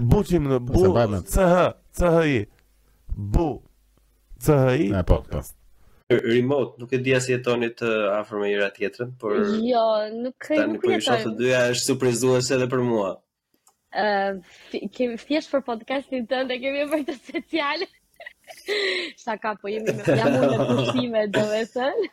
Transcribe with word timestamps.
Buqim 0.00 0.46
në 0.48 0.58
bu 0.64 0.84
ch 0.84 1.46
ch 1.98 2.12
i 2.26 2.38
bu 3.34 3.48
ch 4.44 4.54
i 4.78 4.86
ne 4.92 5.02
po, 5.08 5.18
po. 5.32 5.40
remote 6.12 6.80
nuk 6.80 6.92
e 6.96 7.00
di 7.06 7.12
as 7.16 7.26
jetoni 7.30 7.68
të 7.80 7.90
afër 8.14 8.40
me 8.42 8.48
njëra 8.52 8.68
tjetrën 8.78 9.12
por 9.20 9.36
jo 9.70 9.84
nuk 10.14 10.48
e 10.56 10.60
di 10.72 10.80
po 10.84 10.90
isha 10.96 11.18
të 11.24 11.34
dyja 11.40 11.60
është 11.74 11.84
surprizuese 11.90 12.54
edhe 12.56 12.68
për 12.74 12.82
mua 12.88 13.10
ë 13.12 14.06
uh, 14.06 14.40
kemi 14.96 15.18
thjesht 15.20 15.52
për 15.52 15.64
podcastin 15.68 16.26
tënd 16.32 16.54
e 16.54 16.56
kemi 16.62 16.86
bërë 16.90 17.04
të 17.10 17.16
special. 17.18 17.82
Sa 19.22 19.34
ka 19.42 19.52
po 19.60 19.68
jemi 19.68 19.92
me 19.98 20.14
jamun 20.16 20.46
në 20.48 20.66
pushime 20.70 21.24
do 21.36 21.42
të 21.52 21.64
thënë 21.76 22.10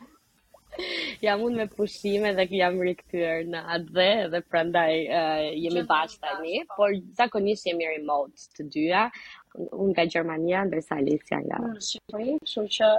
jam 1.26 1.42
unë 1.46 1.58
me 1.62 1.66
pushime 1.76 2.30
dhe 2.38 2.44
kë 2.50 2.56
jam 2.60 2.76
rikëtyrë 2.86 3.46
në 3.54 3.62
atë 3.76 3.92
dhe 3.98 4.08
dhe 4.34 4.40
prandaj 4.52 4.94
uh, 4.94 5.44
jemi 5.62 5.84
bashkë 5.92 6.24
të 6.24 6.34
një, 6.48 6.60
po. 6.70 6.76
por 6.80 6.96
zakonisht 7.20 7.68
jemi 7.70 7.88
remote 7.90 8.46
të 8.58 8.66
dyja, 8.76 9.04
unë 9.70 9.88
nga 9.92 10.04
Gjermania, 10.14 10.62
ndërsa 10.68 11.00
Alicia 11.02 11.40
nga... 11.46 11.60
Në 11.66 11.82
Shqipëri, 11.88 12.36
shumë 12.54 12.74
që 12.78 12.90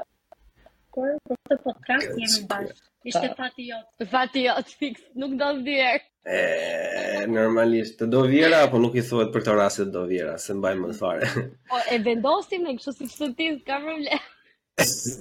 kur 0.96 1.12
për 1.28 1.44
të 1.54 1.60
podcast 1.68 2.14
jemi 2.20 2.42
bashkë, 2.50 2.88
ishte 3.12 3.32
fati 3.38 3.70
jotë. 3.70 4.10
Fati 4.16 4.46
jotë, 4.48 4.78
fix, 4.82 5.06
nuk 5.24 5.38
do 5.44 5.52
vjerë. 5.62 6.04
E, 6.22 7.24
normalisht, 7.32 7.96
të 8.02 8.06
do 8.14 8.22
vjera, 8.30 8.66
apo 8.68 8.78
nuk 8.84 8.94
i 9.00 9.02
thuhet 9.08 9.32
për 9.34 9.48
të 9.48 9.56
rase 9.62 9.88
do 9.96 10.04
vjera, 10.10 10.36
se 10.44 10.54
mbaj 10.60 10.76
më 10.82 10.92
të 10.92 10.98
fare. 11.00 11.32
O, 11.46 11.48
po, 11.72 11.80
e 11.90 11.98
vendosim 12.10 12.68
e 12.70 12.76
kështë 12.78 12.94
si 13.00 13.10
të 13.10 13.32
të 13.40 13.50
të 13.66 14.22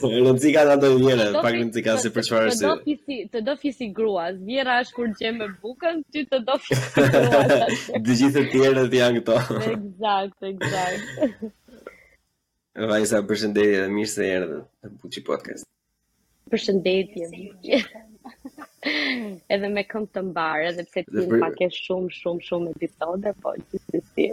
Po, 0.01 0.07
rëndësi 0.13 0.51
ka 0.55 0.63
të 0.67 0.75
ndojë 0.79 0.99
vjera, 1.03 1.25
pak 1.45 1.55
rëndësi 1.57 1.81
ka 1.85 1.95
si 2.01 2.11
për 2.15 2.27
që 2.27 2.97
Të 3.35 3.41
do 3.47 3.55
fisi 3.61 3.89
gruas, 3.97 4.37
vjera 4.51 4.77
është 4.85 4.95
kur 4.99 5.09
gjemë 5.21 5.41
me 5.41 5.49
bukën, 5.65 5.99
ty 6.15 6.23
të 6.31 6.39
do 6.49 6.57
fisi 6.65 7.09
gruas. 7.17 7.87
Dë 8.07 8.17
gjithë 8.21 8.37
të 8.37 8.45
tjerë 8.53 8.85
dhe 8.95 9.01
janë 9.01 9.21
këto. 9.21 9.41
Exact, 9.73 10.47
exact. 10.53 11.51
Vajsa, 12.93 13.23
përshëndetje 13.33 13.83
dhe 13.85 13.91
mirë 13.99 14.13
se 14.15 14.31
erë 14.39 14.47
dhe 14.55 14.61
të 14.87 14.93
buqi 15.03 15.25
podcast. 15.31 15.69
Përshëndetje, 16.55 17.83
edhe 19.57 19.77
me 19.77 19.85
këm 19.93 20.07
të 20.15 20.27
mbarë, 20.31 20.71
edhe 20.75 20.87
përse 20.95 21.09
ti 21.11 21.27
në 21.35 21.43
pak 21.43 21.61
e 21.67 21.73
shumë, 21.85 22.15
shumë, 22.23 22.47
shumë 22.51 22.77
epizode, 22.79 23.35
po 23.43 23.59
që 23.67 23.83
si 23.89 24.05
si. 24.15 24.31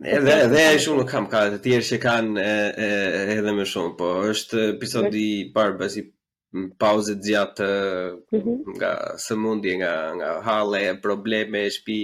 Edhe 0.00 0.32
edhe 0.46 0.62
ai 0.64 0.78
shumë 0.80 1.02
nuk 1.02 1.10
kam 1.12 1.26
ka 1.32 1.40
të 1.52 1.56
tjerë 1.64 1.86
që 1.90 1.96
kanë 2.02 2.44
edhe 3.34 3.52
më 3.56 3.66
shumë, 3.68 3.92
po 3.98 4.06
është 4.30 4.62
episodi 4.70 5.24
i 5.32 5.42
parë 5.58 5.76
bazi 5.82 6.04
pauze 6.80 7.16
të 7.18 7.28
gjatë 7.28 7.66
mhm. 8.36 8.54
nga 8.78 8.92
sëmundje 9.24 9.74
nga 9.82 9.92
nga 10.16 10.30
halle 10.46 10.80
probleme 11.04 11.66
e 11.66 11.74
shtëpi 11.74 11.98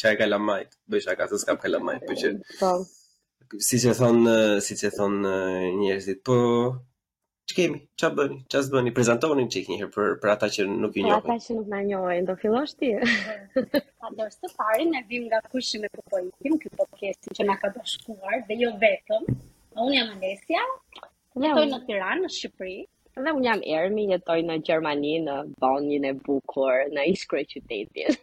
çaj 0.00 0.14
kalamaj 0.22 0.64
bësh 0.90 1.10
aka 1.12 1.28
shaka, 1.28 1.42
skap 1.44 1.60
kalamaj 1.62 2.00
po 2.06 2.12
çe 2.20 2.30
siç 3.68 3.84
e 3.92 3.94
thon 4.00 4.18
siç 4.68 4.80
e 4.88 4.90
thon 4.96 5.14
njerëzit 5.78 6.20
po 6.26 6.36
që 7.50 7.54
kemi, 7.58 7.78
qa 7.98 8.08
bëni, 8.16 8.36
që 8.50 8.58
asë 8.60 8.72
bëni, 8.74 8.92
prezentonin 8.96 9.48
që 9.52 9.62
kënjëherë 9.66 9.92
për, 9.96 10.08
për 10.22 10.32
ata 10.34 10.48
që 10.56 10.66
nuk 10.72 10.96
ju 10.98 11.04
njohën 11.06 11.24
Për 11.26 11.32
ata 11.32 11.44
që 11.46 11.56
nuk 11.58 11.68
në 11.72 11.80
njohën, 11.88 12.26
do 12.28 12.34
fillosht 12.42 12.78
ti. 12.82 12.90
Pa 14.02 14.10
dorë, 14.18 14.34
së 14.36 14.50
pari, 14.58 14.86
ne 14.90 15.00
vim 15.10 15.24
nga 15.30 15.40
kushin 15.50 15.86
e 15.86 15.90
kupojitim, 15.96 16.58
këtë 16.64 16.78
podcast 16.82 17.28
që 17.38 17.46
nga 17.48 17.56
ka 17.64 17.70
të 17.74 17.82
shkuar, 17.94 18.36
dhe 18.50 18.58
jo 18.62 18.70
vetëm, 18.84 19.26
unë 19.84 19.94
jam 19.98 20.12
Alesja, 20.16 20.66
jetoj 21.46 21.64
në 21.72 21.80
Tiranë, 21.88 22.22
në 22.24 22.30
Shqipëri, 22.36 22.76
dhe 23.26 23.34
unë 23.40 23.48
jam 23.50 23.64
Ermi, 23.80 24.04
jetoj 24.14 24.38
në 24.48 24.58
Gjermani, 24.68 25.14
në 25.26 25.38
Bonjën 25.64 26.06
e 26.08 26.12
Bukur, 26.28 26.86
në 26.94 27.08
Iskre 27.14 27.42
qytetit. 27.54 28.22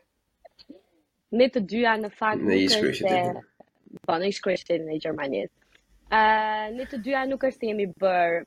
ne 1.39 1.49
të 1.53 1.65
dyja 1.73 1.97
në 2.05 2.13
fakt 2.21 2.47
në 2.47 2.61
qytetit. 2.71 3.43
Po, 4.05 4.15
në 4.21 4.31
Iskre 4.31 4.55
qytetit 4.61 4.87
në 4.87 4.99
Gjermani. 5.03 5.43
Uh, 6.09 6.69
ne 6.79 6.85
të 6.89 7.03
dyja 7.05 7.27
nuk 7.29 7.43
është 7.49 7.59
se 7.65 7.69
jemi 7.71 7.85
bërë 8.01 8.45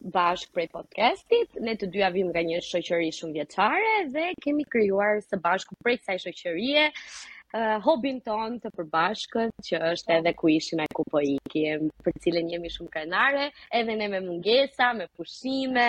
bashkë 0.00 0.52
prej 0.54 0.66
podcastit. 0.74 1.50
Ne 1.62 1.74
të 1.78 1.86
dyja 1.94 2.08
vim 2.14 2.28
nga 2.30 2.42
një 2.46 2.60
shoqëri 2.66 3.08
shumë 3.16 3.36
vjeçare 3.40 3.90
dhe 4.14 4.26
kemi 4.44 4.64
krijuar 4.74 5.22
së 5.28 5.40
bashku 5.46 5.74
prej 5.82 5.96
kësaj 5.98 6.18
shoqërie 6.24 6.84
uh, 6.92 7.78
hobin 7.86 8.20
ton 8.26 8.58
të 8.62 8.70
përbashkët 8.76 9.66
që 9.68 9.80
është 9.92 10.14
edhe 10.20 10.34
ku 10.42 10.52
ishin 10.54 10.84
ai 10.84 10.88
ku 10.94 11.02
po 11.10 11.22
ikim, 11.34 11.88
për 12.04 12.20
cilën 12.24 12.52
jemi 12.54 12.70
shumë 12.76 12.94
krenare, 12.94 13.48
edhe 13.80 13.98
ne 14.02 14.08
me 14.14 14.20
mungesa, 14.28 14.92
me 15.00 15.08
pushime, 15.18 15.88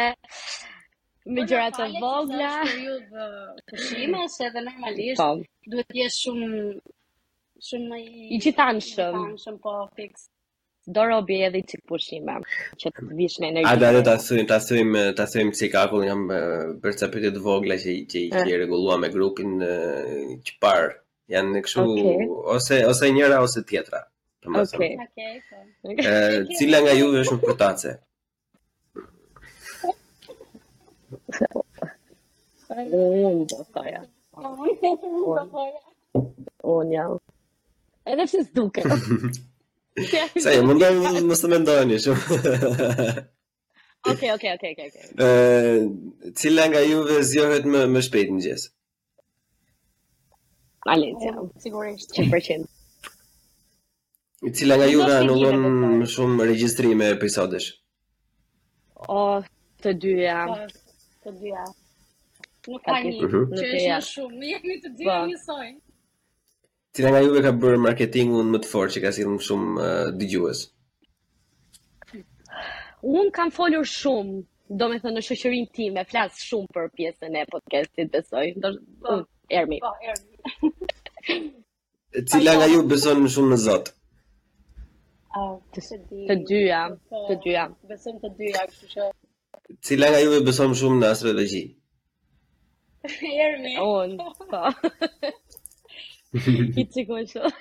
me 1.37 1.45
gjëra 1.45 1.69
të 1.77 1.89
vogla. 2.01 2.53
Është 2.55 2.73
periudhë 2.73 3.29
pushime, 3.73 4.25
se 4.37 4.49
edhe 4.49 4.65
normalisht 4.71 5.21
po. 5.21 5.29
duhet 5.75 5.93
të 5.93 6.01
jesh 6.03 6.23
shumë 6.25 6.65
shumë 7.69 8.01
i 8.01 8.27
i 8.33 8.37
gjithanshëm. 8.47 9.35
po 9.67 9.75
fix 9.99 10.29
do 10.85 11.05
robi 11.05 11.41
edhe 11.43 11.57
i 11.59 11.65
cik 11.69 11.81
pushime, 11.87 12.35
që 12.81 12.91
të 12.95 13.07
vish 13.17 13.39
me 13.41 13.49
energi. 13.51 13.69
A 13.71 13.75
dhe 13.79 14.03
të 14.05 14.13
asujim, 14.15 14.45
të 14.49 14.55
asujim, 14.55 14.93
të 15.17 15.23
asujim 15.25 15.51
si 15.57 15.69
ka 15.73 15.85
kullin, 15.91 16.09
jam 16.09 17.43
vogla 17.45 17.77
që, 17.81 17.95
që 18.11 18.21
i 18.21 18.29
eh. 18.33 18.55
regullua 18.63 18.97
me 19.01 19.09
grupin 19.13 19.57
që 19.61 20.55
parë. 20.63 20.95
Janë 21.29 21.51
në 21.53 21.59
këshu, 21.67 21.83
ose, 22.55 22.79
ose 22.89 23.07
njëra, 23.13 23.41
ose 23.45 23.61
tjetra. 23.69 23.99
Ok, 24.49 24.79
ok, 24.81 25.19
ok. 25.85 25.99
Cila 26.57 26.79
nga 26.81 26.95
juve 26.97 27.19
është 27.21 27.35
më 27.35 27.41
përtace? 27.45 27.91
Unë 32.79 33.43
do 33.51 33.59
thoja. 33.75 34.01
Unë 34.41 34.95
do 35.03 35.45
thoja. 35.53 35.85
Unë 36.73 36.97
jam. 36.97 37.13
Edhe 38.09 38.25
pëse 38.25 38.41
s'duke. 38.47 38.87
Sa 40.39 40.51
e 40.55 40.61
mundaj 40.65 40.93
mos 41.27 41.41
të 41.43 41.49
mendoheni 41.51 41.97
shumë. 42.03 42.57
Okej, 44.07 44.31
okej, 44.35 44.53
okej, 44.55 44.73
okej. 44.73 45.07
Ë, 45.23 46.35
cila 46.39 46.67
nga 46.71 46.83
juve 46.85 47.17
zgjohet 47.27 47.65
më 47.73 47.81
më 47.93 48.03
shpejt 48.07 48.31
në 48.35 48.43
gjës? 48.45 48.67
Valencia, 50.87 51.33
sigurisht 51.65 52.15
100%. 52.15 52.67
I 54.47 54.53
cila 54.55 54.77
nga 54.79 54.87
ju 54.87 55.01
anullon 55.03 55.57
më 55.67 56.05
po. 56.07 56.11
shumë 56.15 56.47
regjistrime 56.53 56.95
me 57.03 57.09
episodesh? 57.17 57.73
O, 59.09 59.43
të 59.83 59.93
dyja. 60.05 60.39
Po, 60.47 60.95
të 61.25 61.35
dyja. 61.43 61.65
Nuk 62.69 62.81
ka 62.85 62.99
një, 63.03 63.13
mhm. 63.25 63.43
që 63.57 63.67
është 63.67 63.85
më 63.91 64.01
shumë, 64.13 64.39
në 64.43 64.51
jemi 64.55 64.79
të 64.85 64.95
dyja 65.01 65.19
po. 65.19 65.29
njësojnë. 65.33 65.77
Cila 66.93 67.09
nga 67.11 67.21
juve 67.23 67.41
ka 67.45 67.51
bërë 67.63 67.79
marketingun 67.85 68.47
më 68.53 68.57
të 68.61 68.69
fortë 68.73 68.93
që 68.95 68.99
ka 69.03 69.09
sillën 69.15 69.33
më 69.35 69.43
shumë 69.47 69.73
uh, 69.87 70.05
dëgjues? 70.19 70.61
Un 73.19 73.29
kam 73.35 73.51
folur 73.57 73.85
shumë, 73.97 74.39
domethënë 74.81 75.15
në 75.17 75.23
shoqërinë 75.27 75.69
time 75.77 76.03
flas 76.09 76.39
shumë 76.47 76.73
për 76.77 76.89
pjesën 76.97 77.37
e 77.41 77.45
podcastit, 77.53 78.09
besoj. 78.15 78.45
Do 78.63 78.71
po. 79.05 79.19
Ermi. 79.59 79.77
Po, 79.85 79.91
Ermi. 80.15 81.55
Cila 82.33 82.57
nga 82.57 82.67
ju 82.73 82.81
beson 82.91 83.21
më 83.23 83.31
shumë 83.37 83.51
në 83.53 83.59
Zot? 83.67 83.93
Uh, 85.37 85.57
të, 85.77 85.81
të 86.27 86.35
dyja, 86.49 86.81
të 87.29 87.35
dyja. 87.45 87.67
Besoj 87.91 88.15
të 88.25 88.33
dyja, 88.41 88.65
kështu 88.71 88.89
që 88.95 89.07
Cila 89.85 90.09
nga 90.11 90.23
juve 90.25 90.41
beson 90.49 90.73
më 90.73 90.79
shumë 90.81 90.99
në 91.03 91.11
astrologji? 91.13 91.63
Ermi. 93.47 93.77
Un, 93.87 94.19
po. 94.49 94.65
I 96.33 96.37
të 96.41 96.83
qikon 96.95 97.23
shumë. 97.31 97.55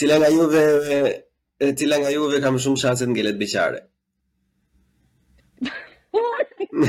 Cila 0.00 0.14
nga 0.20 0.28
juve, 0.32 0.60
cila 1.80 1.96
nga 2.02 2.10
juve 2.14 2.36
kam 2.44 2.54
shumë 2.64 2.80
shanse 2.84 3.02
të 3.06 3.10
ngelet 3.12 3.38
bëqare? 3.40 3.80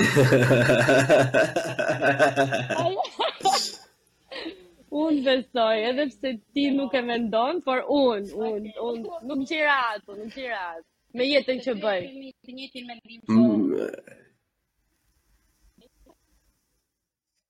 unë 5.00 5.20
besoj, 5.26 5.78
edhe 5.90 6.04
pse 6.12 6.30
ti 6.54 6.64
nuk 6.78 6.92
e 6.94 7.04
mendon, 7.10 7.56
por 7.70 7.80
unë, 7.96 8.28
unë, 8.52 8.68
unë, 8.90 9.04
nuk 9.32 9.40
qira 9.50 9.78
atë, 9.96 10.12
nuk 10.22 10.32
qira 10.38 10.60
atë, 10.76 10.88
me 11.18 11.24
jetën 11.32 11.58
që 11.66 11.72
bëj. 11.88 12.02
Të 12.46 12.50
njëtin 12.60 12.84
me 12.90 12.96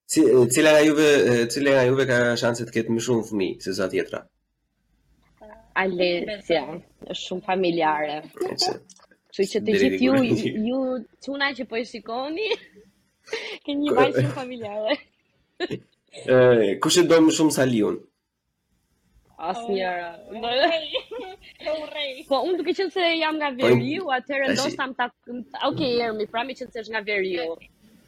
Cila 0.09 0.69
nga 0.73 0.81
juve, 0.89 1.09
cila 1.53 1.69
nga 1.77 1.85
juve 1.85 2.03
ka 2.09 2.17
shanse 2.41 2.65
të 2.65 2.73
ketë 2.75 2.93
më 2.93 3.01
shumë 3.05 3.25
fëmijë 3.29 3.59
se 3.65 3.73
sa 3.77 3.85
tjetra? 3.91 4.21
Alecia, 5.77 6.63
është 7.13 7.25
shumë 7.27 7.45
familjare. 7.49 8.15
Kështu 8.41 9.47
që 9.53 9.61
të 9.67 9.75
gjithë 9.83 10.01
ju, 10.07 10.15
ju 10.71 10.79
çuna 11.23 11.51
që 11.59 11.67
po 11.69 11.77
e 11.77 11.85
shikoni, 11.91 12.47
keni 13.67 13.85
një 13.85 13.93
vajzë 14.01 14.23
shumë 14.25 14.33
familjare. 14.41 14.97
Ëh, 15.61 16.67
kush 16.81 17.03
e 17.03 17.05
do 17.11 17.21
më 17.29 17.37
shumë 17.37 17.55
Saliun? 17.59 18.01
Asnjëra. 19.51 20.09
Oh, 20.33 21.83
po 22.33 22.41
unë 22.49 22.57
duke 22.63 22.73
qenë 22.81 22.97
se 22.97 23.11
jam 23.21 23.37
nga 23.39 23.53
po, 23.61 23.69
Veriu, 23.75 24.09
atëherë 24.17 24.55
ndoshta 24.57 24.89
më 24.89 24.97
ta 24.97 25.13
Okej, 25.69 25.95
jam 26.01 26.17
i 26.17 26.27
prami 26.33 26.57
se 26.57 26.65
është 26.73 26.95
nga 26.97 27.05
Veriu 27.07 27.53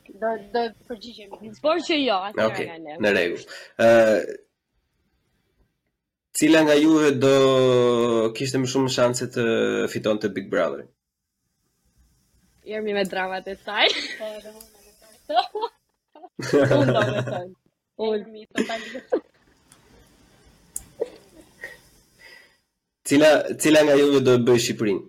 do 0.07 0.29
do 0.53 0.63
përgjigjemi. 0.87 1.51
Por 1.63 1.81
që 1.85 1.97
jo, 2.01 2.17
atë 2.29 2.41
nuk 2.41 2.59
e 2.63 2.67
kanë. 2.69 2.95
Në 3.03 3.13
rregull. 3.15 3.43
Ë 3.81 4.39
Cila 6.41 6.61
nga 6.65 6.73
juve 6.79 7.11
do 7.21 7.31
kishte 8.33 8.57
më 8.57 8.69
shumë 8.71 8.89
shanse 8.93 9.27
të 9.35 9.43
fitonte 9.91 10.29
Big 10.33 10.47
Brotherin? 10.49 10.87
Jermi 12.65 12.95
me 12.95 13.03
dramat 13.05 13.49
e 13.51 13.57
saj. 13.59 13.89
Po, 14.21 15.65
domethënë. 16.47 17.41
Ulmi 18.01 18.45
totalisht. 18.55 19.19
Cila 23.11 23.29
cila 23.61 23.83
nga 23.89 23.99
juve 23.99 24.23
do 24.23 24.37
të 24.39 24.47
bëjë 24.47 24.63
Shqipërinë? 24.65 25.03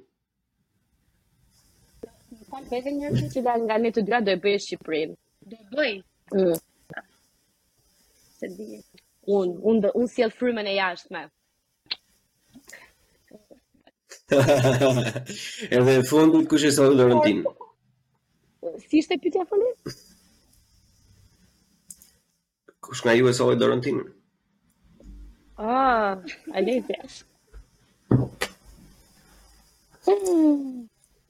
Po 2.52 2.60
pete 2.68 2.90
një 2.92 3.10
që 3.16 3.28
që 3.32 3.42
nga 3.64 3.76
ne 3.80 3.90
të 3.96 4.02
dyra 4.04 4.18
do 4.24 4.32
e 4.34 4.38
bëjë 4.44 4.58
Shqiprinë. 4.62 5.14
Do 5.48 5.56
e 5.56 5.66
bëjë? 5.72 6.00
Mm. 6.34 7.06
Se 8.40 8.48
di. 8.56 8.66
Unë, 9.36 9.54
unë 9.70 9.80
dhe 9.84 9.92
unë 10.00 10.10
sjellë 10.12 10.36
frymën 10.36 10.68
e 10.68 10.74
jashtë 10.76 11.14
me. 11.16 11.22
Edhe 15.78 15.96
në 15.96 16.02
fundit 16.10 16.50
kush 16.52 16.66
e 16.68 16.72
sot 16.76 16.92
Dorantin. 17.00 17.40
Si 18.84 19.00
ishte 19.00 19.16
pyetja 19.24 19.46
fundi? 19.48 19.72
Kush 22.84 23.02
nga 23.06 23.16
ju 23.16 23.28
e 23.30 23.34
sot 23.38 23.56
Lorentin? 23.64 24.02
Ah, 25.72 26.20
a 26.52 26.66
le 26.68 26.76
të 26.84 26.96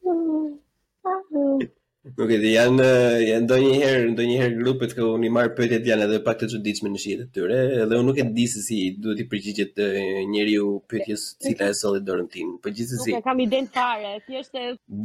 Nuk 2.18 2.30
e 2.34 2.36
di, 2.42 2.48
janë 2.58 2.84
janë 3.26 3.42
ndonjëherë 3.44 4.06
ndonjëherë 4.12 4.54
grupet 4.62 4.92
që 4.98 5.06
i 5.26 5.30
marr 5.36 5.52
pyetjet 5.58 5.86
janë 5.90 6.06
edhe 6.08 6.18
pak 6.26 6.38
të 6.40 6.48
çuditshme 6.54 6.90
në 6.92 7.00
shitë 7.04 7.24
të 7.26 7.34
tyre, 7.36 7.58
edhe 7.84 7.98
unë 8.02 8.06
nuk 8.08 8.18
e 8.22 8.24
di 8.38 8.46
se 8.52 8.62
si 8.66 8.78
duhet 9.04 9.22
i 9.22 9.26
përgjigjet 9.32 9.82
njeriu 10.32 10.66
pyetjes 10.90 11.24
cila 11.46 11.68
e 11.68 11.76
solli 11.80 12.02
dorën 12.08 12.26
tim. 12.34 12.52
Po 12.62 12.74
gjithsesi. 12.76 13.14
Nuk 13.14 13.20
e 13.22 13.28
kam 13.28 13.42
idenë 13.46 13.70
fare, 13.76 14.12
thjesht 14.26 14.54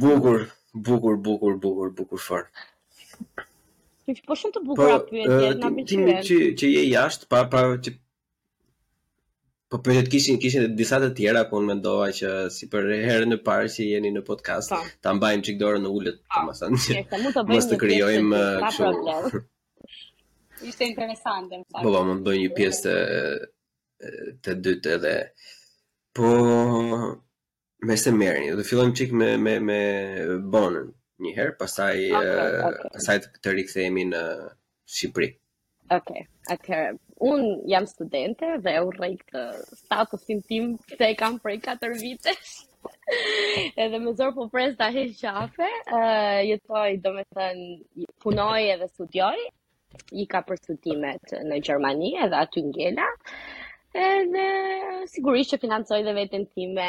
bukur, 0.04 0.38
bukur, 0.88 1.14
bukur, 1.28 1.52
bukur, 1.66 1.88
bukur 2.00 2.20
fort. 2.26 2.66
Po 4.28 4.32
shumë 4.42 4.56
të 4.56 4.64
po, 4.64 4.66
bukura 4.74 4.98
pyetje, 5.10 5.54
na 5.62 5.72
pëlqen. 5.78 6.12
Ti 6.18 6.20
që 6.32 6.42
që 6.60 6.74
je 6.76 6.86
jashtë 6.96 7.30
pa 7.32 7.44
pa 7.54 7.64
që 7.84 7.98
Po 9.68 9.78
për 9.84 9.98
të 10.06 10.10
kishin 10.12 10.38
kishin 10.40 10.68
disa 10.76 10.96
të 11.02 11.08
tjera 11.16 11.40
ku 11.48 11.58
po 11.58 11.58
mendova 11.64 12.06
që 12.18 12.28
si 12.52 12.68
për 12.74 12.86
herën 13.04 13.34
e 13.36 13.36
parë 13.48 13.66
që 13.74 13.84
jeni 13.88 14.10
në 14.14 14.22
podcast, 14.28 14.70
po. 14.72 14.78
ta 15.04 15.12
mbajmë 15.18 15.44
çik 15.48 15.58
dorën 15.60 15.82
në 15.84 15.90
ulët, 15.96 16.22
po. 16.22 16.38
domethënë. 16.38 16.78
Ne 17.10 17.18
mund 17.24 17.34
të 17.36 17.42
bëjmë 17.50 17.66
të 17.72 17.78
krijojmë 17.82 18.38
eh, 18.38 18.62
kështu. 18.62 19.40
Ishte 20.70 20.88
interesante, 20.88 21.60
më 21.60 21.66
thënë. 21.66 21.82
Po, 21.84 21.90
më 22.08 22.14
të 22.14 22.24
bëjmë 22.28 22.46
një 22.46 22.52
pjesë 22.60 22.86
të 22.86 22.96
të 24.46 24.54
dytë 24.64 24.94
edhe 24.96 25.12
po 26.16 26.32
me 27.90 27.96
se 28.04 28.12
merrni, 28.16 28.54
do 28.56 28.64
fillojmë 28.70 28.94
çik 29.02 29.12
me 29.20 29.34
me 29.44 29.58
me 29.68 29.80
bonën 30.54 30.88
një 31.26 31.34
herë, 31.36 31.56
pastaj 31.60 32.06
okay, 32.06 32.30
eh, 32.30 32.56
okay. 32.70 32.96
pastaj 32.96 33.18
të 33.44 33.54
rikthehemi 33.60 34.06
në 34.14 34.22
Shqipëri. 34.96 35.28
Oke, 35.92 35.98
okay, 35.98 36.26
atëherë 36.52 36.96
un 37.20 37.60
jam 37.68 37.84
studente 37.86 38.46
dhe 38.64 38.74
u 38.86 38.90
rrej 38.94 39.16
këtë 39.24 39.40
statusin 39.82 40.40
tim 40.50 40.66
se 40.96 41.04
e 41.06 41.14
kam 41.22 41.38
prej 41.42 41.58
4 41.66 41.90
vite. 42.02 42.32
edhe 43.84 43.98
më 44.04 44.12
zor 44.18 44.32
po 44.36 44.48
pres 44.52 44.76
ta 44.78 44.88
qafe, 45.24 45.70
ë 45.86 45.98
uh, 45.98 46.38
jetoj 46.50 47.00
domethën 47.06 47.58
punoj 48.22 48.62
edhe 48.74 48.88
studioj. 48.94 49.38
I 50.22 50.26
ka 50.30 50.42
për 50.46 50.56
studimet 50.58 51.32
në 51.48 51.56
Gjermani 51.64 52.10
edhe 52.22 52.36
aty 52.44 52.62
ngela. 52.62 53.06
Edhe 53.96 54.46
sigurisht 55.10 55.50
që 55.54 55.60
financoj 55.62 56.02
dhe 56.04 56.12
veten 56.14 56.44
time 56.54 56.88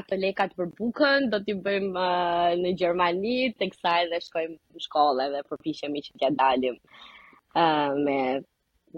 ato 0.00 0.16
lekat 0.18 0.56
për 0.56 0.70
bukën 0.78 1.28
do 1.30 1.40
t'i 1.44 1.52
bëjmë 1.66 1.92
uh, 1.92 2.56
në 2.64 2.72
Gjermani, 2.80 3.36
teksaj 3.62 4.08
dhe 4.10 4.20
shkojmë 4.26 4.58
në 4.58 4.84
shkollë 4.88 5.30
dhe 5.36 5.44
përpiqemi 5.52 6.02
që 6.08 6.18
t'ja 6.18 6.30
dalim 6.40 6.78
uh, 6.80 7.92
me 8.08 8.18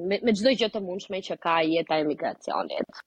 me, 0.06 0.16
me 0.26 0.34
gjdoj 0.38 0.56
gjë 0.60 0.68
të 0.74 0.82
mundshme 0.86 1.20
që 1.28 1.36
ka 1.46 1.56
jeta 1.66 1.98
e 1.98 2.04
emigracionit. 2.06 3.00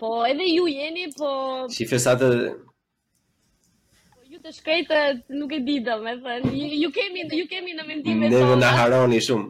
Po 0.01 0.11
edhe 0.27 0.47
ju 0.51 0.67
jeni, 0.73 1.07
po 1.17 1.31
Si 1.75 1.87
fesatë 1.91 2.29
po, 2.51 4.21
Ju 4.31 4.39
të 4.43 4.51
shkretë 4.57 4.97
nuk 5.37 5.51
e 5.53 5.59
di 5.65 5.79
dom, 5.85 6.05
më 6.05 6.37
Ju 6.53 6.93
kemi 6.95 7.25
ju 7.31 7.45
kemi 7.51 7.75
në 7.77 7.85
mendime. 7.91 8.29
Neve 8.33 8.55
na 8.61 8.69
haroni 8.77 9.19
shumë. 9.27 9.49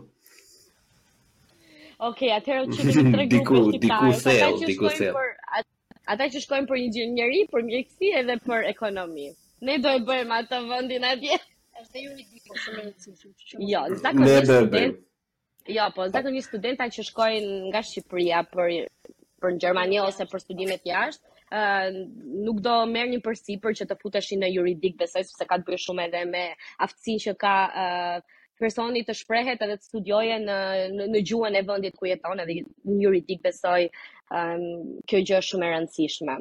Ok, 2.07 2.23
atëherë 2.33 2.65
që 2.73 2.87
të 2.87 3.03
tregu 3.13 3.35
diku 3.35 3.61
diku 3.85 4.13
thell, 4.23 4.57
diku 4.65 4.89
thell. 4.97 5.19
Ata 6.11 6.27
që 6.33 6.41
shkojnë 6.47 6.67
për 6.71 6.79
inxhinieri, 6.87 7.43
për 7.53 7.65
mjekësi 7.67 8.09
edhe 8.21 8.35
për 8.47 8.65
ekonomi. 8.71 9.29
Ne 9.69 9.75
do 9.83 9.91
e 9.93 9.99
bëjmë 10.09 10.39
atë 10.41 10.61
vendin 10.71 11.05
atje 11.11 11.37
është 11.83 11.97
e 11.97 12.03
juridikë 12.05 12.59
shumë 12.63 13.65
Jo, 13.69 13.81
zakonisht 14.03 14.47
studentë. 14.49 15.03
Jo, 15.77 15.87
po, 15.93 15.99
po. 15.99 16.07
zakonisht 16.15 16.49
studenta 16.51 16.87
që 16.95 17.05
shkojnë 17.07 17.57
nga 17.71 17.81
Shqipëria 17.87 18.43
për 18.53 18.77
për 19.41 19.55
Gjermani 19.61 19.97
ose 20.09 20.29
për 20.33 20.47
studimet 20.49 20.89
jashtë, 20.91 21.25
Uh, 21.59 21.89
nuk 22.45 22.59
do 22.63 22.71
merr 22.87 23.09
një 23.11 23.17
përsi 23.25 23.57
për 23.59 23.73
që 23.75 23.85
të 23.89 23.95
futeshin 23.99 24.39
në 24.39 24.49
juridik, 24.53 24.93
besoj 25.01 25.25
sepse 25.27 25.47
ka 25.49 25.57
të 25.59 25.65
bëjë 25.69 25.79
shumë 25.83 26.05
edhe 26.05 26.21
me 26.29 26.43
aftësinë 26.85 27.23
që 27.25 27.33
ka 27.41 27.55
uh, 27.81 28.37
personi 28.61 29.01
të 29.03 29.15
shprehet 29.21 29.65
edhe 29.67 29.75
të 29.81 29.89
studioje 29.89 30.37
në, 30.45 30.55
në 30.93 31.09
në 31.11 31.23
gjuhën 31.27 31.57
e 31.59 31.63
vendit 31.67 31.97
ku 31.99 32.07
jeton, 32.07 32.39
edhe 32.45 32.55
në 32.87 32.95
juridik 33.03 33.43
besoj 33.49 33.89
um, 33.89 34.63
kjo 35.03 35.21
gjë 35.27 35.41
është 35.41 35.45
shumë 35.51 35.67
e 35.67 35.73
rëndësishme. 35.75 36.37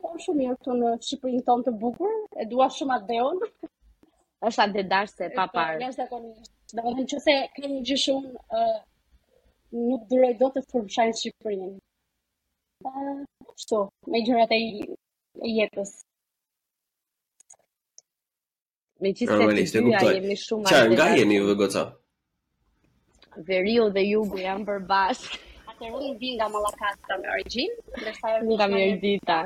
po 0.03 0.13
shumë 0.25 0.39
mirë 0.41 0.57
këtu 0.59 0.75
në 0.83 0.91
Shqipërinë 1.07 1.45
tonë 1.51 1.67
të 1.69 1.77
bukur, 1.85 2.13
e 2.45 2.49
dua 2.55 2.69
shumë 2.79 2.99
atë 2.99 3.09
deon. 3.13 3.41
është 4.49 4.63
atë 4.65 4.83
dash 4.91 5.13
se 5.19 5.29
pa 5.37 5.47
parë. 5.55 5.79
Nga 5.81 5.93
zekonishtë, 5.97 6.53
dhe 6.77 6.83
vëndën 6.87 7.07
që 7.13 7.21
se 7.27 7.37
ka 7.57 7.69
një 7.73 7.79
gjë 7.89 7.97
shumë 8.03 8.33
uh, 8.59 8.81
nuk 9.87 10.03
dyrej 10.11 10.35
do 10.43 10.51
të 10.57 10.63
fërbëshajnë 10.73 11.17
Shqipërinë. 11.21 11.71
Uh, 12.85 13.25
shto, 13.63 13.81
me 14.13 14.21
gjërat 14.27 14.53
e 14.53 14.61
jetës. 15.57 15.95
Me 19.03 19.11
qësë 19.13 19.29
të 19.29 19.83
të 19.97 20.13
jemi 20.13 20.37
shumë 20.43 20.71
Qa, 20.71 20.79
nga 20.93 21.07
jeni 21.19 21.37
ju 21.37 21.49
dhe 21.51 21.55
goca? 21.61 21.81
Veriu 23.51 23.91
dhe 23.97 24.01
jugu 24.09 24.39
jam 24.41 24.63
për 24.69 24.79
Atër 24.97 25.93
unë 25.99 26.13
vi 26.23 26.31
nga 26.39 26.47
Malakasta 26.55 27.19
me 27.21 27.35
origin 27.35 27.75
Nga 28.49 28.69
Merdita. 28.73 29.37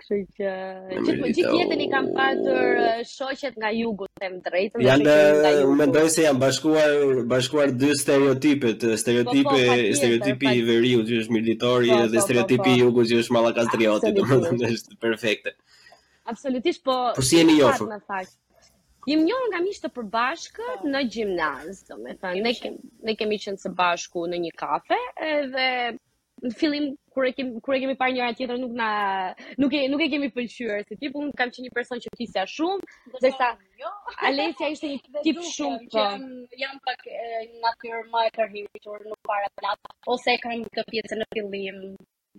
Kështë 0.00 0.20
që 0.38 0.52
Gjithë 0.94 1.18
gjithë 1.26 1.58
jetën 1.58 1.82
i 1.86 1.90
kam 1.92 2.08
patur 2.16 2.80
Shoshet 3.10 3.60
nga 3.60 3.74
jugu 3.76 4.08
të 4.16 4.32
më 4.38 4.40
drejtë 4.48 4.86
Janë 4.86 5.08
dhe 5.58 5.68
mendoj 5.82 6.06
se 6.16 6.24
janë 6.24 6.40
bashkuar 6.46 6.96
Bashkuar 7.34 7.76
dy 7.82 7.92
stereotipet 8.00 8.78
po, 8.80 8.94
po, 8.94 8.98
Stereotipi, 9.02 9.44
po, 9.50 9.92
stereotipi 10.00 10.56
i 10.56 10.64
veriu 10.72 11.04
Që 11.04 11.20
është 11.26 11.36
Mirditori 11.36 11.92
Dhe 12.16 12.24
stereotipi 12.24 12.78
i 12.78 12.80
jugu 12.80 13.04
që 13.12 13.20
është 13.20 13.36
Më 13.36 13.46
Dhe 13.60 14.72
është 14.78 15.00
perfekte 15.04 15.52
absolutisht, 16.26 16.82
po... 16.84 17.12
Po 17.16 17.22
si 17.22 17.40
jemi 17.40 17.56
njofër? 17.58 17.88
Në 17.90 18.00
fakt, 18.08 18.38
Jem 19.10 19.24
njohur 19.26 19.48
nga 19.50 19.58
miqtë 19.64 19.82
të 19.84 19.88
përbashkët 19.96 20.80
po. 20.84 20.88
në 20.92 21.00
gjimnaz, 21.14 21.80
do 21.88 21.96
të 22.20 22.28
ne 22.44 22.52
ne 23.06 23.14
kemi 23.22 23.38
qenë 23.46 23.58
së 23.62 23.72
bashku 23.80 24.22
në 24.30 24.38
një 24.44 24.52
kafe, 24.60 24.98
edhe 25.28 25.64
në 26.44 26.52
fillim 26.60 26.86
kur 27.16 27.26
e 27.26 27.32
kem 27.38 27.50
kur 27.66 27.74
e 27.74 27.80
kemi 27.82 27.96
parë 28.02 28.14
njëra 28.14 28.36
tjetrën 28.38 28.62
nuk 28.66 28.70
na 28.78 28.90
nuk 29.64 29.74
e 29.74 29.82
nuk 29.90 30.04
e 30.06 30.08
kemi 30.14 30.30
pëlqyer 30.36 30.86
se 30.86 30.98
tipu 31.02 31.18
un 31.24 31.34
kam 31.40 31.50
qenë 31.56 31.66
një 31.66 31.74
person 31.78 32.02
që 32.04 32.14
flisja 32.14 32.46
shumë, 32.54 32.94
derisa 33.18 33.50
sa 33.58 33.82
jo. 33.82 33.92
Alesia 34.30 34.70
ishte 34.76 34.92
një 34.94 35.20
tip 35.26 35.42
shumë 35.50 35.92
po. 35.96 36.06
Jam 36.62 36.78
pak 36.86 37.02
eh, 37.18 37.52
natyrë 37.66 38.04
më 38.14 38.24
e 38.30 38.34
tërhiqur 38.38 39.06
nuk 39.10 39.22
para 39.32 39.50
natë, 39.66 39.94
ose 40.14 40.36
e 40.36 40.40
kam 40.46 40.62
të 40.78 40.86
pjesë 40.94 41.18
në 41.20 41.30
fillim 41.34 41.84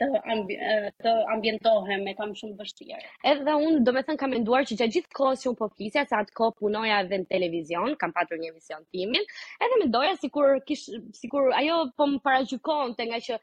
të, 0.02 0.06
ambi, 0.34 0.56
të 1.04 1.12
ambientohem 1.36 2.02
me 2.08 2.14
kam 2.18 2.32
shumë 2.40 2.56
vështirë. 2.62 3.00
Edhe 3.32 3.56
unë 3.66 3.82
do 3.88 3.94
me 3.96 4.02
thënë 4.08 4.20
kam 4.24 4.34
enduar 4.38 4.66
që 4.70 4.78
gjatë 4.80 4.96
gjithë 4.98 5.18
kohës 5.20 5.44
që 5.44 5.50
unë 5.52 5.60
po 5.62 5.68
flisja, 5.74 6.06
sa 6.10 6.22
atë 6.24 6.38
kohë 6.40 6.56
punoja 6.62 7.00
edhe 7.04 7.20
në 7.22 7.28
televizion, 7.34 7.96
kam 8.02 8.14
patur 8.16 8.42
një 8.42 8.52
emision 8.54 8.86
timin, 8.96 9.30
edhe 9.68 9.82
me 9.84 9.90
ndoja 9.92 10.16
si, 10.22 10.32
kur, 10.34 10.56
kish, 10.70 10.88
si 11.20 11.30
kur, 11.34 11.52
ajo 11.60 11.84
po 12.00 12.10
më 12.16 12.24
paraqykon 12.30 12.98
të 13.00 13.12
nga 13.12 13.22
që 13.30 13.42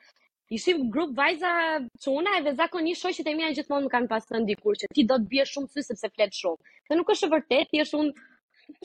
Ishim 0.50 0.88
grup 0.94 1.12
vajza 1.14 1.50
çuna 2.04 2.32
edhe 2.40 2.52
zakonisht 2.58 3.04
shoqet 3.04 3.28
e 3.30 3.34
mia 3.38 3.52
gjithmonë 3.54 3.84
më 3.84 3.90
kanë 3.92 4.08
pasur 4.10 4.38
ndikur 4.42 4.80
që 4.80 4.88
ti 4.96 5.04
do 5.06 5.18
të 5.22 5.28
bie 5.30 5.44
shumë 5.46 5.70
sy 5.76 5.84
sepse 5.86 6.10
flet 6.16 6.34
shumë. 6.40 6.58
Kjo 6.88 6.98
nuk 6.98 7.12
është 7.14 7.28
e 7.28 7.32
vërtetë, 7.36 7.68
thjesht 7.70 7.94
unë 8.00 8.24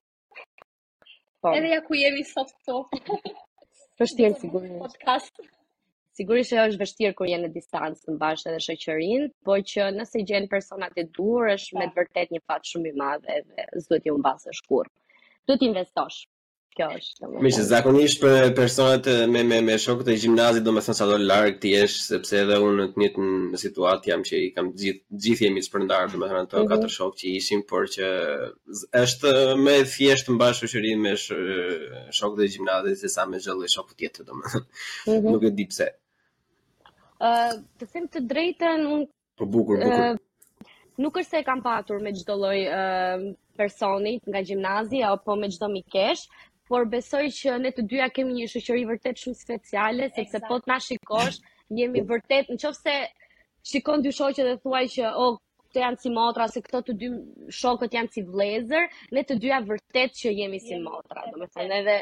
edhe 1.56 1.68
ja 1.74 1.80
ku 1.86 1.94
jemi 2.04 2.22
sot 2.34 2.54
këtu. 2.58 2.84
Vështirën, 4.02 4.32
sigurisht. 4.38 5.36
Sigurisht 6.20 6.54
e 6.54 6.56
është 6.70 6.78
vështirë 6.80 7.14
kërë 7.20 7.28
jenë 7.32 7.46
në 7.46 7.50
distancë 7.56 8.00
të 8.06 8.14
bashkë 8.22 8.54
dhe 8.54 8.62
shëqërinë, 8.64 9.28
po 9.48 9.58
që 9.72 9.86
nëse 9.98 10.24
gjenë 10.30 10.50
personat 10.54 10.98
e 11.02 11.04
durë, 11.20 11.52
është 11.58 11.76
po. 11.76 11.82
me 11.82 11.86
të 11.92 11.96
vërtet 12.02 12.34
një 12.36 12.42
fat 12.50 12.72
shumë 12.72 12.92
i 12.92 12.94
madhe 13.04 13.36
dhe 13.44 13.68
s'duhet 13.84 14.08
t'i 14.08 14.16
në 14.16 14.26
basë 14.26 14.50
Duhet 14.50 14.60
shkurë. 14.62 15.66
investosh 15.70 16.20
kjo 16.74 16.86
është. 16.98 17.28
Mirë, 17.42 17.64
zakonisht 17.70 18.20
për 18.22 18.52
personat 18.56 19.06
eh, 19.10 19.20
me 19.30 19.42
me 19.50 19.60
me 19.64 19.76
shokët 19.80 20.08
e 20.10 20.16
gjimnazit, 20.24 20.64
domethënë 20.66 20.96
sa 20.98 21.06
do 21.10 21.16
larg 21.20 21.60
ti 21.62 21.70
jesh, 21.74 22.00
sepse 22.08 22.40
edhe 22.42 22.56
unë 22.66 22.76
në 22.86 22.90
të 22.94 22.98
njëjtën 22.98 23.60
situatë 23.62 24.10
jam 24.10 24.24
që 24.28 24.40
i 24.42 24.50
kam 24.56 24.72
gjithë 24.82 25.20
gjithë 25.26 25.46
jemi 25.46 25.62
të 25.62 25.68
shpërndarë, 25.68 26.10
domethënë 26.16 26.40
ato 26.42 26.62
mm 26.64 26.72
katër 26.74 26.94
shokë 26.98 27.18
që 27.22 27.32
ishim, 27.38 27.62
por 27.70 27.86
që 27.94 28.08
është 29.02 29.34
më 29.66 29.76
e 29.82 29.88
thjeshtë 29.94 30.28
të 30.30 30.36
mbash 30.38 30.62
shoqëri 30.64 30.92
me 31.04 31.14
eh, 31.14 32.08
shokët 32.20 32.44
e 32.44 32.50
gjimnazit 32.56 33.02
sesa 33.04 33.28
me 33.30 33.42
çdo 33.44 33.58
shok 33.76 33.94
tjetër, 33.98 34.26
domethënë. 34.32 34.66
Mm 35.06 35.18
-hmm. 35.18 35.30
Nuk 35.32 35.42
e 35.42 35.50
di 35.58 35.66
pse. 35.70 35.86
Ë, 37.20 37.30
uh, 37.30 37.62
të 37.78 37.84
them 37.92 38.04
të 38.12 38.18
drejtën, 38.32 38.78
unë 38.94 39.06
Po 39.38 39.44
bukur, 39.54 39.76
bukur. 39.78 40.02
Uh, 40.10 40.74
nuk 41.02 41.14
është 41.20 41.30
se 41.30 41.46
kam 41.48 41.60
patur 41.66 41.96
me 42.04 42.10
çdo 42.18 42.34
lloj 42.42 42.60
uh, 42.74 43.16
personi 43.60 44.12
nga 44.30 44.40
gjimnazi 44.48 44.98
apo 45.12 45.30
me 45.40 45.46
çdo 45.54 45.66
mikesh, 45.76 46.22
por 46.68 46.86
besoj 46.88 47.24
që 47.38 47.54
ne 47.62 47.70
të 47.76 47.82
dyja 47.92 48.06
kemi 48.16 48.36
një 48.38 48.44
shoqëri 48.54 48.84
vërtet 48.90 49.18
shumë 49.24 49.38
speciale, 49.40 50.06
sepse 50.18 50.40
po 50.48 50.58
të 50.64 50.70
na 50.72 50.78
shikosh, 50.84 51.40
jemi 51.80 52.04
vërtet, 52.12 52.52
nëse 52.54 52.94
shikon 53.72 54.04
dy 54.06 54.12
shokët 54.18 54.46
dhe 54.50 54.54
thuaj 54.64 54.84
që 54.96 55.08
o 55.10 55.24
oh, 55.26 55.36
këto 55.68 55.82
janë 55.84 56.00
si 56.04 56.12
motra, 56.16 56.46
se 56.54 56.60
këto 56.64 56.80
të 56.86 56.94
dy 57.02 57.10
shokët 57.60 57.96
janë 57.98 58.12
si 58.16 58.24
vlezër, 58.30 58.86
ne 59.16 59.26
të 59.30 59.36
dyja 59.44 59.58
vërtet 59.68 60.16
që 60.22 60.32
jemi 60.40 60.60
si 60.68 60.78
motra, 60.86 61.26
do 61.34 61.40
me 61.42 61.48
thënë 61.58 61.80
edhe, 61.82 61.98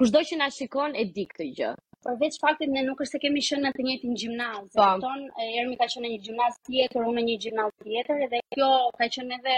kushdo 0.00 0.22
që 0.30 0.40
nga 0.40 0.48
shikon 0.60 0.96
e 0.96 1.06
di 1.18 1.26
këtë 1.34 1.50
gjë. 1.60 1.72
veç 2.20 2.36
faktit 2.40 2.70
ne 2.72 2.82
nuk 2.86 3.00
është 3.04 3.16
se 3.16 3.20
kemi 3.22 3.40
shënë 3.44 3.62
në 3.64 3.70
të 3.76 3.84
njëti 3.86 4.08
në 4.08 4.18
gjimnaz, 4.20 4.66
pa. 4.78 4.88
Po. 4.92 5.00
tonë, 5.04 5.32
e 5.44 5.48
jërmi 5.58 5.78
ka 5.80 5.88
shënë 5.92 6.10
një 6.14 6.18
gjimnaz 6.26 6.58
tjetër, 6.70 7.08
unë 7.12 7.24
një 7.28 7.36
gjimnaz 7.44 7.72
tjetër, 7.84 8.20
edhe 8.28 8.40
kjo 8.54 8.68
ka 8.98 9.08
shënë 9.16 9.38
edhe 9.40 9.56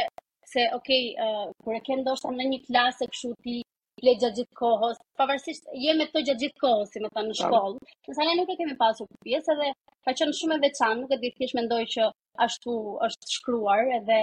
se, 0.55 0.63
okej, 0.79 1.09
okay, 1.27 1.51
uh, 1.69 1.77
e 1.77 1.81
kemë 1.91 2.07
ndoshta 2.07 2.33
në 2.39 2.47
një 2.55 2.61
klasë 2.71 3.05
e 3.07 3.11
këshu 3.13 3.35
ti 3.45 3.59
ple 3.99 4.15
gjatë 4.23 4.37
gjithë 4.39 4.57
kohës, 4.61 4.99
pavarësisht 5.21 5.69
jemi 5.85 6.05
të 6.11 6.21
gjatë 6.29 6.41
gjithë 6.43 6.61
kohës, 6.63 6.91
si 6.95 7.01
më 7.05 7.11
thënë, 7.15 7.31
në 7.31 7.37
shkollë. 7.39 7.89
Në 8.09 8.15
sa 8.19 8.27
ne 8.29 8.35
nuk 8.41 8.53
e 8.53 8.57
kemi 8.61 8.77
pasur 8.83 9.09
pjesë 9.27 9.55
edhe 9.55 9.71
ka 10.09 10.15
qenë 10.21 10.37
shumë 10.41 10.57
e 10.59 10.63
veçantë, 10.67 11.01
nuk 11.03 11.15
e 11.15 11.19
di 11.25 11.31
thjesht 11.39 11.59
mendoj 11.59 11.81
që 11.97 12.07
ashtu 12.47 12.77
është 13.09 13.33
shkruar 13.35 13.85
edhe 13.99 14.19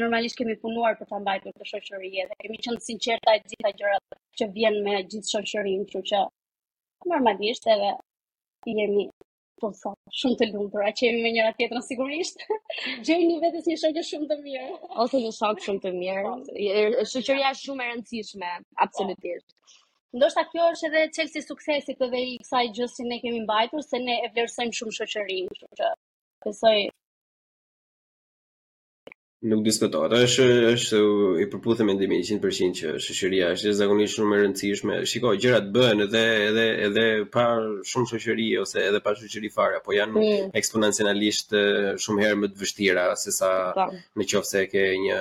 normalisht 0.00 0.40
kemi 0.40 0.58
punuar 0.64 0.98
për 1.00 1.12
ta 1.12 1.22
mbajtur 1.22 1.56
të 1.60 1.70
shoqëri 1.72 2.12
edhe 2.24 2.38
kemi 2.42 2.60
qenë 2.66 2.84
sinqerta 2.88 3.36
e 3.38 3.42
gjitha 3.46 3.74
gjërat 3.82 4.18
që 4.40 4.50
vjen 4.58 4.78
me 4.88 4.98
gjithë 5.14 5.32
shoqërinë, 5.36 5.88
kështu 5.90 6.06
që 6.12 6.22
normalisht 7.14 7.70
edhe 7.76 7.94
jemi 8.82 9.08
po 9.62 9.68
sa 9.78 9.92
shumë 10.20 10.36
të 10.40 10.46
lumtur 10.54 10.84
që 11.00 11.06
jemi 11.06 11.20
me 11.24 11.30
njëra 11.36 11.50
tjetrën 11.58 11.82
sigurisht. 11.86 12.44
Gjeni 13.08 13.34
vetës 13.44 13.68
një 13.70 13.76
shoqë 13.84 14.04
shumë 14.10 14.28
të 14.32 14.38
mirë. 14.46 14.68
Ose 15.04 15.16
po. 15.18 15.22
një 15.24 15.32
shok 15.38 15.62
shumë 15.66 15.82
të 15.86 15.92
mirë. 15.98 16.34
Shoqëria 17.12 17.52
është 17.54 17.66
shumë 17.66 17.86
e 17.86 17.90
rëndësishme, 17.90 18.52
absolutisht. 18.86 19.54
Po. 19.54 19.76
Ndoshta 20.18 20.46
kjo 20.52 20.70
është 20.72 20.88
edhe 20.90 21.02
çelësi 21.18 21.40
i 21.42 21.46
suksesit 21.48 22.00
edhe 22.08 22.22
i 22.32 22.38
kësaj 22.42 22.64
gjë 22.80 22.88
që 22.96 23.08
ne 23.10 23.20
kemi 23.26 23.42
mbajtur 23.44 23.84
se 23.88 24.00
ne 24.06 24.16
e 24.24 24.30
vlerësojmë 24.32 24.78
shumë 24.80 24.96
shoqërinë, 25.00 25.54
kështu 25.58 25.82
që 25.86 25.92
besoj 26.48 26.78
nuk 29.42 29.62
diskutohet. 29.64 30.12
Është 30.26 30.46
është 30.70 30.98
i 31.42 31.46
përputhur 31.52 31.86
me 31.88 31.94
ndimin 31.96 32.20
100% 32.20 32.74
që 32.78 32.90
shoqëria 33.06 33.46
është 33.54 33.72
zakonisht 33.78 34.18
shumë 34.18 34.36
e 34.38 34.42
rëndësishme. 34.42 34.98
Shikoj, 35.12 35.38
gjërat 35.40 35.70
bëhen 35.76 36.04
edhe 36.04 36.22
edhe 36.50 36.64
edhe 36.88 37.06
pa 37.36 37.46
shumë 37.92 38.10
shoqëri 38.12 38.50
ose 38.60 38.84
edhe 38.88 39.00
pa 39.06 39.14
shoqëri 39.22 39.52
fare, 39.54 39.78
apo 39.80 39.96
janë 39.96 40.12
mm. 40.26 40.52
eksponencialisht 40.60 41.56
shumë 42.04 42.24
herë 42.26 42.40
më 42.42 42.52
të 42.52 42.64
vështira 42.66 43.06
se 43.22 43.32
sa 43.38 43.52
po. 43.78 43.88
nëse 44.20 44.66
ke 44.74 44.84
një 45.08 45.20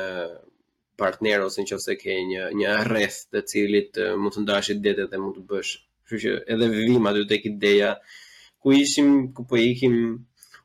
partner 0.99 1.45
ose 1.47 1.63
nëse 1.63 1.95
ke 2.03 2.17
një 2.33 2.49
një 2.59 2.75
rreth 2.89 3.19
të 3.31 3.45
cilit 3.53 3.91
mund 4.19 4.35
të 4.35 4.43
ndashë 4.47 4.79
detet 4.83 5.13
dhe 5.15 5.21
mund 5.23 5.39
të 5.39 5.47
bësh. 5.49 5.71
Kështu 6.09 6.21
që 6.25 6.35
edhe 6.55 6.67
vim 6.75 7.07
aty 7.07 7.23
tek 7.31 7.45
ideja 7.53 7.95
ku 8.61 8.73
ishim, 8.75 9.29
ku 9.31 9.45
po 9.47 9.55
ikim, 9.55 9.93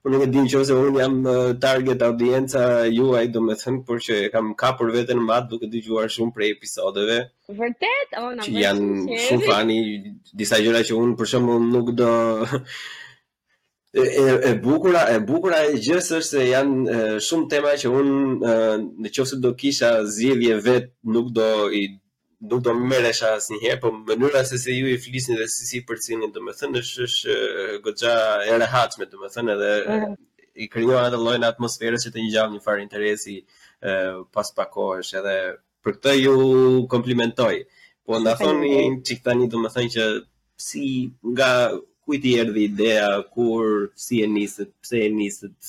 Unë 0.04 0.12
nuk 0.18 0.22
e 0.22 0.26
di 0.32 0.40
nëse 0.44 0.74
unë 0.76 0.98
jam 1.00 1.14
target 1.56 2.02
audienca 2.04 2.60
juaj, 2.92 3.22
do 3.32 3.40
të 3.48 3.72
por 3.88 4.02
që 4.04 4.16
kam 4.34 4.50
kapur 4.62 4.90
veten 4.92 5.22
më 5.24 5.32
atë 5.36 5.48
duke 5.52 5.68
dëgjuar 5.72 6.10
shumë 6.12 6.34
prej 6.36 6.50
episodeve. 6.58 7.16
Vërtet? 7.48 8.12
Oh, 8.20 8.28
na. 8.36 8.44
Që 8.44 8.62
janë 8.66 9.16
shumë 9.28 9.48
fani 9.48 9.78
disa 10.42 10.60
gjëra 10.60 10.82
që 10.90 10.98
unë 11.00 11.16
për 11.16 11.30
shembull 11.32 11.64
nuk 11.72 11.94
do 12.02 12.10
E, 13.94 14.04
e 14.48 14.50
bukura 14.58 15.04
e 15.14 15.20
bukura 15.22 15.60
e 15.68 15.76
gjës 15.78 16.08
është 16.16 16.26
se 16.28 16.46
janë 16.50 16.94
shumë 17.22 17.44
tema 17.52 17.76
që 17.78 17.92
unë 17.94 18.54
nëse 19.06 19.38
do 19.38 19.52
kisha 19.60 19.92
zgjidhje 20.10 20.56
vet 20.66 20.88
nuk 21.14 21.28
do 21.36 21.44
i 21.80 21.84
nuk 22.50 22.60
do 22.64 22.70
më 22.76 22.84
merresh 22.92 23.22
asnjëherë, 23.28 23.80
po 23.82 23.88
mënyra 24.08 24.42
se 24.48 24.58
si 24.62 24.72
ju 24.78 24.86
i 24.94 24.98
flisni 25.04 25.34
dhe 25.40 25.46
si 25.54 25.62
si 25.70 25.78
përcjellni, 25.88 26.28
domethënë 26.36 26.80
është 26.82 27.00
është 27.08 27.32
goxha 27.84 28.14
e 28.48 28.58
rehatshme, 28.62 29.04
domethënë 29.14 29.50
edhe 29.56 29.70
mhm. 29.82 30.16
i 30.62 30.68
krijuar 30.72 31.06
atë 31.08 31.20
lloj 31.24 31.36
atmosfere 31.50 32.00
që 32.02 32.12
të 32.12 32.24
ngjall 32.26 32.50
një 32.54 32.62
farë 32.66 32.84
interesi 32.86 33.34
e, 33.40 33.94
pas 34.34 34.48
pak 34.56 34.68
kohësh 34.76 35.12
edhe 35.20 35.36
për 35.84 35.96
këtë 35.98 36.12
ju 36.20 36.34
komplimentoj. 36.94 37.54
Po 38.04 38.18
na 38.20 38.34
thoni 38.40 38.74
çik 39.06 39.22
tani 39.24 39.46
domethënë 39.54 39.94
që 39.96 40.04
si 40.68 40.86
nga 41.34 41.52
kujt 42.04 42.24
i 42.28 42.34
erdhi 42.42 42.66
ideja, 42.68 43.08
kur, 43.32 43.88
si 44.04 44.20
e 44.24 44.28
niset, 44.28 44.70
pse 44.84 45.00
e 45.06 45.08
niset 45.12 45.60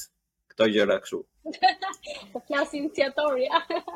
këto 0.51 0.67
gjëra 0.73 0.97
këtu. 1.05 1.21
Ëh, 1.23 1.34
Të 1.45 1.69
po 2.35 2.39
flas 2.45 2.71
iniciatori. 2.77 3.47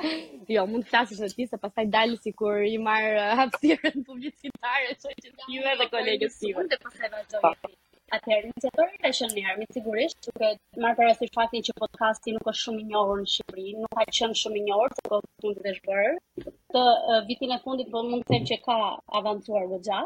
jo, 0.56 0.64
mund 0.74 0.86
të 0.86 0.90
flasësh 0.92 1.22
në 1.26 1.30
ti 1.40 1.48
se 1.54 1.58
pastaj 1.64 1.86
dalë 1.96 2.20
sikur 2.26 2.58
i 2.72 2.76
marr 2.88 3.18
hapësirën 3.40 4.06
publicitare 4.10 4.94
që 5.04 5.14
ti 5.24 5.30
ju 5.30 5.56
jo, 5.58 5.64
edhe 5.72 5.90
po, 5.90 5.94
kolegët 5.96 6.36
tuaj. 6.42 6.52
Mund 6.60 6.76
të 6.76 6.80
pastaj 6.86 7.24
po. 7.46 7.74
Atëherë 8.18 8.48
iniciatori 8.50 9.02
ka 9.02 9.10
qenë 9.16 9.36
mirë, 9.38 9.56
mi 9.62 9.66
sigurisht, 9.74 10.28
duke 10.30 10.48
marrë 10.86 10.98
parasysh 11.00 11.34
faktin 11.38 11.66
që 11.68 11.76
podcasti 11.82 12.34
nuk 12.38 12.48
është 12.52 12.62
shumë 12.68 12.82
i 12.84 12.88
njohur 12.94 13.20
në 13.22 13.28
Shqipëri, 13.34 13.66
nuk 13.82 13.92
ka 14.00 14.06
qenë 14.20 14.40
shumë 14.42 14.58
i 14.60 14.64
njohur 14.70 14.96
se 14.98 15.04
po 15.10 15.20
të 15.44 15.54
është 15.74 15.92
bërë. 15.92 16.50
Të 16.76 16.86
vitin 17.30 17.54
e 17.58 17.62
fundit 17.68 17.94
po 17.94 18.02
mund 18.10 18.26
të 18.30 18.34
them 18.36 18.50
që 18.52 18.58
ka 18.66 18.80
avancuar 19.22 19.70
goxha, 19.76 20.02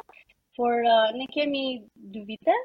por 0.59 0.83
ne 1.23 1.29
kemi 1.37 1.63
dy 2.17 2.25
vite 2.33 2.59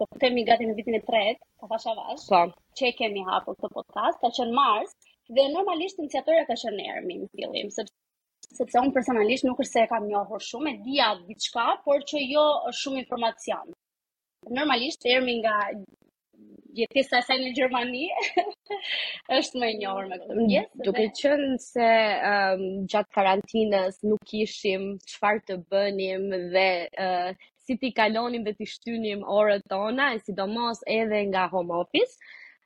të 0.00 0.06
po 0.08 0.16
themi 0.22 0.42
gati 0.48 0.66
në 0.68 0.74
vitin 0.78 0.96
e 0.96 1.00
tretë, 1.04 1.42
ka 1.60 1.68
po 1.68 1.78
fa 1.82 1.92
avash, 1.92 2.24
pa. 2.30 2.42
Po. 2.48 2.58
që 2.78 2.88
e 2.88 2.92
kemi 2.96 3.22
hapur 3.28 3.56
këtë 3.60 3.72
podcast, 3.74 4.20
ka 4.22 4.30
qënë 4.38 4.54
Mars, 4.56 4.94
dhe 5.28 5.44
normalisht 5.52 6.00
iniciatorja 6.00 6.46
ka 6.48 6.56
qënë 6.62 6.86
Ermi 6.94 7.18
në 7.20 7.30
fillim, 7.34 7.70
sepse 7.72 7.98
sepse 8.58 8.80
unë 8.80 8.90
personalisht 8.96 9.44
nuk 9.46 9.60
është 9.62 9.72
se 9.76 9.82
e 9.84 9.88
kam 9.90 10.06
njohur 10.10 10.42
shumë, 10.42 10.72
e 10.72 10.84
dhja 10.86 11.10
diçka, 11.28 11.66
por 11.84 12.00
që 12.08 12.22
jo 12.24 12.44
shumë 12.80 13.02
informacion. 13.04 13.72
Normalisht, 14.56 15.04
Ermi 15.06 15.36
nga 15.42 15.54
e 16.80 16.86
asaj 17.02 17.36
në 17.42 17.50
Gjermani, 17.52 18.06
është 19.38 19.60
më 19.60 19.68
e 19.68 19.76
njohur 19.82 20.06
me 20.08 20.18
këtë 20.22 20.36
më 20.40 20.62
Duke 20.86 21.04
dhe... 21.04 21.14
qënë 21.20 21.50
se 21.66 21.88
um, 22.30 22.64
gjatë 22.92 23.14
karantinës 23.18 24.00
nuk 24.08 24.34
ishim 24.38 24.92
qëfar 25.04 25.42
të 25.48 25.58
bënim 25.74 26.26
dhe 26.54 26.68
uh, 27.06 27.48
si 27.66 27.76
ti 27.82 27.90
kalonim 27.96 28.44
dhe 28.46 28.52
ti 28.58 28.66
shtynim 28.72 29.20
orët 29.38 29.66
tona, 29.72 30.06
e 30.16 30.22
sidomos 30.26 30.78
edhe 30.98 31.18
nga 31.32 31.42
home 31.54 31.72
office. 31.82 32.14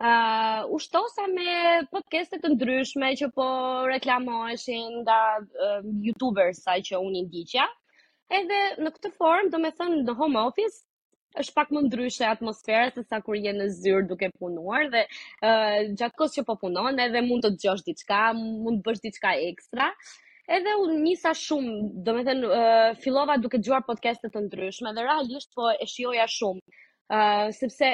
Uh, 0.09 0.63
ushtosa 0.77 1.25
me 1.37 1.51
podcaste 1.95 2.39
të 2.43 2.49
ndryshme 2.57 3.11
që 3.21 3.29
po 3.37 3.45
reklamoheshin 3.91 4.97
nga 5.03 5.19
uh, 5.41 5.79
youtubers 6.09 6.63
sa 6.67 6.77
që 6.89 6.99
unë 7.07 7.21
indiqja. 7.23 7.67
Edhe 8.41 8.59
në 8.83 8.91
këtë 8.97 9.13
formë, 9.21 9.53
do 9.55 9.61
me 9.65 9.71
thënë 9.81 10.01
në 10.09 10.17
home 10.21 10.43
office, 10.51 10.81
është 11.43 11.55
pak 11.59 11.71
më 11.75 11.81
ndryshe 11.89 12.27
atmosfera 12.31 12.91
se 12.97 13.03
sa 13.11 13.19
kur 13.27 13.35
je 13.39 13.51
në 13.59 13.65
zyrë 13.79 14.07
duke 14.11 14.29
punuar 14.39 14.85
dhe 14.95 15.01
uh, 15.03 15.79
gjatë 16.01 16.15
kohës 16.21 16.37
që 16.39 16.45
po 16.51 16.55
punon 16.65 17.03
edhe 17.07 17.23
mund 17.29 17.43
të 17.47 17.51
të 17.57 17.61
gjosh 17.67 17.83
diçka, 17.91 18.21
mund 18.43 18.83
të 18.83 18.91
bësh 18.91 19.03
diçka 19.09 19.33
ekstra 19.51 19.89
edhe 20.51 20.69
u 20.83 20.89
njisa 21.05 21.31
shumë, 21.39 21.75
do 22.05 22.13
me 22.17 22.23
thënë, 22.27 22.49
uh, 22.55 22.97
filova 23.01 23.37
duke 23.41 23.59
gjuar 23.65 23.85
podcastet 23.87 24.35
të 24.35 24.43
ndryshme, 24.49 24.91
dhe 24.97 25.05
realisht 25.07 25.55
po 25.57 25.71
e 25.73 25.87
shioja 25.89 26.27
shumë, 26.31 26.75
uh, 27.13 27.49
sepse 27.59 27.93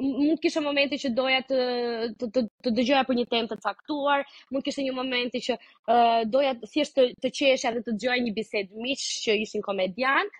mund 0.00 0.30
të 0.38 0.40
kishe 0.44 0.60
momente 0.62 0.96
që 1.02 1.08
doja 1.16 1.40
të 1.50 1.56
të 2.18 2.28
të, 2.36 2.42
të 2.64 2.72
dëgjoja 2.78 3.02
për 3.08 3.16
një 3.18 3.24
temë 3.32 3.50
të 3.52 3.56
caktuar, 3.64 4.22
mund 4.52 4.62
të 4.62 4.68
kishe 4.70 4.84
një 4.86 4.92
momenti 5.00 5.40
që 5.48 5.56
uh, 5.58 6.22
doja 6.36 6.54
thjesht 6.62 6.94
të 6.96 7.08
të 7.24 7.32
qesha 7.40 7.72
dhe 7.74 7.82
të 7.84 7.96
dëgjoja 7.96 8.22
një 8.28 8.32
bisedë 8.38 8.84
miq 8.86 9.02
që 9.24 9.36
ishin 9.44 9.64
komedian. 9.66 10.30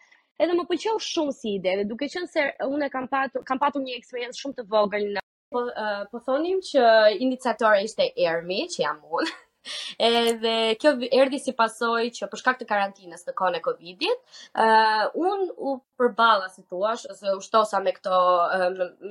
Edhe 0.41 0.55
më 0.57 0.65
pëlqeu 0.71 0.95
shumë 1.09 1.35
si 1.37 1.57
ide, 1.59 1.75
dhe 1.83 1.89
duke 1.91 2.09
qenë 2.15 2.31
se 2.33 2.47
unë 2.69 2.89
kam 2.95 3.11
patur 3.13 3.45
kam 3.51 3.59
patur 3.61 3.83
një 3.85 3.99
eksperiencë 4.01 4.39
shumë 4.41 4.61
të 4.61 4.67
vogël 4.73 5.11
në 5.19 5.21
po, 5.53 5.67
uh, 5.69 6.05
po 6.15 6.23
thonim 6.31 6.63
që 6.71 6.89
iniciatore 7.27 7.83
ishte 7.91 8.07
Ermi, 8.33 8.63
që 8.77 8.85
jam 8.89 9.03
unë. 9.11 9.35
edhe 10.11 10.53
kjo 10.81 10.93
erdhi 11.23 11.41
si 11.47 11.55
pasoj 11.59 12.07
që 12.19 12.29
për 12.33 12.41
shkak 12.43 12.59
të 12.61 12.67
karantinës 12.71 13.27
në 13.27 13.35
kone 13.41 13.61
Covidit, 13.67 14.25
uh, 14.55 15.07
unë 15.25 15.53
u 15.57 15.75
përbala, 16.01 16.49
si 16.55 16.65
tuash, 16.71 17.07
ose 17.15 17.35
u 17.39 17.43
shtosa 17.47 17.83
me, 17.87 17.93
këto, 17.99 18.17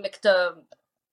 me 0.04 0.12
këtë 0.18 0.36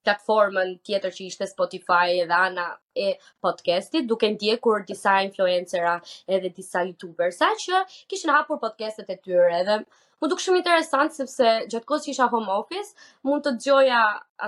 platformën 0.07 0.75
tjetër 0.87 1.15
që 1.19 1.23
ishte 1.27 1.47
Spotify 1.51 2.05
edhe 2.23 2.35
ana 2.39 2.67
e 3.07 3.11
podcastit, 3.47 4.07
duke 4.13 4.29
ndjekur 4.37 4.85
disa 4.87 5.17
influencera 5.27 5.97
edhe 6.37 6.53
disa 6.61 6.85
youtubersa 6.87 7.51
që 7.65 7.83
kishin 8.13 8.31
hapur 8.37 8.63
podcastet 8.67 9.11
e 9.11 9.19
tyre 9.25 9.51
edhe 9.63 9.81
Më 10.17 10.23
po 10.23 10.29
duke 10.33 10.43
shumë 10.47 10.61
interesant, 10.63 11.11
sepse 11.13 11.49
gjatë 11.73 11.97
që 12.05 12.09
isha 12.13 12.27
home 12.33 12.49
office, 12.53 12.95
mund 13.29 13.43
të 13.45 13.51
gjoja 13.67 13.99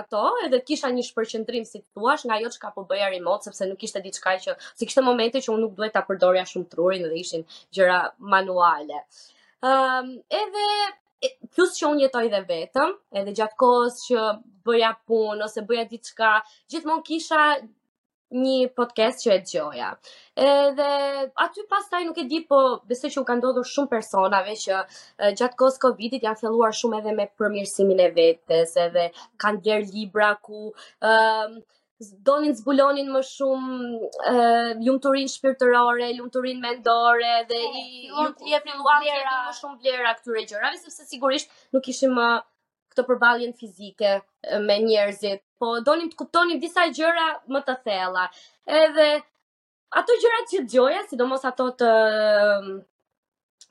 ato, 0.01 0.21
edhe 0.45 0.59
kisha 0.65 0.89
një 0.93 1.03
shpërqëndrim 1.11 1.67
si 1.69 1.81
të 1.83 1.91
tuash 1.99 2.23
nga 2.27 2.37
jo 2.41 2.49
që 2.55 2.61
ka 2.63 2.71
po 2.77 2.85
bëja 2.89 3.09
remote, 3.13 3.45
sepse 3.49 3.67
nuk 3.69 3.85
ishte 3.87 4.01
diçka 4.07 4.33
që, 4.47 4.55
si 4.81 4.89
momente 5.09 5.37
që 5.45 5.53
unë 5.53 5.61
nuk 5.67 5.77
duhet 5.77 5.93
të 5.99 6.03
përdorja 6.09 6.47
shumë 6.53 6.69
trurin 6.73 7.05
edhe 7.09 7.21
ishin 7.21 7.45
gjëra 7.77 7.99
manuale. 8.33 9.03
Um, 9.69 10.09
edhe 10.41 11.37
plus 11.53 11.77
që 11.77 11.85
unë 11.91 12.07
jetoj 12.07 12.25
dhe 12.33 12.41
vetëm, 12.49 12.95
edhe 13.21 13.35
gjatë 13.41 13.59
kohës 13.61 14.01
që 14.09 14.25
bëja 14.69 14.95
punë 15.11 15.45
ose 15.51 15.67
bëja 15.69 15.85
diçka, 15.93 16.33
gjithmonë 16.73 17.05
kisha 17.11 17.43
një 18.37 18.69
podcast 18.77 19.23
që 19.23 19.31
e 19.33 19.37
gjoja. 19.49 19.87
Edhe 20.37 20.89
aty 21.43 21.63
pastaj 21.71 22.03
nuk 22.05 22.19
e 22.21 22.25
di 22.29 22.41
po 22.49 22.59
besoj 22.89 23.09
që 23.15 23.21
u 23.23 23.25
ka 23.25 23.35
ndodhur 23.39 23.65
shumë 23.65 23.91
personave 23.93 24.53
që 24.63 24.75
e, 24.77 25.31
gjatë 25.39 25.57
kohës 25.57 25.79
Covidit 25.81 26.27
janë 26.27 26.41
filluar 26.43 26.75
shumë 26.77 26.99
edhe 27.01 27.15
me 27.17 27.25
përmirësimin 27.39 28.03
e 28.05 28.09
vetes, 28.17 28.75
edhe 28.85 29.07
kanë 29.41 29.63
bler 29.65 29.87
libra 29.93 30.31
ku 30.45 30.61
ë 31.01 31.17
donin 32.29 32.53
zbulonin 32.55 33.09
më 33.11 33.21
shumë 33.27 34.77
lumturinë 34.85 35.33
shpirtërore, 35.33 36.07
lumturinë 36.19 36.61
mendore 36.63 37.33
dhe 37.49 37.63
po, 38.13 38.29
i 38.45 38.53
jepnin 38.53 38.79
më 38.79 39.57
shumë 39.57 39.75
vlera 39.81 40.13
këtyre 40.21 40.45
gjërave 40.53 40.79
sepse 40.85 41.09
sigurisht 41.09 41.51
nuk 41.75 41.91
ishim 41.91 42.15
më 42.21 42.29
këtë 42.99 43.07
përballjen 43.07 43.53
fizike 43.55 44.19
me 44.67 44.75
njerëzit, 44.83 45.41
po 45.59 45.73
donim 45.83 46.09
të 46.11 46.17
kuptonim 46.19 46.59
disa 46.59 46.85
gjëra 46.95 47.27
më 47.51 47.61
të 47.67 47.75
thella. 47.85 48.25
Edhe 48.67 49.07
ato 49.99 50.15
gjërat 50.21 50.51
që 50.51 50.61
dëgjoja, 50.67 51.01
sidomos 51.09 51.45
ato 51.47 51.69
të 51.79 51.91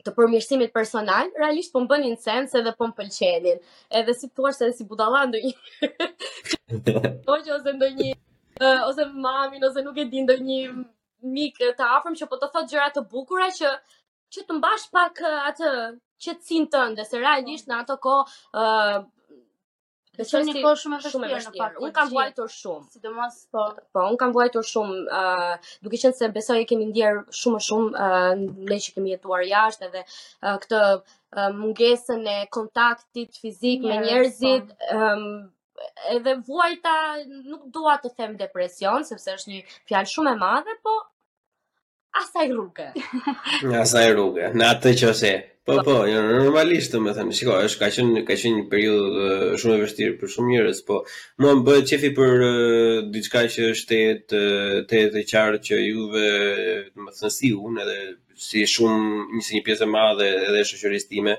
të 0.06 0.12
përmirësimit 0.14 0.70
personal, 0.72 1.28
realisht 1.40 1.72
po 1.74 1.80
bënin 1.90 2.14
sens 2.22 2.52
edhe 2.56 2.72
po 2.78 2.86
më 2.88 2.96
pëlqenin. 3.00 3.58
Edhe 4.00 4.14
si 4.14 4.28
thua 4.30 4.52
se 4.54 4.70
si 4.72 4.86
budalla 4.86 5.24
ndonjë. 5.26 5.52
Po 7.26 7.38
që 7.44 7.54
ose 7.56 7.72
ndonjë 7.76 8.10
ose 8.88 9.06
mamin 9.14 9.64
ose 9.68 9.82
nuk 9.86 9.98
e 10.02 10.06
di 10.10 10.22
ndonjë 10.22 10.86
mik 11.34 11.58
të 11.78 11.84
afërm 11.98 12.14
që 12.20 12.28
po 12.30 12.38
të 12.38 12.50
thotë 12.52 12.70
gjëra 12.72 12.88
të 12.94 13.04
bukura 13.12 13.50
që 13.54 13.72
që 14.34 14.42
të 14.44 14.54
mbash 14.58 14.88
pak 14.92 15.20
atë 15.32 15.68
qetësinë 16.20 16.68
tënde, 16.74 17.04
se 17.06 17.16
realisht 17.22 17.68
në 17.70 17.76
ato 17.80 17.94
kohë 18.02 18.66
Besoj 20.18 20.40
një 20.48 20.54
kohë 20.64 20.78
shumë 20.80 20.96
e 20.96 21.02
vështirë 21.02 21.40
në 21.44 21.52
fakt. 21.56 21.76
Unë 21.82 21.94
kam 21.96 22.08
vuajtur 22.10 22.48
shumë. 22.50 22.88
Sidomos 22.94 23.36
po. 23.54 23.66
Po, 23.94 24.04
unë 24.10 24.18
kam 24.22 24.32
vuajtur 24.34 24.64
shumë, 24.66 24.96
ë, 25.06 25.20
uh, 25.20 25.74
duke 25.86 26.00
qenë 26.02 26.16
se 26.18 26.28
besoj 26.34 26.56
e 26.62 26.64
kemi 26.70 26.88
ndier 26.90 27.20
shumë 27.40 27.60
shumë 27.68 27.92
ë 27.92 28.08
uh, 28.08 28.40
ne 28.70 28.78
që 28.86 28.94
kemi 28.96 29.12
jetuar 29.14 29.44
jashtë 29.46 29.86
edhe 29.92 30.02
uh, 30.08 30.56
këtë 30.64 30.80
uh, 30.94 31.12
mungesën 31.60 32.26
e 32.34 32.38
kontaktit 32.56 33.38
fizik 33.44 33.86
me 33.86 34.00
njerëzit, 34.02 34.72
ë 34.72 34.88
po. 34.88 35.12
um, 35.14 35.86
edhe 36.16 36.34
vuajta 36.48 36.96
nuk 37.30 37.68
dua 37.78 37.96
të 38.02 38.12
them 38.18 38.34
depresion 38.42 39.06
sepse 39.12 39.36
është 39.38 39.52
një 39.54 39.60
fjalë 39.92 40.12
shumë 40.16 40.34
e 40.34 40.40
madhe, 40.42 40.74
po 40.88 40.96
asaj 42.22 42.50
rrugë. 42.56 42.88
Në 43.70 43.78
asaj 43.86 44.08
rrugë, 44.16 44.50
në 44.58 44.72
atë 44.74 44.96
që 44.98 45.14
se 45.22 45.32
Po, 45.68 45.82
po, 45.84 45.94
jo, 46.08 46.20
normalisht, 46.24 46.94
do 46.96 47.02
të 47.04 47.12
them. 47.18 47.30
Shiko, 47.36 47.52
është 47.66 47.78
ka 47.82 47.88
qenë 47.92 48.20
ka 48.28 48.36
qenë 48.40 48.52
një 48.58 48.62
periudhë 48.70 49.24
eh, 49.34 49.56
shumë 49.60 49.74
e 49.74 49.80
vështirë 49.82 50.14
për 50.22 50.30
shumë 50.34 50.52
njerëz, 50.54 50.78
po 50.88 51.02
mua 51.44 51.50
më 51.58 51.64
bëhet 51.66 51.90
çefi 51.90 52.10
për 52.16 52.44
eh, 52.46 53.00
diçka 53.12 53.42
që 53.54 53.66
është 53.74 53.90
tetë 53.90 54.40
tetë 54.92 55.20
e 55.20 55.22
qartë 55.28 55.60
që 55.68 55.80
juve, 55.82 56.30
do 56.96 57.12
të 57.18 57.30
si 57.34 57.50
unë 57.68 57.82
edhe 57.84 57.96
si 58.48 58.62
shumë 58.76 59.26
një 59.34 59.42
si 59.50 59.58
një 59.58 59.64
pjesë 59.68 59.84
e 59.84 59.90
madhe 59.92 60.30
edhe 60.48 60.64
shoqërisë 60.72 61.12
time 61.12 61.36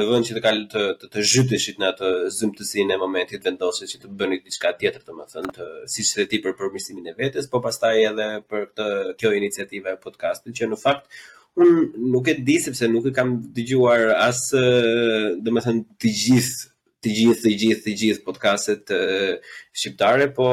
në 0.00 0.04
vend 0.08 0.26
që 0.30 0.34
të 0.38 0.44
kal 0.46 0.58
të 0.72 0.86
të, 1.02 1.10
të 1.12 1.26
zhyteshit 1.34 1.78
në 1.84 1.90
atë 1.92 2.10
zymtësinë 2.38 2.96
e 2.96 3.00
momentit 3.04 3.44
vendosur 3.48 3.88
që 3.92 4.00
të 4.00 4.14
bëni 4.20 4.40
diçka 4.48 4.72
tjetër, 4.80 5.04
domethënë 5.12 5.52
të 5.58 5.68
siç 5.92 6.14
e 6.24 6.28
ti 6.32 6.40
për 6.44 6.56
përmirësimin 6.60 7.12
e 7.12 7.16
vetes, 7.20 7.52
po 7.52 7.60
pastaj 7.68 8.00
edhe 8.14 8.32
për 8.52 8.64
këtë 8.70 8.88
kjo 9.20 9.36
iniciativë 9.42 9.92
e 9.96 10.00
podcast-it 10.08 10.56
që 10.60 10.72
në 10.72 10.80
fakt 10.86 11.22
Unë 11.60 12.00
nuk 12.12 12.26
e 12.32 12.32
di 12.48 12.54
sepse 12.64 12.86
nuk 12.88 13.04
e 13.08 13.10
kam 13.16 13.30
dëgjuar 13.56 14.02
as 14.28 14.38
eh, 14.56 15.24
do 15.44 15.50
të 15.52 15.62
thënë 15.66 15.82
të 16.02 16.12
gjithë 16.20 16.70
të 17.04 17.10
gjithë 17.18 17.42
të 17.44 17.50
gjithë 17.62 17.82
të 17.86 17.92
gjithë 18.02 18.24
podcastet 18.28 18.92
eh, 18.96 19.42
shqiptare, 19.76 20.30
po 20.36 20.46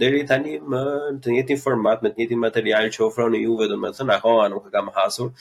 deri 0.00 0.22
tani 0.30 0.54
më 0.72 0.80
të 1.24 1.34
njëjtin 1.34 1.60
format, 1.66 2.00
me 2.04 2.12
të 2.12 2.22
njëjtin 2.22 2.40
material 2.46 2.88
që 2.94 3.04
ofroni 3.08 3.42
juve 3.42 3.68
do 3.72 3.76
të 3.84 3.92
thënë 3.98 4.16
ahoa 4.16 4.46
nuk 4.54 4.70
e 4.70 4.74
kam 4.78 4.88
hasur. 4.96 5.32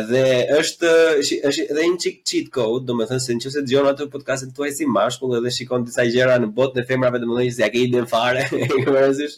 Edhe 0.00 0.22
është 0.58 0.92
është 1.22 1.66
edhe 1.72 1.86
një 1.94 2.02
çik 2.04 2.20
cheat 2.28 2.52
code, 2.58 2.84
do 2.90 2.98
të 3.00 3.08
thënë 3.14 3.24
se 3.28 3.38
nëse 3.38 3.62
dëgjon 3.70 3.90
atë 3.94 4.10
podcastin 4.14 4.52
tuaj 4.58 4.74
si 4.80 4.90
mashkull 4.98 5.38
edhe 5.40 5.54
shikon 5.56 5.86
disa 5.88 6.04
gjëra 6.12 6.36
në 6.44 6.52
botën 6.60 6.82
e 6.84 6.88
femrave 6.92 7.22
do 7.24 7.30
të 7.32 7.40
thënë 7.40 7.56
se 7.62 7.64
ja 7.64 7.72
ke 7.74 7.86
ide 7.88 8.04
fare, 8.12 8.44
e 8.60 8.68
kuptoj. 8.76 9.34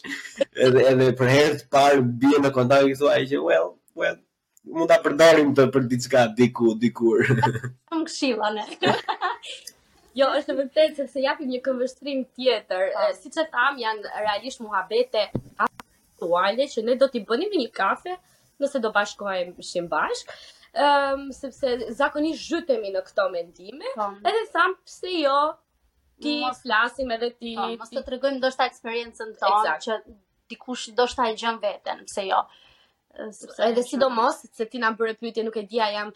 Edhe 0.67 0.93
edhe 0.97 1.11
për 1.23 1.35
herë 1.37 1.59
të 1.63 1.71
parë 1.79 2.07
bie 2.25 2.43
në 2.43 2.55
kontakt 2.59 2.91
i 2.95 2.99
thua 3.01 3.19
ai 3.21 3.27
që 3.35 3.47
well, 3.51 3.75
well 4.03 4.24
mund 4.65 4.89
ta 4.91 4.97
përdorim 5.05 5.51
të 5.57 5.67
për 5.75 5.87
diçka 5.93 6.23
diku 6.39 6.73
dikur. 6.81 7.25
Kam 7.91 8.05
këshilla 8.09 8.53
ne. 8.59 8.69
Jo, 10.15 10.29
është 10.39 10.53
në 10.55 10.57
vërtet 10.61 10.93
se 11.01 11.05
se 11.11 11.23
japim 11.25 11.49
një 11.51 11.59
këmbështrim 11.67 12.21
tjetër. 12.37 12.91
Siç 13.19 13.35
e 13.35 13.45
tham, 13.51 13.81
janë 13.83 14.13
realisht 14.23 14.61
muhabete 14.63 15.25
aktuale 15.67 16.69
që 16.71 16.85
ne 16.87 16.95
do 17.01 17.09
t'i 17.11 17.23
bënim 17.27 17.57
një 17.59 17.73
kafe 17.75 18.13
nëse 18.63 18.79
do 18.85 18.93
bashkohemi 18.95 19.81
bashk. 19.91 20.31
Ëm, 20.71 20.85
ehm, 20.85 21.25
sepse 21.35 21.73
zakonisht 21.99 22.47
zhytemi 22.47 22.93
në 22.95 23.03
këto 23.09 23.25
mendime. 23.35 23.91
Po. 23.99 24.07
Edhe 24.23 24.45
tham 24.55 24.77
pse 24.87 25.17
jo 25.25 25.37
ti 26.23 26.37
flasim 26.63 27.11
edhe 27.11 27.33
ti. 27.35 27.57
Po, 27.59 27.73
mos 27.83 27.91
të 27.91 28.07
tregojmë 28.07 28.39
ndoshta 28.39 28.71
eksperiencën 28.71 29.35
tonë 29.43 29.77
që 29.89 29.99
dikush 30.55 30.93
ndoshta 30.95 31.27
e 31.33 31.35
gjën 31.43 31.59
veten, 31.67 32.07
pse 32.07 32.29
jo. 32.31 32.45
Sepse 33.33 33.63
edhe 33.69 33.83
sidomos 33.83 34.41
se 34.59 34.67
ti 34.71 34.79
na 34.83 34.91
bëre 34.99 35.15
pyetje, 35.21 35.43
nuk 35.47 35.57
e 35.57 35.63
di 35.71 35.81
a 35.81 35.87
jam 35.97 36.11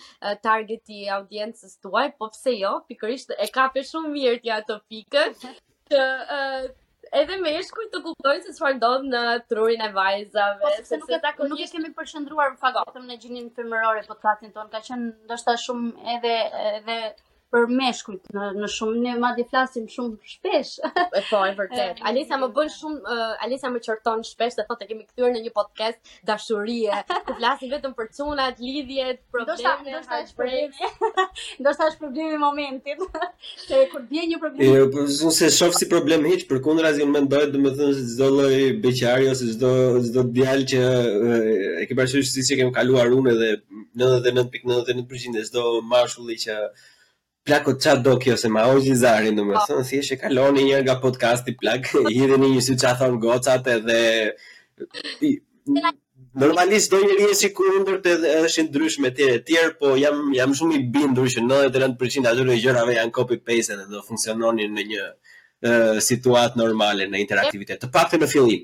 targeti 0.45 0.97
i 1.05 1.11
audiencës 1.17 1.77
tuaj, 1.85 2.11
po 2.19 2.29
pse 2.35 2.55
jo? 2.59 2.73
Pikërisht 2.91 3.33
e 3.37 3.47
kape 3.55 3.85
shumë 3.91 4.13
mirë 4.17 4.41
ti 4.45 4.53
ato 4.57 4.79
pikën 4.93 5.37
që 5.45 6.03
edhe 7.23 7.39
me 7.45 7.53
të 7.79 8.03
kuptojnë 8.07 8.47
se 8.49 8.57
çfarë 8.59 8.79
ndodhë 8.81 9.13
në 9.15 9.23
trurin 9.53 9.85
e 9.89 9.93
vajzave. 9.99 10.59
Po, 10.65 10.97
nuk, 11.05 11.09
e, 11.15 11.21
ta, 11.27 11.35
nuk 11.55 11.63
e 11.67 11.71
kemi 11.77 11.93
përshëndruar 12.01 12.59
më 12.59 13.05
në 13.07 13.21
gjinin 13.27 13.49
femërore, 13.61 14.05
po 14.11 14.19
të 14.19 14.27
thasin 14.27 14.55
tonë, 14.59 14.71
ka 14.77 14.83
qenë 14.91 15.11
ndoshta 15.25 15.57
shumë 15.69 16.17
edhe, 16.17 16.35
edhe 16.75 17.01
për 17.53 17.67
meshkujt 17.77 18.29
në, 18.37 18.47
në 18.61 18.69
shumë 18.75 18.99
ne 19.05 19.13
madje 19.23 19.45
flasim 19.51 19.85
shumë 19.93 20.17
shpesh. 20.31 20.73
Po, 21.31 21.41
e 21.45 21.53
vërtet. 21.57 22.03
Alisa 22.11 22.37
më 22.43 22.49
bën 22.57 22.73
shumë 22.75 22.99
uh, 23.07 23.45
Alisa 23.47 23.71
më 23.73 23.81
qorton 23.87 24.25
shpesh 24.31 24.59
se 24.59 24.65
thotë 24.69 24.89
kemi 24.91 25.07
kthyer 25.09 25.33
në 25.35 25.43
një 25.47 25.53
podcast 25.57 26.13
dashurie, 26.31 26.93
ku 27.27 27.37
flasim 27.39 27.73
vetëm 27.73 27.95
për 28.01 28.11
çunat, 28.19 28.61
lidhjet, 28.65 29.23
problemet. 29.33 29.63
Ndoshta 29.63 29.87
ndoshta 29.87 30.19
është 30.27 30.39
problemi. 30.43 31.63
Ndoshta 31.63 31.89
është 31.95 32.03
problemi 32.05 32.37
i 32.39 32.43
momentit. 32.43 33.25
Se 33.65 33.81
kur 33.95 34.05
vjen 34.13 34.29
një 34.35 34.39
problem, 34.45 34.61
unë 34.61 34.69
jo, 34.81 34.85
jo, 34.85 34.89
po 34.97 35.03
zon 35.19 35.33
se 35.39 35.49
shoh 35.59 35.73
si 35.79 35.87
problem 35.93 36.25
hiç, 36.29 36.45
përkundër 36.51 36.87
asaj 36.91 37.05
që 37.05 37.07
mendoj, 37.17 37.41
domethënë 37.57 37.95
se 37.99 38.05
çdo 38.15 38.29
lloj 38.33 38.57
beqari 38.85 39.29
ose 39.33 39.49
çdo 39.55 39.71
çdo 40.07 40.25
djalë 40.37 40.67
që 40.73 40.83
e 41.81 41.89
ke 41.89 41.97
parë 41.99 42.13
se 42.17 42.23
si, 42.31 42.45
si 42.47 42.59
kemi 42.59 42.75
kaluar 42.77 43.13
unë 43.17 43.35
edhe 43.37 43.51
99.99% 44.01 45.47
çdo 45.51 45.65
mashkulli 45.93 46.37
që 46.45 46.57
plako 47.47 47.73
qatë 47.83 48.03
do 48.05 48.17
kjo 48.23 48.37
se 48.41 48.49
ma 48.53 48.65
o 48.73 48.79
gjizari 48.83 49.31
në 49.35 49.45
më 49.51 49.63
po. 49.69 49.79
si 49.87 50.01
e 50.01 50.17
kaloni 50.21 50.65
njërë 50.69 50.85
nga 50.87 50.99
podcasti 51.05 51.55
plak, 51.61 51.89
hidhe 52.17 52.37
një 52.43 52.49
një 52.57 52.61
që 52.85 52.93
thonë 53.01 53.19
gocat 53.25 53.67
edhe... 53.77 53.99
Normalisht 56.39 56.91
do 56.93 56.99
njëri 57.03 57.25
e 57.33 57.37
si 57.39 57.49
kurundur 57.55 57.97
të 58.05 58.11
është 58.45 58.63
në 58.63 58.69
ndrysh 58.69 58.97
me 59.03 59.11
tjere 59.17 59.39
tjerë, 59.49 59.73
po 59.81 59.95
jam, 59.99 60.17
jam 60.37 60.53
shumë 60.55 60.75
i 60.77 60.83
bindur 60.97 61.27
që 61.35 61.41
99% 61.47 62.27
atyre 62.31 62.55
e 62.55 62.61
gjërave 62.63 62.95
janë 62.99 63.13
copy-paste 63.17 63.77
dhe 63.79 63.87
do 63.95 64.03
funksiononi 64.07 64.69
në 64.75 64.85
një 64.91 65.03
uh, 65.09 65.97
situatë 66.11 66.61
normale 66.63 67.09
në 67.11 67.21
interaktivitet, 67.25 67.81
të 67.83 67.91
pak 67.97 68.13
të 68.13 68.21
në 68.23 68.29
fillim. 68.33 68.63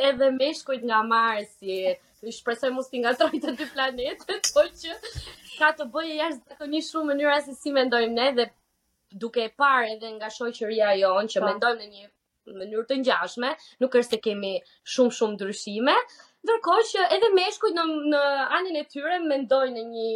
Edhe 0.00 0.28
me 0.36 0.50
shkujt 0.58 0.84
nga 0.88 1.00
marë 1.08 1.46
si 1.48 1.78
i 2.22 2.32
shpresoj 2.32 2.70
mos 2.76 2.88
t'i 2.90 3.00
ngatrojë 3.02 3.40
të 3.44 3.52
dy 3.60 3.66
planetet, 3.72 4.48
po 4.54 4.64
që 4.82 4.94
ka 5.58 5.72
të 5.78 5.86
bëjë 5.94 6.16
jashtë 6.20 6.52
zakonisht 6.54 6.94
shumë 6.94 7.10
mënyra 7.12 7.36
se 7.48 7.56
si 7.60 7.72
mendojmë 7.76 8.14
ne 8.16 8.28
dhe 8.38 8.46
duke 9.24 9.44
e 9.48 9.52
parë 9.62 9.90
edhe 9.96 10.12
nga 10.16 10.30
shoqëria 10.38 10.94
jonë 11.02 11.34
që 11.34 11.42
po. 11.42 11.50
mendojmë 11.50 11.84
në 11.84 11.92
një 11.94 12.12
mënyrë 12.62 12.86
të 12.92 12.98
ngjashme, 13.02 13.52
nuk 13.82 13.94
është 14.00 14.16
se 14.16 14.22
kemi 14.28 14.54
shumë 14.94 15.14
shumë 15.18 15.34
ndryshime, 15.36 15.94
ndërkohë 16.46 16.88
që 16.92 17.06
edhe 17.18 17.30
meshkujt 17.40 17.76
në 17.80 17.86
në 18.12 18.26
anën 18.58 18.80
e 18.82 18.84
tyre 18.94 19.20
mendojnë 19.24 19.78
në 19.80 19.86
një 19.94 20.10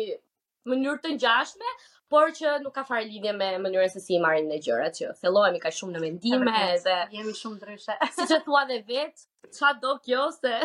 mënyrë 0.72 1.00
të 1.06 1.14
ngjashme, 1.16 1.72
por 2.10 2.32
që 2.34 2.56
nuk 2.62 2.74
ka 2.74 2.82
fare 2.86 3.06
lidhje 3.06 3.32
me 3.38 3.48
mënyrën 3.64 3.90
se 3.92 4.00
si 4.02 4.16
i 4.16 4.22
marrin 4.22 4.48
ne 4.50 4.56
gjërat, 4.64 4.96
që 4.98 5.10
thellohemi 5.20 5.60
kaq 5.62 5.76
shumë 5.76 5.94
në 5.96 6.00
mendime 6.04 6.54
dhe 6.86 6.94
jemi 7.16 7.34
shumë 7.40 7.58
ndryshe. 7.60 7.96
Siç 8.16 8.32
e 8.34 8.38
thua 8.46 8.64
vet, 8.70 9.26
çfarë 9.54 9.82
do 9.84 9.92
kjo 10.06 10.24
se 10.40 10.56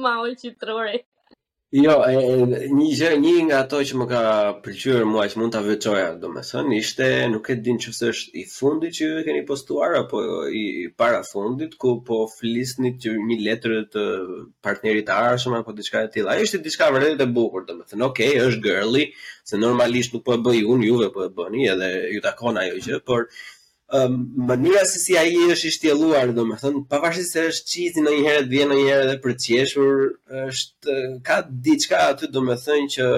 ma 0.00 0.18
ullë 0.24 0.38
qitrore. 0.40 1.00
Jo, 1.72 1.92
e, 2.04 2.16
një 2.68 2.86
gjë, 2.98 3.08
një 3.20 3.30
nga 3.46 3.58
ato 3.64 3.78
që 3.88 3.96
më 3.96 4.06
ka 4.10 4.18
pëlqyer 4.64 5.06
mua 5.08 5.22
që 5.32 5.38
mund 5.40 5.54
ta 5.54 5.62
veçoja, 5.64 6.10
domethënë, 6.20 6.72
ishte, 6.76 7.06
nuk 7.32 7.48
e 7.48 7.56
din 7.68 7.78
nëse 7.80 8.10
është 8.12 8.34
i 8.42 8.44
fundit 8.50 8.98
që 8.98 9.08
ju 9.08 9.22
keni 9.24 9.40
postuar 9.48 9.94
apo 10.02 10.20
i, 10.52 10.66
para 11.00 11.22
fundit 11.24 11.78
ku 11.80 11.94
po 12.04 12.26
flisnit 12.34 13.00
që 13.06 13.14
një 13.24 13.38
letër 13.46 13.76
të 13.88 14.04
partnerit 14.68 15.08
të 15.08 15.16
arshëm 15.30 15.56
apo 15.62 15.72
diçka 15.78 16.04
e 16.04 16.12
tillë. 16.12 16.34
Ai 16.34 16.44
ishte 16.44 16.60
diçka 16.66 16.90
vërtet 16.92 17.24
e 17.24 17.30
bukur, 17.40 17.64
domethënë, 17.70 18.04
okay, 18.04 18.36
është 18.50 18.62
girly, 18.68 19.06
se 19.48 19.56
normalisht 19.64 20.12
nuk 20.12 20.28
po 20.28 20.36
e 20.36 20.44
bëj 20.44 20.62
unë, 20.76 20.88
juve 20.92 21.08
po 21.16 21.24
e 21.24 21.32
bëni 21.40 21.70
edhe 21.72 21.92
ju 22.12 22.20
takon 22.28 22.60
ajo 22.66 22.84
gjë, 22.84 23.00
por 23.08 23.32
mënyra 23.92 24.84
se 24.88 24.98
si 25.04 25.16
ai 25.18 25.34
është 25.52 25.66
i 25.68 25.72
shtjelluar, 25.76 26.30
domethënë, 26.36 26.82
pavarësisht 26.88 27.34
se 27.36 27.42
është 27.52 27.66
çizi 27.72 28.00
në 28.04 28.12
një 28.16 28.22
herë, 28.28 28.46
vjen 28.52 28.70
në 28.72 28.76
një 28.78 28.86
herë 28.88 29.08
dhe 29.10 29.16
për 29.24 29.34
qeshur, 29.44 29.98
është 30.46 30.94
ka 31.26 31.40
diçka 31.66 31.98
aty 32.08 32.28
domethënë 32.32 32.88
që 32.94 33.08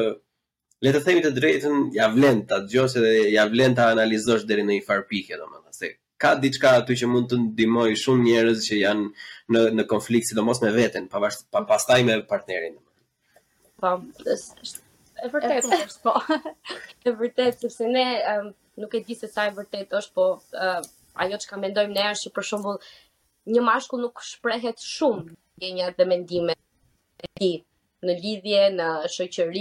le 0.85 0.93
të 0.93 1.03
themi 1.07 1.23
të 1.25 1.33
drejtën, 1.37 1.77
ja 1.95 2.09
vlen 2.17 2.43
ta 2.51 2.59
dëgjosh 2.65 2.97
edhe 2.99 3.13
ja 3.37 3.45
vlen 3.53 3.77
ta 3.79 3.89
analizosh 3.95 4.49
deri 4.51 4.65
në 4.67 4.81
një 4.81 4.87
far 4.89 5.05
pikë 5.13 5.39
domethënë 5.39 5.79
se 5.79 5.93
ka 6.23 6.35
diçka 6.43 6.73
aty 6.81 6.99
që 7.03 7.09
mund 7.13 7.31
të 7.31 7.39
ndihmoj 7.45 7.93
shumë 8.01 8.27
njerëz 8.27 8.67
që 8.69 8.81
janë 8.81 9.07
në 9.55 9.63
në 9.79 9.85
konflikt 9.93 10.31
sidomos 10.33 10.61
me 10.65 10.75
veten, 10.75 11.07
pavarësisht 11.15 11.47
pa, 11.55 11.63
pastaj 11.71 12.01
me 12.07 12.19
partnerin. 12.31 12.77
Po, 13.81 13.95
është 14.27 14.85
e 15.25 15.33
vërtetë, 15.37 15.81
po. 16.05 16.19
E 17.07 17.13
vërtetë 17.13 17.61
sepse 17.63 17.87
ne 17.93 18.05
nuk 18.77 18.95
e 18.95 19.01
di 19.07 19.15
se 19.19 19.29
sa 19.31 19.47
e 19.49 19.53
vërtet 19.55 19.93
është, 19.95 20.13
po 20.19 20.25
uh, 20.59 20.81
ajo 21.25 21.39
që 21.43 21.51
ka 21.51 21.59
mendojmë 21.63 21.95
ne 21.97 22.09
është 22.15 22.29
që 22.31 22.39
për 22.39 22.49
shumë 22.51 22.73
një 23.55 23.63
mashkull 23.69 24.03
nuk 24.09 24.23
shprehet 24.31 24.83
shumë 24.89 25.75
një 25.79 25.91
dhe 25.99 26.07
mendime 26.11 26.57
e 27.23 27.31
ti 27.39 27.53
në 28.05 28.15
lidhje, 28.21 28.63
në 28.77 28.87
shëqëri, 29.15 29.61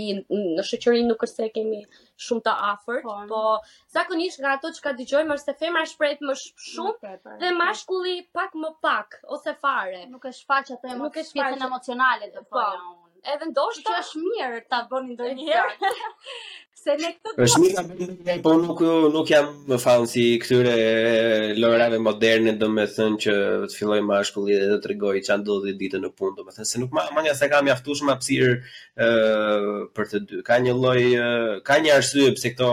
në 0.56 0.64
shëqëri 0.70 1.04
nuk 1.10 1.22
është 1.28 1.44
se 1.46 1.52
kemi 1.58 1.78
shumë 2.26 2.44
të 2.48 2.54
afërt, 2.72 3.06
po, 3.06 3.14
po 3.30 3.94
zakonisht 3.98 4.42
nga 4.44 4.56
ato 4.58 4.72
që 4.78 4.84
ka 4.88 4.92
të 4.98 5.06
është 5.08 5.46
se 5.46 5.54
femra 5.62 5.86
shprehet 5.92 6.20
më 6.28 6.36
shumë 6.42 7.14
po. 7.24 7.38
dhe 7.44 7.54
mashkulli 7.62 8.16
pak 8.36 8.52
më 8.64 8.74
pak, 8.84 9.20
ose 9.36 9.54
fare. 9.64 10.02
Nuk 10.12 10.28
është 10.32 10.46
faq 10.52 10.74
atë 10.76 10.92
e 10.92 10.98
më 11.00 11.10
shpjetën 11.30 11.64
emocionale 11.70 12.28
të 12.36 12.44
po, 12.52 12.60
po, 12.60 13.08
edhe 13.32 13.50
ndoshta 13.54 13.96
është 14.04 14.26
mirë 14.28 14.60
ta 14.68 14.82
bëni 14.92 15.16
ndonjëherë. 15.16 15.96
Se 16.82 16.92
ne 16.98 17.12
Êshtë 17.44 18.34
po 18.44 18.52
nuk, 18.60 18.80
nuk 19.16 19.30
jam 19.32 19.50
më 19.72 19.78
falën 19.84 20.08
si 20.10 20.24
këtyre 20.42 20.72
eh, 20.86 21.50
lorave 21.62 22.00
moderne, 22.02 22.54
dhe 22.60 22.70
me 22.76 22.86
thënë 22.96 23.20
që 23.26 23.36
të 23.72 23.78
filloj 23.80 24.00
ma 24.08 24.18
shkulli 24.30 24.58
dhe 24.64 24.78
të 24.82 24.92
regoj 24.92 25.14
që 25.28 25.34
anë 25.36 25.46
do 25.50 25.58
dhe 25.66 25.74
ditë 25.84 26.02
në 26.02 26.10
punë, 26.18 26.34
do 26.40 26.46
me 26.48 26.54
thënë, 26.56 26.68
se 26.72 26.82
nuk 26.82 26.96
ma, 26.98 27.06
ma 27.16 27.24
nga 27.26 27.36
se 27.42 27.50
kam 27.54 27.70
jaftush 27.70 28.04
ma 28.08 28.16
apsirë 28.18 28.50
uh, 28.58 28.64
eh, 29.06 29.78
për 30.00 30.10
të 30.14 30.22
dy. 30.32 30.42
Ka 30.50 30.58
një 30.66 30.76
loj, 30.80 31.06
uh, 31.08 31.26
eh, 31.26 31.62
ka 31.70 31.78
një 31.86 31.94
arsye 32.00 32.34
pëse 32.40 32.54
këto 32.56 32.72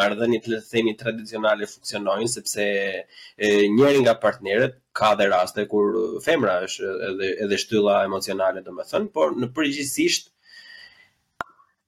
mardhënit 0.00 0.46
të 0.50 0.60
themi 0.68 0.94
tradicionale 1.02 1.68
funksionojnë, 1.72 2.28
sepse 2.34 2.64
e, 2.68 3.54
njëri 3.76 4.00
nga 4.04 4.14
partneret 4.26 4.78
ka 5.00 5.10
dhe 5.20 5.26
raste 5.32 5.66
kur 5.72 5.90
femra 6.28 6.54
është 6.68 6.92
edhe, 7.10 7.28
edhe 7.46 7.58
shtylla 7.64 7.98
emocionale, 8.08 8.62
dhe 8.68 8.72
me 8.78 8.86
thënë, 8.92 9.10
por 9.18 9.36
në 9.42 9.50
përgjithisht, 9.58 10.30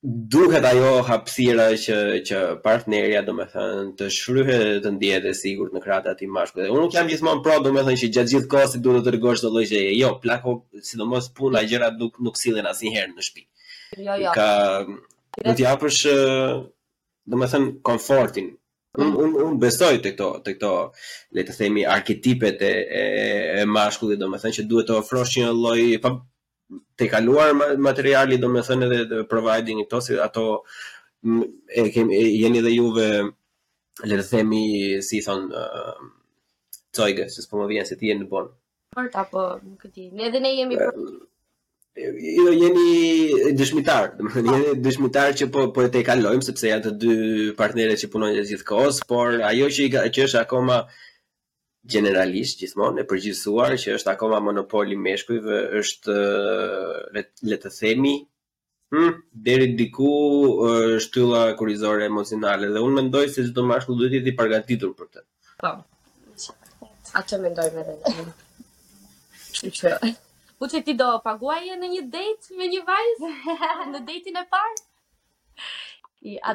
duhet 0.05 0.65
ajo 0.69 0.91
hapësira 1.07 1.65
që 1.81 1.97
që 2.29 2.41
partnerja 2.65 3.23
domethënë 3.25 3.85
të 3.99 4.09
shfryhet 4.17 4.65
të 4.85 4.91
ndihet 4.99 5.29
e 5.31 5.33
sigurt 5.39 5.73
në 5.75 5.81
krahat 5.85 6.11
atij 6.13 6.29
mashkullit. 6.31 6.69
Unë 6.69 6.83
nuk 6.85 6.95
jam 6.99 7.09
gjithmonë 7.09 7.41
pro 7.47 7.55
domethënë 7.65 7.97
që 8.03 8.11
gjatë 8.17 8.33
gjithë 8.35 8.51
kohës 8.53 8.75
duhet 8.85 9.07
të 9.07 9.15
rregosh 9.15 9.41
të 9.47 9.53
lloj 9.55 9.65
Jo, 10.03 10.11
plako 10.21 10.59
sidomos 10.91 11.31
puna 11.37 11.63
gjëra 11.65 11.89
nuk 11.97 12.21
nuk 12.21 12.37
sillen 12.37 12.69
asnjëherë 12.69 13.15
në 13.17 13.25
shtëpi. 13.25 13.49
Jo, 14.05 14.19
jo. 14.27 14.35
Ka 14.37 14.85
do 15.47 15.55
të 15.57 15.65
japësh 15.65 16.03
domethënë 17.33 17.71
komfortin. 17.89 18.53
Un 19.01 19.09
un 19.23 19.33
un 19.47 19.57
besoj 19.59 19.95
te 20.05 20.13
këto 20.15 20.29
te 20.45 20.53
këto 20.55 20.75
le 21.35 21.43
të 21.47 21.55
themi 21.57 21.83
arketipet 21.97 22.61
e 22.63 22.73
e, 23.01 23.03
e 23.63 23.65
mashkullit 23.67 24.21
domethënë 24.21 24.55
që 24.61 24.69
duhet 24.71 24.87
të 24.91 25.01
ofrosh 25.01 25.41
një 25.41 25.51
lloj 25.63 25.81
të 26.99 27.07
kaluar 27.11 27.55
materiali, 27.85 28.39
do 28.39 28.49
me 28.51 28.63
thënë 28.67 28.89
edhe 29.05 29.23
providing 29.31 29.81
i 29.83 29.87
tosi, 29.91 30.17
ato 30.27 30.45
e 31.25 31.87
kemi, 31.95 32.17
e, 32.21 32.27
jeni 32.43 32.61
dhe 32.65 32.73
juve 32.75 33.07
le 34.11 34.19
të 34.21 34.27
themi 34.29 34.65
si 35.07 35.21
thonë, 35.25 35.63
uh, 35.63 36.13
Zeuge, 36.95 37.27
po 37.51 37.59
më 37.61 37.67
vjen 37.73 37.87
se 37.89 37.97
ti 37.99 38.11
je 38.13 38.17
në 38.19 38.27
Bonn. 38.31 38.53
Fort 38.95 39.15
apo 39.19 39.47
nuk 39.67 39.89
e 39.89 39.89
di. 39.95 40.05
Ne 40.15 40.29
edhe 40.29 40.41
ne 40.43 40.53
jemi 40.55 40.77
jo 41.95 42.53
jeni 42.59 42.85
dëshmitar, 43.59 44.13
domethënë 44.19 44.51
jeni 44.55 44.73
dëshmitar 44.83 45.35
që 45.41 45.49
po 45.55 45.65
po 45.75 45.83
e 45.87 45.91
tej 45.95 46.03
kalojmë 46.09 46.43
sepse 46.47 46.69
janë 46.73 46.85
të 46.89 46.93
dy 47.03 47.15
partnerët 47.59 48.01
që 48.03 48.11
punojnë 48.15 48.45
gjithkohës, 48.51 48.99
por 49.11 49.37
ajo 49.51 49.69
që 49.79 49.87
i 49.89 49.93
ka, 49.95 50.03
që 50.15 50.27
është 50.29 50.41
akoma 50.43 50.79
generalisht 51.85 52.63
gjithmonë 52.63 53.03
e 53.03 53.05
përgjithësuar 53.11 53.75
që 53.81 53.95
është 53.99 54.13
akoma 54.15 54.39
monopoli 54.45 54.97
meshkujve 55.07 55.59
është 55.81 56.13
le 57.49 57.57
të 57.65 57.73
themi 57.79 58.15
hm 58.95 59.11
deri 59.49 59.67
diku 59.81 60.09
shtylla 61.05 61.43
kurizore 61.61 62.05
emocionale 62.09 62.67
dhe 62.73 62.81
unë 62.87 62.97
mendoj 63.01 63.25
se 63.35 63.41
çdo 63.51 63.63
mashkull 63.73 63.99
duhet 64.01 64.11
të 64.13 64.17
jetë 64.21 64.31
i 64.33 64.35
përgatitur 64.39 64.91
për 65.01 65.07
të. 65.13 65.21
Po. 65.61 65.71
Atë 67.21 67.35
mendoj 67.45 67.69
me 67.75 67.83
vetën. 67.91 68.27
Po 70.59 70.65
që 70.73 70.79
ti 70.87 70.93
do 70.99 71.09
paguaje 71.27 71.75
në 71.83 71.87
një 71.95 72.03
date 72.17 72.45
me 72.61 72.65
një 72.73 72.81
vajzë 72.89 73.31
në 73.93 73.99
datein 74.01 74.37
e 74.41 74.43
parë? 74.57 74.81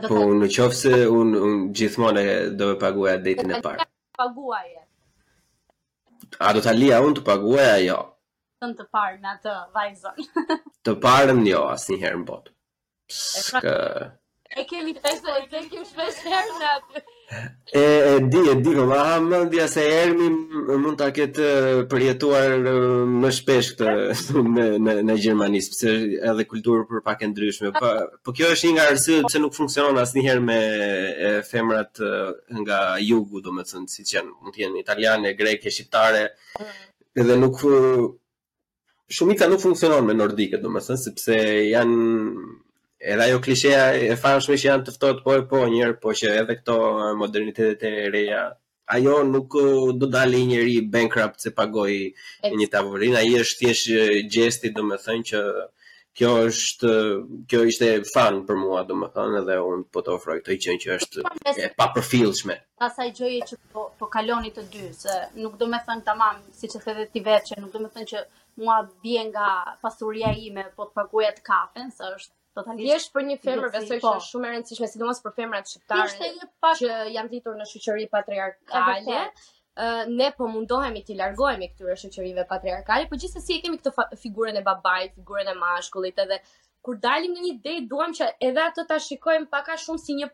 Po, 0.10 0.18
në 0.42 0.50
qofë 0.56 0.78
se 0.84 0.94
unë 1.14 1.36
un, 1.48 1.54
gjithmonë 1.78 2.24
do 2.58 2.66
paguaja 2.82 3.18
datein 3.30 3.52
e 3.54 3.56
parë. 3.64 3.80
Paguaje 4.18 4.80
a 6.38 6.52
do 6.56 6.62
të 6.64 6.72
lija 6.80 6.98
unë 7.06 7.16
të 7.20 7.36
jo. 7.36 7.60
ajo? 7.74 7.96
Tën 8.66 8.74
të 8.82 8.86
parën, 8.98 9.20
me 9.24 9.30
atë 9.36 9.54
vajzën. 9.76 10.50
të 10.90 10.96
parën 11.06 11.42
jo 11.52 11.62
asnjëherë 11.78 12.22
në 12.22 12.28
botë. 12.32 12.54
Ska... 13.20 13.60
E 13.60 13.62
pra, 13.62 14.66
kemi 14.74 14.98
të 15.00 15.06
pesë, 15.08 15.38
e 15.38 15.48
kemi 15.56 15.86
shpesh 15.94 16.22
herë 16.30 16.60
në 16.62 16.74
atë. 16.76 17.06
E, 17.32 17.82
e 17.82 18.28
di, 18.32 18.40
e 18.52 18.56
di, 18.64 18.72
ma 18.90 19.00
ha 19.14 19.18
më 19.30 19.38
ndja 19.46 19.66
se 19.76 19.82
ermi 20.04 20.28
mund 20.84 20.98
të 21.00 21.06
aketë 21.12 21.48
përjetuar 21.92 22.56
më 23.22 23.30
shpesh 23.38 23.68
këtë 23.78 23.92
në, 24.56 24.64
në, 24.86 24.96
në 25.08 25.16
Gjermani, 25.26 25.62
sëpse 25.66 25.92
edhe 26.32 26.46
kulturë 26.50 26.88
për 26.90 27.04
pak 27.06 27.22
e 27.22 27.30
ndryshme, 27.30 27.70
po, 27.78 27.92
po 28.26 28.34
kjo 28.40 28.50
është 28.56 28.72
një 28.72 28.76
nga 28.80 28.86
rësidhë 28.90 29.26
pëse 29.28 29.42
nuk 29.44 29.54
funksionon 29.60 30.02
asë 30.02 30.18
njëherë 30.18 30.44
me 30.50 30.58
femrat 31.52 32.02
nga 32.64 32.80
jugu, 33.06 33.44
do 33.46 33.54
më 33.60 33.68
të 33.70 33.84
si 33.94 34.08
që 34.10 34.24
mund 34.32 34.56
t'jenë 34.58 34.82
italiane, 34.82 35.36
greke, 35.38 35.70
shqiptare, 35.74 36.26
edhe 37.14 37.38
nuk... 37.46 37.62
Shumica 39.10 39.48
nuk 39.50 39.62
funksionon 39.64 40.06
me 40.06 40.14
nordike, 40.18 40.58
do 40.62 40.74
më 40.74 40.82
të 40.88 40.98
thëndë, 41.04 41.46
janë 41.76 42.18
edhe 43.00 43.24
ajo 43.24 43.40
klisheja 43.40 43.96
e 43.96 44.16
famshme 44.20 44.58
që 44.60 44.68
janë 44.68 44.86
të 44.88 44.94
ftohtë 44.98 45.24
po 45.26 45.36
e 45.40 45.44
po 45.52 45.60
një 45.72 45.84
herë, 45.84 45.98
po 46.04 46.14
që 46.20 46.32
edhe 46.42 46.56
këto 46.60 46.76
modernitetet 47.16 47.86
e 47.88 48.10
reja 48.12 48.42
ajo 48.92 49.22
nuk 49.24 49.56
do 50.02 50.08
dalë 50.12 50.42
njëri 50.52 50.76
bankrupt 50.92 51.40
se 51.46 51.54
pagoi 51.56 51.96
një 52.62 52.68
tavolinë, 52.74 53.22
ai 53.22 53.36
është 53.40 53.74
thjesht 54.34 54.66
me 54.66 54.72
domethënë 54.80 55.28
që 55.32 55.44
kjo 56.20 56.32
është 56.50 56.92
kjo 57.48 57.62
ishte 57.70 57.90
fan 58.14 58.42
për 58.50 58.58
mua 58.60 58.82
domethënë 58.90 59.44
edhe 59.44 59.60
un 59.64 59.86
po 59.94 60.04
të 60.04 60.18
ofroj 60.18 60.40
këtë 60.42 60.58
qënë 60.66 60.84
që 60.84 60.94
është 60.98 61.24
e 61.54 61.70
papërfillshme. 61.80 62.58
Pastaj 62.84 63.08
gjoje 63.22 63.48
që 63.52 63.60
po 63.76 63.86
po 64.02 64.10
kaloni 64.18 64.52
të 64.58 64.66
dy 64.74 64.90
se 65.04 65.16
nuk 65.40 65.56
do 65.62 65.70
të 65.70 65.72
mamë, 65.76 66.04
tamam 66.10 66.44
siç 66.64 66.76
e 66.76 66.84
thëve 66.88 67.08
ti 67.14 67.24
vetë 67.30 67.52
që 67.54 67.62
nuk 67.62 67.72
do 67.78 67.86
me 67.86 67.94
thënë 67.96 68.12
që 68.12 68.26
mua 68.66 68.82
bie 69.06 69.24
nga 69.32 69.56
pasuria 69.86 70.34
ime 70.50 70.66
po 70.76 70.90
të 70.90 70.96
paguaj 71.02 71.32
të 71.40 71.46
kafen 71.52 71.96
se 72.00 72.12
është 72.18 72.34
totalisht. 72.56 72.88
Jesh 72.90 73.08
për 73.14 73.26
një 73.30 73.36
femër 73.44 73.72
besoj 73.76 73.98
se 73.98 74.02
po. 74.04 74.14
është 74.20 74.30
shumë 74.34 74.50
e 74.50 74.54
rëndësishme 74.54 74.90
sidomos 74.92 75.22
për 75.26 75.36
femrat 75.40 75.72
shqiptare 75.72 76.32
që 76.82 77.00
janë 77.16 77.34
rritur 77.34 77.56
në 77.60 77.68
shoqëri 77.72 78.08
po. 78.08 78.14
patriarkale. 78.20 79.20
Uh, 79.80 80.02
ne 80.20 80.28
po 80.38 80.48
mundohemi 80.52 81.02
të 81.08 81.16
largohemi 81.16 81.68
këtyre 81.72 81.94
shoqërive 82.00 82.44
patriarkale, 82.50 83.06
por 83.12 83.22
gjithsesi 83.22 83.60
kemi 83.64 83.80
këtë 83.80 84.20
figurën 84.24 84.58
e 84.60 84.64
babait, 84.66 85.14
figurën 85.20 85.48
e 85.48 85.54
mashkullit 85.60 86.18
edhe 86.26 86.40
kur 86.84 86.98
dalim 87.06 87.38
në 87.38 87.44
një 87.46 87.54
ide 87.54 87.76
duam 87.94 88.16
që 88.18 88.28
edhe 88.50 88.66
ato 88.66 88.84
ta 88.90 88.98
shikojmë 89.06 89.48
pak 89.54 89.70
a 89.72 89.78
shumë 89.86 90.04
si 90.04 90.18
një 90.18 90.28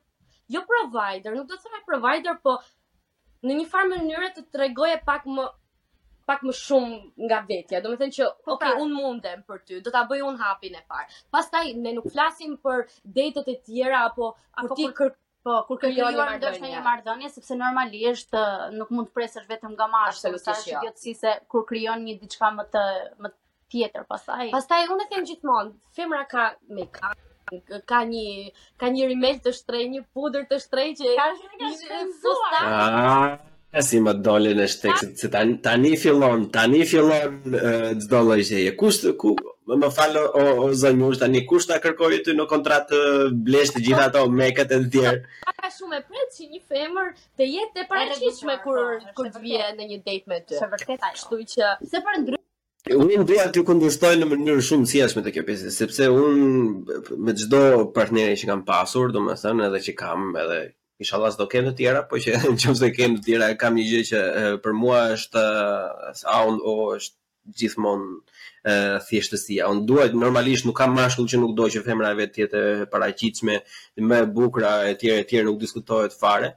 jo 0.56 0.64
provider, 0.72 1.36
nuk 1.36 1.50
do 1.52 1.60
të 1.60 1.68
thonë 1.68 1.84
provider, 1.92 2.40
po 2.48 2.56
në 3.46 3.60
një 3.60 3.68
farë 3.76 3.92
mënyrë 3.94 4.32
të 4.40 4.48
tregoje 4.56 4.98
pak 5.12 5.30
më 5.38 5.46
pak 6.30 6.42
më 6.46 6.54
shumë 6.60 7.28
nga 7.30 7.40
vetja. 7.50 7.82
Do 7.86 7.94
të 7.94 7.98
thënë 8.02 8.16
që 8.18 8.28
po, 8.46 8.56
okay, 8.56 8.68
pra- 8.72 8.82
un 8.84 8.94
mundem 8.98 9.44
për 9.50 9.60
ty, 9.66 9.80
do 9.86 9.94
ta 9.94 10.02
bëj 10.10 10.24
un 10.28 10.40
hapin 10.42 10.78
e 10.78 10.82
parë. 10.90 11.08
Pastaj 11.36 11.68
ne 11.84 11.94
nuk 11.98 12.10
flasim 12.16 12.56
për 12.66 12.86
detet 13.20 13.52
e 13.54 13.60
tjera 13.66 14.04
apo 14.10 14.32
apo 14.62 14.80
ti 14.82 14.90
kër... 14.98 15.14
Po, 15.46 15.60
kur 15.68 15.78
ke 15.78 15.92
krijuar 15.94 16.40
ndoshta 16.42 16.66
një 16.72 16.80
marrëdhënie, 16.82 17.28
sepse 17.30 17.54
normalisht 17.60 18.34
nuk 18.74 18.90
mund 18.90 19.12
të 19.12 19.14
presësh 19.14 19.44
vetëm 19.52 19.76
nga 19.76 19.86
mashkulli, 19.94 20.40
sa 20.42 20.56
është 20.56 20.72
jo. 20.72 20.80
idiotësi 20.82 21.14
se 21.20 21.34
kur 21.54 21.68
krijon 21.70 22.02
një 22.02 22.16
diçka 22.24 22.50
më 22.58 22.66
të 22.74 22.82
më 23.22 23.30
tjetër 23.76 24.08
pastaj. 24.10 24.48
Pastaj 24.58 24.88
unë 24.96 25.06
e 25.06 25.12
them 25.14 25.28
gjithmonë, 25.30 25.74
femra 26.00 26.26
ka 26.34 26.48
me 26.80 26.88
ka 26.98 27.14
ka 27.92 28.02
një 28.10 28.26
ka 28.82 28.90
një 28.96 29.12
rimel 29.14 29.38
të 29.46 29.54
shtrejë, 29.62 29.92
një 29.94 30.02
pudër 30.18 30.50
të 30.50 30.60
shtrejë 30.66 31.04
që 31.04 31.18
ka 31.22 32.64
si 33.84 34.00
më 34.02 34.14
dole 34.24 34.54
në 34.56 34.66
shtekësit, 34.70 35.18
se 35.20 35.30
ta, 35.34 35.44
një 35.78 35.96
fillon, 36.00 36.46
ta 36.54 36.66
një 36.70 36.86
fillon, 36.88 37.40
të 37.44 38.10
dole 38.12 38.38
i 38.40 38.46
shteje, 38.48 38.76
kusht, 38.80 39.08
ku, 39.20 39.34
më 39.68 39.90
falë, 39.96 40.22
o, 40.40 40.44
o 40.68 40.70
zënjush, 40.78 41.20
ta 41.20 41.28
një 41.32 41.42
kusht 41.50 41.74
a 41.76 41.80
kërkojë 41.84 42.22
ty 42.28 42.36
në 42.38 42.46
kontratë 42.52 42.94
të 42.94 43.34
blesh 43.48 43.74
të 43.76 43.84
gjitha 43.88 44.08
ato 44.12 44.26
mekët 44.32 44.72
e 44.72 44.80
të 44.84 44.92
tjerë. 44.94 45.20
ka 45.60 45.74
shumë 45.80 46.00
e 46.00 46.04
pretë 46.06 46.32
që 46.38 46.50
një 46.54 46.64
femër 46.72 47.10
të 47.38 47.50
jetë 47.52 47.76
të 47.80 47.86
pareqishme 47.92 48.58
kur, 48.64 48.80
kur 49.18 49.32
të 49.36 49.44
vje 49.48 49.68
në 49.80 49.90
një 49.92 50.00
date 50.08 50.26
me 50.30 50.40
të. 50.46 50.60
Shë 50.62 50.72
vërtet 50.74 51.08
që, 51.56 51.74
se 51.92 52.04
për 52.08 52.22
ndry... 52.24 52.40
Unë 53.02 53.24
ndry 53.24 53.40
aty 53.42 53.64
kundërshtoj 53.66 54.14
në 54.22 54.28
mënyrë 54.30 54.64
shumë 54.68 54.90
sjeshme 54.92 55.24
të 55.26 55.32
kjo 55.34 55.44
pjesë, 55.48 55.72
sepse 55.74 56.08
unë 56.14 57.18
me 57.26 57.34
gjdo 57.36 57.62
partneri 57.96 58.38
që 58.38 58.52
kam 58.52 58.62
pasur, 58.68 59.10
do 59.12 59.24
më 59.26 59.36
thënë 59.42 59.72
edhe 59.72 59.82
që 59.88 59.96
kam 59.98 60.30
edhe 60.44 60.60
inshallah 61.02 61.32
s'do 61.36 61.48
kem 61.52 61.66
të 61.70 61.74
tjera, 61.80 62.04
po 62.10 62.20
që 62.22 62.40
nëse 62.56 62.90
kem 62.96 63.16
të 63.20 63.26
tjera 63.28 63.50
kam 63.60 63.76
një 63.80 63.86
gjë 63.92 64.02
që 64.12 64.22
për 64.64 64.78
mua 64.82 65.02
është 65.18 65.44
sound 66.24 66.64
o 66.74 66.96
është 66.96 67.16
gjithmonë 67.60 68.14
thjeshtësia. 69.06 69.68
Unë 69.74 69.84
duhet 69.90 70.16
normalisht 70.18 70.66
nuk 70.66 70.78
kam 70.80 70.96
mashkull 70.98 71.28
që 71.30 71.42
nuk 71.42 71.52
do 71.60 71.68
që 71.74 71.84
femra 71.86 72.10
e 72.16 72.20
vet 72.22 72.32
të 72.34 72.42
jetë 72.44 72.62
paraqitshme, 72.94 73.60
më 74.10 74.22
e 74.26 74.30
bukur 74.38 74.66
e 74.70 74.96
tjera 75.02 75.20
e 75.22 75.28
tjera 75.30 75.46
nuk 75.50 75.60
diskutohet 75.62 76.16
fare, 76.18 76.56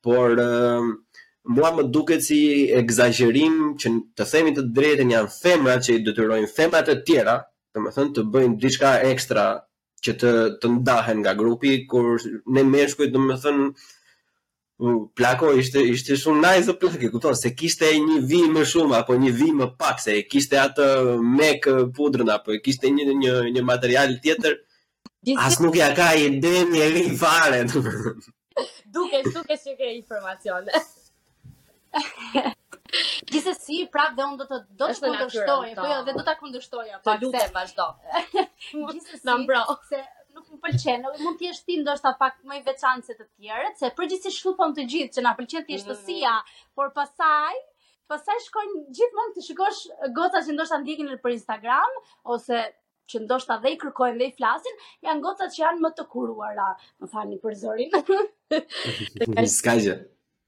por 0.00 0.38
mua 1.50 1.70
më 1.76 1.84
duket 1.92 2.24
si 2.24 2.40
egzagerim 2.80 3.60
që 3.80 3.92
të 4.16 4.26
themi 4.32 4.54
të 4.56 4.64
drejtën 4.78 5.12
janë 5.16 5.34
femrat 5.36 5.84
që 5.86 5.98
i 5.98 6.04
detyrojnë 6.08 6.50
femrat 6.56 6.88
e 6.94 6.98
tjera, 7.10 7.36
domethënë 7.76 8.08
të, 8.14 8.22
të 8.24 8.30
bëjnë 8.34 8.56
diçka 8.64 8.94
ekstra 9.12 9.44
që 10.04 10.12
të 10.20 10.30
të 10.60 10.66
ndahen 10.76 11.20
nga 11.24 11.32
grupi 11.38 11.70
kur 11.90 12.06
ne 12.56 12.62
meshkuj 12.72 13.08
do 13.12 13.18
të 13.30 13.36
thon 13.44 13.58
plako 15.20 15.46
ishte 15.60 15.78
ishte 15.94 16.12
shumë 16.22 16.40
nice 16.44 16.68
o 16.72 16.74
plako 16.82 16.96
kupton 17.14 17.36
se 17.40 17.50
kishte 17.60 17.86
një 18.08 18.16
vi 18.30 18.40
më 18.54 18.62
shumë 18.72 18.92
apo 19.02 19.12
një 19.24 19.30
vi 19.42 19.50
më 19.58 19.66
pak 19.82 19.96
se 20.04 20.12
kishte 20.32 20.56
atë 20.62 20.86
mek 21.40 21.60
pudrën 21.98 22.30
apo 22.36 22.48
kishte 22.64 22.86
një 22.96 23.04
një 23.24 23.34
një 23.56 23.62
material 23.72 24.08
tjetër 24.24 24.52
as 25.48 25.54
nuk 25.60 25.74
ja 25.82 25.88
ka 25.98 26.08
ide 26.28 26.54
një 26.72 26.82
ri 26.94 27.04
fare 27.24 27.60
duke 28.96 29.06
duke 29.26 29.56
sugjer 29.66 29.90
informacione 29.98 30.70
Gjithës 33.30 33.58
si, 33.66 33.76
prapë 33.94 34.16
dhe 34.18 34.24
unë 34.28 34.36
do 34.40 34.46
të 34.50 34.58
do 34.82 34.88
të 34.90 35.00
kundërshtojë, 35.10 35.74
po 35.80 35.86
jo, 35.86 35.92
jo 35.96 36.00
dhe 36.06 36.14
do 36.16 36.24
të 36.28 36.34
kundërshtoja, 36.40 36.98
po 37.06 37.14
lukë 37.22 37.42
se 37.44 37.52
vazhdo. 37.56 37.86
Gjithës 38.90 39.22
si, 39.22 39.36
bro. 39.50 39.60
se 39.90 40.00
nuk 40.38 40.50
më 40.54 40.60
pëlqenë, 40.66 41.12
mund 41.26 41.38
të 41.42 41.48
jeshtë 41.48 41.68
ti 41.70 41.76
ndoshtë 41.82 42.06
ta 42.08 42.12
pak 42.24 42.38
më 42.52 42.60
i 42.62 42.66
veçanë 42.70 43.06
se 43.08 43.16
të 43.20 43.28
tjerët, 43.28 43.80
se 43.82 43.92
për 44.00 44.14
shlupon 44.38 44.76
të 44.78 44.86
gjithë 44.94 45.18
që 45.18 45.26
na 45.28 45.34
pëlqenë 45.40 45.66
të 45.70 45.74
jeshtë 45.76 45.92
të 45.92 45.98
sija, 46.04 46.34
mm. 46.36 46.60
por 46.80 46.92
pasaj, 46.98 47.58
pasaj 48.14 48.38
shkojnë 48.48 48.84
gjithmonë 48.98 49.30
mund 49.30 49.38
të 49.40 49.46
shikosh 49.48 49.82
gota 50.20 50.44
që 50.48 50.54
ndoshtë 50.58 50.82
të 50.90 51.08
në 51.10 51.18
për 51.26 51.36
Instagram, 51.38 51.98
ose 52.36 52.62
që 53.10 53.24
ndoshta 53.26 53.56
dhe 53.64 53.70
i 53.74 53.78
kërkojnë 53.82 54.18
dhe 54.22 54.26
i 54.30 54.34
flasin, 54.38 54.76
janë 55.02 55.22
gocat 55.24 55.52
që 55.54 55.62
janë 55.64 55.82
më 55.84 55.90
të 55.98 56.04
kuruara, 56.12 56.66
më 57.02 57.08
thani 57.14 57.38
për 57.46 57.58
zorin. 57.64 58.00
Ska 59.58 59.74
gjë. 59.82 59.96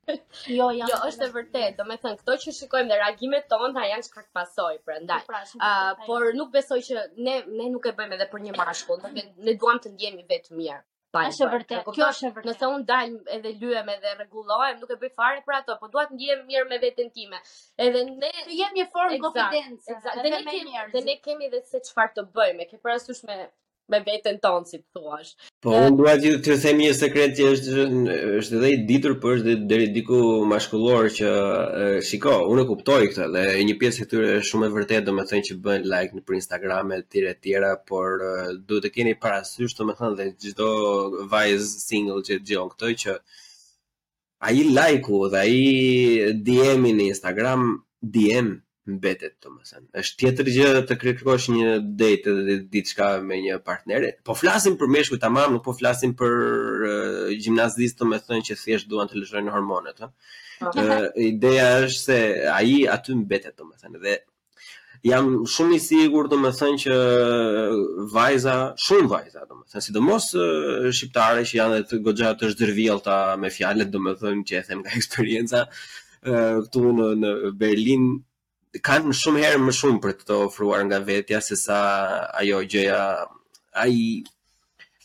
jo, 0.58 0.66
ja. 0.76 0.86
Jo, 0.90 0.96
është 1.08 1.26
e 1.26 1.32
me 1.42 1.66
Domethënë, 1.78 2.18
këto 2.20 2.34
që 2.44 2.52
shikojmë 2.58 2.90
dhe 2.92 2.96
reagimet 3.00 3.46
tona 3.52 3.84
janë 3.88 4.02
çka 4.06 4.22
pasoj 4.38 4.76
prandaj. 4.88 5.20
Po 5.26 5.30
pra, 5.32 5.42
Ëh, 5.42 5.58
ah, 5.60 5.92
uh, 5.92 6.06
por 6.06 6.26
nuk 6.38 6.50
besoj 6.54 6.78
që 6.88 7.04
ne 7.26 7.34
ne 7.58 7.68
nuk 7.74 7.86
e 7.86 7.92
bëjmë 8.00 8.16
edhe 8.18 8.26
për 8.32 8.40
një 8.46 8.56
mashkull. 8.58 9.02
Ne, 9.18 9.24
ne 9.48 9.54
duam 9.62 9.78
të 9.84 9.92
ndjemi 9.94 10.24
vetë 10.32 10.58
mirë. 10.58 10.80
Është 11.22 11.46
vërtet. 11.54 11.88
Kjo, 11.94 12.08
është 12.08 12.26
e 12.26 12.32
vërtet. 12.32 12.50
Nëse 12.50 12.68
un 12.74 12.84
dal 12.90 13.14
edhe 13.36 13.50
lyem 13.62 13.88
edhe 13.94 14.14
rregullohem, 14.18 14.78
nuk 14.82 14.94
e 14.94 14.98
bëjmë 15.02 15.18
fare 15.22 15.42
për 15.48 15.58
ato, 15.60 15.78
po 15.82 15.90
dua 15.94 16.06
të 16.10 16.16
ndihem 16.18 16.44
mirë 16.50 16.68
me 16.72 16.80
veten 16.86 17.10
time. 17.18 17.38
Edhe 17.86 18.04
ne 18.10 18.32
të 18.38 18.58
jemi 18.58 18.82
një 18.82 18.88
formë 18.96 19.20
konfidence. 19.22 19.98
Dhe, 20.24 20.30
ne 20.34 20.44
kemi 20.50 20.86
dhe 20.96 21.04
ne 21.10 21.18
kemi 21.28 21.50
edhe 21.52 21.62
se 21.70 21.82
çfarë 21.90 22.16
të 22.18 22.26
bëjmë. 22.40 22.70
Ke 22.74 22.80
parasysh 22.86 23.26
me 23.30 23.40
me 23.90 23.98
veten 24.06 24.36
tonë, 24.42 24.66
si 24.68 24.78
të 24.78 24.86
thuash. 24.98 25.32
Po, 25.64 25.74
unë 25.76 25.96
duhet 25.98 26.24
ju 26.26 26.32
të 26.46 26.56
themi 26.64 26.86
një 26.88 26.94
sekret 26.98 27.34
që 27.38 27.48
është, 27.54 27.84
është 28.38 28.56
edhe 28.58 28.70
i 28.74 28.78
ditur, 28.88 29.16
për 29.22 29.36
është 29.38 29.54
dhe 29.70 29.78
diku 29.96 30.20
mashkullor 30.52 31.08
që 31.18 31.30
shikoj, 31.36 32.00
shiko, 32.08 32.34
unë 32.54 32.64
e 32.64 32.68
kuptoj 32.70 33.00
këtë, 33.12 33.28
dhe 33.36 33.44
një 33.68 33.76
pjesë 33.82 34.04
e 34.04 34.08
tyre 34.14 34.30
është 34.40 34.48
shumë 34.50 34.68
e 34.68 34.72
vërtet, 34.78 35.06
domethënë 35.06 35.46
që 35.48 35.58
bëjnë 35.68 35.90
like 35.94 36.16
në 36.18 36.24
për 36.26 36.38
Instagram 36.40 36.94
e 36.96 37.00
tjere 37.14 37.34
tjera, 37.44 37.72
por 37.92 38.24
duhet 38.68 38.86
të 38.88 38.92
keni 38.96 39.14
parasysh, 39.24 39.76
domethënë 39.80 40.18
dhe 40.20 40.28
gjithdo 40.42 40.70
vajzë 41.34 41.86
single 41.86 42.20
që 42.28 42.40
gjion 42.50 42.70
këtoj 42.74 42.92
që 43.04 43.16
ai 44.46 44.56
like-u 44.78 45.24
dhe 45.34 45.44
a 45.46 46.30
DM-i 46.46 46.94
në 46.98 47.10
Instagram, 47.12 47.68
DM, 48.14 48.56
mbetet 48.88 49.34
të 49.42 49.50
mësën. 49.52 49.84
është 50.00 50.16
tjetër 50.20 50.48
gjë 50.56 50.70
të 50.90 50.96
krijosh 51.02 51.48
një 51.54 51.74
date 52.00 52.32
dhe 52.48 52.56
diçka 52.72 53.10
me 53.26 53.36
një 53.44 53.58
partnere. 53.66 54.08
Po 54.26 54.34
flasim 54.34 54.74
për 54.80 54.90
meshkuj 54.96 55.18
të 55.22 55.28
mamë, 55.30 55.52
nuk 55.56 55.64
po 55.68 55.74
flasim 55.78 56.14
për 56.18 56.32
uh, 56.34 57.30
gjimnazistë 57.42 58.02
të 58.10 58.18
thënë 58.26 58.46
që 58.48 58.56
thjesht 58.62 58.88
duan 58.90 59.08
të 59.10 59.20
lëshojnë 59.20 59.54
hormonet. 59.54 60.02
Uh, 60.02 61.06
ideja 61.16 61.68
është 61.86 62.02
se 62.02 62.18
aji 62.56 62.84
aty 62.96 63.14
mbetet 63.22 63.54
të 63.58 63.98
Dhe 64.02 64.16
jam 65.06 65.30
shumë 65.54 65.76
i 65.76 65.80
sigur 65.86 66.26
të 66.30 66.38
më 66.42 66.50
thënë 66.60 66.80
që 66.84 66.94
vajza, 68.12 68.56
shumë 68.86 69.08
vajza 69.14 69.46
të 69.46 69.54
më 69.58 69.64
thënë, 69.70 69.84
sidomos 69.86 70.26
shqiptare 70.96 71.42
që 71.46 71.54
janë 71.60 71.78
dhe 71.78 71.86
të 71.90 72.02
gogja 72.06 72.34
të 72.38 72.50
zhdërvjelta 72.54 73.16
me 73.42 73.50
fjalët 73.50 73.90
të 73.94 74.18
që 74.48 74.58
e 74.58 74.62
them 74.68 74.82
nga 74.82 74.90
eksperienca 74.98 75.62
këtu 76.62 76.82
në, 76.98 77.08
në 77.20 77.30
Berlin, 77.58 78.04
kanë 78.80 79.10
më 79.10 79.14
shumë 79.20 79.40
herë 79.44 79.58
më 79.62 79.72
shumë 79.78 79.98
për 80.04 80.12
të, 80.18 80.24
të 80.28 80.36
ofruar 80.48 80.84
nga 80.88 81.00
vetja 81.08 81.40
se 81.44 81.56
sa 81.62 81.78
ajo 82.40 82.60
gjëja 82.72 83.00
ai 83.84 83.94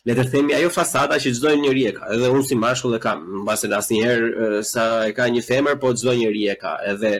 le 0.07 0.15
të 0.15 0.25
themi 0.31 0.55
ajo 0.55 0.69
fasada 0.71 1.17
që 1.19 1.33
çdo 1.37 1.51
njeri 1.59 1.83
e 1.89 1.95
ka. 1.97 2.03
Edhe 2.15 2.29
unë 2.31 2.45
si 2.47 2.55
mashkull 2.55 2.95
e 2.95 2.99
kam, 3.03 3.19
mbase 3.43 3.67
asnjëherë 3.79 4.61
sa 4.71 4.83
e 5.09 5.15
ka 5.17 5.25
një 5.33 5.43
femër, 5.49 5.75
po 5.81 5.91
çdo 5.97 6.13
njeri 6.15 6.45
e 6.53 6.55
ka. 6.61 6.71
Edhe 6.93 7.11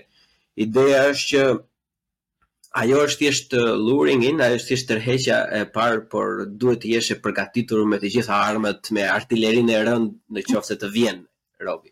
ideja 0.67 1.01
është 1.12 1.29
që 1.33 1.41
ajo 2.83 2.97
është 3.10 3.19
thjesht 3.23 3.49
luring 3.88 4.23
in, 4.29 4.39
ajo 4.45 4.55
është 4.62 4.69
thjesht 4.71 4.88
tërheqja 4.93 5.38
e 5.60 5.62
parë, 5.75 6.05
por 6.13 6.45
duhet 6.62 6.79
të 6.86 6.95
jesh 6.95 7.12
e 7.17 7.19
përgatitur 7.23 7.83
me 7.91 7.99
të 7.99 8.13
gjitha 8.15 8.39
armët, 8.47 8.93
me 8.95 9.03
artilerinë 9.17 9.75
e 9.75 9.83
rënd 9.89 10.15
në 10.31 10.47
qoftë 10.51 10.79
të 10.81 10.91
vjen 10.95 11.23
robi. 11.67 11.91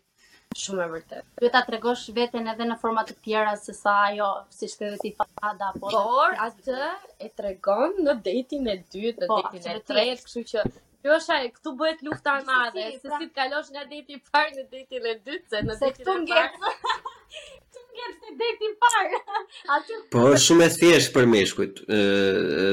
Shumë 0.62 0.82
e 0.84 0.86
vërtet. 0.92 1.24
Duhet 1.40 1.52
ta 1.56 1.60
tregosh 1.68 2.02
veten 2.18 2.44
edhe 2.52 2.66
në 2.68 2.76
forma 2.82 3.02
të 3.08 3.14
tjera 3.24 3.54
se 3.62 3.74
sa 3.78 3.94
ajo, 4.10 4.28
siç 4.58 4.76
ke 4.82 4.90
vetë 4.92 5.10
fada 5.22 5.70
apo 5.72 5.90
Por 5.94 6.36
atë 6.46 6.90
e 7.28 7.32
tregon 7.40 7.98
në 8.08 8.14
dating 8.28 8.70
e 8.74 8.76
dytë, 8.94 9.22
në 9.26 9.30
po, 9.32 9.40
dating 9.48 9.68
e 9.74 9.82
tretë, 9.90 10.16
kështu 10.22 10.44
që 10.52 10.64
Jo 11.08 11.18
sa 11.26 11.40
këtu 11.58 11.72
bëhet 11.82 12.02
lufta 12.06 12.38
e 12.42 12.46
madhe, 12.50 12.86
se 13.02 13.08
pra. 13.10 13.18
si 13.20 13.26
të 13.32 13.36
kalosh 13.40 13.74
nga 13.74 13.84
deti 13.94 14.18
i 14.18 14.22
parë 14.30 14.56
në 14.60 14.64
detin 14.76 15.10
e 15.14 15.18
dytë, 15.26 15.46
se 15.56 15.64
në 15.66 15.78
detin 15.82 16.22
e 16.22 16.46
parë. 16.46 16.74
thjesht 17.96 18.22
të 18.24 18.32
dek 18.40 18.58
ti 18.60 18.68
parë. 18.82 19.18
Atë 19.76 19.98
Po 20.12 20.22
është 20.32 20.44
shumë 20.44 20.64
e 20.66 20.68
thjeshtë 20.76 21.14
për 21.14 21.26
meshkujt 21.32 21.80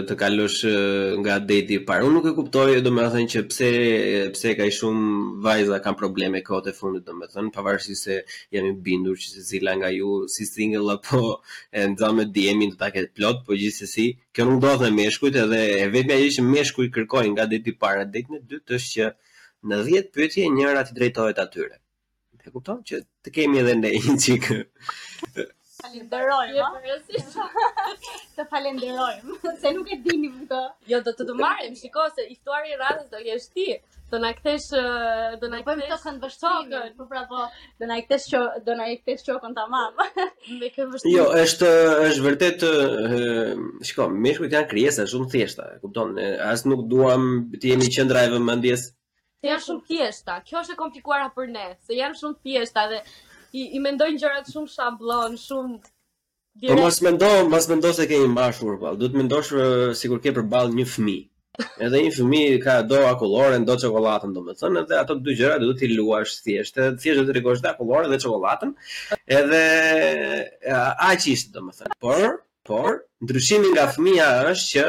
të 0.09 0.17
kalosh 0.19 0.59
nga 1.23 1.37
deti 1.51 1.77
i 1.79 1.83
parë. 1.87 2.05
Unë 2.07 2.17
nuk 2.17 2.27
e 2.27 2.33
kuptoj 2.37 2.73
domethënë 2.85 3.29
që 3.33 3.43
pse 3.51 3.69
pse 4.35 4.53
ka 4.59 4.67
shumë 4.77 5.17
vajza 5.45 5.79
kanë 5.85 5.99
probleme 6.01 6.43
këto 6.45 6.69
në 6.71 6.75
fund 6.79 7.01
domethënë 7.07 7.53
pavarësisht 7.55 8.07
se 8.09 8.19
jemi 8.55 8.73
bindur 8.87 9.19
që 9.23 9.31
secila 9.37 9.75
nga 9.79 9.91
ju 9.95 10.13
si 10.35 10.47
single 10.49 10.97
apo 10.97 11.23
e 11.71 11.85
ndamë 11.93 12.27
diemin 12.35 12.73
të 12.73 12.77
ta 12.83 12.89
ketë 12.95 13.13
plot, 13.17 13.43
por 13.45 13.59
gjithsesi 13.59 14.09
kjo 14.35 14.47
nuk 14.49 14.61
do 14.65 14.73
të 14.83 14.91
meshkujt 14.99 15.37
edhe 15.43 15.61
e 15.83 15.85
vetme 15.93 16.17
ajo 16.19 16.31
që 16.39 16.49
meshkujt 16.53 16.93
kërkojnë 16.97 17.35
nga 17.35 17.47
deti 17.53 17.73
i 17.73 17.77
parë 17.83 18.07
deti 18.13 18.33
në 18.35 18.47
dytë 18.51 18.79
është 18.81 18.95
që 18.99 19.13
Në 19.63 19.77
10 19.87 20.07
pyetje 20.11 20.47
njëra 20.51 20.81
ti 20.83 20.91
drejtohet 20.91 21.37
atyre. 21.39 21.77
E 22.43 22.49
kupton 22.51 22.81
që 22.83 22.97
të 23.23 23.31
kemi 23.37 23.61
edhe 23.61 23.77
ne 23.79 23.93
një 24.09 24.15
çik 24.19 24.49
falenderojmë. 25.31 26.99
të 28.37 28.43
falenderojmë, 28.51 29.39
se 29.63 29.71
nuk 29.77 29.89
e 29.91 29.97
dini 30.05 30.29
këtë. 30.35 30.61
Jo, 30.91 30.99
do 31.05 31.13
të 31.17 31.27
të 31.29 31.37
marrim, 31.39 31.75
shiko 31.79 32.07
se 32.15 32.27
i 32.33 32.37
ftuari 32.39 32.73
i 32.75 32.79
radhës 32.79 33.09
do 33.15 33.23
jesh 33.27 33.49
ti. 33.55 33.67
Do 34.13 34.19
na 34.21 34.29
kthesh, 34.35 34.67
do 35.41 35.47
na 35.49 35.63
kthesh. 35.63 35.79
Po 35.79 35.95
të 35.95 35.97
kanë 36.03 36.21
vështirë, 36.21 36.81
po 36.99 37.07
bravo. 37.09 37.47
Do 37.81 37.87
na 37.89 37.97
kthesh 38.05 38.27
që 38.29 38.41
do 38.67 38.75
na 38.77 38.85
kthesh 38.99 39.23
çokon 39.25 39.55
tamam. 39.57 39.95
Me 40.59 40.69
kë 40.75 40.87
vështirë. 40.91 41.13
Jo, 41.15 41.25
është 41.41 41.71
është 42.09 42.25
vërtet 42.29 42.67
shiko, 43.89 44.09
meshkujt 44.27 44.53
janë 44.57 44.69
krijesa 44.73 45.07
shumë 45.09 45.31
thjeshta, 45.35 45.69
e 45.75 45.81
kupton? 45.83 46.13
As 46.47 46.67
nuk 46.69 46.85
duam 46.91 47.29
të 47.57 47.73
jemi 47.73 47.89
qendra 47.95 48.27
e 48.27 48.33
vëmendjes. 48.35 48.91
Janë 49.43 49.65
shumë 49.67 49.85
thjeshta. 49.89 50.37
Kjo 50.47 50.61
është 50.61 50.77
e 50.77 50.81
komplikuara 50.85 51.31
për 51.35 51.49
ne, 51.57 51.67
se 51.87 51.97
janë 51.97 52.19
shumë 52.21 52.41
thjeshta 52.45 52.85
dhe 52.93 53.01
i, 53.53 53.69
i 53.77 53.81
mendojnë 53.83 54.21
gjërat 54.23 54.49
shumë 54.53 54.73
shablon, 54.77 55.37
shumë 55.43 55.81
po 55.81 55.89
Direkt. 56.53 56.77
Po 56.77 56.83
mos 56.85 56.99
mendo, 57.01 57.27
mos 57.49 57.65
mendo 57.65 57.89
se 57.97 58.03
ke 58.05 58.17
një 58.21 58.27
mbashur, 58.29 58.75
po. 58.77 58.91
Duhet 58.99 59.15
mendosh 59.17 59.47
sikur 59.97 60.19
ke 60.21 60.29
përball 60.35 60.67
një 60.77 60.83
fëmijë. 60.85 61.23
Edhe 61.81 62.01
një 62.05 62.11
fëmi 62.13 62.41
ka 62.61 62.75
do 62.85 62.99
akullore, 63.07 63.57
do 63.65 63.73
çokoladën, 63.81 64.35
domethënë, 64.37 64.83
edhe 64.83 64.99
ato 64.99 65.15
dy 65.25 65.33
gjëra 65.39 65.55
do 65.63 65.71
t'i 65.79 65.89
luash 65.97 66.35
thjesht. 66.45 66.77
Edhe 66.77 67.01
thjesht 67.01 67.23
do 67.23 67.25
të 67.31 67.35
rikosh 67.39 67.63
dhe 67.65 67.71
akullore 67.71 68.11
dhe 68.13 68.19
çokoladën. 68.21 68.75
Edhe 69.39 69.63
uh, 70.73 70.93
do 71.01 71.31
ishte 71.33 71.49
domethënë. 71.57 71.97
Por, 72.05 72.21
por 72.69 72.99
ndryshimi 73.25 73.73
nga 73.73 73.89
fëmia 73.95 74.29
është 74.51 74.87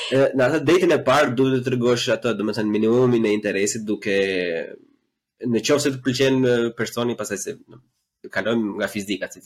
që 0.00 0.24
në 0.36 0.42
atë 0.48 0.62
datën 0.68 0.96
e 0.96 1.02
parë 1.10 1.36
duhet 1.36 1.64
të 1.66 1.74
rregosh 1.76 2.08
atë 2.16 2.32
domethënë 2.40 2.72
minimumin 2.72 3.28
e 3.28 3.36
interesit 3.36 3.84
duke 3.88 4.16
në 5.46 5.60
qovë 5.66 5.82
se 5.82 5.92
të 5.94 6.00
pëlqen 6.06 6.38
personi 6.76 7.14
pasaj 7.18 7.38
se 7.38 7.54
kalojmë 8.34 8.72
nga 8.80 8.88
fizika, 8.90 9.28
se 9.30 9.42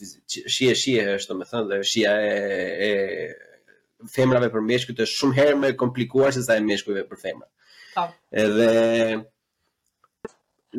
shie, 0.49 0.71
shie, 0.77 1.03
është 1.19 1.29
të 1.31 1.37
me 1.39 1.45
thënë, 1.49 1.67
dhe 1.69 1.81
shia 1.85 2.13
e, 2.25 2.87
e 2.87 4.07
femrave 4.15 4.49
për 4.53 4.65
meshkut 4.65 5.03
është 5.05 5.19
shumë 5.19 5.37
herë 5.39 5.59
me 5.61 5.73
komplikuar 5.79 6.33
se 6.33 6.41
sa 6.45 6.57
e 6.57 6.63
meshkujve 6.65 7.05
për 7.11 7.21
femra. 7.21 7.47
Po. 7.93 8.07
Edhe 8.31 9.21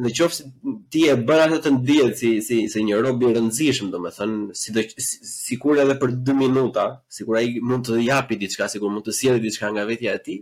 në 0.03 0.11
qofë 0.19 0.37
se 0.41 0.49
ti 0.91 1.05
e 1.07 1.15
bërë 1.29 1.45
atë 1.53 1.61
të 1.69 1.73
ndijet 1.77 2.19
si, 2.19 2.33
si, 2.43 2.59
si 2.71 2.83
një 2.83 2.99
robin 3.05 3.37
rëndzishëm, 3.37 3.93
do 3.95 4.01
me 4.03 4.11
thënë, 4.15 4.57
si, 4.59 4.75
do, 4.75 4.83
si, 5.07 5.61
edhe 5.85 5.97
për 6.03 6.17
2 6.33 6.37
minuta, 6.41 6.89
si 7.07 7.29
kur 7.29 7.39
a 7.39 7.45
i 7.47 7.61
mund 7.63 7.87
të 7.87 8.01
japi 8.09 8.41
diçka, 8.43 8.67
si 8.73 8.83
kur 8.83 8.91
mund 8.91 9.07
të 9.07 9.15
sjeli 9.21 9.45
diçka 9.47 9.71
nga 9.77 9.87
vetja 9.89 10.19
e 10.19 10.25
ti, 10.27 10.37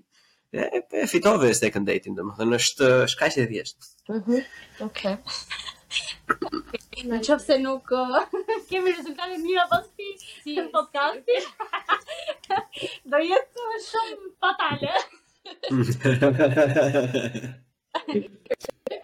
e, 0.52 0.60
e 0.92 1.06
fitove 1.06 1.48
e 1.50 1.54
second 1.62 1.86
dating, 1.88 2.14
dhe 2.18 2.22
më 2.26 2.32
thënë, 2.38 2.54
është 2.60 2.86
shkaj 3.14 3.28
mhm, 3.30 3.34
që 3.34 3.40
e 3.40 3.50
vjeshtë. 3.52 3.82
Okay. 4.86 5.14
Në 7.08 7.16
qëpë 7.26 7.56
nuk 7.62 7.86
kemi 8.70 8.90
rezultate 8.96 9.36
mira 9.46 9.64
pas 9.70 9.86
si 10.44 10.52
në 10.58 10.66
podcasti, 10.76 11.36
do 13.10 13.16
jetë 13.28 13.64
shumë 13.88 14.26
fatale. 14.44 14.92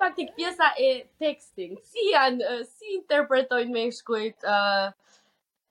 Faktik 0.02 0.28
pjesa 0.36 0.68
e 0.88 0.92
texting, 1.24 1.74
si 1.88 2.10
janë, 2.12 2.58
si 2.74 2.86
interpretojnë 3.00 3.72
me 3.74 3.82
shkujt, 4.02 4.38
uh, 4.44 4.86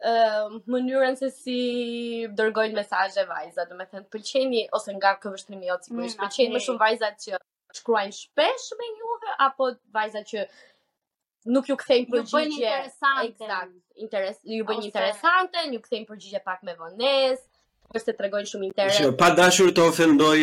uh, 0.05 0.51
mënyrën 0.69 1.17
se 1.19 1.29
si 1.33 2.27
dërgojnë 2.37 2.77
mesazhe 2.77 3.23
vajza, 3.29 3.65
do 3.69 3.77
të 3.81 3.87
thënë 3.93 4.09
pëlqeni 4.15 4.61
ose 4.77 4.93
nga 4.97 5.13
kë 5.23 5.31
vështrimi 5.33 5.69
jot 5.71 5.87
sigurisht 5.89 6.17
mm, 6.19 6.23
pëlqejnë 6.23 6.55
më 6.57 6.61
shumë 6.67 6.81
vajzat 6.83 7.21
që 7.25 7.39
shkruajnë 7.81 8.17
shpesh 8.21 8.67
me 8.81 8.89
juve 8.99 9.35
apo 9.49 9.71
vajzat 9.97 10.29
që 10.33 10.45
nuk 11.55 11.69
ju 11.71 11.77
kthejnë 11.81 12.09
përgjigje. 12.13 12.31
Ju 12.31 12.37
bëjnë 12.37 12.57
interesante. 12.59 13.29
Eksakt, 13.31 13.83
interes, 14.07 14.39
ju 14.43 14.65
bëni 14.69 14.89
interesante, 14.91 15.65
ju 15.73 15.81
kthejnë 15.87 16.11
përgjigje 16.13 16.43
pak 16.51 16.65
me 16.69 16.75
vonesë 16.83 17.53
se 17.95 18.11
tregojnë 18.13 18.49
shumë 18.51 18.65
interes. 18.67 18.97
Që 18.99 19.11
pa 19.17 19.29
dashur 19.37 19.69
të 19.73 19.83
ofendoj 19.89 20.37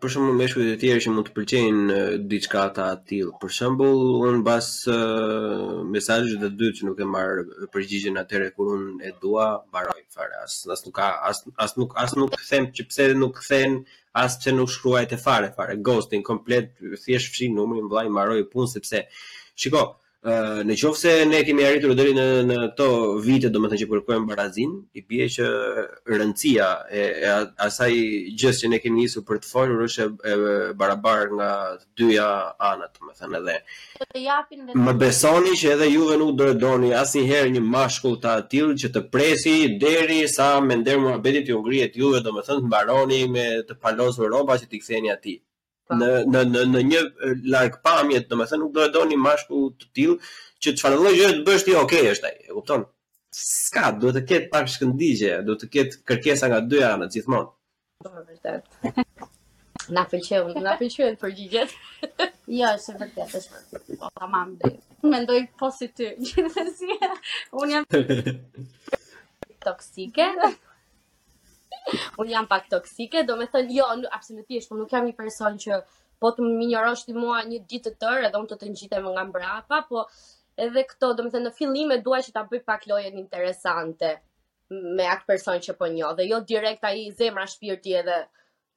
për 0.00 0.12
shembull 0.14 0.36
meshkujt 0.38 0.68
e 0.76 0.76
tjerë 0.80 1.02
që 1.04 1.12
mund 1.12 1.26
të 1.28 1.32
pëlqejnë 1.34 1.96
diçka 2.30 2.62
ta 2.76 2.86
tillë. 3.10 3.32
Për 3.42 3.54
shembull, 3.56 4.02
un 4.28 4.42
bas 4.46 4.68
uh, 4.88 5.80
mesazhit 5.94 6.38
të 6.44 6.52
dy 6.60 6.70
që 6.78 6.86
nuk 6.86 7.02
e 7.02 7.08
marr 7.16 7.42
përgjigjen 7.74 8.20
atëherë 8.22 8.52
kur 8.54 8.70
un 8.76 9.02
e 9.02 9.10
dua, 9.24 9.48
mbaroj 9.72 9.98
fare. 10.14 10.38
As 10.44 10.60
as 10.76 10.86
nuk 10.86 10.96
ka 11.00 11.10
as 11.32 11.42
as 11.66 11.74
nuk 11.80 11.96
as 12.04 12.14
nuk 12.20 12.38
them 12.46 12.70
që 12.76 12.86
pse 12.92 13.08
nuk 13.18 13.40
kthen 13.42 13.80
as 14.22 14.38
pse 14.38 14.54
nuk 14.54 14.70
të 15.10 15.18
fare 15.26 15.50
fare. 15.58 15.74
Ghosting 15.88 16.22
komplet, 16.22 16.70
thjesht 17.02 17.34
fshi 17.34 17.50
numrin, 17.50 17.90
vllai, 17.90 18.06
mbaroj 18.10 18.38
punë 18.54 18.70
sepse 18.76 19.08
shikoj 19.58 19.90
në 20.22 20.74
qofë 20.78 20.98
se 21.02 21.12
ne 21.26 21.38
kemi 21.44 21.64
arritur 21.66 21.94
dheri 21.98 22.12
në, 22.14 22.24
në 22.46 22.58
to 22.78 22.84
vite, 23.24 23.48
do 23.50 23.58
më 23.62 23.70
thënë 23.72 23.80
që 23.80 23.88
përkojmë 23.92 24.28
barazin, 24.28 24.74
i 24.94 25.02
bje 25.02 25.26
që 25.36 25.48
rëndësia 26.12 26.68
e, 26.86 27.00
e 27.26 27.32
asaj 27.66 27.90
gjësë 28.38 28.62
që 28.62 28.68
ne 28.70 28.78
kemi 28.84 29.00
njësu 29.02 29.24
për 29.30 29.40
të 29.42 29.50
folur 29.50 29.82
është 29.88 30.06
e, 30.30 30.36
barabar 30.78 31.26
nga 31.34 31.48
dyja 31.98 32.28
anët, 32.68 33.02
më 33.02 33.16
thënë 33.18 33.40
edhe. 33.42 33.58
Më 34.86 34.96
besoni 35.02 35.58
që 35.58 35.74
edhe 35.74 35.90
juve 35.90 36.18
nuk 36.22 36.38
do 36.38 36.74
asë 37.02 37.18
një 37.18 37.26
herë 37.32 37.54
një 37.58 37.66
mashkull 37.74 38.20
të 38.22 38.36
atil 38.44 38.72
që 38.78 38.92
të 38.94 39.06
presi 39.12 39.56
deri 39.82 40.22
sa 40.28 40.52
me 40.62 40.78
ndermu 40.84 41.14
abetit 41.16 41.50
të 41.50 41.58
ngrijet 41.58 41.98
juve, 41.98 42.22
do 42.22 42.30
më 42.38 42.46
thënë 42.46 42.62
të 42.62 42.68
mbaroni 42.70 43.24
me 43.36 43.46
të 43.66 43.74
palosur 43.82 44.30
roba 44.30 44.54
që 44.62 44.70
t'i 44.70 44.78
ktheni 44.86 45.10
ati 45.10 45.40
në 45.90 46.08
në 46.34 46.42
në 46.50 46.60
në 46.72 46.80
një 46.90 47.00
larg 47.50 47.78
pamje, 47.84 48.20
domethënë 48.30 48.60
nuk 48.62 48.72
do 48.76 48.84
e 48.86 48.90
doni 48.94 49.18
mashku 49.18 49.62
të 49.80 49.88
tillë 49.98 50.16
që 50.62 50.74
çfarë 50.78 51.00
lloj 51.00 51.14
gjë 51.16 51.30
të 51.38 51.44
bësh 51.48 51.64
ti, 51.66 51.74
okay, 51.80 52.06
është 52.14 52.28
ai, 52.30 52.34
e 52.48 52.54
kupton? 52.56 52.84
Ska, 53.34 53.86
duhet 53.98 54.16
të 54.20 54.24
ketë 54.30 54.50
pak 54.52 54.68
shkëndijë, 54.70 55.34
duhet 55.48 55.62
të 55.64 55.70
ketë 55.76 56.00
kërkesa 56.10 56.50
nga 56.52 56.60
dy 56.70 56.82
anët 56.90 57.16
gjithmonë. 57.16 57.50
Po 58.04 58.12
vërtet. 58.16 58.66
Na 59.96 60.04
pëlqeu, 60.06 60.44
na 60.62 60.76
pëlqeu 60.78 61.16
përgjigjet. 61.18 61.72
jo, 62.58 62.68
është 62.68 62.92
vërtet, 63.00 63.32
është. 63.40 63.80
Po 63.98 64.10
tamam. 64.20 64.52
Mendoj 65.10 65.40
po 65.58 65.72
si 65.74 65.88
ti, 65.90 66.12
gjithsesi. 66.28 66.94
Un 67.58 67.74
jam 67.74 67.88
toksike 69.66 70.28
un 72.18 72.28
jam 72.28 72.46
pak 72.46 72.68
toksike, 72.70 73.24
do 73.26 73.36
me 73.36 73.46
thënë 73.50 73.74
jo, 73.76 73.86
absolutisht, 74.12 74.70
un 74.72 74.82
nuk 74.84 74.92
jam 74.92 75.06
një 75.06 75.14
person 75.18 75.56
që 75.60 75.78
po 76.22 76.30
të 76.32 76.44
më 76.46 76.66
injorosh 76.68 77.06
ti 77.08 77.14
mua 77.16 77.40
një 77.48 77.62
ditë 77.70 77.88
të 77.94 78.00
tërë, 78.04 78.26
edhe 78.28 78.38
unë 78.40 78.50
të 78.52 78.58
të 78.60 78.68
njitem 78.74 79.08
nga 79.16 79.24
mbrapa, 79.28 79.80
po 79.88 80.04
edhe 80.66 80.84
këto, 80.92 81.12
do 81.18 81.26
me 81.26 81.32
thënë 81.34 81.48
në 81.50 81.54
fillim 81.56 81.90
e 81.96 82.00
dua 82.06 82.20
që 82.26 82.34
ta 82.36 82.44
bëj 82.52 82.60
pak 82.68 82.86
lojën 82.92 83.18
interesante 83.24 84.12
me 84.72 85.08
atë 85.12 85.26
person 85.32 85.58
që 85.60 85.74
po 85.76 85.88
njoh, 85.92 86.14
dhe 86.16 86.28
jo 86.30 86.38
direkt 86.48 86.84
ai 86.92 87.08
zemra 87.18 87.46
shpirti 87.56 87.98
edhe 88.04 88.22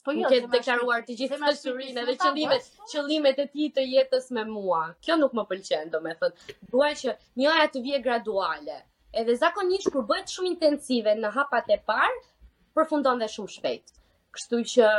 Po 0.06 0.14
jo, 0.14 0.28
ke 0.30 0.38
deklaruar 0.54 1.02
të 1.02 1.16
gjithë 1.18 1.38
pasurinë 1.42 2.02
dhe 2.06 2.14
qëllimet, 2.22 2.66
qëllimet 2.92 3.40
e 3.42 3.46
ti 3.50 3.72
të 3.74 3.86
jetës 3.90 4.28
me 4.38 4.44
mua. 4.46 4.82
Kjo 5.02 5.16
nuk 5.18 5.32
më 5.34 5.46
pëlqen, 5.50 5.90
domethënë, 5.96 6.52
dua 6.70 6.92
që 7.00 7.16
njëra 7.42 7.64
të 7.74 7.82
vijë 7.88 8.02
graduale. 8.06 8.76
Edhe 9.18 9.34
zakonisht 9.42 9.90
kur 9.96 10.06
bëhet 10.12 10.30
shumë 10.30 10.52
intensive 10.52 11.16
në 11.18 11.32
hapat 11.40 11.74
e 11.74 11.80
parë, 11.90 12.22
përfundon 12.76 13.22
dhe 13.24 13.28
shumë 13.36 13.54
shpejt. 13.58 13.94
Kështu 14.36 14.60
që 14.74 14.90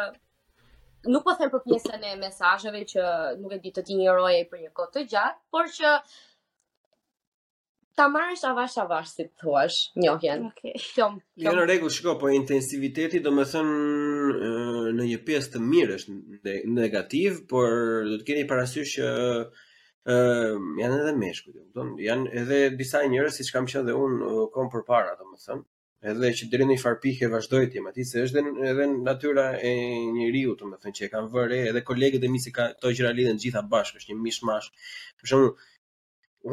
nuk 1.15 1.27
po 1.29 1.35
them 1.41 1.53
për 1.55 1.63
pjesën 1.67 2.07
e 2.11 2.15
mesazheve 2.23 2.81
që 2.95 3.09
nuk 3.43 3.53
e 3.57 3.61
di 3.67 3.73
të 3.77 3.85
injoroj 3.97 4.35
për 4.51 4.65
një 4.65 4.73
kohë 4.79 4.95
të 4.97 5.05
gjatë, 5.13 5.41
por 5.55 5.69
që 5.77 5.93
ta 7.97 8.07
marrësh 8.13 8.43
avash 8.49 8.79
avash 8.85 9.13
si 9.19 9.27
thua, 9.43 9.67
njohjen. 10.03 10.49
Okej. 10.51 10.75
Okay. 10.75 11.21
Në 11.47 11.55
rregull, 11.63 11.93
shiko, 11.97 12.17
po 12.21 12.33
intensiviteti 12.37 13.21
do 13.25 13.33
të 13.37 13.47
thon 13.53 13.71
në 14.99 15.07
një 15.13 15.21
pjesë 15.29 15.55
të 15.55 15.63
mirë 15.71 16.01
është 16.01 16.19
negativ, 16.81 17.39
por 17.53 18.11
do 18.11 18.19
të 18.21 18.29
keni 18.31 18.49
parasysh 18.51 18.97
që 18.99 19.15
janë 20.07 20.99
edhe 21.03 21.15
meshkuj, 21.23 21.55
janë 22.09 22.35
edhe 22.43 22.59
disa 22.83 23.01
njerëz 23.11 23.41
si 23.41 23.49
kam 23.53 23.67
qënë 23.73 23.89
dhe 23.89 23.97
unë 24.07 24.35
kom 24.59 24.69
për 24.75 24.85
para, 24.93 25.17
më 25.27 25.41
edhe 26.11 26.29
që 26.39 26.47
deri 26.51 26.67
në 26.67 26.75
një 26.75 26.81
far 26.83 26.97
pikë 27.05 27.29
vazhdoi 27.33 27.69
ti, 27.71 27.81
madje 27.85 28.05
se 28.11 28.21
është 28.27 28.43
edhe 28.73 28.85
natyra 29.07 29.47
e 29.71 29.71
njeriu, 30.19 30.53
domethënë 30.61 30.99
që 30.99 31.07
e 31.07 31.09
kanë 31.15 31.31
vërë 31.33 31.59
edhe 31.71 31.83
kolegët 31.89 32.27
e 32.29 32.33
mi 32.35 32.43
si 32.45 32.53
ka 32.59 32.67
to 32.85 32.93
gjëra 32.97 33.11
lidhen 33.19 33.41
të 33.41 33.47
gjitha 33.47 33.63
bashkë, 33.73 34.01
është 34.03 34.13
një 34.13 34.19
mishmash. 34.27 34.69
Për 35.19 35.33
shembull, 35.33 35.51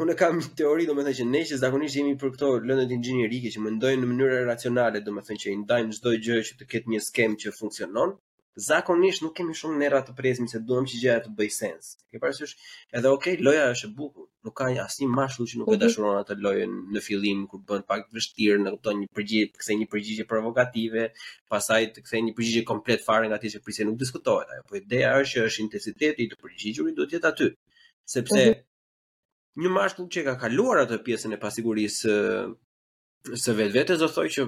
unë 0.04 0.18
kam 0.24 0.42
teori 0.62 0.88
domethënë 0.90 1.18
që 1.20 1.26
ne 1.30 1.44
që 1.52 1.60
zakonisht 1.64 2.00
jemi 2.00 2.16
për 2.24 2.34
këto 2.36 2.50
lëndë 2.70 2.98
inxhinierike 2.98 3.54
që 3.54 3.64
mendojnë 3.68 4.02
në 4.04 4.10
mënyrë 4.12 4.42
racionale, 4.50 5.04
domethënë 5.10 5.42
që 5.44 5.50
i 5.54 5.58
ndajnë 5.62 5.98
çdo 6.00 6.16
gjë 6.26 6.40
që 6.50 6.60
të 6.60 6.70
ketë 6.74 6.94
një 6.96 7.04
skem 7.10 7.38
që 7.44 7.54
funksionon, 7.60 8.16
zakonisht 8.56 9.22
nuk 9.22 9.32
kemi 9.34 9.54
shumë 9.58 9.78
nerra 9.82 9.98
të 10.06 10.12
prezmit 10.14 10.50
se 10.54 10.60
duam 10.62 10.84
që 10.86 10.98
gjëja 11.02 11.22
të 11.24 11.32
bëj 11.38 11.48
sens. 11.54 11.88
Ke 12.12 12.20
parasysh 12.22 12.52
edhe 12.94 13.10
okay, 13.10 13.34
loja 13.42 13.64
është 13.74 13.88
e 13.88 13.94
bukur, 13.98 14.28
nuk 14.46 14.54
ka 14.60 14.68
asnjë 14.84 15.08
mashkull 15.10 15.48
që 15.50 15.58
nuk 15.60 15.72
e 15.72 15.74
mhm. 15.74 15.80
dashuron 15.82 16.18
atë 16.20 16.36
lojën 16.46 16.76
në 16.94 17.02
fillim 17.02 17.40
kur 17.50 17.64
bën 17.66 17.82
pak 17.88 18.06
vështirë, 18.14 18.60
në 18.62 18.74
kupton 18.76 19.00
një 19.00 19.08
përgjigje, 19.18 19.48
pse 19.58 19.78
një 19.80 19.88
përgjigje 19.94 20.26
provokative, 20.30 21.08
pastaj 21.50 21.80
të 21.96 22.06
kthejë 22.06 22.26
një 22.28 22.36
përgjigje 22.38 22.62
komplet 22.70 23.02
fare 23.08 23.26
nga 23.26 23.40
atë 23.40 23.52
që 23.56 23.62
prisi 23.66 23.88
nuk 23.90 23.98
diskutohet. 24.04 24.54
Ajo 24.54 24.66
po 24.70 24.78
ideja 24.78 25.16
është 25.18 25.40
që 25.42 25.48
është 25.50 25.64
intensiteti 25.66 26.26
i 26.26 26.30
të 26.30 26.40
përgjigjur 26.46 26.92
duhet 26.94 27.10
të 27.10 27.18
jetë 27.18 27.32
aty. 27.34 27.50
Sepse 28.18 28.40
mm 28.50 28.62
një 29.62 29.70
mashkull 29.70 30.08
që 30.10 30.22
ka 30.26 30.32
kaluar 30.34 30.80
atë 30.82 30.96
pjesën 31.06 31.36
e 31.36 31.36
pasigurisë 31.38 32.14
së 33.38 33.52
vetvetes 33.54 34.00
do 34.02 34.08
thojë 34.10 34.32
që 34.36 34.46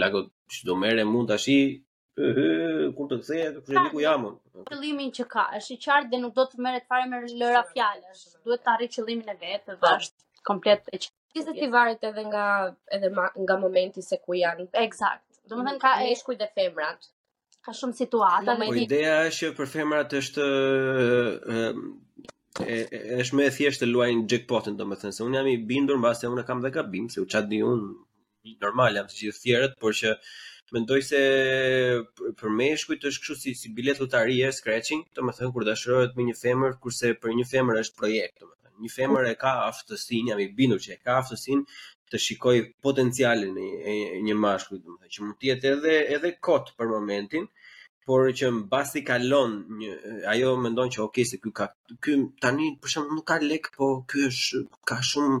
lagu 0.00 0.22
që 0.54 0.62
do 0.70 0.76
mere 0.80 1.04
mund 1.04 1.28
të 1.28 1.36
ashi 1.36 1.56
kur 2.18 3.08
të 3.10 3.16
kthehet 3.22 3.58
kryeniku 3.66 4.02
jamun. 4.02 4.34
Qëllimin 4.72 5.12
që 5.18 5.26
ka, 5.32 5.44
është 5.58 5.74
i 5.76 5.80
qartë 5.84 6.10
dhe 6.14 6.20
nuk 6.24 6.34
do 6.38 6.46
të 6.50 6.62
merret 6.66 6.86
fare 6.92 7.06
me 7.10 7.20
lëra 7.42 7.62
fjalësh. 7.70 8.24
Duhet 8.46 8.64
të 8.66 8.72
arrij 8.74 8.90
qëllimin 8.96 9.30
e 9.34 9.36
vet, 9.42 9.62
të 9.68 9.76
vash 9.84 10.10
komplet 10.50 10.82
e 10.90 10.98
qartë. 11.02 11.14
Gjithë 11.36 11.54
ti 11.58 11.66
varet 11.70 12.06
edhe 12.08 12.22
nga 12.30 12.44
edhe 12.96 13.10
ma, 13.14 13.26
nga 13.42 13.58
momenti 13.60 14.00
se 14.02 14.16
ku 14.22 14.32
janë. 14.38 14.64
Eksakt. 14.82 15.42
Domethënë 15.52 15.80
ka 15.82 15.90
eshkuj 16.14 16.38
dhe 16.42 16.48
femrat 16.56 17.06
ka 17.66 17.72
shumë 17.76 17.96
situata 17.98 18.54
me 18.56 18.68
një 18.70 18.74
po 18.74 18.80
ideja 18.80 19.14
është 19.28 19.42
që 19.48 19.54
për 19.58 19.68
femrat 19.74 20.12
është 20.22 20.44
ehm, 21.54 21.80
është 23.20 23.38
më 23.38 23.44
e 23.44 23.52
thjeshtë 23.58 23.82
të 23.84 23.88
luajnë 23.92 24.24
jackpotin 24.32 24.76
domethënë 24.80 25.16
se 25.18 25.24
un 25.26 25.34
jam 25.36 25.48
i 25.52 25.56
bindur 25.70 25.98
mbase 26.00 26.30
un 26.32 26.38
e 26.38 26.44
kam 26.48 26.62
dhe 26.64 26.70
gabim 26.78 27.10
se 27.12 27.20
u 27.20 27.26
çat 27.34 27.46
di 27.52 27.58
un 27.72 27.82
normal 28.66 28.96
jam 29.00 29.10
si 29.12 29.26
gjithë 29.28 29.42
tjerët 29.44 29.76
por 29.84 29.92
që 30.00 30.14
Mendoj 30.76 30.98
se 31.08 31.18
për 32.40 32.50
meshkujt 32.60 33.04
është 33.10 33.22
kështu 33.26 33.36
si 33.42 33.52
si 33.60 33.70
bilet 33.76 34.00
lotari 34.02 34.34
e 34.46 34.50
scratching, 34.56 35.04
domethënë 35.18 35.52
kur 35.54 35.64
dashurohet 35.68 36.18
me 36.18 36.26
një 36.26 36.34
femër, 36.40 36.74
kurse 36.86 37.12
për 37.22 37.36
një 37.38 37.46
femër 37.52 37.78
është 37.82 37.98
projekt, 38.00 38.36
domethënë. 38.42 38.74
Një 38.84 38.90
femër 38.96 39.28
e 39.30 39.38
ka 39.44 39.54
aftësinë, 39.68 40.32
jam 40.32 40.42
i 40.44 40.48
bindur 40.60 40.82
që 40.86 40.92
e 40.94 40.98
ka 41.06 41.16
aftësinë 41.22 41.80
të 42.12 42.20
shikoj 42.26 42.56
potencialin 42.88 43.56
e 43.62 43.96
një 44.28 44.36
mashkulli, 44.44 44.82
domethënë 44.84 45.16
që 45.16 45.24
mund 45.24 45.40
të 45.40 45.50
jetë 45.52 45.72
edhe 45.78 45.96
edhe 46.18 46.34
kot 46.50 46.74
për 46.80 46.92
momentin, 46.96 47.48
por 48.08 48.24
që 48.38 48.48
mbasi 48.56 49.02
kalon 49.04 49.50
një 49.78 49.90
ajo 50.32 50.54
mendon 50.64 50.88
që 50.94 51.00
okay 51.04 51.26
se 51.28 51.36
ky 51.42 51.50
ka 51.58 51.66
ky 52.04 52.14
tani 52.42 52.70
për 52.80 52.92
shembull 52.94 53.18
nuk 53.18 53.26
ka 53.28 53.36
lek 53.44 53.66
po 53.76 53.88
ky 54.08 54.22
është 54.30 54.60
ka 54.88 54.96
shumë 55.10 55.36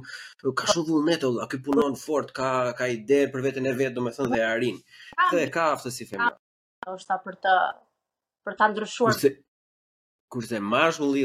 ka 0.60 0.66
shumë 0.74 0.88
vullnet 0.90 1.22
olla 1.30 1.46
ky 1.48 1.62
punon 1.64 1.94
fort 2.00 2.34
ka 2.38 2.48
ka 2.80 2.90
ide 2.92 3.22
për 3.32 3.44
veten 3.46 3.68
e 3.70 3.72
vet 3.78 3.96
domethënë 3.96 4.28
dhe 4.34 4.40
arrin. 4.44 4.76
dhe 5.32 5.44
ka 5.54 5.64
aftësi 5.76 5.96
si 6.04 6.06
femër 6.10 6.36
është 6.94 7.16
për 7.28 7.38
të 7.46 7.54
për 8.44 8.58
ta 8.60 8.66
ndryshuar 8.72 9.14
kurse, 9.16 9.30
kurse 10.32 10.60
mashkulli 10.72 11.22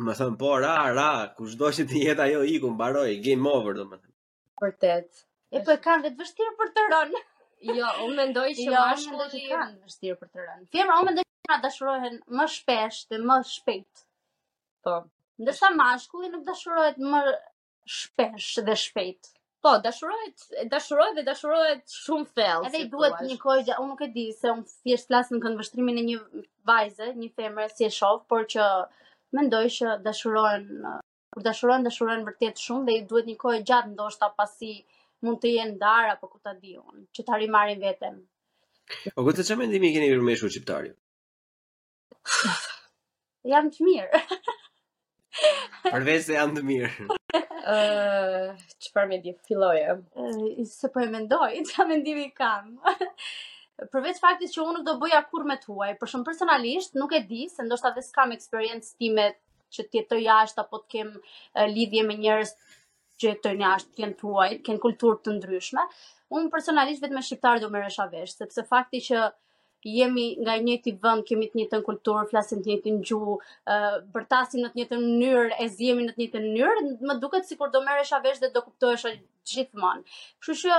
domethënë 0.00 0.40
po 0.42 0.50
ra 0.64 0.74
ra 0.98 1.08
kushdo 1.38 1.70
që 1.78 1.86
të 1.92 2.02
jetë 2.08 2.26
ajo 2.26 2.42
iku 2.56 2.72
mbaroi 2.74 3.20
game 3.28 3.46
over 3.54 3.78
domethënë 3.78 4.14
vërtet 4.66 5.24
e 5.54 5.62
po 5.62 5.78
e 5.78 5.80
kanë 5.86 6.08
vetë 6.08 6.20
vështirë 6.24 6.56
për 6.58 6.74
të 6.74 6.88
rënë 6.94 7.22
Jo, 7.62 7.88
unë 8.06 8.16
mendoj 8.20 8.46
që 8.56 8.64
jo, 8.66 8.72
mashku 8.72 9.18
do 9.18 9.26
kanë 9.34 9.74
vështirë 9.84 10.16
për 10.20 10.28
të 10.32 10.46
rënë. 10.46 10.66
Femra 10.76 10.96
unë 11.02 11.08
mendoj 11.10 11.24
që 11.48 11.58
dashurohen 11.66 12.18
më 12.40 12.46
shpesh 12.56 13.00
dhe 13.10 13.20
më 13.30 13.36
shpejt. 13.52 14.04
Po. 14.86 14.96
Ndërsa 15.42 15.70
mashkulli 15.76 16.28
nuk 16.32 16.44
dashurohet 16.48 17.00
më 17.12 17.22
shpesh 17.98 18.48
dhe 18.68 18.76
shpejt. 18.84 19.30
Po, 19.64 19.76
dashurohet, 19.86 20.44
dashurohet 20.74 21.16
dhe 21.18 21.24
dashurohet 21.30 21.96
shumë 22.04 22.26
thellë. 22.38 22.66
Edhe 22.70 22.82
i 22.86 22.90
duhet 22.94 23.22
një 23.30 23.38
kohë 23.46 23.64
që 23.70 23.78
unë 23.82 23.90
nuk 23.94 24.02
e 24.04 24.10
di 24.18 24.26
se 24.40 24.52
unë 24.54 24.66
thjesht 24.74 25.14
las 25.16 25.32
në 25.32 25.40
kënd 25.44 25.62
vështrimin 25.62 26.02
e 26.02 26.04
një 26.10 26.18
vajze, 26.72 27.08
një 27.22 27.30
femre 27.40 27.68
si 27.76 27.86
e 27.86 27.90
shoh, 27.98 28.20
por 28.32 28.44
që 28.54 28.66
mendoj 29.38 29.64
që 29.78 29.96
dashurohen, 30.08 30.68
kur 31.34 31.46
dashurohen 31.48 31.88
dashurohen 31.88 32.26
vërtet 32.28 32.60
shumë 32.66 32.84
dhe 32.90 32.98
i 33.00 33.04
duhet 33.14 33.30
një 33.32 33.38
kohë 33.46 33.62
gjatë 33.72 33.94
ndoshta 33.94 34.28
pasi 34.40 34.74
mund 35.24 35.40
të 35.42 35.50
jenë 35.56 35.74
ndarë 35.78 36.12
apo 36.14 36.28
ku 36.34 36.40
ta 36.44 36.52
di 36.56 36.74
unë, 36.78 37.04
që 37.16 37.24
ta 37.30 37.38
rimarin 37.40 37.80
vetëm. 37.82 38.20
O 39.16 39.24
kujt 39.24 39.40
çfarë 39.46 39.62
mendimi 39.64 39.92
keni 39.94 40.10
për 40.12 40.32
u 40.34 40.34
shqiptar? 40.54 40.90
jam 43.52 43.70
të 43.72 43.88
mirë. 43.88 44.22
Përveç 45.92 46.26
se 46.28 46.36
jam 46.36 46.52
të 46.56 46.62
mirë. 46.68 47.08
Ëh, 47.74 48.52
çfarë 48.88 49.10
mendi 49.12 49.32
filloje? 49.48 49.96
Ëh, 49.96 50.62
se 50.70 50.90
po 50.92 51.02
e 51.04 51.08
mendoj, 51.16 51.50
çfarë 51.70 51.92
mendimi 51.94 52.28
kam. 52.36 52.68
Përveç 53.90 54.20
faktit 54.22 54.52
që 54.52 54.62
unë 54.62 54.74
nuk 54.76 54.86
do 54.86 54.98
bëja 55.02 55.24
kurrë 55.30 55.48
me 55.50 55.56
tuaj, 55.64 55.94
për 56.00 56.12
shumë 56.12 56.28
personalisht 56.28 56.94
nuk 57.00 57.16
e 57.18 57.24
di 57.30 57.46
se 57.50 57.64
ndoshta 57.66 57.90
dhe 57.96 58.04
s'kam 58.06 58.36
eksperiencë 58.36 58.94
time 59.00 59.24
që 59.74 59.88
të 59.90 59.98
jetoj 60.02 60.20
jashtë 60.28 60.62
apo 60.62 60.78
të 60.82 60.90
kem 60.94 61.08
lidhje 61.74 62.04
me 62.06 62.14
njerëz 62.22 62.52
që 63.22 63.34
të 63.44 63.50
një 63.60 63.66
ashtë 63.76 63.98
të 64.10 64.10
tuaj, 64.20 64.48
të 64.56 64.62
kënë 64.66 64.82
kulturë 64.84 65.20
të 65.26 65.34
ndryshme. 65.38 65.84
Unë 66.38 66.50
personalisht 66.54 67.04
vetë 67.04 67.14
me 67.18 67.22
shqiptarë 67.26 67.62
do 67.64 67.70
mërë 67.72 68.08
e 68.20 68.26
sepse 68.32 68.64
fakti 68.70 69.00
që 69.08 69.26
jemi 69.94 70.24
nga 70.40 70.54
i 70.56 70.62
njëti 70.64 70.94
vënd, 71.04 71.26
kemi 71.28 71.48
të 71.52 71.58
njëtën 71.60 71.82
kulturë, 71.88 72.26
flasim 72.30 72.62
të 72.64 72.70
njëtën 72.72 73.00
gju, 73.08 73.36
bërtasim 74.14 74.62
në 74.64 74.70
të 74.72 74.78
njëtën 74.80 75.02
njërë, 75.20 75.56
e 75.64 75.68
zjemi 75.74 76.06
në 76.06 76.14
të 76.16 76.22
njëtën 76.24 76.46
njërë, 76.54 76.84
më 77.10 77.16
duket 77.24 77.46
si 77.48 77.58
kur 77.60 77.72
do 77.74 77.82
mërë 77.84 78.06
e 78.08 78.36
dhe 78.44 78.50
do 78.58 78.62
kuptohesh 78.68 79.06
gjithmonë. 79.54 80.04
Kështu 80.46 80.78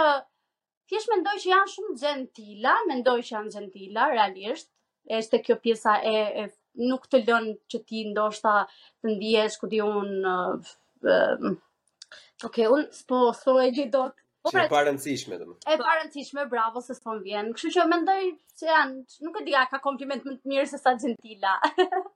Kështë 0.89 0.99
që 1.01 1.01
thjesht 1.01 1.09
mendoj 1.09 1.36
që 1.41 1.47
janë 1.49 1.71
shumë 1.73 1.93
gentila, 1.99 2.73
mendoj 2.89 3.15
që 3.25 3.31
janë 3.36 3.53
gentila, 3.53 4.03
realisht, 4.11 4.67
e 5.09 5.39
kjo 5.45 5.55
pjesa 5.63 5.95
e, 6.05 6.19
e 6.43 6.88
nuk 6.91 7.07
të 7.09 7.23
lën 7.23 7.47
që 7.71 7.79
ti 7.89 8.03
ndoshta 8.11 8.51
të 9.01 9.15
ndiesh, 9.15 9.55
këtë 9.63 9.79
ju 9.79 9.88
unë 10.03 10.36
Ok, 12.45 12.57
un 12.69 12.85
s'po, 12.91 13.31
s'po 13.33 13.57
e 13.59 13.69
di 13.71 13.87
dot. 13.89 14.13
Po 14.45 14.51
pra, 14.53 14.65
e 14.67 14.69
pa 14.69 14.83
rëndësishme 14.85 15.37
domun. 15.41 15.55
E 15.65 15.77
pa 15.81 15.93
rëndësishme, 15.97 16.43
bravo 16.51 16.81
se 16.85 16.93
s'po 16.93 17.15
vjen. 17.23 17.47
Kështu 17.57 17.71
që 17.73 17.85
mendoj 17.89 18.19
se 18.59 18.67
janë, 18.69 18.99
nuk 19.25 19.39
e 19.41 19.45
di, 19.47 19.55
ka 19.71 19.79
kompliment 19.81 20.25
më 20.27 20.35
të 20.43 20.51
mirë 20.51 20.65
se 20.71 20.79
sa 20.83 20.93
Gentila. 21.01 21.55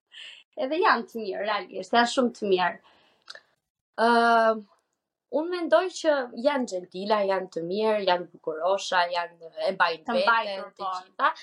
Edhe 0.65 0.79
janë 0.83 1.07
të 1.09 1.23
mirë, 1.23 1.39
realisht, 1.47 1.95
janë 1.97 2.11
shumë 2.13 2.35
të 2.37 2.51
mirë. 2.51 2.93
Ë, 3.97 4.05
uh, 4.05 4.61
un 5.41 5.49
mendoj 5.55 5.81
që 5.97 6.13
janë 6.45 6.71
Gentila, 6.75 7.23
janë 7.31 7.49
të 7.57 7.65
mirë, 7.65 8.05
janë 8.11 8.29
bukurosha, 8.35 9.01
janë 9.17 9.53
e 9.71 9.75
bajnë 9.81 10.19
vetë 10.19 10.69
të 10.69 10.85
po. 10.85 10.93
gjitha. 10.99 11.33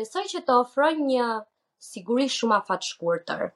Besoj 0.00 0.26
që 0.34 0.42
të 0.48 0.58
ofroj 0.66 0.90
një 1.04 1.30
siguri 1.92 2.26
shumë 2.40 2.58
afatshkurtër. 2.58 3.52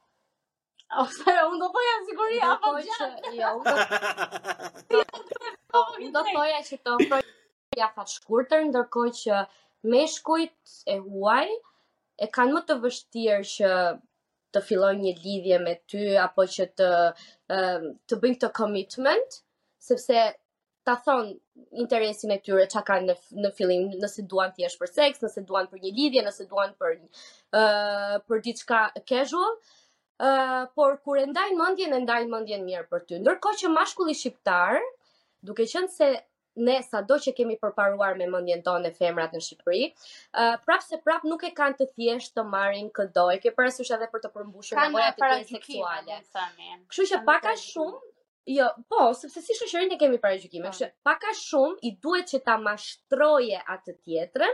Ose 0.94 1.24
unë 1.32 1.58
do 1.60 1.68
thoja 1.74 1.94
siguri 2.08 2.36
apo 2.46 2.72
gjatë. 2.78 3.30
Jo. 3.34 3.52
Unë 5.98 6.10
do 6.14 6.20
thoja 6.30 6.60
që 6.68 6.76
të 6.84 6.92
ofroj 6.94 7.20
ja 7.80 7.88
fat 7.96 8.10
shkurtër 8.12 8.68
ndërkohë 8.68 9.14
që 9.20 9.40
meshkujt 9.94 10.76
e 10.94 10.98
huaj 11.08 11.48
e 12.22 12.28
kanë 12.36 12.54
më 12.58 12.62
të 12.70 12.76
vështirë 12.84 13.48
që 13.54 13.70
të 14.56 14.62
fillojnë 14.68 15.02
një 15.08 15.14
lidhje 15.24 15.58
me 15.66 15.74
ty 15.92 16.04
apo 16.26 16.46
që 16.56 16.68
të 16.80 16.90
të 17.50 18.18
bëjnë 18.22 18.38
këtë 18.38 18.50
commitment 18.60 19.38
sepse 19.88 20.22
ta 20.86 20.94
thon 21.06 21.32
interesin 21.82 22.30
e 22.30 22.38
tyre 22.46 22.68
çka 22.70 22.84
kanë 22.92 23.06
në, 23.10 23.16
në 23.44 23.50
fillim, 23.58 23.88
nëse 24.04 24.22
duan 24.32 24.54
thjesht 24.54 24.78
për 24.84 24.92
seks, 24.94 25.20
nëse 25.26 25.42
duan 25.50 25.66
për 25.72 25.82
një 25.82 25.92
lidhje, 25.98 26.22
nëse 26.28 26.46
duan 26.54 26.76
për 26.82 26.94
uh, 27.02 28.16
për 28.30 28.42
diçka 28.46 28.84
casual, 29.10 29.58
por 30.74 30.96
kur 31.04 31.18
e 31.20 31.26
ndaj 31.28 31.50
mendjen 31.58 31.92
e 31.92 31.98
ndaj 32.00 32.24
mendjen 32.32 32.62
mirë 32.66 32.86
për 32.92 33.02
ty. 33.08 33.18
Ndërkohë 33.20 33.60
që 33.62 33.70
mashkulli 33.74 34.14
shqiptar, 34.16 34.80
duke 35.44 35.66
qenë 35.68 35.90
se 35.92 36.08
ne 36.68 36.76
sado 36.88 37.18
që 37.20 37.34
kemi 37.36 37.58
përparuar 37.60 38.16
me 38.16 38.26
mendjen 38.32 38.62
tonë 38.64 38.88
e 38.90 38.94
femrat 38.96 39.34
në 39.36 39.42
Shqipëri, 39.44 39.82
uh, 39.92 40.54
prapë 40.64 40.86
se 40.86 40.98
prapë 41.04 41.28
nuk 41.28 41.42
e 41.44 41.50
kanë 41.58 41.76
të 41.82 41.86
thjesht 41.90 42.32
të 42.38 42.44
marrin 42.54 42.86
këdo, 42.96 43.26
e 43.34 43.42
ke 43.42 43.52
parasysh 43.58 43.90
edhe 43.98 44.08
për 44.14 44.22
të 44.24 44.30
përmbushur 44.38 44.80
nevojat 44.80 45.20
të 45.20 45.26
tyre 45.26 45.48
seksuale. 45.50 46.20
Kështu 46.88 47.06
që 47.12 47.22
pak 47.28 47.50
a 47.52 47.56
shumë 47.68 48.04
Jo, 48.54 48.68
po, 48.86 49.00
sepse 49.18 49.40
si 49.42 49.54
shoqërinë 49.58 49.96
kemi 49.98 50.20
parajgjykime, 50.22 50.68
po. 50.68 50.70
kështu 50.70 51.08
pak 51.08 51.24
a 51.26 51.32
shumë 51.34 51.80
i 51.88 51.90
duhet 52.04 52.28
që 52.30 52.38
ta 52.46 52.54
mashtroje 52.62 53.58
atë 53.74 53.94
tjetrën 53.98 54.52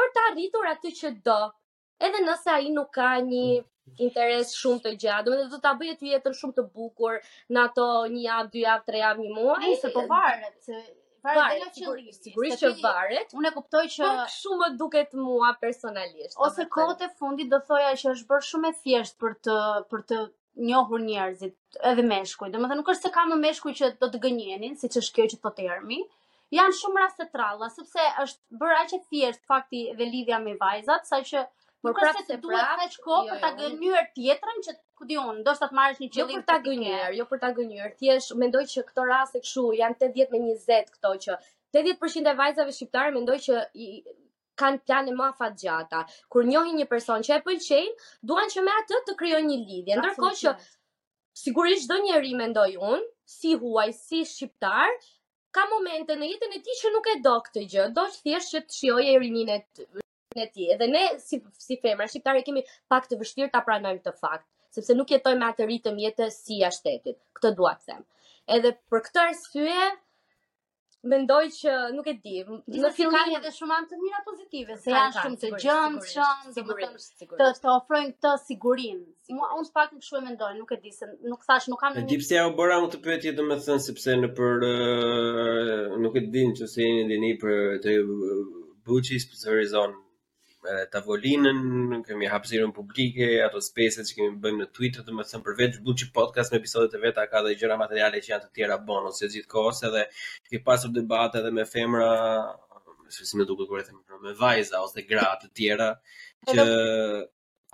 për 0.00 0.10
të 0.14 0.22
arritur 0.30 0.68
atë 0.72 0.92
që 1.02 1.10
do 1.28 1.38
edhe 2.06 2.20
nëse 2.24 2.50
ai 2.52 2.70
nuk 2.74 2.90
ka 2.96 3.10
një 3.26 3.44
interes 4.06 4.54
shumë 4.60 4.84
të 4.84 4.92
gjatë, 5.02 5.26
do 5.26 5.36
të 5.36 5.44
thotë 5.50 5.62
ta 5.66 5.72
bëjë 5.78 5.96
të 6.00 6.08
jetën 6.12 6.36
shumë 6.40 6.56
të 6.58 6.64
bukur 6.74 7.16
në 7.56 7.64
ato 7.68 7.86
1 8.08 8.16
javë, 8.24 8.50
2 8.56 8.62
javë, 8.68 8.84
3 8.90 9.00
javë, 9.04 9.24
1 9.32 9.36
muaj, 9.38 9.72
se 9.82 9.90
po 9.96 10.04
varet, 10.12 10.52
se 10.66 10.80
varet 11.28 11.58
nga 11.58 11.72
qëllimi. 11.78 12.14
Sigurisht 12.16 12.62
që 12.64 12.70
varet. 12.84 13.34
Unë 13.40 13.50
e 13.50 13.54
kuptoj 13.56 13.82
që 13.96 14.04
po 14.04 14.28
shumë 14.36 14.68
duket 14.78 15.16
mua 15.24 15.50
personalisht. 15.64 16.38
Ose 16.48 16.68
kohët 16.76 17.04
e 17.06 17.10
fundit 17.20 17.50
do 17.52 17.58
thoja 17.72 17.90
që 18.04 18.14
është 18.14 18.30
bërë 18.30 18.48
shumë 18.52 18.70
e 18.72 18.78
thjeshtë 18.84 19.20
për 19.24 19.34
të 19.48 19.58
për 19.92 20.06
të 20.12 20.22
njohur 20.68 21.00
njerëzit, 21.08 21.54
edhe 21.90 22.04
meshkuj. 22.12 22.48
Domethënë 22.54 22.80
nuk 22.82 22.88
është 22.94 23.08
se 23.08 23.12
ka 23.14 23.26
më 23.32 23.36
meshkuj 23.44 23.74
që 23.80 23.90
do 24.00 24.08
të 24.14 24.22
gënjenin, 24.24 24.74
siç 24.80 24.98
është 25.02 25.16
kjo 25.18 25.28
që 25.34 25.38
po 25.44 25.52
termi. 25.60 26.00
Jan 26.58 26.72
shumë 26.74 26.98
raste 27.04 27.26
të 27.30 27.38
rralla, 27.38 27.68
sepse 27.70 28.06
është 28.24 28.58
bërë 28.62 28.78
aq 28.84 28.96
e 28.96 28.98
thjeshtë 29.10 29.46
fakti 29.52 29.84
dhe 30.00 30.08
lidhja 30.14 30.40
me 30.46 30.56
vajzat, 30.60 31.06
saqë 31.12 31.44
Por 31.82 31.94
pra 31.96 32.12
se 32.26 32.36
duhet 32.44 32.66
kaq 32.78 32.96
kohë 33.04 33.28
jo, 33.28 33.34
për 33.34 33.40
ta 33.44 33.50
jo, 33.50 33.58
jo. 33.58 33.68
gënyer 33.74 34.08
tjetrën 34.16 34.58
që 34.66 34.72
ku 35.00 35.06
di 35.10 35.16
ndoshta 35.36 35.68
të 35.72 35.76
marrësh 35.78 36.00
një 36.02 36.08
qëllim. 36.16 36.32
Jo 36.34 36.40
për 36.40 36.46
ta 36.48 36.56
gënyer, 36.66 37.12
jo 37.18 37.24
për 37.30 37.38
ta 37.44 37.50
gënyer. 37.58 37.92
Thjesht 38.00 38.34
mendoj 38.42 38.62
që 38.72 38.82
këto 38.88 39.04
raste 39.10 39.40
kështu 39.44 39.62
janë 39.80 40.00
80 40.08 40.34
me 40.34 40.40
20 40.48 40.90
këto 40.96 41.12
që 41.24 41.36
80% 41.80 42.30
e 42.32 42.34
vajzave 42.42 42.74
shqiptare 42.78 43.14
mendoj 43.14 43.36
që 43.46 43.62
i, 43.84 43.86
kanë 44.64 44.82
plane 44.90 45.14
më 45.20 45.28
afat 45.32 45.56
gjata. 45.62 46.02
Kur 46.34 46.44
njohin 46.50 46.76
një 46.82 46.86
person 46.92 47.24
që 47.28 47.38
e 47.38 47.42
pëlqejnë, 47.48 47.96
duan 48.32 48.52
që 48.56 48.66
me 48.68 48.76
atë 48.82 49.00
të 49.08 49.16
krijojnë 49.22 49.50
një 49.52 49.58
lidhje. 49.62 49.96
Ndërkohë 50.02 50.34
që 50.42 50.54
sigurisht 51.44 51.88
çdo 51.88 51.98
njeri 52.04 52.34
mendoj 52.42 52.74
un, 52.92 53.08
si 53.38 53.54
huaj, 53.64 53.88
si 54.02 54.20
shqiptar, 54.34 54.92
ka 55.56 55.64
momente 55.72 56.18
në 56.20 56.28
jetën 56.34 56.58
e 56.60 56.62
tij 56.68 56.78
që 56.84 56.94
nuk 56.98 57.10
e 57.14 57.18
do 57.30 57.38
këtë 57.48 57.64
gjë. 57.72 57.88
Do 58.00 58.04
thjesht 58.18 58.52
që 58.56 58.64
të 58.68 58.80
shijojë 58.82 59.16
rinin 59.24 59.56
e 59.56 59.60
shpirtin 60.30 60.46
e 60.46 60.50
tij. 60.50 60.72
Edhe 60.74 60.86
ne 60.92 61.02
si 61.18 61.40
si 61.58 61.76
femra 61.82 62.06
shqiptare 62.08 62.44
kemi 62.46 62.62
pak 62.92 63.08
të 63.10 63.18
vështirë 63.20 63.50
ta 63.54 63.64
pranojmë 63.68 64.02
këtë 64.02 64.12
fakt, 64.20 64.46
sepse 64.76 64.94
nuk 64.96 65.10
jetojmë 65.14 65.48
atë 65.50 65.66
ritëm 65.72 65.98
jetës 66.06 66.36
si 66.46 66.60
ja 66.62 66.70
shtetit. 66.74 67.18
Këtë 67.38 67.54
dua 67.58 67.74
të 67.80 67.88
them. 67.92 68.04
Edhe 68.58 68.74
për 68.92 69.04
këtë 69.08 69.24
arsye 69.24 69.82
Mendoj 71.10 71.46
që 71.56 71.74
nuk 71.96 72.08
e 72.10 72.12
di, 72.20 72.42
në 72.44 72.88
fillim 72.92 73.14
ka 73.16 73.36
edhe 73.38 73.50
shumë 73.56 73.72
anë 73.72 73.86
të 73.88 74.00
mira 74.02 74.18
pozitive, 74.26 74.74
se 74.82 74.90
janë 74.92 75.16
shumë 75.22 75.38
të 75.40 75.50
gjëndshëm, 75.62 77.30
të 77.38 77.46
të 77.62 77.70
ofrojnë 77.72 78.10
këtë 78.18 78.32
sigurinë. 78.50 79.06
Si 79.24 79.32
mua 79.32 79.48
unë 79.56 79.70
fakt 79.78 79.94
nuk 79.96 80.04
shumë 80.04 80.26
mendoj, 80.26 80.50
nuk 80.58 80.74
e 80.76 80.76
di 80.82 80.92
se 80.92 81.08
nuk 81.32 81.46
thash, 81.48 81.70
nuk 81.72 81.80
kam 81.80 81.96
në. 81.96 82.02
Edi 82.04 82.20
pse 82.20 82.36
ajo 82.42 82.52
bëra 82.58 82.76
unë 82.82 82.92
të 82.92 83.00
pyetje 83.06 83.32
domethën 83.40 83.80
sepse 83.86 84.18
në 84.20 84.30
për 84.42 84.66
nuk 86.04 86.20
e 86.20 86.26
di 86.36 86.44
nëse 86.50 86.76
jeni 86.84 87.08
dini 87.14 87.32
për 87.46 87.56
të 87.86 87.96
buçi 88.90 89.22
sponsorizon 89.24 89.96
edhe 90.68 90.84
tavolinën, 90.92 92.02
kemi 92.06 92.26
hapësirën 92.32 92.72
publike, 92.76 93.28
ato 93.44 93.60
spacet 93.64 94.08
që 94.10 94.16
kemi 94.18 94.34
bëjmë 94.44 94.60
në 94.62 94.66
Twitter, 94.78 95.04
të 95.06 95.14
më 95.18 95.24
thëmë 95.30 95.44
përveç 95.46 95.78
buqë 95.86 96.08
podcast 96.18 96.52
me 96.54 96.60
episodet 96.60 96.96
e 96.98 97.12
a 97.22 97.26
ka 97.32 97.42
dhe 97.46 97.54
gjëra 97.62 97.76
materiale 97.82 98.20
që 98.26 98.32
janë 98.34 98.44
të 98.44 98.50
tjera 98.58 98.78
bonus, 98.90 99.18
se 99.22 99.28
gjithë 99.36 99.52
kohës 99.54 99.80
edhe 99.90 100.02
ke 100.50 100.60
pasur 100.66 100.90
debate 100.98 101.40
edhe 101.40 101.50
me 101.58 101.64
femra, 101.72 102.10
se 103.16 103.36
më 103.38 103.46
duket 103.52 103.68
kur 103.70 103.80
e 103.80 103.84
them 103.86 104.02
me 104.26 104.32
vajza 104.42 104.82
ose 104.84 105.02
gra 105.08 105.30
të 105.42 105.48
tjera 105.56 105.90
që 106.48 106.64
e 106.64 107.22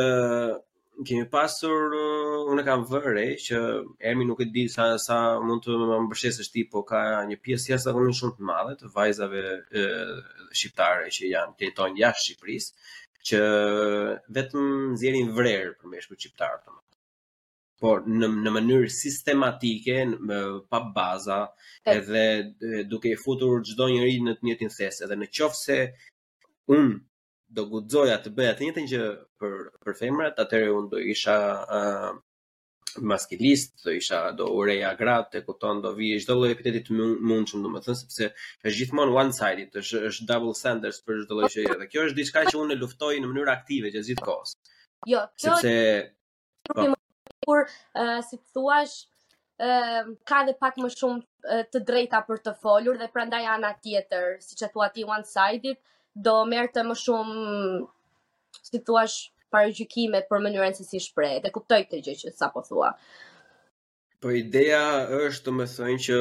kemi 1.06 1.28
pasur 1.30 1.92
uh, 1.94 2.52
unë 2.54 2.64
kam 2.66 2.84
vërë 2.90 3.26
që 3.44 3.58
Ermi 4.10 4.26
nuk 4.28 4.40
e 4.42 4.48
di 4.54 4.64
sa 4.72 4.90
sa 5.02 5.18
mund 5.44 5.62
të 5.66 5.76
më 5.80 5.98
mbështesësh 6.06 6.50
ti, 6.54 6.64
po 6.72 6.82
ka 6.90 7.02
një 7.30 7.38
pjesë 7.44 7.70
jashtë 7.74 7.74
jashtëzakonisht 7.74 8.22
shumë 8.24 8.38
të 8.40 8.48
madhe 8.50 8.76
të 8.80 8.90
vajzave 8.96 9.44
uh, 9.52 10.16
shqiptare 10.58 11.12
që 11.20 11.30
janë 11.36 11.56
të 11.60 11.68
jetojnë 11.70 12.02
jashtë 12.02 12.26
Shqipërisë 12.26 12.74
që 13.28 13.44
vetëm 14.40 14.72
nxjerrin 14.96 15.32
vrerë 15.38 15.74
për 15.78 15.94
meshkujt 15.94 16.26
shqiptar 16.26 16.58
të 16.64 16.76
Por 17.78 18.08
në 18.10 18.26
në 18.42 18.52
mënyrë 18.56 18.88
sistematike, 18.90 19.98
në, 20.10 20.38
pa 20.72 20.80
baza, 20.96 21.36
e. 21.84 21.94
edhe 22.00 22.80
duke 22.90 23.12
i 23.12 23.20
futur 23.22 23.60
çdo 23.70 23.86
njëri 23.92 24.16
në 24.26 24.34
të 24.40 24.48
njëjtin 24.48 24.74
thes, 24.80 24.98
edhe 25.06 25.18
në 25.20 25.28
qoftë 25.38 25.62
se 25.62 25.78
un 26.74 26.90
do 27.58 27.66
guxoja 27.74 28.20
të 28.22 28.32
bëja 28.38 28.56
të 28.58 28.66
njëjtën 28.68 28.88
që 28.92 29.00
për 29.42 29.56
për 29.86 29.98
femrat, 30.00 30.40
atëherë 30.44 30.74
unë 30.80 30.92
do 30.92 31.02
isha 31.14 31.38
uh, 31.78 32.10
maskilist, 33.12 33.76
do 33.86 33.94
isha 33.98 34.22
do 34.40 34.48
ureja 34.60 34.92
gratë, 35.00 35.42
e 35.42 35.46
kupton, 35.48 35.82
do 35.84 35.92
vi 35.98 36.12
çdo 36.24 36.38
lloj 36.40 36.54
epiteti 36.54 36.84
të 36.88 36.96
mundshëm, 37.00 37.66
domethënë 37.66 37.98
sepse 38.04 38.30
është 38.30 38.78
gjithmonë 38.82 39.18
one 39.22 39.36
sided, 39.40 39.74
është 39.84 40.02
është 40.12 40.30
double 40.34 40.54
standards 40.60 41.02
për 41.06 41.24
çdo 41.26 41.40
lloj 41.40 41.50
gjëje. 41.56 41.78
Dhe 41.82 41.90
kjo 41.92 42.06
është 42.08 42.22
diçka 42.22 42.46
që 42.52 42.56
unë 42.62 42.80
luftoj 42.84 43.14
në 43.22 43.32
mënyrë 43.32 43.54
aktive 43.58 43.92
gjatë 43.94 44.12
gjithkohës. 44.12 44.56
Jo, 45.14 45.26
kjo 45.42 45.58
sepse 45.62 45.76
po. 46.76 46.88
kur 47.48 47.66
uh, 47.68 48.18
si 48.30 48.42
të 48.42 48.54
thuash, 48.58 48.98
ka 50.30 50.44
dhe 50.46 50.54
pak 50.62 50.76
më 50.78 50.90
shumë 50.94 51.20
uh, 51.50 51.62
të 51.74 51.80
drejta 51.88 52.20
për 52.28 52.42
të 52.46 52.52
folur 52.62 52.98
dhe 53.00 53.08
prandaj 53.14 53.40
ana 53.56 53.72
tjetër, 53.82 54.36
siç 54.46 54.62
e 54.68 54.68
thua 54.74 54.92
ti 54.94 55.06
one 55.10 55.26
sided, 55.26 55.80
do 56.26 56.36
merrte 56.52 56.84
më 56.88 56.96
shumë 57.04 58.68
si 58.70 58.82
thua 58.88 59.04
parajgjykime 59.54 60.24
për 60.32 60.42
mënyrën 60.48 60.76
se 60.78 60.86
si 60.88 61.02
shpreh. 61.04 61.38
Dhe 61.44 61.52
kuptoj 61.56 61.82
këtë 61.86 62.02
gjë 62.08 62.16
që 62.24 62.34
sapo 62.38 62.64
thua. 62.68 62.92
Po 64.22 64.32
ideja 64.34 64.82
është 65.28 65.44
të 65.46 65.52
më 65.56 65.66
thënë 65.76 66.04
që 66.08 66.16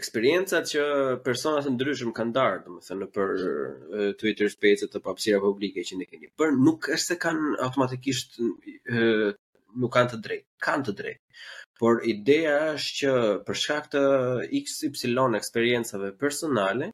eksperiencat 0.00 0.70
që 0.72 0.84
personat 1.26 1.66
të 1.68 1.74
ndryshëm 1.74 2.14
kanë 2.16 2.32
darë, 2.38 2.62
të 2.64 2.70
më 2.72 2.86
thënë 2.86 3.08
për 3.18 4.14
Twitter 4.22 4.48
space 4.54 4.88
të 4.90 5.02
papsira 5.04 5.42
publike 5.44 5.84
që 5.84 5.98
ne 6.00 6.08
keni 6.08 6.32
për 6.40 6.56
nuk 6.56 6.88
është 6.94 7.06
se 7.12 7.18
kanë 7.26 7.56
automatikisht 7.66 8.40
nuk 8.40 9.96
kanë 9.96 10.14
të 10.14 10.22
drejtë, 10.28 10.46
kanë 10.66 10.88
të 10.88 10.94
drejtë. 11.02 11.24
Por 11.80 12.00
ideja 12.08 12.56
është 12.78 12.96
që 13.00 13.12
për 13.44 13.60
shkak 13.64 13.92
të 13.92 14.00
XY 14.64 15.36
eksperiencave 15.38 16.10
personale, 16.20 16.90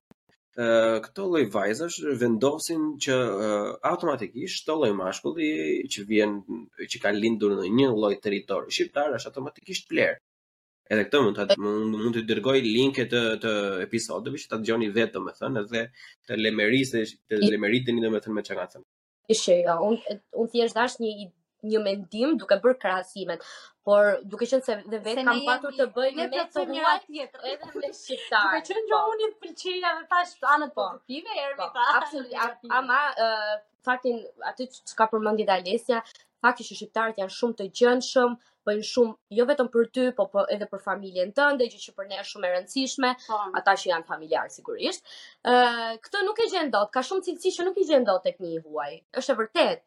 këto 0.56 1.24
lloj 1.28 1.42
vajzash 1.52 1.96
vendosin 2.20 2.94
që 3.04 3.16
uh, 3.16 3.72
automatikisht 3.90 4.62
çdo 4.62 4.78
lloj 4.80 4.94
mashkulli 4.96 5.50
që 5.92 6.04
vjen 6.08 6.38
që 6.88 7.02
ka 7.02 7.12
lindur 7.12 7.58
në 7.58 7.68
një 7.80 7.90
lloj 7.92 8.14
territori 8.24 8.72
shqiptar 8.72 9.12
është 9.18 9.28
automatikisht 9.32 9.88
pler. 9.90 10.14
Edhe 10.88 11.04
këtë 11.08 11.20
mund 11.24 11.36
të 11.36 11.56
mund, 11.60 12.14
të 12.16 12.22
dërgoj 12.30 12.58
linke 12.64 13.04
të 13.10 13.20
të 13.42 13.52
episodeve 13.84 14.38
që 14.40 14.48
ta 14.52 14.58
dëgjoni 14.62 14.88
vetë 14.96 15.16
domethënë 15.18 15.64
dhe 15.72 15.82
të 16.30 16.38
lemerisë 16.40 17.02
të 17.28 17.42
lemeriteni 17.42 18.04
domethënë 18.06 18.38
me 18.38 18.44
çka 18.46 18.56
ka 18.62 18.66
thënë. 18.72 18.86
Ishte 19.34 19.58
ja, 19.60 19.74
jo, 19.74 19.90
un 19.90 20.20
un 20.40 20.52
thjesht 20.54 20.78
dash 20.78 21.00
një 21.02 21.10
një 21.68 21.80
mendim 21.84 22.36
duke 22.40 22.60
bër 22.64 22.78
krahasimet 22.80 23.42
por 23.86 24.02
duke 24.32 24.46
qenë 24.50 24.66
se 24.66 24.74
dhe 24.90 24.98
vetë 25.04 25.22
kam 25.28 25.44
patur 25.46 25.74
të 25.76 25.86
bëj 25.94 26.08
me 26.18 26.26
të 26.34 26.42
thuar 26.56 27.02
tjetër 27.04 27.44
edhe 27.52 27.70
me 27.70 27.92
shqiptar. 27.94 28.56
Duke 28.56 28.64
qenë 28.66 28.82
që 28.88 28.96
po. 28.96 29.00
unë 29.12 29.28
të 29.30 29.38
pëlqeja 29.44 29.92
dhe 29.98 30.04
tash 30.10 30.46
anët 30.54 30.72
po. 30.74 30.86
pozitive 31.06 31.36
erdhi 31.44 31.56
pa. 31.60 31.68
Po. 31.76 31.86
Absolutisht, 32.00 32.66
ama 32.80 32.98
faktin 33.86 34.16
aty 34.50 34.66
çka 34.90 35.04
përmendi 35.12 35.46
Dalesia, 35.50 36.00
fakti 36.42 36.66
që 36.66 36.76
shqiptarët 36.80 37.20
janë 37.22 37.34
shumë 37.38 37.58
të 37.60 37.68
gjendshëm, 37.80 38.34
bëjnë 38.66 38.86
shumë 38.92 39.16
jo 39.38 39.46
vetëm 39.54 39.70
për 39.74 39.86
ty, 39.94 40.06
po 40.18 40.26
po 40.34 40.42
edhe 40.56 40.66
për 40.72 40.82
familjen 40.88 41.30
tënde, 41.38 41.68
gjë 41.70 41.82
që 41.86 41.92
për 41.98 42.08
ne 42.10 42.18
është 42.24 42.30
shumë 42.32 42.48
e 42.50 42.54
rëndësishme, 42.56 43.12
ata 43.60 43.76
që 43.78 43.90
janë 43.92 44.08
familjar 44.10 44.50
sigurisht. 44.56 45.06
Ë, 45.46 45.54
këtë 46.02 46.24
nuk 46.26 46.42
e 46.42 46.48
gjen 46.56 46.74
dot, 46.74 46.90
ka 46.96 47.06
shumë 47.06 47.22
cilësi 47.28 47.54
që 47.60 47.68
nuk 47.70 47.78
i 47.78 47.86
gjen 47.92 48.08
dot 48.10 48.26
tek 48.26 48.42
një 48.42 48.64
huaj. 48.66 48.94
Është 49.22 49.36
e 49.36 49.38
vërtet. 49.44 49.84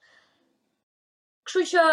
Kështu 1.50 1.66
që 1.74 1.84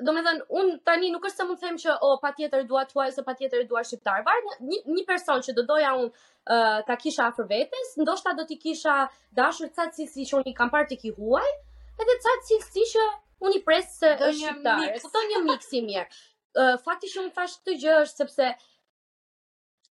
do 0.00 0.12
me 0.14 0.22
dhenë, 0.24 0.44
unë 0.60 0.76
tani 0.88 1.10
nuk 1.12 1.26
është 1.28 1.42
se 1.42 1.46
mund 1.48 1.60
të 1.60 1.66
them 1.68 1.78
që, 1.82 1.94
o, 2.08 2.14
pa 2.22 2.30
tjetër 2.36 2.62
dua 2.70 2.82
të 2.88 2.98
ose 3.02 3.24
pa 3.26 3.34
tjetër 3.40 3.66
dua 3.72 3.82
shqiptar, 3.84 4.22
varë 4.28 4.54
një, 4.70 4.78
një 4.96 5.04
person 5.10 5.44
që 5.44 5.54
do 5.58 5.64
doja 5.70 5.90
unë 5.98 6.08
uh, 6.08 6.80
ta 6.88 6.96
kisha 7.02 7.26
afër 7.32 7.48
vetës, 7.50 7.90
ndoshta 8.00 8.32
do 8.38 8.46
t'i 8.48 8.58
kisha 8.62 8.94
dashur 9.40 9.68
të 9.68 9.78
satë 9.82 9.98
cilësi 9.98 10.28
që 10.30 10.38
unë 10.40 10.52
i 10.54 10.58
kam 10.62 10.72
parë 10.72 10.90
t'i 10.92 10.98
ki 11.04 11.12
huaj, 11.18 11.52
edhe 12.00 12.10
të 12.16 12.26
satë 12.28 12.48
cilësi 12.52 12.86
që 12.94 13.06
unë 13.44 13.56
i 13.60 13.64
presë 13.68 14.12
është 14.16 14.32
shqiptarë, 14.42 15.00
të 15.14 15.24
një 15.32 15.42
mix 15.50 15.72
i 15.80 15.84
mirë. 15.90 16.10
Uh, 16.52 16.76
fakti 16.86 17.08
që 17.12 17.24
unë 17.26 17.34
thashtë 17.36 17.66
të 17.70 17.76
gjë 17.84 17.96
është 18.06 18.24
sepse 18.24 18.50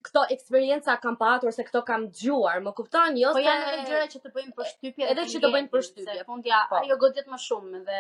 këto 0.00 0.22
eksperienca 0.32 0.94
kam 1.04 1.16
patur 1.20 1.52
se 1.52 1.64
këto 1.68 1.84
kam 1.84 2.06
dëgjuar, 2.08 2.62
më 2.64 2.72
kupton? 2.76 3.16
Jo 3.20 3.32
po 3.36 3.40
janë 3.44 3.82
gjëra 3.90 4.06
që 4.14 4.20
të 4.24 4.32
bëjnë 4.36 4.66
shtypje. 4.72 5.08
edhe 5.12 5.24
që 5.32 5.40
të 5.44 5.50
bëjnë 5.54 5.70
përshtypje. 5.76 6.24
Fundja, 6.28 6.60
po. 6.70 6.80
ajo 6.84 6.96
godet 7.04 7.26
më 7.34 7.40
shumë 7.46 7.80
dhe 7.90 7.98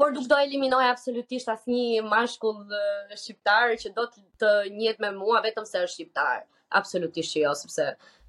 por 0.00 0.14
nuk 0.16 0.24
do 0.32 0.36
eliminoj 0.40 0.86
absolutisht 0.88 1.50
asnjë 1.52 1.98
mashkull 2.08 2.60
eh, 2.78 3.10
shqiptar 3.22 3.74
që 3.82 3.90
do 3.98 4.06
të 4.40 4.52
njët 4.78 5.02
me 5.04 5.10
mua 5.18 5.42
vetëm 5.44 5.66
se 5.68 5.82
është 5.84 5.94
shqiptar. 5.98 6.40
Absolutisht 6.80 7.36
jo, 7.36 7.52
sepse 7.58 7.86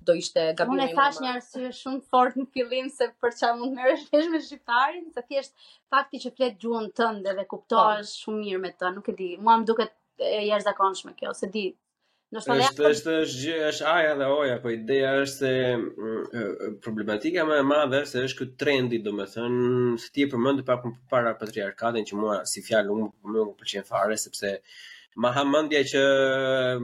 do 0.09 0.15
ishte 0.19 0.43
gabim. 0.59 0.73
Unë 0.75 0.89
thash 0.97 1.21
një 1.23 1.29
arsye 1.37 1.69
shumë 1.79 2.01
fort 2.11 2.35
në 2.41 2.45
fillim 2.57 2.89
se 2.91 3.07
për 3.23 3.37
çfarë 3.37 3.59
mund 3.61 3.77
merresh 3.79 4.03
vesh 4.11 4.27
me 4.33 4.41
shqiptarin, 4.49 5.07
se 5.15 5.23
thjesht 5.29 5.69
fakti 5.95 6.19
që 6.25 6.33
flet 6.39 6.59
gjuhën 6.65 6.91
tënde 6.99 7.35
dhe 7.39 7.47
kuptohesh 7.55 8.11
po. 8.11 8.19
shumë 8.25 8.43
mirë 8.49 8.63
me 8.65 8.73
të, 8.83 8.91
nuk 8.97 9.07
e 9.13 9.17
di. 9.21 9.29
Mua 9.47 9.55
më 9.61 9.71
duket 9.71 9.95
e 10.33 10.41
jashtëzakonshme 10.49 11.15
kjo, 11.21 11.35
se 11.43 11.47
di 11.55 11.69
Nështë 12.31 12.55
është, 12.63 12.83
është, 12.89 13.13
është, 13.25 13.37
gjë, 13.43 13.55
është 13.69 13.85
aja 13.91 14.11
dhe 14.21 14.27
oja, 14.33 14.53
po 14.63 14.69
ideja 14.71 15.09
është 15.21 15.39
se 15.43 15.49
mm, 15.79 16.69
problematika 16.85 17.43
më 17.49 17.57
e 17.61 17.65
madhe 17.71 17.99
se 18.07 18.21
është 18.27 18.37
këtë 18.41 18.59
trendi, 18.61 18.99
do 19.07 19.11
me 19.17 19.25
thënë, 19.27 19.97
se 19.99 20.07
ti 20.15 20.23
e 20.25 20.29
përmëndë 20.31 20.63
pak 20.69 20.85
më 20.87 20.93
para 21.11 21.33
patriarkatin 21.41 22.07
që 22.11 22.19
mua 22.21 22.37
si 22.51 22.63
fjallë 22.69 22.93
unë 22.95 23.07
më 23.11 23.35
më 23.35 23.43
përqenë 23.63 23.87
fare, 23.89 24.15
sepse 24.23 24.51
ma 25.19 25.33
ha 25.35 25.43
mëndja 25.49 25.81
që 25.91 26.03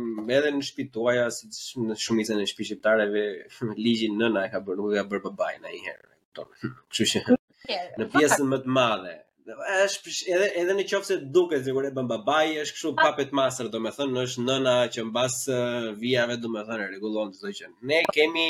mm, 0.02 0.28
edhe 0.40 0.52
në 0.58 0.88
tuaja 0.98 1.30
si 1.38 1.86
në 1.86 1.96
shumicën 2.08 2.42
e 2.44 2.50
shtëpive 2.52 2.68
shqiptareve, 2.74 3.24
ligjin 3.86 4.20
nëna 4.20 4.50
e 4.50 4.52
ka 4.52 4.60
bërë, 4.68 4.82
nuk 4.82 4.98
e 4.98 5.00
ka 5.00 5.06
bërë 5.14 5.26
bëbaj 5.30 5.56
në 5.64 5.72
i 5.78 5.80
herë, 5.88 6.44
në 8.04 8.10
pjesën 8.18 8.52
më 8.52 8.62
të 8.66 8.76
madhe 8.82 9.16
është 9.48 10.34
edhe 10.36 10.48
edhe 10.62 10.74
në 10.78 10.84
qoftë 10.92 11.08
se 11.08 11.18
duket 11.36 11.64
sikur 11.68 11.86
e 11.88 11.92
bën 11.96 12.08
babai, 12.10 12.50
është 12.64 12.76
kështu 12.76 12.92
puppet 12.98 13.30
master, 13.38 13.70
domethënë 13.72 14.24
është 14.28 14.44
nëna 14.44 14.74
që 14.96 15.06
mbas 15.12 15.38
uh, 15.48 15.92
vijave 16.02 16.36
domethënë 16.44 16.88
rregullon 16.92 17.32
çdo 17.36 17.54
gjë. 17.56 17.70
Ne 17.92 18.02
kemi 18.18 18.48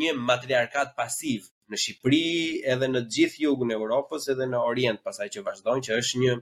një 0.00 0.10
matriarkat 0.28 0.92
pasiv 0.98 1.48
në 1.72 1.80
Shqipëri, 1.80 2.60
edhe 2.74 2.90
në 2.92 3.04
gjithë 3.16 3.44
jugun 3.46 3.72
e 3.72 3.78
Evropës, 3.78 4.28
edhe 4.34 4.48
në 4.52 4.60
Orient, 4.68 5.00
pasaj 5.06 5.30
që 5.36 5.46
vazhdojnë 5.48 5.88
që 5.88 5.98
është 6.02 6.20
një 6.24 6.36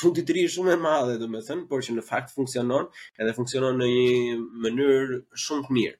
çuditëri 0.00 0.44
shumë 0.56 0.74
e 0.74 0.80
madhe 0.82 1.14
domethënë, 1.22 1.68
por 1.70 1.86
që 1.86 1.94
në 1.94 2.04
fakt 2.10 2.34
funksionon, 2.34 2.90
edhe 3.22 3.36
funksionon 3.38 3.78
në 3.82 3.90
një 3.94 4.36
mënyrë 4.66 5.22
shumë 5.46 5.66
të 5.68 5.78
mirë. 5.78 5.98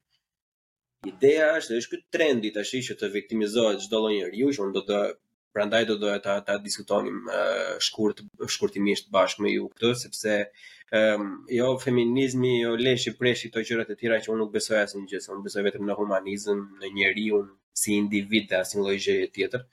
Ideja 1.12 1.52
është, 1.60 1.76
është 1.82 1.94
ky 1.94 2.02
trendi 2.16 2.50
tash 2.58 2.74
që 2.90 2.98
të 3.00 3.08
viktimizohet 3.14 3.86
çdo 3.86 4.02
lloj 4.04 4.16
njeriu, 4.18 4.50
që 4.56 4.64
unë 4.66 4.74
do 4.74 4.82
të 4.90 5.04
prandaj 5.52 5.84
do 5.86 5.96
doja 5.98 6.18
ta 6.22 6.34
ta 6.44 6.58
diskutonim 6.58 7.14
uh, 7.26 7.40
shkurt 7.86 8.20
shkurtimisht 8.54 9.10
bashkë 9.14 9.44
me 9.46 9.52
ju 9.56 9.66
këtë 9.74 9.90
sepse 10.04 10.34
um, 10.44 11.26
jo 11.58 11.70
feminizmi 11.84 12.52
jo 12.62 12.74
leshi 12.84 13.14
preshi 13.20 13.50
këto 13.50 13.64
gjëra 13.70 13.86
të 13.88 13.96
tjera 14.02 14.20
që 14.24 14.32
unë 14.34 14.44
nuk 14.44 14.52
besoj 14.56 14.78
asnjë 14.84 15.04
gjë, 15.12 15.22
unë 15.34 15.44
besoj 15.48 15.64
vetëm 15.68 15.88
në 15.88 15.96
humanizëm, 15.98 16.62
në 16.82 16.92
njeriu 17.00 17.42
si 17.82 17.96
individ 18.02 18.48
dhe 18.52 18.60
asnjë 18.62 18.84
lloj 18.86 18.96
gjëje 19.06 19.28
tjetër. 19.36 19.64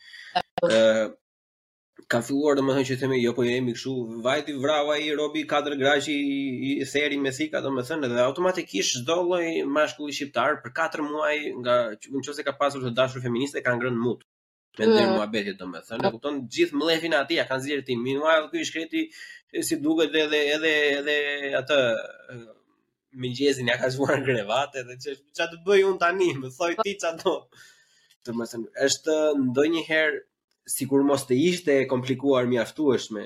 ë 0.66 1.10
ka 2.14 2.20
filluar 2.26 2.56
domethënë 2.60 2.88
që 2.88 2.96
themi 3.02 3.18
jo 3.22 3.32
po 3.38 3.44
jo 3.46 3.52
jemi 3.54 3.74
kështu 3.78 3.94
vajti 4.26 4.54
Vrava, 4.64 4.94
i 5.06 5.10
robi 5.20 5.42
katër 5.52 5.74
graqi 5.82 6.14
i 6.72 6.86
theri 6.94 7.18
me 7.24 7.34
thika 7.38 7.60
domethënë 7.66 8.08
edhe 8.10 8.22
automatikisht 8.26 8.98
çdo 9.02 9.18
lloj 9.30 9.48
mashkulli 9.78 10.16
shqiptar 10.18 10.58
për 10.64 10.74
katër 10.80 11.04
muaj 11.12 11.38
nga 11.62 11.76
nëse 12.16 12.46
ka 12.48 12.54
pasur 12.62 12.86
të 12.88 12.94
dashur 13.02 13.26
feministe 13.28 13.66
ka 13.66 13.76
ngrënë 13.78 14.02
mut 14.06 14.22
me 14.80 14.86
ndër 14.92 15.08
mua 15.18 15.28
bete 15.36 15.54
do 15.60 15.66
më 15.74 15.80
thënë, 15.88 16.06
e 16.06 16.12
kupton 16.16 16.38
gjithë 16.56 16.78
mllëfin 16.80 17.16
aty, 17.20 17.38
ja 17.40 17.46
kanë 17.50 17.66
zier 17.68 17.82
ti. 17.88 17.96
Meanwhile 18.06 18.50
ky 18.52 18.64
shkreti 18.70 19.02
si 19.70 19.78
duket 19.84 20.16
edhe 20.24 20.42
edhe 20.56 20.74
edhe, 20.98 21.16
edhe 21.50 21.54
atë 21.62 21.78
me 23.24 23.32
gjezin 23.38 23.72
ja 23.72 23.78
ka 23.82 23.90
zgjuar 23.94 24.20
në 24.22 24.28
krevat 24.28 24.76
edhe 24.84 24.98
ç'a 25.04 25.14
ç'a 25.36 25.46
të 25.52 25.58
bëj 25.68 25.84
un 25.92 25.98
tani, 26.04 26.30
më 26.42 26.48
thoi 26.58 26.74
ti 26.84 26.92
ç'a 27.02 27.12
do. 27.24 27.36
Do 28.24 28.32
më 28.38 28.46
thënë, 28.52 28.68
është 28.90 29.16
ndonjëherë 29.50 30.18
sikur 30.78 31.04
mos 31.10 31.24
të 31.28 31.36
ishte 31.50 31.78
e 31.82 31.88
komplikuar 31.94 32.46
mjaftueshme 32.52 33.24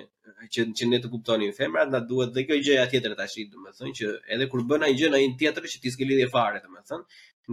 që 0.54 0.62
që 0.78 0.88
ne 0.90 0.98
të 1.02 1.10
kuptonin 1.12 1.52
femrat, 1.58 1.90
na 1.94 2.00
duhet 2.12 2.32
dhe 2.36 2.44
kjo 2.48 2.56
gjëja 2.68 2.86
tjetër 2.94 3.14
tash, 3.18 3.36
do 3.52 3.66
të 3.66 3.74
them 3.82 3.92
që 3.98 4.08
edhe 4.36 4.48
kur 4.52 4.64
bën 4.70 4.86
ai 4.86 4.94
gjë 4.98 5.10
në 5.12 5.20
një 5.24 5.34
teatër 5.42 5.68
që 5.74 5.82
ti 5.84 5.92
s'ke 5.94 6.08
lidhje 6.10 6.30
fare, 6.34 6.62
do 6.64 6.70
të 6.70 6.88
them, 6.90 7.04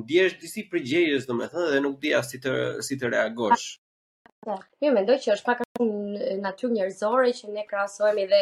ndihesh 0.01 0.37
disi 0.41 0.63
përgjegjës, 0.73 1.27
do 1.29 1.35
të 1.37 1.49
them, 1.53 1.67
dhe 1.73 1.81
nuk 1.85 1.97
di 2.03 2.15
as 2.21 2.31
si 2.33 2.41
të 2.45 2.53
si 2.89 2.97
të 3.01 3.11
reagosh. 3.17 3.67
Po. 4.41 4.55
Mi 4.81 4.87
jo, 4.87 4.93
mendoj 4.95 5.17
që 5.25 5.33
është 5.35 5.47
pak 5.49 5.63
aq 5.65 5.81
natyrë 6.43 6.73
njerëzore 6.77 7.31
që 7.41 7.49
ne 7.57 7.65
krahasohemi 7.71 8.27
dhe 8.33 8.39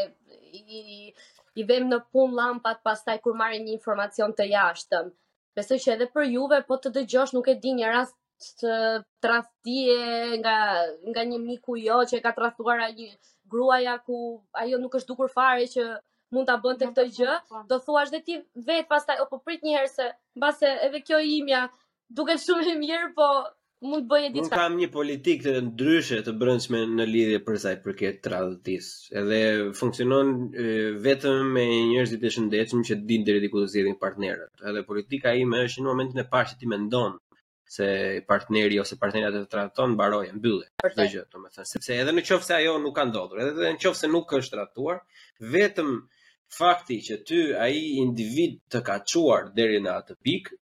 i 0.59 0.65
i, 0.81 0.83
i 1.61 1.65
vëm 1.71 1.87
në 1.93 1.99
punë 2.17 2.37
llampat 2.39 2.83
pastaj 2.89 3.15
kur 3.27 3.39
marrin 3.41 3.65
një 3.69 3.77
informacion 3.79 4.35
të 4.41 4.47
jashtëm. 4.51 5.09
Besoj 5.61 5.79
që 5.85 5.95
edhe 5.95 6.09
për 6.19 6.29
juve 6.35 6.59
po 6.73 6.77
të 6.85 6.93
dëgjosh 6.99 7.33
nuk 7.39 7.49
e 7.53 7.57
di 7.65 7.73
një 7.79 7.95
rast 7.97 8.19
të 8.61 8.73
tradhtie 9.25 9.97
nga 10.43 10.57
nga 11.13 11.25
një 11.33 11.39
miku 11.47 11.79
jo 11.87 12.03
që 12.11 12.19
e 12.21 12.25
ka 12.27 12.35
tradhtuar 12.41 12.83
një 12.99 13.09
gruaja 13.55 13.95
ku 14.11 14.19
ajo 14.65 14.81
nuk 14.83 14.99
është 14.99 15.13
dukur 15.15 15.33
fare 15.39 15.65
që 15.77 15.87
mund 16.37 16.49
ta 16.51 16.59
bënte 16.67 16.89
këtë 16.91 17.05
gjë, 17.17 17.35
do 17.71 17.77
thuash 17.87 18.11
dhe 18.17 18.21
ti 18.27 18.37
vet 18.69 18.89
pastaj 18.93 19.17
o 19.25 19.31
po 19.31 19.39
prit 19.47 19.63
një 19.65 19.77
herë 19.79 19.93
se 19.95 20.11
mbase 20.41 20.73
edhe 20.89 21.01
kjo 21.09 21.23
imja 21.39 21.65
duket 22.21 22.43
shumë 22.45 22.73
e 22.75 22.81
mirë, 22.83 23.13
po 23.21 23.27
mund 23.91 24.07
të 24.11 24.21
diçka. 24.31 24.45
Nuk 24.47 24.55
kam 24.59 24.75
një 24.81 24.89
politikë 24.95 25.45
të 25.57 25.61
ndryshe 25.71 26.19
të 26.27 26.33
brendshme 26.41 26.81
në 26.97 27.07
lidhje 27.11 27.39
për 27.49 27.59
sa 27.65 27.73
i 27.77 27.81
përket 27.85 28.19
tradhtisë. 28.25 28.95
Edhe 29.21 29.41
funksionon 29.81 30.33
vetëm 31.05 31.53
me 31.57 31.67
njerëzit 31.93 32.25
e 32.29 32.33
shëndetshëm 32.37 32.83
që 32.89 32.99
dinë 33.11 33.29
deri 33.29 33.45
diku 33.47 33.63
të 33.63 33.71
zgjidhin 33.75 33.99
partnerët. 34.03 34.53
Edhe 34.71 34.83
politika 34.91 35.35
ime 35.45 35.63
është 35.69 35.85
në 35.85 35.91
momentin 35.93 36.25
e 36.25 36.27
parë 36.35 36.53
që 36.53 36.59
ti 36.63 36.71
mendon 36.75 37.17
se 37.77 37.87
partneri 38.31 38.77
ose 38.83 38.99
partnerja 39.03 39.33
të 39.35 39.45
tradhton 39.53 39.95
mbarojë 39.97 40.37
mbyllje. 40.37 40.69
Kjo 40.87 41.07
gjë, 41.15 41.25
domethënë, 41.35 41.71
sepse 41.73 41.97
edhe 42.03 42.15
në 42.15 42.27
qoftë 42.29 42.51
se 42.51 42.59
ajo 42.61 42.77
nuk 42.83 42.95
ka 42.99 43.09
ndodhur, 43.09 43.41
edhe 43.47 43.73
në 43.75 43.81
qoftë 43.83 44.05
se 44.05 44.11
nuk 44.13 44.37
është 44.39 44.55
tradhtuar, 44.57 45.01
vetëm 45.57 45.97
fakti 46.61 47.01
që 47.09 47.17
ty 47.27 47.41
ai 47.65 47.73
individ 48.07 48.61
të 48.71 48.83
ka 48.87 49.01
çuar 49.13 49.49
deri 49.59 49.81
në 49.83 49.97
atë 50.01 50.19
pikë 50.27 50.61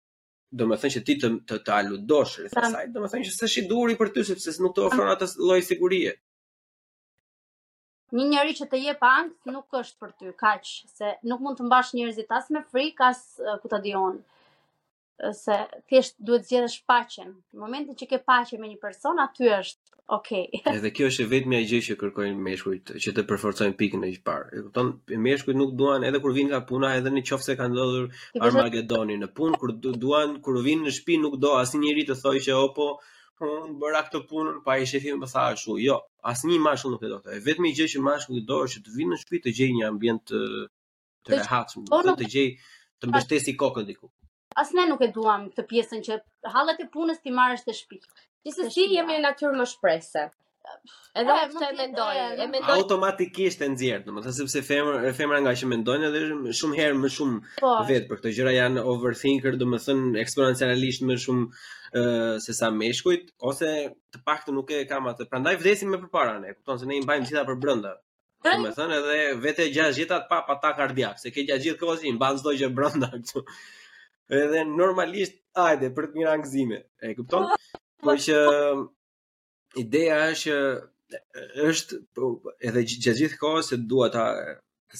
do 0.56 0.66
më 0.68 0.76
thënë 0.82 0.94
që 0.96 1.00
ti 1.08 1.14
të 1.22 1.28
të, 1.50 1.58
të 1.68 1.74
aludosh 1.76 2.32
rreth 2.40 2.56
asaj, 2.62 2.86
do 2.94 3.02
më 3.04 3.10
thënë 3.12 3.28
që 3.28 3.34
s'është 3.36 3.60
i 3.62 3.68
duri 3.70 3.96
për 4.00 4.10
ty 4.16 4.24
sepse 4.30 4.54
s'u 4.56 4.72
ofron 4.88 5.06
ah. 5.10 5.14
atë 5.14 5.28
lloj 5.46 5.58
sigurie. 5.66 6.14
Një 8.18 8.26
njerëz 8.32 8.56
që 8.62 8.66
të 8.72 8.80
jep 8.86 9.04
ankth 9.08 9.50
nuk 9.54 9.78
është 9.82 10.00
për 10.02 10.12
ty, 10.18 10.32
kaq 10.44 10.72
se 10.96 11.12
nuk 11.32 11.44
mund 11.44 11.60
të 11.60 11.68
mbash 11.68 11.92
njerëzit 12.00 12.34
as 12.40 12.50
me 12.56 12.64
frikas 12.72 13.22
ku 13.62 13.70
ta 13.70 13.78
dijon. 13.84 14.18
uh, 14.24 14.38
se 15.42 15.56
thjesht 15.88 16.14
duhet 16.28 16.46
zgjedhësh 16.48 16.76
paqen. 16.90 17.32
Në 17.54 17.60
momentin 17.62 17.96
që 18.00 18.06
ke 18.12 18.18
paqe 18.28 18.58
me 18.60 18.70
një 18.70 18.78
person, 18.84 19.20
aty 19.24 19.50
është 19.58 19.94
okay. 20.16 20.46
Edhe 20.74 20.92
kjo 20.96 21.10
është 21.12 21.26
vetëm 21.32 21.56
ajo 21.58 21.66
gjë 21.72 21.80
që 21.90 21.96
kërkojnë 22.02 22.40
meshkujt, 22.46 22.92
që 23.04 23.14
të 23.18 23.24
përforcojnë 23.32 23.76
pikën 23.82 24.06
e 24.08 24.12
parë. 24.30 24.50
E 24.60 24.64
kupton? 24.68 24.90
Meshkujt 25.28 25.60
nuk 25.60 25.74
duan 25.82 26.04
edhe 26.10 26.22
kur 26.24 26.34
vijnë 26.38 26.54
nga 26.54 26.62
puna, 26.70 26.92
edhe 27.00 27.12
në 27.14 27.24
qoftë 27.28 27.50
se 27.50 27.56
kanë 27.60 27.76
ndodhur 27.76 28.08
po 28.14 28.44
Armagedoni 28.48 29.18
në 29.24 29.30
punë, 29.36 29.60
kur 29.60 29.74
duan 30.06 30.36
kur 30.46 30.60
vijnë 30.66 30.88
në 30.88 30.94
shtëpi 30.98 31.20
nuk 31.26 31.38
do 31.44 31.54
asnjëri 31.60 32.06
të 32.10 32.18
thojë 32.22 32.44
që 32.48 32.58
opo 32.64 32.90
un 33.50 33.76
bëra 33.80 34.02
këtë 34.04 34.18
punë 34.30 34.56
pa 34.66 34.74
i 34.82 34.88
shefi 34.90 35.14
më 35.20 35.28
tha 35.32 35.44
ashtu. 35.52 35.76
Jo, 35.80 36.00
asnjë 36.32 36.58
mashkull 36.64 36.96
nuk 36.96 37.06
e 37.08 37.12
do 37.12 37.20
këtë. 37.22 37.38
Vetëm 37.46 37.70
gjë 37.76 37.86
që 37.94 38.02
mashkulli 38.08 38.42
do 38.50 38.60
është 38.66 38.82
të 38.86 38.96
vinë 38.98 39.14
në 39.14 39.20
shtëpi 39.22 39.42
të 39.46 39.54
gjejë 39.60 39.76
një 39.78 39.86
ambient 39.92 40.26
të 41.24 41.38
rehatshëm, 41.38 41.86
po, 41.92 42.02
të 42.20 42.28
gjejë 42.36 42.74
të 43.00 43.08
mbështesi 43.08 43.56
kokën 43.62 43.86
diku 43.88 44.10
as 44.56 44.72
ne 44.74 44.84
nuk 44.90 45.02
e 45.06 45.10
duam 45.14 45.44
këtë 45.52 45.64
pjesën 45.70 46.02
që 46.08 46.18
hallet 46.54 46.82
e 46.84 46.88
punës 46.94 47.22
ti 47.22 47.32
marrësh 47.34 47.64
te 47.66 47.74
shtëpi. 47.78 48.00
Gjithsesi 48.46 48.88
jemi 48.96 49.18
në 49.18 49.24
natyrë 49.28 49.58
më 49.60 49.66
shpresese. 49.74 50.28
Edhe 51.18 51.34
pse 51.50 51.68
mendoj, 51.74 51.74
e 51.74 51.76
mendoj 51.80 52.44
e 52.44 52.46
mendoj 52.52 52.72
automatikisht 52.78 53.62
e 53.64 53.68
nxjerr, 53.72 54.02
domethënë 54.06 54.34
sepse 54.38 54.60
femra 54.66 55.12
femra 55.16 55.38
nga 55.42 55.54
që 55.60 55.68
mendojnë 55.72 56.10
edhe 56.10 56.52
shumë 56.58 56.78
herë 56.78 56.98
më 57.00 57.10
shumë 57.14 57.38
po. 57.62 57.70
vet 57.88 58.04
për 58.10 58.20
këtë 58.20 58.32
gjëra 58.36 58.52
janë 58.54 58.84
overthinker, 58.92 59.56
domethënë 59.62 60.12
eksponencialisht 60.22 61.06
më 61.08 61.16
shumë 61.24 61.46
uh, 61.48 62.34
se 62.44 62.54
sa 62.60 62.70
meshkujt 62.76 63.32
ose 63.50 63.70
të 64.12 64.22
paktën 64.28 64.54
nuk 64.60 64.70
e 64.78 64.84
kam 64.92 65.08
atë. 65.10 65.26
Prandaj 65.32 65.58
vdesim 65.64 65.90
më 65.94 66.02
përpara 66.04 66.36
ne, 66.44 66.52
kupton 66.58 66.78
se 66.84 66.90
ne 66.90 67.00
i 67.00 67.02
mbajmë 67.06 67.30
gjitha 67.32 67.46
për 67.50 67.60
brenda. 67.64 67.96
Domethënë 68.46 69.00
edhe 69.00 69.18
vetë 69.46 69.70
gjashtë 69.74 70.04
jetat 70.04 70.28
pa 70.30 70.44
pa 70.46 70.60
takardiak, 70.68 71.18
se 71.18 71.34
ke 71.34 71.48
gjashtë 71.50 71.78
kozi, 71.82 72.14
mban 72.16 72.38
çdo 72.40 72.54
gjë 72.62 72.70
brenda 72.78 73.10
këtu 73.16 73.42
edhe 74.38 74.62
normalisht 74.80 75.36
ajde 75.66 75.88
për 75.96 76.06
të 76.10 76.20
mirë 76.20 76.32
angëzime, 76.36 76.80
e 77.06 77.12
kupton? 77.18 77.48
Po 78.04 78.14
që 78.26 78.36
ideja 79.82 80.20
është 80.32 80.56
është 81.70 81.96
po, 82.16 82.30
edhe 82.68 82.82
gjatë 82.90 83.14
gjithë 83.18 83.38
kohës 83.42 83.72
se 83.72 83.76
dua 83.92 84.06
ta 84.14 84.24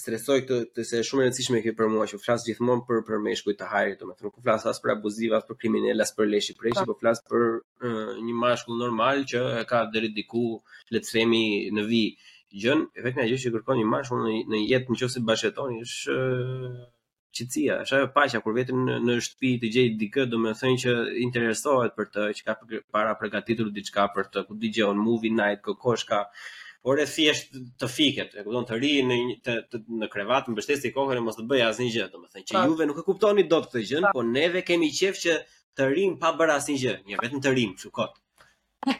stresoj 0.01 0.41
këtë 0.49 0.59
të 0.75 0.85
se 0.89 0.99
është 1.03 1.09
shumë 1.09 1.23
e 1.23 1.27
rëndësishme 1.29 1.61
kjo 1.63 1.73
për 1.79 1.89
mua 1.93 2.07
që 2.11 2.19
flas 2.25 2.43
gjithmonë 2.47 2.83
për 2.89 3.01
për 3.09 3.23
meshkujt 3.27 3.61
të 3.61 3.69
hajrit, 3.71 4.01
domethënë 4.03 4.33
ku 4.35 4.43
flas 4.45 4.67
as 4.71 4.83
për 4.85 4.93
abuziv 4.97 5.35
as 5.39 5.47
për 5.49 5.59
kriminal 5.63 6.03
as 6.05 6.13
për 6.19 6.29
leshi 6.33 6.55
preshi, 6.61 6.83
po. 6.85 6.95
po 6.95 6.99
flas 7.01 7.23
për 7.31 7.47
uh, 7.47 8.13
një 8.27 8.37
mashkull 8.43 8.81
normal 8.83 9.25
që 9.33 9.43
e 9.63 9.65
ka 9.71 9.85
deri 9.97 10.11
diku 10.19 10.45
le 10.95 10.99
të 11.03 11.15
themi 11.17 11.43
në 11.79 11.87
vi 11.91 12.05
gjën, 12.61 12.85
vetëm 13.07 13.25
ajo 13.27 13.41
që 13.47 13.55
kërkon 13.57 13.81
një 13.83 13.91
mashkull 13.95 14.31
në 14.55 14.63
jetë 14.75 14.95
nëse 15.03 15.25
bashkëtoni 15.33 15.83
është 15.87 16.19
uh, 16.19 16.81
qetësia, 17.37 17.75
është 17.85 17.99
ajo 17.99 18.09
paqja 18.15 18.41
kur 18.45 18.55
vetëm 18.57 18.81
në, 18.87 18.97
në 19.07 19.17
shtëpi 19.27 19.51
të 19.63 19.71
gjej 19.75 19.91
dikë, 20.01 20.25
do 20.33 20.41
të 20.45 20.55
thënë 20.61 20.81
që 20.85 20.95
interesohet 21.27 21.95
për 21.99 22.09
të, 22.15 22.25
që 22.41 22.47
ka 22.49 22.57
para 22.97 23.13
përgatitur 23.21 23.71
diçka 23.77 24.07
për 24.17 24.31
të, 24.35 24.45
ku 24.49 24.59
dëgjon 24.65 24.99
movie 25.05 25.33
night, 25.37 25.63
ku 25.67 25.77
koshka, 25.87 26.23
por 26.87 27.03
e 27.03 27.07
thjesht 27.07 27.55
të 27.83 27.91
fiket, 27.95 28.35
e 28.41 28.45
kupton 28.47 28.67
të 28.71 28.81
ri 28.83 28.93
në 29.09 29.21
të, 29.47 29.57
të, 29.71 29.83
në 30.03 30.11
krevat, 30.15 30.49
mbështesi 30.55 30.93
kokën 30.97 31.21
e 31.21 31.25
mos 31.27 31.39
të 31.39 31.47
bëj 31.51 31.65
asnjë 31.69 31.93
gjë, 31.97 32.09
domethënë 32.17 32.49
që 32.49 32.57
pra, 32.57 32.65
juve 32.71 32.89
nuk 32.91 33.01
e 33.03 33.07
kuptoni 33.11 33.47
dot 33.53 33.69
këtë 33.71 33.85
gjë, 33.93 34.03
po 34.17 34.27
neve 34.31 34.65
kemi 34.71 34.91
qejf 35.01 35.23
që 35.27 35.39
të 35.79 35.89
rim 35.95 36.17
pa 36.23 36.35
bërë 36.41 36.59
asnjë 36.61 36.81
gjë, 36.87 36.97
një 37.13 37.21
vetëm 37.23 37.45
të 37.45 37.55
rim, 37.59 37.77
çu 37.83 37.93
kot. 38.01 38.17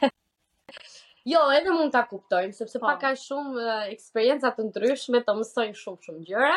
jo, 1.31 1.41
edhe 1.57 1.73
mund 1.73 1.89
ta 1.95 2.05
kuptojmë, 2.09 2.53
sepse 2.59 2.77
pa. 2.79 2.93
Po. 2.93 2.93
pak 2.93 3.01
ka 3.01 3.13
shumë 3.23 3.65
uh, 3.65 3.89
eksperjenca 3.97 4.53
të 4.59 4.67
ndryshme, 4.69 5.23
të 5.25 5.37
mësoj 5.41 5.67
shumë 5.81 6.05
shumë 6.05 6.25
gjëra 6.29 6.53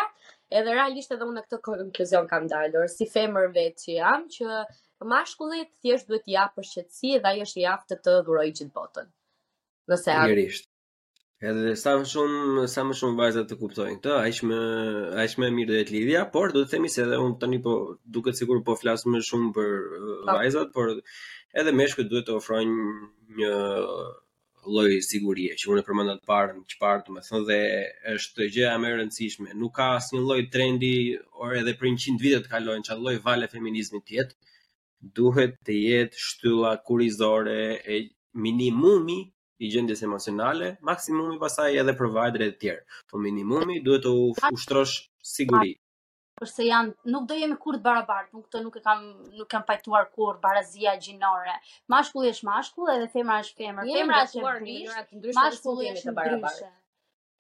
edhe 0.53 0.75
realisht 0.77 1.15
edhe 1.15 1.25
unë 1.27 1.37
në 1.41 1.47
këtë 1.47 1.59
konkluzion 1.67 2.27
kam 2.31 2.49
dalur, 2.51 2.87
si 2.95 3.07
femër 3.13 3.51
vetë 3.55 3.83
që 3.85 3.93
jam, 3.99 4.27
që 4.37 4.61
shkullit 5.31 5.71
thjesht 5.85 6.09
duhet 6.11 6.29
ja 6.33 6.45
për 6.57 6.67
shqetsi 6.71 7.19
dhe 7.21 7.29
ajo 7.33 7.47
është 7.49 7.61
ja 7.63 7.73
për 7.81 7.89
të 7.91 7.97
të 8.07 8.15
dhuroj 8.29 8.45
gjithë 8.53 8.69
botën. 8.79 9.09
Nëse 9.93 10.13
a... 10.15 10.23
Njërisht. 10.29 10.69
Edhe 11.51 11.75
sa 11.77 11.93
më 12.01 12.07
shumë, 12.09 12.65
sa 12.73 12.85
më 12.89 12.97
shumë 13.01 13.19
vajzat 13.21 13.51
të 13.51 13.59
kuptojnë 13.61 13.99
këtë, 13.99 14.13
a 14.17 14.23
ishme, 14.33 14.59
a 15.21 15.27
ishme 15.29 15.51
mirë 15.53 15.75
dhe 15.77 15.83
të 15.91 15.95
lidhja, 15.97 16.23
por 16.33 16.55
duhet 16.55 16.71
të 16.71 16.77
themi 16.79 16.89
se 16.95 17.03
edhe 17.05 17.19
unë 17.25 17.37
tani 17.43 17.59
po 17.67 17.75
duket 18.17 18.39
sigur 18.41 18.63
po 18.69 18.79
flasë 18.81 19.13
më 19.13 19.21
shumë 19.29 19.51
për 19.59 19.73
vajzat, 20.31 20.73
por 20.79 20.95
edhe 20.95 21.77
meshkët 21.83 22.09
duhet 22.15 22.25
të 22.31 22.39
ofrojnë 22.39 22.87
një 23.43 23.53
lloj 24.67 24.93
sigurie 25.07 25.55
që 25.59 25.69
unë 25.73 25.83
e 25.83 25.85
përmenda 25.87 26.15
të 26.21 26.27
parën, 26.29 26.61
që 26.71 26.79
parë 26.81 27.03
do 27.07 27.15
të 27.19 27.25
thonë 27.29 27.45
dhe 27.51 27.59
është 28.15 28.47
gjë 28.55 28.73
më 28.83 28.89
e 28.91 28.97
rëndësishme. 29.01 29.57
Nuk 29.63 29.75
ka 29.77 29.89
asnjë 29.99 30.23
lloj 30.27 30.39
trendi 30.55 30.93
or 31.39 31.55
edhe 31.59 31.75
për 31.81 31.91
100 32.07 32.19
vite 32.25 32.41
të 32.47 32.53
kalojnë 32.55 32.87
çfarë 32.89 33.05
lloj 33.07 33.17
vale 33.29 33.49
feminizmi 33.55 34.01
të 34.07 34.19
jetë. 34.19 34.39
Duhet 35.21 35.57
të 35.69 35.77
jetë 35.81 36.23
shtylla 36.27 36.75
kurizore 36.89 37.59
e 37.97 38.01
minimumi 38.47 39.19
i 39.65 39.71
gjendjes 39.75 40.03
emocionale, 40.07 40.73
maksimumi 40.89 41.39
pasaj 41.43 41.71
edhe 41.83 41.97
provajdere 41.99 42.51
të 42.55 42.59
tjerë. 42.65 42.85
Po 43.11 43.23
minimumi 43.27 43.81
duhet 43.87 44.07
të 44.09 44.51
ushtrosh 44.59 44.99
siguri. 45.37 45.77
Përse 46.41 46.65
janë 46.67 47.11
nuk 47.15 47.27
do 47.31 47.35
jemi 47.41 47.57
kurrë 47.65 47.79
të 47.79 47.85
barabartë, 47.87 48.33
nuk 48.35 48.47
këto 48.49 48.61
nuk 48.65 48.77
e 48.79 48.81
kam 48.87 49.03
nuk 49.41 49.49
kam 49.53 49.63
pajtuar 49.69 50.07
kurrë 50.17 50.41
barazia 50.47 50.95
gjinore. 51.05 51.53
Mashkulli 51.95 52.33
është 52.37 52.47
mashkull 52.49 52.91
dhe 53.03 53.11
femra 53.13 53.37
është 53.45 53.61
femër. 53.61 53.91
Femra 53.99 54.23
është 54.27 54.41
kurrë, 54.47 54.73
janë 54.75 55.05
të 55.27 55.35
Mashkulli 55.39 55.93
është 55.93 56.09
të 56.09 56.15
barabartë. 56.17 56.71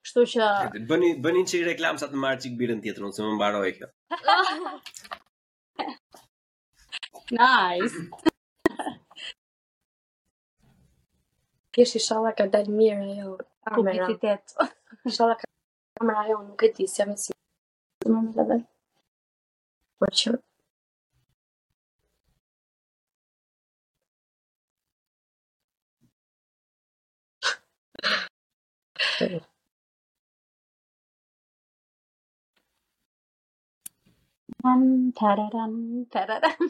Kështu 0.07 0.24
që 0.34 0.51
bëni 0.92 1.09
bëni 1.26 1.42
çik 1.51 1.64
reklam 1.70 1.99
sa 2.03 2.07
të 2.12 2.20
marr 2.26 2.38
çik 2.45 2.55
birën 2.61 2.84
tjetrën 2.84 3.16
se 3.16 3.24
më 3.26 3.34
mbaroi 3.38 3.74
kjo. 3.80 3.90
Nice. 7.32 8.01
Kështë 11.74 11.99
i 11.99 12.03
shala 12.07 12.32
ka 12.36 12.45
dalë 12.53 12.74
mirë 12.78 13.07
e 13.14 13.16
jo, 13.22 13.30
kamera. 13.70 14.11
Kështë 14.11 15.09
i 15.09 15.14
shala 15.18 15.38
ka 15.40 15.49
dalë 15.49 16.11
mirë 16.12 16.26
e 16.26 16.34
jo, 16.34 16.38
nuk 16.53 16.66
e 16.68 16.72
ti, 16.76 16.86
si 16.95 17.01
jam 17.01 17.14
e 17.16 17.18
si. 17.24 17.34
Në 18.11 18.18
më 18.20 18.26
më 18.53 18.61
butcher 20.01 20.38
Dun, 34.64 35.12
ta-da-dun, 35.12 35.74
ta-da-dun. 36.11 36.62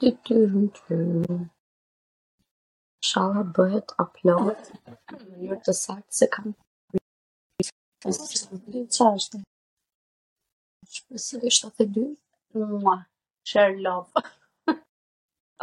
Do, 0.00 0.18
do, 0.24 0.72
do. 0.88 1.48
Shower 3.02 3.44
upload. 3.44 4.58
You're 5.40 5.60
the 5.64 5.72
saxicum. 5.72 6.54
shpesoj 10.92 11.40
72 11.40 12.16
mua, 12.54 13.04
share 13.48 13.76
love. 13.80 14.10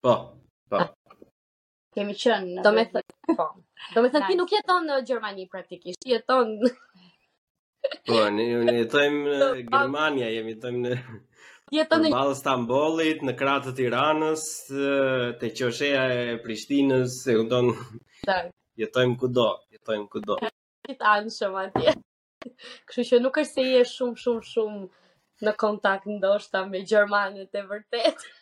Po, 0.04 0.14
po. 0.72 0.80
Ah. 0.80 0.92
Kemi 1.96 2.14
qënë 2.16 2.56
në 2.56 2.64
Do 2.64 2.72
me 2.76 2.86
thënë, 2.92 3.36
po. 3.36 3.50
Do 3.96 4.04
me 4.04 4.12
thënë, 4.14 4.28
ti 4.32 4.36
nuk 4.40 4.52
jeton 4.56 4.88
në 4.88 5.00
Gjermani 5.10 5.48
praktikisht, 5.52 6.08
jeton... 6.08 6.58
Po, 8.08 8.22
ne 8.32 8.52
jetojmë 8.80 9.40
në 9.44 9.52
Gjermania, 9.72 10.30
jemi 10.38 10.56
jetojmë 10.56 10.84
në... 10.86 10.96
Jetën 11.68 12.04
e 12.08 12.10
Ballës 12.14 12.38
Stambollit, 12.40 13.18
në 13.28 13.32
krah 13.36 13.58
të 13.64 13.74
Tiranës, 13.78 14.44
te 15.40 15.50
qoshea 15.58 16.04
e 16.14 16.36
Prishtinës, 16.44 17.16
e 17.28 17.34
kupton. 17.36 17.68
Jetojm 18.80 19.12
kudo, 19.20 19.44
jetojm 19.76 20.06
kudo. 20.14 20.38
Ti 20.88 20.96
tan 21.02 21.28
ti. 21.76 21.92
Kështu 22.88 23.04
që 23.10 23.20
nuk 23.24 23.40
është 23.42 23.52
se 23.60 23.66
je 23.68 23.84
shumë 23.92 24.22
shumë 24.24 24.48
shumë 24.52 24.86
në 25.46 25.56
kontakt 25.64 26.08
ndoshta 26.14 26.64
me 26.72 26.80
gjermanët 26.88 27.60
e 27.62 27.66
vërtetë. 27.74 28.32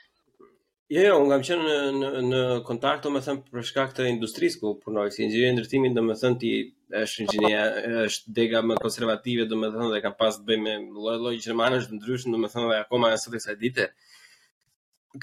Jo, 0.94 1.00
jo, 1.02 1.14
unë 1.18 1.30
kam 1.32 1.40
qenë 1.48 1.64
në, 1.66 1.78
në, 2.00 2.08
në 2.26 2.40
kontakt, 2.66 3.00
do 3.04 3.10
me 3.10 3.18
thëmë, 3.26 3.40
për 3.54 3.64
shkak 3.66 3.94
të 3.96 4.04
industrisë 4.06 4.60
ku 4.60 4.70
punoj, 4.84 5.08
si 5.16 5.24
inxinjë 5.24 5.48
ndërtimin, 5.56 5.96
do 5.96 6.04
me 6.06 6.14
thëmë, 6.20 6.36
ti 6.42 6.50
është 6.98 7.24
inxinjë, 7.24 7.62
është 8.04 8.34
dega 8.36 8.60
më 8.68 8.76
konservative, 8.84 9.46
do 9.50 9.58
me 9.58 9.70
thëmë, 9.74 9.88
dhe 9.96 9.98
kam 10.04 10.14
pas 10.20 10.38
të 10.38 10.46
bëj 10.46 10.60
me 10.66 10.76
loj 11.08 11.16
loj 11.24 11.32
gjermanës, 11.46 11.88
dhe 11.90 11.98
ndryshë 11.98 12.36
do 12.36 12.38
me 12.44 12.52
thëmë, 12.52 12.68
dhe 12.70 12.78
akoma 12.84 13.10
e 13.16 13.18
sëtë 13.24 13.42
saj 13.48 13.58
dite, 13.64 13.88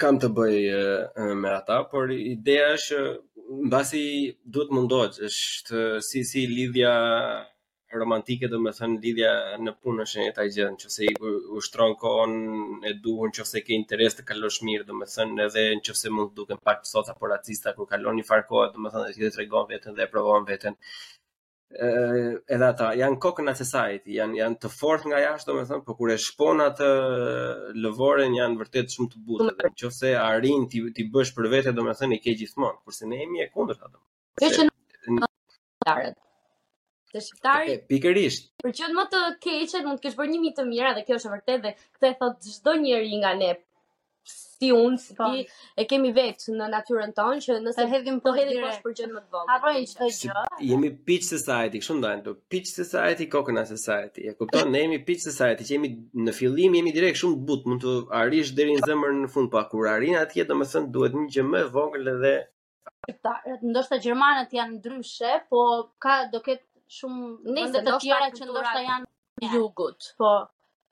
kam 0.04 0.20
të 0.20 0.32
bëj 0.36 0.60
e, 0.82 0.84
me 1.40 1.54
ata, 1.54 1.80
por 1.94 2.12
ideja 2.18 2.68
është, 2.76 3.00
në 3.64 3.72
basi 3.78 4.04
duhet 4.58 4.76
mundohet, 4.76 5.16
është 5.30 5.82
si, 6.10 6.26
si 6.34 6.44
lidhja 6.52 6.92
romantike 8.00 8.48
dhe 8.50 8.58
me 8.64 8.72
thënë 8.76 9.00
lidhja 9.04 9.30
në 9.64 9.72
punë 9.82 10.04
është 10.04 10.22
e 10.24 10.32
taj 10.36 10.46
gjithë, 10.56 10.70
në 10.74 10.80
qëse 10.82 11.08
i 11.08 11.34
ushtron 11.58 11.94
kohën 12.00 12.34
e 12.90 12.94
duhur, 13.06 13.30
në 13.30 13.36
qëse 13.38 13.62
ke 13.66 13.74
interes 13.78 14.16
të 14.18 14.26
kalosh 14.28 14.60
mirë, 14.66 14.86
dhe 14.88 14.96
me 14.98 15.08
thënë 15.14 15.42
edhe 15.46 15.64
në 15.78 15.84
qëse 15.88 16.12
mund 16.14 16.32
të 16.32 16.38
duke 16.40 16.58
në 16.58 16.62
pak 16.68 16.82
të 16.84 16.90
sotë 16.94 17.14
apo 17.14 17.30
racista, 17.32 17.74
kur 17.76 17.88
kalon 17.92 18.18
një 18.20 18.26
farë 18.30 18.46
kohët, 18.50 18.72
dhe 18.76 18.84
me 18.86 18.94
thënë 18.94 19.12
dhe 19.18 19.30
të 19.36 19.42
regon 19.42 19.68
vetën 19.72 19.98
dhe 19.98 20.06
e 20.06 20.10
provon 20.14 20.48
vetën. 20.50 20.78
E, 21.74 21.86
edhe 22.56 22.66
ata, 22.68 22.90
janë 23.00 23.18
kokën 23.24 23.50
atë 23.52 23.66
sajti, 23.70 24.18
janë, 24.18 24.36
janë 24.42 24.60
të 24.64 24.72
fort 24.78 25.06
nga 25.10 25.22
jashtë, 25.26 25.50
dhe 25.50 25.56
me 25.58 25.64
thënë, 25.70 25.82
për 25.82 25.94
po 25.94 25.98
kur 26.00 26.12
e 26.14 26.18
shponat 26.26 26.82
atë 26.82 27.80
lëvoren, 27.86 28.36
janë 28.40 28.60
vërtet 28.62 28.94
shumë 28.94 29.14
të 29.14 29.24
butë, 29.28 29.48
dhe 29.62 29.68
në 29.68 29.74
qëse 29.82 30.14
arin 30.26 30.68
të 30.72 31.08
bësh 31.14 31.34
për 31.38 31.50
vetë, 31.56 31.74
do 31.78 31.86
me 31.86 31.94
thënë, 32.00 32.18
i 32.18 32.22
ke 32.26 32.36
gjithmonë, 32.42 32.78
kurse 32.84 33.10
ne 33.10 33.22
e 33.46 33.50
kundër 33.54 33.80
të 33.82 33.90
atë. 33.90 33.98
Dhe 34.44 34.52
që 34.58 34.68
në 35.14 35.32
të 37.14 37.22
shqiptarit. 37.22 37.76
Okay, 37.76 37.88
pikërisht. 37.92 38.48
Për 38.64 38.74
që 38.78 38.88
të 38.90 38.96
më 38.98 39.04
të 39.12 39.20
keqe, 39.44 39.82
mund 39.86 40.00
të 40.00 40.08
kesh 40.08 40.16
bërë 40.18 40.38
një 40.44 40.52
të 40.58 40.66
mira 40.72 40.94
dhe 40.96 41.04
kjo 41.06 41.20
është 41.20 41.32
vërtet 41.36 41.62
dhe 41.68 41.74
këtë 41.96 42.10
e 42.10 42.16
thot 42.22 42.48
gjdo 42.50 42.78
njeri 42.82 43.20
nga 43.22 43.30
ne 43.38 43.52
si 44.34 44.68
unë, 44.72 44.96
si 45.02 45.14
po. 45.18 45.26
ti, 45.32 45.40
e 45.76 45.84
kemi 45.90 46.08
vetë 46.16 46.54
në 46.56 46.66
natyren 46.72 47.10
tonë, 47.12 47.40
që 47.44 47.56
nëse 47.60 47.76
të 47.76 47.84
hedhim 47.90 48.20
po 48.24 48.32
hedhim 48.32 48.62
më 48.62 48.68
të 48.78 49.20
vogël. 49.34 49.50
Apo 49.54 49.72
gjë? 49.76 50.44
Jemi 50.70 50.90
pitch 51.08 51.28
society, 51.34 51.80
kështë 51.82 51.96
ndajnë 51.98 52.34
pitch 52.54 52.70
society, 52.78 53.26
kokëna 53.34 53.66
society, 53.68 54.24
e 54.30 54.32
kupton, 54.38 54.70
ne 54.72 54.84
jemi 54.84 55.00
pitch 55.10 55.26
society, 55.26 55.66
që 55.68 55.76
jemi 55.76 55.90
në 56.28 56.36
fillim, 56.38 56.78
jemi 56.80 56.94
direkt 56.96 57.20
shumë 57.20 57.40
but, 57.50 57.66
mund 57.68 57.84
të 57.84 57.96
arish 58.22 58.54
deri 58.58 58.78
në 58.78 58.86
zëmër 58.88 59.14
në 59.20 59.30
fund, 59.36 59.52
pa 59.52 59.66
po 59.66 59.74
kur 59.82 59.90
arina 59.92 60.22
atje, 60.24 60.46
do 60.48 60.56
më 60.62 60.70
duhet 60.96 61.18
një 61.20 61.26
gjë 61.34 61.46
më 61.50 61.64
vogël 61.76 62.14
edhe... 62.14 62.34
ndoshta 63.68 63.98
Gjermanët 64.06 64.54
janë 64.56 64.78
ndryshe, 64.78 65.34
po 65.50 65.60
ka 66.00 66.22
do 66.32 66.40
ketë 66.46 66.70
shumë 66.90 67.54
ne 67.58 67.64
të 67.74 67.82
tjera 68.02 68.30
që 68.34 68.48
ndoshta 68.50 68.80
janë 68.84 69.42
në 69.44 69.50
jugut. 69.54 70.08
Po. 70.20 70.32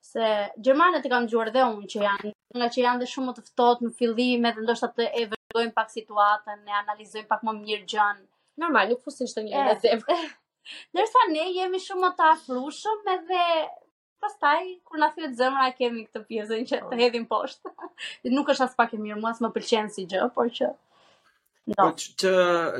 Se 0.03 0.29
gjermanët 0.67 1.05
i 1.07 1.11
kam 1.11 1.25
dëgjuar 1.27 1.51
dhe 1.55 1.61
unë 1.69 1.87
që 1.93 2.01
janë, 2.03 2.31
nga 2.59 2.67
që 2.75 2.81
janë 2.83 3.03
dhe 3.03 3.07
shumë 3.13 3.29
më 3.29 3.35
të 3.37 3.43
ftohtë 3.49 3.87
në 3.87 3.93
fillim, 3.99 4.47
edhe 4.49 4.63
ndoshta 4.65 4.89
të 4.97 5.07
e 5.21 5.27
pak 5.77 5.91
situatën, 5.93 6.63
ne 6.67 6.73
analizojmë 6.81 7.29
pak 7.29 7.43
më 7.47 7.53
mirë 7.59 7.85
gjën. 7.93 8.19
Normal, 8.63 8.89
nuk 8.91 9.03
fusin 9.05 9.29
çdo 9.31 9.45
njëri 9.45 9.69
në 9.69 9.75
zemër. 9.85 10.25
Ndërsa 10.95 11.25
ne 11.31 11.45
jemi 11.59 11.79
shumë 11.85 12.01
më 12.03 12.09
të 12.19 12.27
afrushëm 12.31 13.07
edhe 13.13 13.41
pastaj 14.23 14.61
kur 14.87 15.01
na 15.03 15.09
thyet 15.15 15.35
zemra 15.39 15.65
kemi 15.77 16.03
këtë 16.07 16.21
pjesën 16.29 16.67
që 16.69 16.77
të 16.83 16.89
po. 16.89 16.99
hedhim 17.01 17.25
poshtë. 17.33 17.71
Nuk 18.35 18.51
është 18.53 18.67
as 18.69 18.77
pak 18.81 18.93
e 18.95 18.99
mirë, 19.05 19.19
mua 19.23 19.33
as 19.35 19.41
më 19.43 19.51
pëlqen 19.57 19.91
si 19.95 20.05
gjë, 20.13 20.29
por 20.35 20.51
që 20.59 20.71
Po, 21.63 21.71
no. 21.79 21.83
Që 21.95 22.31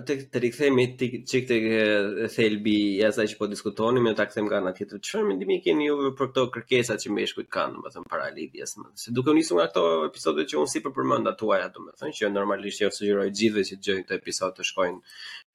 të, 0.04 0.16
të 0.32 0.40
rikëthejmë 0.44 0.82
i 0.82 0.88
të 1.02 1.08
qikë 1.32 1.44
të 1.52 1.58
thelbi 2.34 2.74
i 2.98 3.04
asaj 3.10 3.26
që 3.32 3.38
po 3.42 3.48
diskutoni, 3.52 4.02
me 4.04 4.12
jo 4.12 4.18
të 4.20 4.26
këthejmë 4.28 4.50
ka 4.54 4.60
në 4.66 4.74
tjetër 4.80 5.00
të 5.04 5.10
shërë, 5.12 5.36
ndimi 5.38 5.58
keni 5.68 5.88
ju 5.88 5.96
për 6.20 6.30
këto 6.34 6.44
kërkesat 6.58 7.04
që 7.06 7.14
me 7.16 7.24
shkujt 7.32 7.48
kanë, 7.56 7.80
me 7.86 7.94
thëmë 7.94 8.12
para 8.16 8.28
lidhjes, 8.36 8.76
thëmë. 8.76 8.90
Se 9.06 9.16
duke 9.20 9.32
unisë 9.36 9.56
nga 9.56 9.70
këto 9.70 9.86
episode 10.10 10.46
që 10.52 10.60
unë 10.64 10.74
si 10.74 10.84
për 10.88 10.96
përmënda 11.00 11.36
të 11.40 11.54
me 11.86 11.96
thëmë, 12.02 12.18
që 12.20 12.32
normalisht 12.36 12.84
jo 12.84 12.92
sugjeroj 12.98 13.30
gjithve 13.40 13.64
që 13.72 13.78
të 13.80 13.88
gjojnë 13.88 14.04
këto 14.10 14.20
episode 14.20 14.60
të 14.60 14.68
shkojnë 14.74 15.02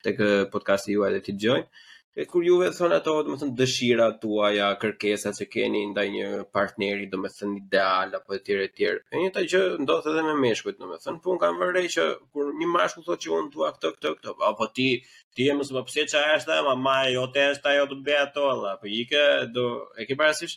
të 0.09 0.17
kë 0.23 0.79
juaj 0.97 1.13
i 1.13 1.19
dhe 1.19 1.23
të 1.29 1.37
gjojnë. 1.45 1.71
E 2.17 2.23
kur 2.31 2.43
juve 2.43 2.69
thonë 2.77 2.97
ato, 2.99 3.13
do 3.25 3.35
të 3.35 3.41
thonë 3.41 3.53
dëshira 3.59 4.05
tuaja, 4.23 4.69
kërkesat 4.83 5.37
që 5.39 5.47
keni 5.55 5.83
ndaj 5.91 6.05
një 6.15 6.29
partneri, 6.57 7.07
do 7.13 7.21
të 7.25 7.31
thonë 7.37 7.59
ideal 7.61 8.17
apo 8.19 8.35
etj 8.39 8.57
etj. 8.67 8.87
E 9.13 9.21
njëta 9.23 9.43
gjë 9.53 9.61
ndodh 9.85 10.09
edhe 10.13 10.23
me 10.29 10.33
meshkujt, 10.45 10.79
do 10.81 10.89
të 10.95 10.99
thonë, 11.05 11.21
pun 11.27 11.37
po 11.43 11.45
kam 11.45 11.61
vënë 11.63 11.83
që 11.97 12.07
kur 12.33 12.49
një 12.63 12.71
mashkull 12.73 13.07
thotë 13.11 13.27
që 13.27 13.35
un 13.37 13.53
dua 13.57 13.71
këtë 13.77 13.93
këtë 13.99 14.13
këtë, 14.19 14.35
apo 14.51 14.69
ti 14.79 14.89
ti 15.37 15.51
e 15.53 15.59
mëse 15.61 15.85
pse 15.91 16.07
çfarë 16.15 16.39
është 16.41 16.55
ajo, 16.57 16.65
mama 16.71 16.97
e 17.05 17.13
jote 17.19 17.45
është 17.53 17.73
ajo 17.75 17.85
të 17.93 18.01
bëj 18.09 18.19
ato, 18.25 18.49
apo 18.73 18.93
ikë 19.03 19.25
do 19.55 19.67
e 20.01 20.09
ke 20.09 20.19
parasysh 20.25 20.57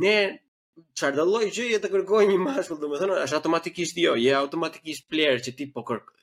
ne 0.00 0.16
çfarë 0.96 1.18
do 1.20 1.26
lloj 1.32 1.44
gjëje 1.58 1.82
të 1.84 1.92
kërkojë 1.96 2.30
një 2.32 2.38
mashkull, 2.48 2.80
do 2.86 2.92
të 2.94 3.02
thonë, 3.04 3.20
është 3.26 3.40
automatikisht 3.42 3.98
jo, 4.06 4.14
je 4.26 4.32
automatikisht 4.44 5.10
player 5.10 5.42
që 5.44 5.56
ti 5.60 5.68
po 5.74 5.84
kërkon. 5.92 6.20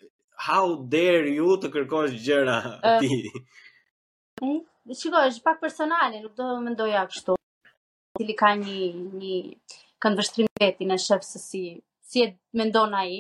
How 0.50 0.66
dare 0.96 1.28
you 1.38 1.58
të 1.60 1.68
kërkosh 1.76 2.16
gjëra 2.26 2.60
ti? 3.04 3.10
Uh. 3.34 3.66
Dhe 4.42 4.96
qiko, 4.96 5.20
është 5.30 5.44
pak 5.48 5.60
personale, 5.62 6.22
nuk 6.24 6.36
do 6.40 6.48
më 6.64 6.74
ndoja 6.76 7.04
kështu. 7.12 7.36
Tili 8.20 8.36
ka 8.42 8.54
një, 8.60 8.80
një 9.20 9.36
të 10.00 10.48
veti 10.62 10.86
në 10.90 10.98
shëfë 11.06 11.28
si, 11.42 11.64
si 12.12 12.24
e 12.26 12.30
mendon 12.62 12.96
a 12.96 13.04
i. 13.08 13.20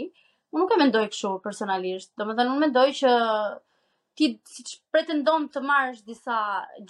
Unë 0.53 0.63
nuk 0.63 0.73
e 0.75 0.79
mendoj 0.81 1.05
kështu 1.11 1.33
personalisht. 1.47 2.11
Do 2.17 2.25
më 2.29 2.37
dhe 2.39 2.47
nuk 2.49 2.59
mendoj 2.65 2.87
që 3.01 3.11
ti 4.19 4.31
si 4.51 4.63
që 4.71 4.77
pretendon 4.95 5.47
të 5.53 5.61
marrësh 5.67 6.01
disa 6.07 6.37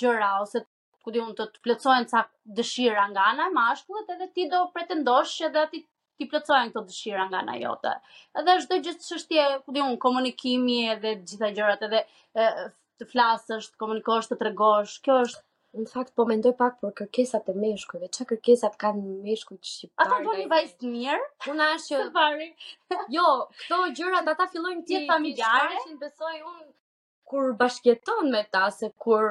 gjëra 0.03 0.31
ose 0.43 0.63
ku 1.03 1.11
di 1.13 1.21
unë 1.23 1.35
të 1.39 1.45
të 1.55 1.61
plëcojnë 1.65 2.09
ca 2.13 2.21
dëshira 2.59 3.07
nga 3.11 3.25
ana 3.33 3.47
e 3.49 3.53
mashkullet 3.57 4.13
edhe 4.15 4.29
ti 4.37 4.47
do 4.51 4.63
pretendosh 4.73 5.35
që 5.41 5.51
dhe 5.57 5.63
ti 5.73 6.25
plëcojnë 6.29 6.71
këto 6.73 6.83
dëshira 6.89 7.27
nga 7.29 7.43
ana 7.43 7.57
jote. 7.61 7.93
Edhe 8.41 8.57
çdo 8.65 8.77
gjë 8.77 8.83
gjithë 8.89 9.07
që 9.11 9.19
shtje, 9.23 9.45
ku 9.65 9.75
di 9.75 9.83
unë, 9.85 10.01
komunikimi 10.05 10.79
edhe 10.95 11.13
gjitha 11.21 11.53
gjërat 11.59 11.85
edhe 11.89 12.01
të 12.99 13.07
flasësh, 13.13 13.67
të 13.73 13.79
komunikosh, 13.81 14.27
të 14.29 14.37
tregosh. 14.41 14.97
Kjo 15.05 15.15
është 15.25 15.43
në 15.83 15.91
fakt 15.93 16.13
po 16.17 16.25
mendoj 16.29 16.51
pak 16.59 16.79
për 16.81 16.93
kërkesat 17.01 17.49
e 17.51 17.55
meshkujve. 17.63 18.09
Çka 18.15 18.27
kërkesat 18.33 18.75
kanë 18.83 19.13
meshkujt 19.27 19.69
shqiptar? 19.71 20.09
Ata 20.09 20.19
një 20.41 20.47
vajzë 20.53 20.75
të 20.81 20.91
mirë. 20.95 21.19
Unë 21.53 21.67
as 21.77 21.87
që 21.91 22.01
Jo, 23.17 23.27
këto 23.61 23.79
gjëra 23.99 24.23
ata 24.33 24.49
fillojnë 24.53 24.85
të 24.87 24.97
jetë 24.97 25.11
familjare. 25.13 25.81
Unë 25.87 25.99
besoj 26.03 26.33
unë 26.41 26.69
kur 27.29 27.51
bashkjeton 27.57 28.31
me 28.33 28.43
ta 28.55 28.67
se 28.73 28.87
kur 29.03 29.27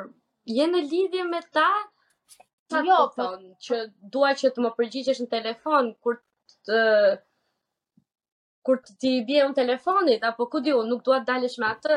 je 0.47 0.67
në 0.73 0.85
lidhje 0.93 1.29
me 1.33 1.41
ta 1.59 1.71
Ta 2.69 2.83
jo, 2.85 2.97
po- 3.17 3.57
që 3.65 3.77
dua 4.13 4.35
që 4.37 4.51
të 4.53 4.61
më 4.61 4.71
përgjigjesh 4.77 5.23
në 5.23 5.27
telefon 5.33 5.87
kur 6.05 6.19
të 6.69 6.81
kur 8.69 8.81
të 8.85 8.97
ti 9.01 9.13
bie 9.31 9.41
në 9.49 9.57
telefonit 9.57 10.27
apo 10.31 10.45
ku 10.53 10.61
diu, 10.67 10.83
nuk 10.91 11.01
dua 11.07 11.23
të 11.23 11.27
dalësh 11.31 11.55
me 11.63 11.71
atë, 11.71 11.97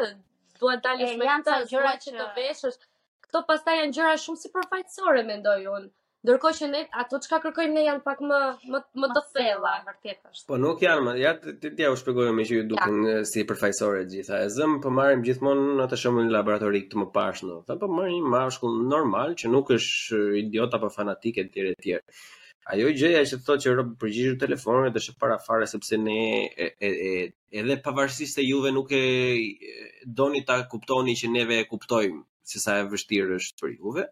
duan 0.62 0.80
dalësh 0.84 1.14
me 1.20 1.28
këto 1.32 1.56
gjëra 1.72 1.94
që 2.06 2.12
të 2.20 2.26
veshësh. 2.38 2.84
Kto 3.26 3.42
pastaj 3.50 3.76
janë 3.80 3.96
gjëra 3.98 4.16
shumë 4.26 4.42
si 4.44 4.52
përfaqësore 4.56 5.24
mendoj 5.32 5.60
unë. 5.74 5.90
Ndërkohë 6.28 6.58
që 6.58 6.68
ne 6.72 6.80
ato 7.02 7.18
çka 7.26 7.38
kërkojmë 7.44 7.74
ne 7.76 7.84
janë 7.88 8.02
pak 8.06 8.20
më 8.32 8.40
më 8.74 8.82
më 9.04 9.08
të 9.16 9.22
thella, 9.36 9.72
vërtet 9.88 10.20
është. 10.28 10.50
Po 10.52 10.60
nuk 10.66 10.84
janë, 10.86 11.16
ja 11.18 11.32
ti 11.64 11.72
ja 11.80 11.90
u 11.90 11.96
shpjegoj 12.02 12.28
më 12.40 12.46
që 12.50 12.60
ju 12.60 12.66
duken 12.74 13.00
ja. 13.08 13.16
Eh, 13.22 13.26
si 13.32 13.46
përfaqësore 13.52 14.04
gjitha. 14.12 14.44
E 14.46 14.52
zëm 14.58 14.76
po 14.84 14.92
marrim 15.00 15.24
gjithmonë 15.26 15.80
atë 15.88 16.00
shëmbull 16.04 16.30
laboratorik 16.36 16.92
të 16.92 17.02
mëparshëm. 17.02 17.56
Tha 17.72 17.80
po 17.86 17.90
marrim 17.96 18.28
mashkull 18.36 18.78
normal 18.94 19.34
që 19.42 19.50
nuk 19.56 19.74
është 19.80 20.22
idiot 20.44 20.78
apo 20.80 20.92
fanatik 21.00 21.42
etj 21.48 21.66
etj 21.72 21.98
ajo 22.70 22.90
gjëja 22.98 23.22
që 23.30 23.38
thotë 23.46 23.64
që 23.66 23.72
Robi 23.78 23.96
përgjigjur 24.02 24.36
telefonet 24.42 24.98
është 25.00 25.16
para 25.22 25.38
fare 25.46 25.68
sepse 25.72 25.98
ne 26.02 26.18
e, 26.46 26.68
e, 26.70 26.90
e, 27.12 27.14
edhe 27.62 27.78
pavarësisht 27.86 28.38
se 28.38 28.44
juve 28.46 28.70
nuk 28.76 28.92
e 28.94 29.04
doni 30.20 30.44
ta 30.50 30.60
kuptoni 30.74 31.16
që 31.22 31.32
neve 31.38 31.58
e 31.64 31.70
kuptojmë 31.72 32.22
se 32.52 32.62
sa 32.62 32.76
e 32.82 32.86
vështirë 32.92 33.40
është 33.40 33.64
për 33.66 33.74
juve 33.80 34.06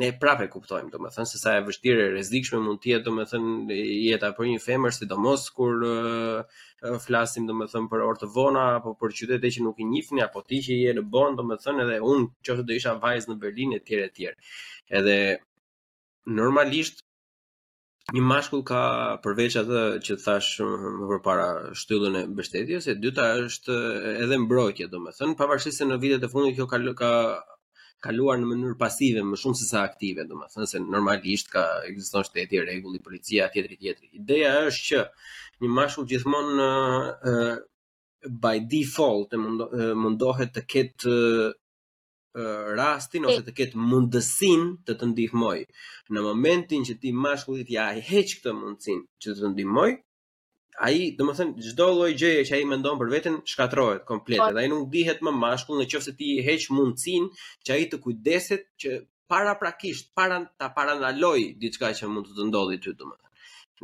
ne 0.00 0.08
prapë 0.22 0.46
kuptojm 0.54 0.86
domethënë 0.94 1.26
se 1.32 1.40
sa 1.42 1.56
e 1.58 1.62
vështirë 1.66 2.04
e 2.06 2.10
rrezikshme 2.12 2.60
mund 2.62 2.80
të 2.84 2.92
jetë 2.92 3.04
domethënë 3.10 3.76
jeta 3.78 4.30
për 4.36 4.48
një 4.52 4.60
femër 4.64 4.94
sidomos 4.96 5.48
kur 5.56 5.82
uh, 5.84 6.60
flasim 7.06 7.48
domethënë 7.50 7.90
për 7.90 8.04
orë 8.06 8.22
të 8.22 8.28
vona 8.36 8.62
apo 8.76 8.94
për 9.00 9.16
qytete 9.20 9.50
që 9.58 9.66
nuk 9.66 9.82
i 9.82 9.88
njihni 9.90 10.22
apo 10.28 10.44
ti 10.46 10.62
që 10.68 10.78
je 10.84 10.94
në 11.00 11.04
bon 11.16 11.36
domethënë 11.42 11.84
edhe 11.88 11.98
unë 12.14 12.30
që 12.46 12.58
do 12.62 12.78
isha 12.78 12.94
vajzë 13.02 13.32
në 13.32 13.38
Berlin 13.46 13.76
etj 13.80 13.98
etj 14.06 14.30
edhe 15.00 15.18
normalisht 16.40 17.02
një 18.14 18.22
mashkull 18.26 18.62
ka 18.66 18.80
përveç 19.24 19.56
atë 19.62 19.82
që 20.06 20.16
thash 20.24 20.50
më 20.64 21.08
përpara 21.12 21.46
shtyllën 21.78 22.16
e 22.20 22.24
mbështetjes, 22.32 22.88
e 22.90 22.94
dyta 23.02 23.26
është 23.44 23.76
edhe 24.24 24.38
mbrojtja, 24.44 24.88
domethënë, 24.90 25.36
pavarësisht 25.38 25.80
se 25.82 25.86
në 25.86 25.98
vitet 26.02 26.26
e 26.26 26.30
fundit 26.32 26.56
kjo 26.58 26.66
ka 26.72 26.80
ka 27.00 27.12
kaluar 28.04 28.40
në 28.40 28.48
mënyrë 28.54 28.78
pasive 28.80 29.22
më 29.28 29.36
shumë 29.42 29.58
se 29.60 29.66
sa 29.68 29.82
aktive, 29.84 30.24
domethënë 30.30 30.66
se 30.72 30.80
normalisht 30.82 31.52
ka 31.52 31.64
ekziston 31.90 32.26
shteti, 32.30 32.60
rregulli, 32.64 33.02
policia, 33.06 33.50
tjetri 33.52 33.76
tjetri. 33.76 34.08
Ideja 34.18 34.54
është 34.70 35.00
që 35.00 35.04
një 35.64 35.72
mashkull 35.78 36.08
gjithmonë 36.10 36.70
by 38.44 38.56
default 38.74 39.36
mundohet 39.96 40.56
të 40.56 40.66
ketë 40.74 41.18
rastin 42.76 43.26
ose 43.28 43.42
të 43.46 43.52
ketë 43.58 43.78
mundësinë 43.90 44.66
të 44.88 44.94
të 45.00 45.06
ndihmoj. 45.12 45.58
Në 46.14 46.22
momentin 46.26 46.84
që 46.88 46.94
ti 47.02 47.12
mashkullit 47.24 47.70
ja 47.74 47.88
ai 47.94 48.00
heq 48.10 48.34
këtë 48.40 48.52
mundësi 48.58 48.94
që 49.22 49.34
të 49.34 49.38
të 49.40 49.48
ndihmoj, 49.54 49.88
ai, 50.86 51.00
domethënë 51.18 51.58
çdo 51.70 51.88
lloj 51.96 52.12
gjëje 52.20 52.44
që 52.48 52.54
ai 52.58 52.64
mendon 52.72 52.98
për 53.00 53.08
veten 53.16 53.40
shkatërrohet 53.52 54.04
komplet, 54.08 54.38
po. 54.40 54.52
dhe 54.54 54.60
ai 54.62 54.68
nuk 54.70 54.86
dihet 54.92 55.20
më 55.26 55.32
mashkull 55.42 55.82
nëse 55.82 56.14
ti 56.18 56.28
i 56.38 56.42
heq 56.46 56.70
mundësinë 56.70 57.28
që 57.66 57.70
ai 57.76 57.88
të 57.90 58.00
kujdeset 58.04 58.64
që 58.82 59.00
paraprakisht 59.30 60.12
para 60.14 60.38
ta 60.58 60.70
parandaloj 60.74 61.40
diçka 61.60 61.90
që 61.98 62.06
mund 62.10 62.26
të 62.30 62.36
të 62.38 62.48
ndodhi 62.50 62.76
ty 62.82 62.90
domethënë 62.94 63.26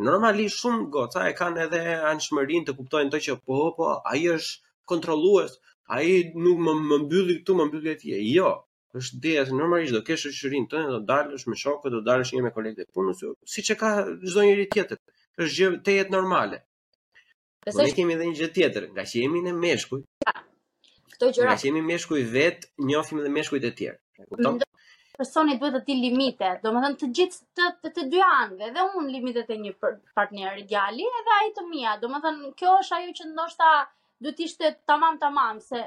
Normalisht 0.06 0.60
shumë 0.60 0.90
goca 0.92 1.22
e 1.28 1.32
kanë 1.36 1.60
edhe 1.66 1.80
anshmërinë 2.12 2.66
të 2.68 2.72
kuptojnë 2.76 3.12
të 3.14 3.20
që 3.26 3.36
po, 3.48 3.58
po, 3.78 3.86
është 4.12 4.72
kontrollues, 4.90 5.54
ai 5.94 6.30
nuk 6.44 6.58
më 6.64 6.72
më 6.90 6.96
mbylli 7.04 7.34
këtu, 7.40 7.52
më 7.58 7.64
mbylli 7.68 7.90
atje. 7.94 8.16
Jo, 8.34 8.50
është 8.98 9.16
ideja 9.20 9.44
se 9.48 9.54
normalisht 9.60 9.94
do 9.94 10.02
kesh 10.08 10.28
shërin 10.40 10.66
të 10.66 10.72
tënd, 10.76 10.90
do 10.94 11.00
dalësh 11.10 11.44
me 11.48 11.56
shokët, 11.62 11.92
do 11.94 12.00
dalësh 12.08 12.32
një 12.34 12.44
me 12.46 12.52
kolegët 12.56 12.88
e 12.88 12.92
punës, 12.96 13.22
siç 13.54 13.70
e 13.74 13.78
ka 13.80 13.90
çdo 14.30 14.40
njëri 14.46 14.66
tjetër. 14.74 14.98
Është 15.42 15.54
gjë 15.56 15.68
të 15.84 15.90
jetë 15.98 16.14
normale. 16.16 16.58
Besoj 17.66 17.90
se 17.90 17.96
kemi 17.98 18.14
edhe 18.16 18.26
një 18.30 18.36
gjë 18.40 18.48
tjetër, 18.56 18.84
nga 18.94 19.04
që 19.10 19.22
jemi 19.22 19.40
në 19.46 19.52
meshkuj. 19.62 20.00
Ja. 20.26 20.34
Kto 21.16 21.30
gjëra. 21.34 21.52
Nga 21.52 21.60
që 21.60 21.68
jemi 21.70 21.82
meshkuj 21.92 22.22
vet, 22.34 22.66
njohim 22.88 23.20
edhe 23.22 23.30
meshkujt 23.36 23.64
e 23.66 23.72
tjerë. 23.80 23.98
Kupton? 24.30 24.58
Personi 25.16 25.54
duhet 25.60 25.72
të 25.72 25.80
di 25.88 25.94
limite, 26.02 26.48
domethënë 26.64 26.98
të 27.00 27.06
gjithë 27.18 27.44
të 27.56 27.66
të, 27.82 27.90
të 27.96 28.02
dy 28.12 28.18
anëve, 28.30 28.66
dhe 28.76 28.82
unë 29.00 29.12
limitet 29.14 29.50
e 29.52 29.56
një 29.62 29.72
partneri 30.18 30.66
djali, 30.70 31.06
edhe 31.20 31.32
ai 31.40 31.48
të 31.56 31.64
mia. 31.70 31.94
Domethënë 32.02 32.50
kjo 32.58 32.74
është 32.82 32.96
ajo 32.98 33.14
që 33.20 33.28
ndoshta 33.30 33.70
do 34.24 34.32
të 34.32 34.44
ishte 34.48 34.70
tamam 34.90 35.18
tamam 35.22 35.58
se 35.64 35.80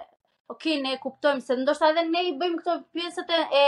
ok 0.53 0.65
ne 0.83 0.95
kuptojmë 1.05 1.45
se 1.45 1.55
ndoshta 1.59 1.89
edhe 1.93 2.03
ne 2.09 2.23
i 2.29 2.33
bëjmë 2.41 2.61
këto 2.61 2.75
pjesët 2.97 3.33
e 3.35 3.39
e 3.59 3.63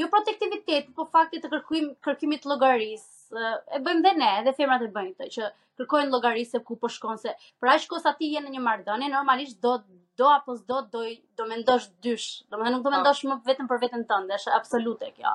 jo 0.00 0.08
protektivitet, 0.12 0.88
por 0.96 1.08
faktit 1.16 1.44
të 1.44 1.50
kërkojmë 1.54 1.90
kërkimit 2.06 2.42
të 2.44 2.50
llogarisë 2.52 3.46
e 3.78 3.82
bëjmë 3.86 4.02
dhe 4.06 4.12
ne, 4.20 4.30
dhe 4.46 4.54
femrat 4.58 4.82
e 4.86 4.90
bëjmë 4.96 5.14
këtë 5.18 5.28
që 5.36 5.50
kërkojnë 5.80 6.12
llogarisë 6.14 6.60
ku 6.66 6.76
po 6.82 6.90
shkon 6.96 7.20
se 7.26 7.34
për 7.62 7.72
aq 7.74 7.86
kohë 7.92 8.02
sa 8.06 8.12
ti 8.18 8.32
je 8.32 8.42
në 8.44 8.54
një 8.56 8.64
marrëdhënie 8.68 9.12
normalisht 9.16 9.60
do 9.68 9.76
do 10.20 10.26
apo 10.30 10.54
s'do 10.56 10.76
do 10.94 11.00
do 11.38 11.46
mendosh 11.50 11.88
dysh, 12.06 12.26
domethënë 12.52 12.76
nuk 12.76 12.84
do 12.84 12.90
po. 12.90 12.94
mendosh 12.94 13.24
më 13.30 13.38
vetëm 13.48 13.70
për 13.70 13.80
veten 13.84 14.04
tënde, 14.12 14.36
është 14.36 14.52
absolute 14.58 15.08
kjo. 15.16 15.32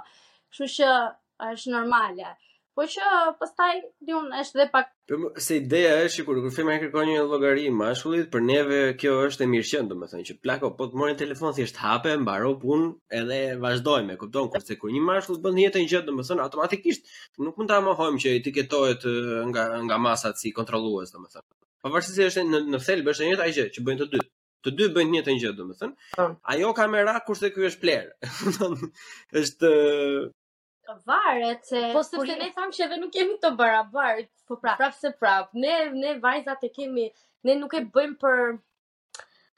Kështu 0.47 0.67
që 0.75 0.91
është 1.49 1.73
normale. 1.73 2.29
Po 2.79 2.85
që 2.87 3.07
pastaj 3.35 3.73
diun 4.07 4.29
është 4.39 4.55
dhe 4.59 4.65
pak. 4.73 4.91
Po, 5.11 5.17
se 5.43 5.57
ideja 5.59 5.95
është 6.05 6.13
sikur 6.21 6.37
kur 6.45 6.53
firma 6.57 6.77
kërkon 6.79 7.09
një 7.09 7.25
llogari 7.27 7.65
mashkullit, 7.75 8.29
për 8.31 8.45
neve 8.49 8.77
kjo 9.01 9.17
është 9.25 9.43
e 9.43 9.47
mirë 9.53 9.67
që 9.71 9.81
domethënë 9.89 10.27
që 10.29 10.35
plako 10.45 10.69
po 10.77 10.87
të 10.93 11.01
morin 11.01 11.19
telefon 11.19 11.51
thjesht 11.57 11.81
hape, 11.83 12.13
mbaro 12.21 12.53
punë 12.61 12.87
edhe 13.19 13.39
vazhdojmë, 13.65 14.15
kupton? 14.23 14.47
Kurse 14.55 14.77
kur 14.79 14.93
një 14.95 15.03
mashkull 15.09 15.41
bën 15.43 15.59
një 15.59 15.65
jetë 15.67 15.83
një 15.83 15.89
gjë 15.95 16.01
domethënë 16.11 16.45
automatikisht 16.45 17.11
nuk 17.49 17.59
mund 17.59 17.73
ta 17.73 17.81
mohojmë 17.89 18.23
që 18.23 18.33
etiketohet 18.39 19.03
nga 19.51 19.65
nga 19.89 19.99
masat 20.07 20.39
si 20.39 20.55
kontrollues 20.61 21.11
domethënë. 21.17 21.47
Pavarësisht 21.83 22.15
se 22.21 22.29
është 22.31 22.47
në 22.47 22.63
në 22.71 22.83
thelb 22.87 23.11
është 23.15 23.29
një 23.33 23.53
gjë 23.59 23.67
që 23.75 23.87
bëjnë 23.89 24.05
të 24.07 24.11
dy. 24.15 24.23
Të 24.67 24.73
dy 24.79 24.89
bëjnë 24.95 25.11
një 25.11 25.19
të 25.23 25.33
njëtën 25.33 25.41
gjë 25.43 25.55
domethënë. 25.59 26.09
Po. 26.15 26.31
Ajo 26.55 26.71
kamera 26.79 27.19
kurse 27.27 27.51
ky 27.55 27.67
është 27.73 27.83
player. 27.83 28.09
Domethënë 28.63 29.39
është 29.43 29.69
varet 31.05 31.65
se 31.67 31.81
po 31.93 32.03
se 32.03 32.37
ne 32.39 32.49
thamë 32.55 32.73
që 32.77 32.85
edhe 32.85 32.97
nuk 33.01 33.15
jemi 33.17 33.37
të 33.43 33.51
barabart, 33.59 34.29
po 34.49 34.57
prap. 34.61 34.77
Prap 34.81 34.95
se 34.97 35.11
prap. 35.19 35.51
Ne 35.53 35.77
ne 35.95 36.15
vajzat 36.23 36.63
e 36.65 36.71
kemi, 36.75 37.09
ne 37.47 37.55
nuk 37.61 37.75
e 37.75 37.83
bëjmë 37.99 38.19
për 38.25 38.57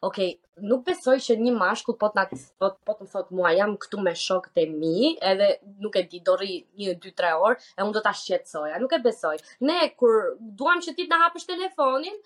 Okej, 0.07 0.31
okay, 0.33 0.63
nuk 0.65 0.79
besoj 0.87 1.13
që 1.21 1.35
një 1.37 1.51
mashkull 1.59 1.93
po 2.01 2.07
na 2.15 2.23
po 2.33 2.67
po 2.87 2.93
të 2.97 3.05
thot 3.11 3.27
mua 3.37 3.51
jam 3.53 3.75
këtu 3.83 3.99
me 4.05 4.15
shokët 4.17 4.57
e 4.57 4.63
mi, 4.71 5.11
edhe 5.31 5.49
nuk 5.85 5.97
e 5.99 6.01
di 6.09 6.23
do 6.25 6.33
rri 6.39 6.55
1 6.85 6.95
2 7.03 7.11
3 7.21 7.35
orë 7.49 7.59
e 7.61 7.85
unë 7.85 7.93
do 7.97 8.01
ta 8.07 8.13
shqetësoj. 8.23 8.71
a 8.73 8.79
nuk 8.81 8.95
e 8.97 8.99
besoj. 9.03 9.35
Ne 9.69 9.77
kur 10.01 10.15
duam 10.39 10.81
që 10.81 10.95
ti 10.97 11.05
të 11.05 11.13
na 11.13 11.19
hapësh 11.27 11.45
telefonin, 11.51 12.17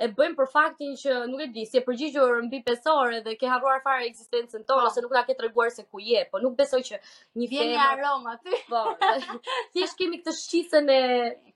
e 0.00 0.08
bëjmë 0.16 0.36
për 0.38 0.46
faktin 0.48 0.94
që 1.00 1.16
nuk 1.28 1.42
e 1.44 1.48
di, 1.54 1.66
si 1.68 1.76
e 1.80 1.84
përgjigjur 1.84 2.38
mbi 2.46 2.60
5 2.66 2.86
orë 2.94 3.18
dhe 3.26 3.34
ke 3.40 3.48
harruar 3.52 3.82
fare 3.84 4.06
ekzistencën 4.08 4.62
tonë 4.70 4.84
po. 4.84 4.88
ose 4.88 5.02
nuk 5.04 5.12
na 5.16 5.22
ke 5.28 5.36
treguar 5.40 5.68
se 5.74 5.84
ku 5.90 6.00
je, 6.06 6.22
po 6.32 6.40
nuk 6.40 6.56
besoj 6.60 6.80
që 6.88 7.00
një 7.40 7.48
vjen 7.52 7.74
femër... 7.74 7.74
një 7.74 7.82
aromë 7.92 8.32
aty. 8.34 8.60
Po. 8.70 8.80
Thjesht 9.74 9.98
kemi 9.98 10.20
këtë 10.22 10.34
shqisën 10.38 10.90
e 10.94 11.00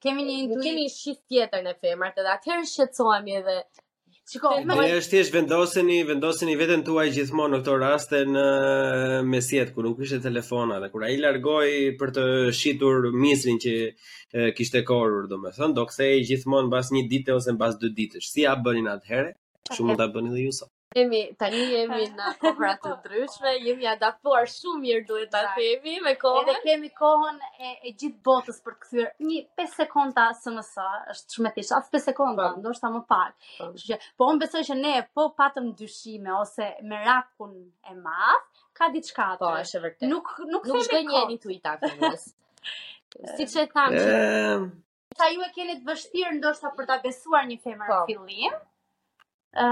kemi 0.03 0.27
një 0.29 0.37
intuit. 0.43 0.65
Kemi 0.67 0.85
një 0.85 0.93
shqis 0.97 1.23
tjetër 1.29 1.65
në 1.71 1.75
femrat 1.81 2.21
edhe 2.21 2.35
atëherë 2.37 2.69
shqetësohemi 2.75 3.39
edhe 3.41 3.57
Shiko, 4.25 4.51
më 4.69 4.75
vjen 4.79 4.93
është 4.99 5.11
thjesht 5.15 5.35
vendoseni, 5.37 5.97
vendoseni 6.11 6.55
veten 6.61 6.83
tuaj 6.87 7.03
gjithmonë 7.17 7.53
në 7.55 7.59
këto 7.63 7.73
raste 7.83 8.21
në 8.37 8.45
mesjet 9.33 9.75
kur 9.75 9.85
nuk 9.89 9.99
kishte 10.01 10.21
telefona 10.29 10.79
dhe 10.85 10.89
kur 10.95 11.05
ai 11.09 11.19
largoi 11.25 11.75
për 12.03 12.13
të 12.19 12.25
shitur 12.61 13.11
misrin 13.27 13.61
që 13.67 13.75
e, 13.83 14.49
kishte 14.61 14.81
korur, 14.93 15.27
domethënë, 15.35 15.77
do 15.81 15.85
kthehej 15.93 16.25
gjithmonë 16.33 16.71
mbas 16.73 16.95
një 16.97 17.03
dite 17.13 17.37
ose 17.37 17.53
mbas 17.59 17.77
dy 17.85 17.93
ditësh. 18.01 18.31
Si 18.33 18.49
ja 18.49 18.57
bënin 18.69 18.93
atëherë? 18.97 19.37
shumë 19.77 19.89
mund 19.91 20.01
ta 20.05 20.09
bëni 20.17 20.33
dhe 20.39 20.43
ju 20.49 20.57
sot? 20.63 20.74
jemi 20.95 21.21
tani 21.39 21.61
jemi 21.73 22.05
në 22.15 22.33
kopra 22.41 22.73
të 22.83 22.93
ndryshme, 22.99 23.53
jemi 23.67 23.89
adaptuar 23.91 24.47
shumë 24.53 24.81
mirë 24.85 25.03
duhet 25.09 25.31
ta 25.33 25.41
themi 25.57 25.97
me 26.07 26.13
kohën. 26.21 26.49
Ne 26.53 26.57
kemi 26.63 26.91
kohën 27.01 27.41
e, 27.69 27.73
e 27.75 27.93
gjithë 28.03 28.21
botës 28.29 28.61
për 28.67 28.77
të 28.79 28.85
kthyer 28.85 29.11
një 29.29 29.41
5 29.63 29.73
sekonda 29.81 30.27
SMS, 30.37 30.71
është 31.15 31.37
shumë 31.39 31.51
e 31.51 31.55
thjeshtë, 31.59 31.81
as 31.81 31.93
5 31.97 32.07
sekonda, 32.09 32.49
po. 32.55 32.63
ndoshta 32.63 32.93
më 32.97 33.03
pak. 33.11 33.35
Po. 33.59 33.69
Kështu 33.75 33.91
që 33.91 33.99
po 34.23 34.31
unë 34.31 34.45
besoj 34.45 34.65
që 34.71 34.79
ne 34.81 34.95
po 35.19 35.27
patëm 35.43 35.69
dyshime 35.83 36.35
ose 36.39 36.71
merakun 36.93 37.57
e 37.91 37.97
madh, 38.05 38.49
ka 38.79 38.93
diçka 38.95 39.29
po, 39.35 39.49
atë. 39.49 39.49
Po, 39.49 39.53
është 39.65 39.83
vërtet. 39.87 40.09
Nuk 40.15 40.35
nuk, 40.55 40.71
nuk 40.71 40.87
themi 40.93 41.19
një 41.19 41.27
intuita 41.35 41.77
vetes. 41.83 42.31
Siç 43.39 43.59
e 43.63 43.69
tham. 43.71 43.95
Ehm. 44.03 44.71
Ta 45.15 45.29
ju 45.31 45.43
e 45.47 45.51
keni 45.55 45.77
të 45.79 45.87
vështirë 45.93 46.31
ndoshta 46.41 46.73
për 46.75 46.89
ta 46.91 46.97
besuar 47.03 47.45
një 47.47 47.61
femër 47.63 47.87
në 47.95 47.99
fillim 48.09 48.55
ë 49.63 49.67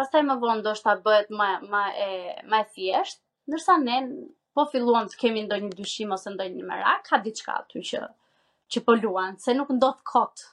pastaj 0.00 0.22
më 0.26 0.34
vonë 0.44 0.62
do 0.66 0.72
shta 0.78 0.94
bëhet 1.06 1.32
më 1.40 1.48
më 1.74 1.82
e 2.08 2.10
më 2.52 2.60
e 2.64 2.68
thjesht, 2.76 3.20
ndërsa 3.50 3.76
ne 3.82 3.96
po 4.56 4.64
filluam 4.72 5.08
të 5.12 5.18
kemi 5.24 5.42
ndonjë 5.48 5.74
dyshim 5.82 6.14
ose 6.18 6.32
ndonjë 6.36 6.68
merak, 6.70 7.04
ka 7.10 7.20
diçka 7.26 7.58
aty 7.58 7.84
që 7.92 8.02
që 8.72 8.84
po 8.88 8.96
luan, 9.02 9.36
se 9.44 9.52
nuk 9.60 9.72
ndodh 9.78 10.00
kot 10.14 10.48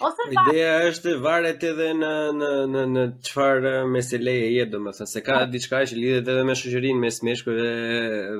Ose 0.00 0.22
Ideja 0.32 0.68
është 0.90 1.08
të 1.10 1.14
varet 1.24 1.64
edhe 1.68 1.88
në 1.98 2.10
në 2.38 2.50
në 2.74 2.84
në 2.92 3.02
çfarë 3.28 3.72
meseleje 3.94 4.46
je, 4.54 4.64
domethënë 4.74 5.10
se 5.10 5.22
ka 5.26 5.38
diçka 5.54 5.80
që 5.90 5.98
lidhet 5.98 6.30
edhe 6.34 6.44
me 6.50 6.56
shoqërinë, 6.60 7.00
me 7.04 7.10
smeshkur 7.16 7.58
dhe 7.58 7.72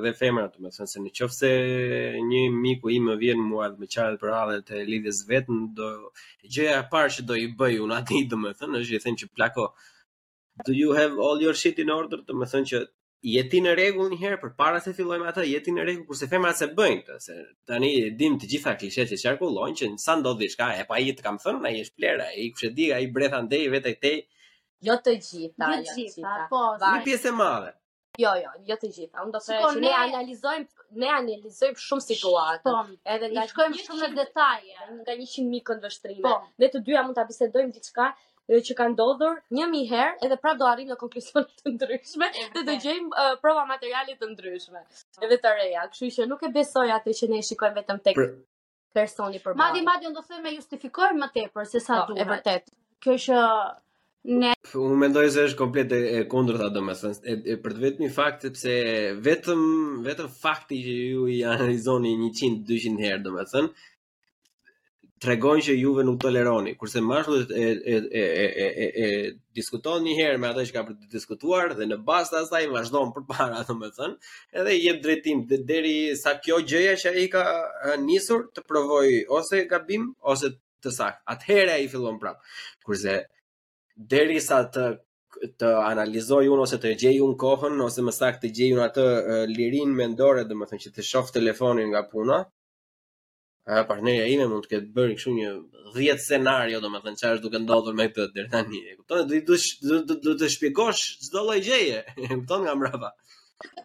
dhe 0.05 0.13
femrat, 0.21 0.55
domethënë 0.57 0.89
se 0.93 1.03
nëse 1.05 1.51
një 2.31 2.41
miku 2.59 2.93
i 2.95 2.99
më 3.07 3.17
vjen 3.25 3.45
mua 3.51 3.69
me 3.77 3.89
çfarë 3.95 4.19
për 4.23 4.33
radhë 4.35 4.57
të 4.71 4.83
lidhjes 4.89 5.21
vet, 5.29 5.53
do 5.81 5.89
gjëja 6.55 6.79
e 6.79 6.87
parë 6.95 7.15
që 7.17 7.27
do 7.29 7.39
i 7.43 7.47
bëj 7.61 7.77
unë 7.85 7.99
atij, 8.01 8.23
domethënë, 8.35 8.81
është 8.83 8.99
i 8.99 9.03
them 9.05 9.21
që 9.23 9.31
plako. 9.37 9.69
Do 10.65 10.75
you 10.79 10.97
have 11.01 11.19
all 11.27 11.41
your 11.47 11.57
shit 11.65 11.79
in 11.85 11.89
order? 11.99 12.21
Domethënë 12.33 12.69
që 12.73 12.83
jeti 13.23 13.61
në 13.63 13.71
rregull 13.77 14.09
një 14.11 14.17
herë 14.19 14.39
përpara 14.41 14.79
se 14.83 14.91
fillojmë 14.97 15.29
atë, 15.31 15.45
jeti 15.47 15.71
në 15.73 15.85
rregull 15.85 16.07
kurse 16.09 16.27
femrat 16.29 16.57
se 16.59 16.67
bëjnë 16.75 16.99
këtë, 17.07 17.17
se 17.23 17.35
tani 17.71 17.91
e 18.01 18.09
dim 18.19 18.35
të 18.41 18.49
gjitha 18.53 18.73
klishet 18.81 19.13
që 19.13 19.19
qarkullojnë 19.23 19.79
që 19.79 19.89
sa 20.03 20.17
ndodh 20.19 20.41
diçka, 20.43 20.67
e 20.79 20.83
pa 20.89 20.99
i 20.99 21.13
të 21.15 21.23
kam 21.25 21.39
thënë, 21.41 21.63
ai 21.69 21.79
është 21.85 21.97
plera, 22.01 22.27
ai 22.33 22.49
kush 22.53 22.67
e 22.67 22.73
di, 22.75 22.89
ai 22.97 23.05
bretha 23.15 23.39
ndej 23.45 23.63
vetë 23.77 23.93
te. 24.03 24.13
Jo 24.83 24.97
të 24.99 25.15
gjitha, 25.23 25.69
jo, 25.69 25.79
jo 25.79 25.85
të 25.87 25.95
gjitha. 26.01 26.35
Po, 26.51 26.65
një 26.83 27.05
pjesë 27.07 27.31
e 27.31 27.37
madhe. 27.39 27.71
Jo, 28.21 28.29
jo, 28.37 28.51
jo 28.69 28.75
të 28.81 28.91
gjitha. 28.93 29.23
Unë 29.23 29.33
do 29.33 29.39
të 29.41 29.55
thëj 29.61 29.79
ne 29.85 29.93
analizojmë, 30.01 30.85
ne 31.01 31.09
analizojmë 31.15 31.81
shumë 31.81 32.05
situatë. 32.09 32.73
Edhe 33.15 33.31
nga 33.31 33.47
shkojmë 33.49 33.79
shumë 33.87 34.03
në 34.09 34.19
detaje, 34.19 34.75
nga 34.99 35.15
100 35.15 35.47
mijë 35.47 35.65
këndvështrime. 35.71 36.23
Po. 36.27 36.35
Ne 36.61 36.69
të 36.75 36.83
dyja 36.85 37.07
mund 37.07 37.17
ta 37.17 37.23
bisedojmë 37.31 37.73
diçka 37.79 38.11
që 38.51 38.75
ka 38.77 38.87
ndodhur 38.91 39.37
një 39.55 39.65
mi 39.71 39.83
herë 39.87 40.25
edhe 40.27 40.37
prap 40.43 40.57
do 40.59 40.67
arrim 40.67 40.89
në 40.91 40.97
konklusion 40.99 41.45
të 41.61 41.73
ndryshme 41.77 42.27
dhe 42.55 42.63
do 42.69 42.75
gjejmë 42.85 43.11
uh, 43.11 43.37
prova 43.43 43.63
materiale 43.69 44.17
të 44.19 44.29
ndryshme 44.33 44.81
edhe 45.27 45.37
të 45.45 45.53
reja. 45.57 45.85
Kështu 45.93 46.09
që 46.17 46.27
nuk 46.33 46.43
e 46.43 46.51
besoj 46.57 46.87
atë 46.97 47.15
që 47.21 47.31
ne 47.35 47.39
shikojmë 47.49 47.79
vetëm 47.81 48.01
tek 48.09 48.19
Pr 48.19 48.33
personi 48.93 49.39
për 49.41 49.55
Madi, 49.59 49.79
madi, 49.87 50.09
ndo 50.13 50.21
thëmë 50.27 50.49
e 50.51 50.55
justifikojmë 50.59 51.21
më 51.23 51.27
tepër 51.39 51.69
se 51.71 51.79
sa 51.83 52.03
po, 52.05 52.11
duhet. 52.13 52.25
E 52.25 52.29
vërtet. 52.33 52.75
Kjo 53.03 53.15
është 53.21 53.45
Ne. 54.25 54.53
Unë 54.79 54.95
mendoj 55.01 55.23
se 55.35 55.41
është 55.49 55.57
komplet 55.59 55.91
e, 55.91 55.97
e 56.15 56.19
kondrë 56.31 56.59
të 56.61 56.67
adëmë, 56.69 56.93
e, 57.27 57.33
e 57.33 57.55
për 57.59 57.73
të 57.75 57.81
vetëmi 57.83 58.07
faktë, 58.15 58.51
pëse 58.55 58.75
vetëm, 59.25 59.65
vetëm 60.05 60.29
fakti 60.31 60.77
që 60.85 60.93
ju 61.09 61.25
i 61.33 61.41
analizoni 61.53 62.13
100-200 62.37 63.03
herë, 63.03 63.19
dëmë, 63.25 63.43
tregon 65.23 65.61
që 65.63 65.73
Juve 65.79 66.03
nuk 66.03 66.17
toleroni, 66.21 66.73
kurse 66.79 67.01
Marshall 67.03 67.43
e 67.51 67.63
e 67.63 67.97
e 67.97 68.23
e 68.23 68.65
e, 68.65 68.87
e 69.03 69.09
diskuton 69.59 70.01
një 70.03 70.15
herë 70.19 70.39
me 70.43 70.49
atë 70.49 70.65
që 70.67 70.73
ka 70.75 70.81
për 70.87 70.97
të 70.99 71.11
diskutuar 71.13 71.71
dhe 71.79 71.87
në 71.87 71.97
bazë 72.09 72.33
të 72.33 72.39
asaj 72.41 72.61
vazhdon 72.73 73.13
përpara, 73.15 73.61
domethënë, 73.69 74.17
edhe 74.59 74.73
i 74.73 74.81
jep 74.87 74.99
drejtim 75.05 75.45
dhe 75.51 75.61
deri 75.69 75.95
sa 76.23 76.33
kjo 76.43 76.59
gjëja 76.71 76.95
që 77.05 77.15
ai 77.21 77.25
ka 77.37 77.45
nisur 78.03 78.43
të 78.57 78.65
provoj 78.67 79.07
ose 79.39 79.63
gabim 79.71 80.09
ose 80.33 80.51
të 80.83 80.93
sakt. 80.97 81.23
Atëherë 81.35 81.77
ai 81.77 81.87
fillon 81.93 82.19
prapë. 82.21 82.43
Kurse 82.83 83.15
deri 84.15 84.41
sa 84.49 84.59
të 84.75 84.89
të 85.59 85.69
analizoj 85.85 86.43
unë 86.53 86.61
ose 86.67 86.77
të 86.83 86.91
gjej 87.01 87.15
unë 87.25 87.35
kohën 87.43 87.79
ose 87.87 88.03
më 88.05 88.11
saktë 88.17 88.41
të 88.43 88.49
gjej 88.57 88.69
unë 88.75 88.83
atë 88.89 89.05
lirin 89.55 89.95
mendore 89.97 90.43
domethënë 90.51 90.83
që 90.83 90.91
të 90.99 91.05
shoh 91.07 91.31
telefonin 91.35 91.89
nga 91.91 92.03
puna, 92.11 92.37
A 93.67 93.83
po 93.87 93.95
ime 93.99 94.13
ai 94.27 94.35
mund 94.39 94.65
të 94.65 94.71
ketë 94.71 94.89
bërë 94.95 95.13
kështu 95.19 95.33
një 95.35 95.51
10 95.97 96.21
scenario, 96.23 96.81
domethënë 96.85 97.19
çfarë 97.21 97.37
është 97.37 97.43
duke 97.45 97.61
ndodhur 97.65 97.95
me 97.99 98.07
këtë 98.09 98.25
deri 98.37 98.51
tani. 98.55 98.81
E 98.91 98.95
kupton? 98.97 99.21
Do 99.23 99.99
të 100.09 100.19
do 100.25 100.33
të 100.41 100.49
shpjegosh 100.55 101.03
çdo 101.27 101.45
lloj 101.49 101.59
gjëje. 101.69 102.01
E 102.25 102.31
kupton 102.35 102.65
nga 102.65 102.73
mbrapa. 102.79 103.13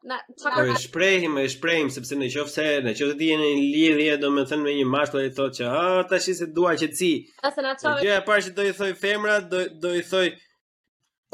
Po 0.00 0.60
e 0.64 0.74
shprehim, 0.82 1.34
e 1.40 1.42
shprehim 1.54 1.88
sepse 1.94 2.16
në 2.18 2.28
qoftë 2.34 2.52
se 2.54 2.64
në 2.84 2.92
qoftë 3.00 3.16
ti 3.20 3.26
jeni 3.30 3.48
në 3.56 3.64
lidhje 3.72 4.14
domethënë 4.22 4.64
me 4.66 4.72
një 4.78 4.86
mashkull 4.92 5.26
i 5.26 5.32
thotë 5.38 5.58
që 5.58 5.66
ah 5.80 5.98
tash 6.12 6.30
se 6.38 6.46
dua 6.58 6.70
që 6.82 6.88
ti. 7.00 7.10
Asa 7.48 7.64
na 7.66 7.74
çave. 7.82 7.98
Gjë 8.06 8.14
e 8.14 8.22
parë 8.30 8.44
që 8.46 8.54
do 8.60 8.64
i 8.70 8.72
thoj 8.78 8.88
femra, 9.02 9.34
do 9.52 9.60
do 9.82 9.92
i 9.98 10.00
thoj 10.12 10.24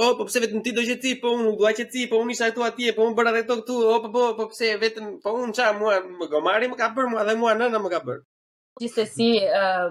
po 0.01 0.09
po 0.19 0.27
pse 0.27 0.43
vetëm 0.47 0.65
ti 0.67 0.75
do 0.79 0.83
që 0.89 0.99
ti, 1.05 1.15
po 1.23 1.37
unë 1.39 1.55
dua 1.63 1.73
që 1.79 1.87
ti, 1.95 2.09
po 2.11 2.19
unë 2.25 2.35
isha 2.39 2.51
këtu 2.51 2.67
atje, 2.71 2.97
po 2.99 3.07
unë 3.07 3.19
bëra 3.21 3.37
edhe 3.37 3.45
këtu, 3.53 3.77
po 4.03 4.13
po 4.19 4.25
po 4.43 4.49
pse 4.55 4.73
vetëm 4.83 5.15
po 5.27 5.39
unë 5.45 5.57
çfarë 5.61 5.81
mua 5.85 6.01
më 6.19 6.31
gomari 6.35 6.71
më 6.75 6.83
ka 6.83 6.91
bërë 6.99 7.13
mua 7.15 7.29
dhe 7.31 7.39
mua 7.45 7.55
nëna 7.63 7.85
më 7.87 7.93
ka 7.95 8.03
bërë 8.11 8.25
gjithse 8.81 9.05
si 9.09 9.27
uh, 9.41 9.89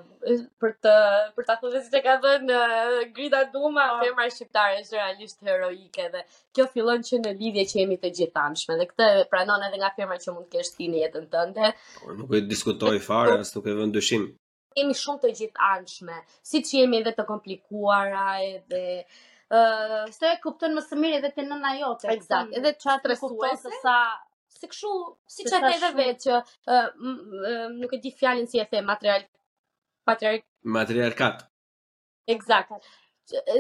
për 0.62 0.74
të 0.86 0.92
për 1.38 1.46
ta 1.48 1.56
thënë 1.62 1.80
si 1.88 2.02
ka 2.06 2.16
dhënë 2.22 2.58
uh, 2.58 3.00
Grida 3.16 3.40
Duma 3.54 3.86
oh. 3.96 4.02
femra 4.04 4.28
shqiptare 4.34 4.80
është 4.84 5.00
realisht 5.00 5.42
heroike 5.48 6.06
dhe 6.14 6.22
kjo 6.56 6.68
fillon 6.76 7.02
që 7.08 7.20
në 7.24 7.32
lidhje 7.40 7.64
që 7.72 7.80
jemi 7.82 7.98
të 8.04 8.12
gjithanshme 8.20 8.78
dhe 8.82 8.88
këtë 8.92 9.08
pranon 9.34 9.66
edhe 9.70 9.82
nga 9.82 9.90
femra 9.98 10.20
që 10.22 10.34
mund 10.36 10.50
të 10.52 10.60
kesh 10.62 10.74
ti 10.78 10.90
në 10.94 11.02
jetën 11.06 11.26
tënde. 11.34 11.72
Por 12.04 12.18
nuk 12.20 12.36
e 12.40 12.44
diskutoj 12.52 12.98
fare, 13.08 13.40
as 13.42 13.56
nuk 13.58 13.70
e 13.70 13.76
vën 13.80 13.96
dyshim. 13.98 14.30
Jemi 14.78 14.96
shumë 15.02 15.24
të 15.24 16.20
si 16.46 16.62
që 16.68 16.78
jemi 16.84 17.02
edhe 17.02 17.16
të 17.18 17.26
komplikuara 17.26 18.28
edhe 18.52 18.84
ë 19.46 19.58
uh, 19.58 20.14
se 20.14 20.30
kupton 20.44 20.74
më 20.78 20.82
së 20.86 20.96
miri 21.02 21.18
edhe 21.22 21.32
te 21.38 21.44
nëna 21.48 21.74
jote. 21.82 22.10
Eksakt, 22.14 22.54
edhe 22.62 22.74
çfarë 22.82 23.02
stresuese 23.14 23.74
sa 23.82 23.98
se 24.60 24.68
kshu 24.72 24.92
si 25.36 25.46
që 25.48 25.60
ke 25.64 25.72
edhe 25.76 25.90
vetë 26.00 26.24
që 26.24 26.82
nuk 27.82 27.96
e 27.98 28.02
di 28.06 28.12
fjalën 28.20 28.48
si 28.50 28.62
e 28.62 28.68
the 28.72 28.82
material 28.82 29.26
patriark 30.08 30.46
material 30.78 31.16
kat 31.20 31.44
eksakt 32.36 32.90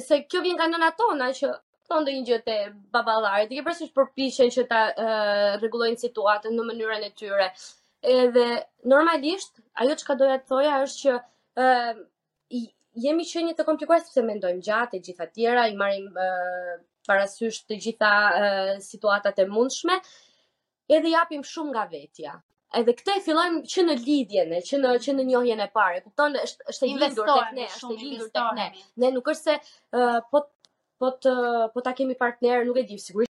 se 0.07 0.19
kjo 0.29 0.43
vjen 0.45 0.57
nga 0.59 0.67
nëna 0.71 0.89
tona 0.99 1.31
që 1.39 1.51
thon 1.89 2.05
do 2.07 2.13
një 2.13 2.23
gjë 2.29 2.39
te 2.45 2.57
baballarët 2.95 3.51
dhe 3.53 3.65
pse 3.67 3.89
përpiqen 3.97 4.53
që 4.55 4.67
ta 4.71 4.83
rregullojnë 5.61 6.01
situatën 6.05 6.55
në 6.57 6.67
mënyrën 6.71 7.07
e 7.09 7.13
tyre 7.21 7.49
edhe 8.15 8.45
normalisht 8.93 9.59
ajo 9.83 9.97
çka 10.01 10.17
doja 10.21 10.39
të 10.41 10.49
thoja 10.51 10.79
është 10.85 11.01
që 11.03 11.13
ë 11.15 11.69
uh, 11.91 11.95
jemi 13.05 13.25
qenie 13.27 13.55
të 13.57 13.65
komplikuar 13.67 14.03
sepse 14.05 14.21
mendojmë 14.23 14.61
gjatë 14.63 14.95
të 14.97 14.99
gjitha 15.07 15.25
të 15.27 15.33
tjera, 15.35 15.63
i 15.71 15.75
marrim 15.79 16.05
uh, 16.13 16.75
parasysh 17.07 17.57
të 17.67 17.77
gjitha 17.83 18.11
uh, 18.37 18.77
situatat 18.83 19.41
e 19.43 19.47
mundshme, 19.51 19.97
edhe 20.93 21.11
japim 21.13 21.43
shumë 21.51 21.71
nga 21.75 21.85
vetja. 21.91 22.33
Edhe 22.79 22.93
këtë 22.99 23.13
e 23.17 23.21
fillojmë 23.25 23.61
që 23.73 23.83
në 23.87 23.95
lidhjen, 24.05 24.51
që 24.69 24.79
në 24.81 24.91
që 25.05 25.13
në 25.15 25.25
njohjen 25.29 25.61
e 25.65 25.69
parë. 25.77 26.01
Kupton, 26.05 26.35
është 26.41 26.67
është 26.73 26.85
e 26.85 26.89
lindur 26.91 27.31
tek 27.31 27.53
ne, 27.59 27.67
është 27.75 27.93
e 27.93 27.97
lindur 28.01 28.31
tek 28.39 28.51
ne. 28.59 28.67
Ne 29.03 29.11
nuk 29.17 29.31
është 29.33 29.53
se 29.53 29.55
uh, 30.01 30.19
po 30.33 30.43
po 31.03 31.09
të 31.23 31.33
po 31.75 31.85
ta 31.85 31.95
kemi 31.99 32.15
partner, 32.23 32.65
nuk 32.67 32.77
e 32.81 32.85
di 32.89 32.97
sigurisht. 32.99 33.31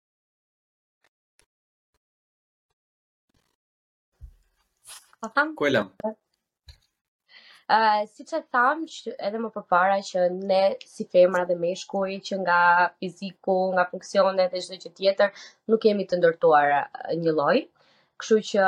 Po 5.23 5.45
Kuelam 5.55 5.93
si 8.11 8.23
që 8.27 8.39
tham, 8.51 8.81
që 8.91 9.13
edhe 9.23 9.39
më 9.39 9.49
përpara 9.55 9.99
që 10.03 10.23
ne 10.35 10.63
si 10.87 11.05
femra 11.13 11.45
dhe 11.47 11.55
meshkuj, 11.61 12.15
që 12.27 12.35
nga 12.43 12.57
fiziku, 13.01 13.57
nga 13.75 13.85
funksionet 13.91 14.51
dhe 14.51 14.59
gjithë 14.63 14.83
që 14.85 14.91
tjetër, 14.99 15.31
nuk 15.71 15.85
jemi 15.87 16.05
të 16.11 16.19
ndërtuar 16.21 16.75
një 17.23 17.31
loj. 17.37 17.61
Kështu 18.19 18.39
që 18.51 18.65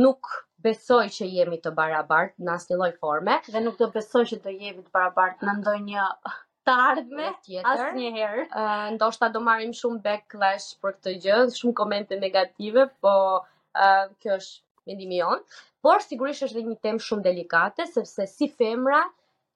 nuk 0.00 0.32
besoj 0.62 1.04
që 1.10 1.26
jemi 1.36 1.60
të 1.62 1.70
barabart 1.78 2.34
në 2.38 2.52
asë 2.56 2.72
një 2.72 2.78
loj 2.82 2.90
forme. 3.04 3.38
Dhe 3.50 3.60
nuk 3.64 3.78
të 3.78 3.90
besoj 3.94 4.24
që 4.32 4.38
të 4.44 4.56
jemi 4.58 4.82
të 4.82 4.90
barabart 4.94 5.38
në 5.46 5.52
ndonjë 5.62 6.08
të 6.66 6.74
ardhme 6.90 7.30
tjetër. 7.44 7.70
Asë 7.70 7.94
një 8.00 8.10
herë. 8.16 8.42
Uh, 8.50 8.88
ndoshta 8.98 9.30
do 9.34 9.40
marim 9.46 9.72
shumë 9.78 10.02
backlash 10.04 10.72
për 10.82 10.98
këtë 10.98 11.16
gjë, 11.24 11.40
shumë 11.58 11.76
komente 11.82 12.18
negative, 12.22 12.88
po 13.02 13.14
uh, 13.38 14.04
kjo 14.22 14.38
është 14.38 14.62
mendimi 14.86 15.18
jon, 15.20 15.42
por 15.86 16.02
sigurisht 16.04 16.44
është 16.48 16.62
një 16.68 16.76
temë 16.86 17.04
shumë 17.06 17.24
delikate 17.26 17.86
sepse 17.90 18.26
si 18.30 18.48
femra 18.62 19.02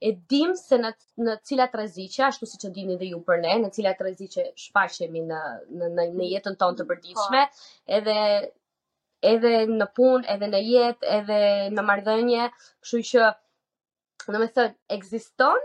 e 0.09 0.13
dim 0.33 0.53
se 0.61 0.77
në 0.83 0.91
në 1.27 1.37
cilat 1.51 1.77
rreziqe, 1.79 2.23
ashtu 2.29 2.49
siç 2.51 2.67
e 2.69 2.73
dini 2.79 2.97
edhe 2.99 3.09
ju 3.13 3.21
për 3.31 3.41
ne, 3.45 3.55
në 3.65 3.71
cilat 3.79 4.03
rreziqe 4.07 4.45
shfaqemi 4.65 5.23
në 5.31 5.41
në 5.83 6.07
në 6.19 6.31
jetën 6.35 6.59
tonë 6.63 6.81
të 6.83 6.87
mm, 6.87 6.91
përditshme, 6.93 7.45
po. 7.51 7.71
edhe 7.99 8.19
edhe 9.33 9.53
në 9.79 9.87
punë, 9.97 10.27
edhe 10.35 10.51
në 10.53 10.61
jetë, 10.73 11.09
edhe 11.21 11.39
në 11.77 11.87
marrëdhënie, 11.91 12.49
kështu 12.61 13.01
që 13.13 13.31
në 14.35 14.43
më 14.43 14.49
thënë, 14.59 14.77
ekziston, 14.99 15.65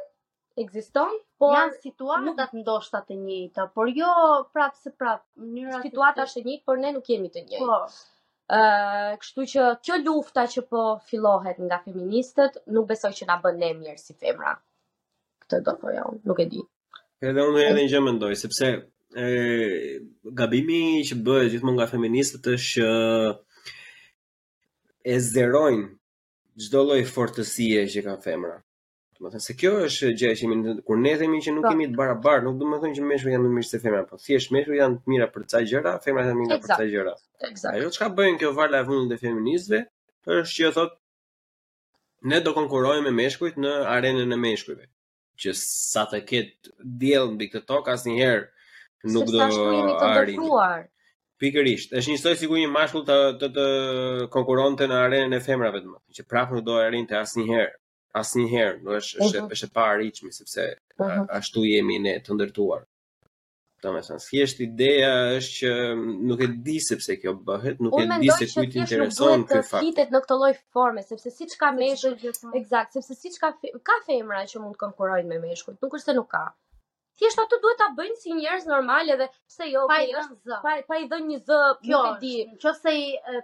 ekziston, 0.63 1.19
por 1.41 1.53
janë 1.57 1.75
situata 1.83 2.47
të 2.47 2.61
ndoshta 2.61 3.03
të 3.09 3.17
njëjta, 3.25 3.67
por 3.75 3.91
jo 3.97 4.13
prapë 4.55 4.79
se 4.79 4.93
prapë 5.01 5.43
mënyra 5.49 5.83
situata 5.83 6.25
është 6.29 6.41
e 6.41 6.47
njëjtë, 6.47 6.65
por 6.69 6.79
ne 6.85 6.93
nuk 6.97 7.11
jemi 7.13 7.33
të 7.35 7.45
njëjtë. 7.49 7.67
Po 7.67 7.83
kështu 8.51 9.45
që 9.47 9.67
kjo 9.85 9.97
lufta 10.03 10.43
që 10.51 10.63
po 10.71 10.81
fillohet 11.09 11.59
nga 11.67 11.77
feministët, 11.85 12.57
nuk 12.75 12.89
besoj 12.89 13.11
që 13.19 13.29
na 13.29 13.37
bën 13.45 13.57
ne 13.61 13.69
mirë 13.79 13.99
si 14.01 14.13
femra. 14.19 14.57
Këtë 15.45 15.61
do 15.67 15.75
të 15.83 15.93
jo, 15.97 16.07
nuk 16.27 16.39
e 16.43 16.47
di. 16.51 16.63
Edhe 17.21 17.45
unë 17.47 17.63
edhe 17.69 17.85
një 17.85 17.91
gjë 17.93 18.01
mendoj, 18.09 18.31
sepse 18.41 18.71
e, 18.73 19.27
gabimi 20.41 20.81
që 21.07 21.17
bëhet 21.27 21.53
gjithmonë 21.55 21.79
nga 21.79 21.87
feministët 21.93 22.51
është 22.57 22.73
që 22.73 22.91
e 25.13 25.17
zerojnë 25.31 25.87
çdo 26.65 26.83
lloj 26.89 27.01
fortësie 27.15 27.87
që 27.93 28.05
ka 28.09 28.19
femra. 28.27 28.57
Do 29.21 29.29
të 29.29 29.35
thënë 29.35 29.45
se 29.45 29.53
kjo 29.61 29.71
është 29.87 30.07
gjë 30.19 30.29
që 30.37 30.47
kemi 30.51 30.71
kur 30.85 30.97
ne 30.99 31.11
themi 31.19 31.39
që 31.45 31.51
nuk 31.55 31.65
jemi 31.69 31.85
po. 31.87 31.91
të 31.93 31.97
barabartë, 31.99 32.43
nuk 32.47 32.55
do 32.61 32.69
të 32.71 32.77
thonë 32.83 32.95
që 32.99 33.03
meshkujt 33.11 33.33
janë 33.35 33.43
më 33.49 33.57
mirë 33.57 33.67
se 33.71 33.79
femrat, 33.83 34.05
po 34.09 34.17
thjesht 34.23 34.53
meshkujt 34.55 34.79
janë 34.79 34.95
të 35.01 35.11
mira 35.13 35.27
për 35.35 35.43
ca 35.51 35.59
gjëra, 35.71 35.91
femrat 36.05 36.29
janë 36.31 36.37
më 36.39 36.45
mira 36.47 36.57
për 36.63 36.71
ca 36.71 36.87
gjëra. 36.93 37.11
Eksakt. 37.49 37.75
Ajo 37.81 37.91
çka 37.97 38.07
bëjnë 38.17 38.39
këto 38.41 38.53
vala 38.59 38.79
e 38.81 38.87
vëndë 38.87 39.13
të 39.13 39.25
feminizëve 39.25 39.81
është 40.37 40.57
që 40.57 40.71
thotë 40.77 40.97
ne 42.33 42.39
do 42.47 42.53
konkurrojmë 42.57 43.05
me 43.11 43.13
meshkujt 43.19 43.59
në 43.65 43.75
arenën 43.93 44.33
e 44.33 44.39
meshkujve. 44.47 44.87
Që 45.41 45.53
sa 45.61 46.07
të 46.09 46.23
ketë 46.31 46.73
diell 47.03 47.29
mbi 47.35 47.51
këtë 47.53 47.69
tokë 47.75 47.93
asnjëherë 47.93 49.11
nuk 49.13 49.29
do 49.29 49.51
të 49.51 50.07
arrijë 50.07 50.87
Pikërisht, 51.41 51.93
është 51.97 52.11
njësoj 52.13 52.35
stoj 52.37 52.57
një 52.63 52.67
mashkull 52.69 53.01
të, 53.05 53.15
të, 53.41 53.47
të 53.55 53.63
konkuronte 54.33 54.85
në 54.91 54.97
arenën 55.07 55.33
e 55.33 55.39
femrave 55.41 55.79
të 55.81 55.87
më, 55.89 55.95
që 56.17 56.25
prapë 56.29 56.53
nuk 56.57 56.67
do 56.67 56.75
e 56.77 56.83
rinë 56.93 57.09
të 57.09 57.17
asë 57.17 57.37
njëherë 57.39 57.71
asnjëherë, 58.19 58.79
do 58.85 58.93
është 58.99 59.19
është 59.23 59.41
uh 59.41 59.43
mhm. 59.43 59.51
-huh. 59.51 59.67
e 59.67 59.73
pa 59.75 59.83
arritshme 59.91 60.31
sepse 60.37 60.63
uh 60.71 61.05
mhm. 61.05 61.11
-huh. 61.11 61.27
ashtu 61.39 61.63
jemi 61.67 61.97
ne 62.05 62.13
të 62.25 62.35
ndërtuar. 62.37 62.81
Domethënë, 63.85 64.19
si 64.23 64.27
thjesht 64.33 64.59
ideja 64.65 65.11
është 65.35 65.55
që 65.59 65.69
nuk 66.31 66.41
e 66.45 66.47
di 66.67 66.75
sepse 66.87 67.15
kjo 67.21 67.31
bëhet, 67.47 67.79
nuk 67.85 67.95
e 68.03 68.07
di 68.23 68.27
se 68.39 68.47
kujt 68.53 68.75
intereson 68.81 69.45
ky 69.47 69.47
fakt. 69.47 69.47
Po 69.47 69.55
mendoj 69.55 69.61
se 69.69 69.81
fitet 69.85 70.13
në 70.15 70.21
këtë 70.25 70.37
lloj 70.41 70.53
forme, 70.75 71.03
sepse 71.11 71.33
siç 71.37 71.55
ka 71.61 71.71
meshkull, 71.79 72.19
eksakt, 72.61 72.97
sepse 72.99 73.17
siç 73.21 73.39
ka 73.43 73.49
ka 73.89 73.97
femra 74.09 74.43
që 74.51 74.61
mund 74.63 74.77
të 74.77 74.81
konkurrojnë 74.85 75.29
me 75.33 75.39
meshkull, 75.47 75.79
nuk 75.85 75.97
është 75.97 76.11
se 76.11 76.17
nuk 76.19 76.29
ka 76.37 76.45
thjesht 77.21 77.37
ato 77.41 77.57
duhet 77.63 77.77
ta 77.79 77.85
bëjnë 77.97 78.15
si 78.19 78.31
njerëz 78.33 78.63
normal 78.69 79.09
edhe 79.15 79.25
pse 79.49 79.65
jo 79.69 79.81
pa 79.91 79.97
jo 80.03 80.21
pa 80.63 80.71
pa 80.87 80.95
i 80.97 81.03
dhënë 81.11 81.27
një 81.31 81.37
z 81.49 81.57
kjo 81.83 81.99
e 82.09 82.13
di 82.23 82.31
nëse 82.53 82.93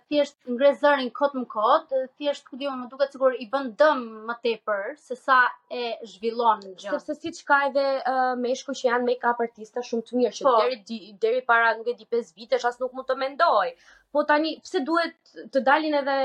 thjesht 0.08 0.50
ngre 0.54 0.72
zërin 0.82 1.12
kot 1.20 1.36
më 1.38 1.44
kot 1.52 1.94
thjesht 2.16 2.48
ku 2.50 2.58
diun 2.62 2.80
më 2.82 2.88
duket 2.94 3.14
sikur 3.14 3.38
i 3.38 3.46
bën 3.54 3.70
dëm 3.82 4.02
më 4.30 4.38
tepër 4.48 4.84
se 5.10 5.20
sa 5.20 5.38
e 5.70 5.84
zhvillon 6.16 6.66
gjë 6.72 6.90
sepse 6.96 7.18
siç 7.22 7.44
ka 7.52 7.60
edhe 7.70 7.86
uh, 8.14 8.34
meshkuj 8.48 8.78
që 8.82 8.90
janë 8.90 9.08
makeup 9.12 9.46
artistë 9.46 9.86
shumë 9.92 10.08
të 10.10 10.20
mirë 10.22 10.50
po, 10.50 10.56
që 10.58 10.82
deri 10.90 11.16
deri 11.28 11.46
para 11.52 11.76
nuk 11.78 11.88
e 11.88 11.94
di 12.02 12.10
5 12.18 12.34
vitesh 12.42 12.66
as 12.72 12.82
nuk 12.82 12.98
mund 12.98 13.10
të 13.12 13.20
mendoj 13.22 13.72
po 14.18 14.26
tani 14.34 14.56
pse 14.66 14.82
duhet 14.90 15.52
të 15.54 15.66
dalin 15.70 16.00
edhe 16.02 16.18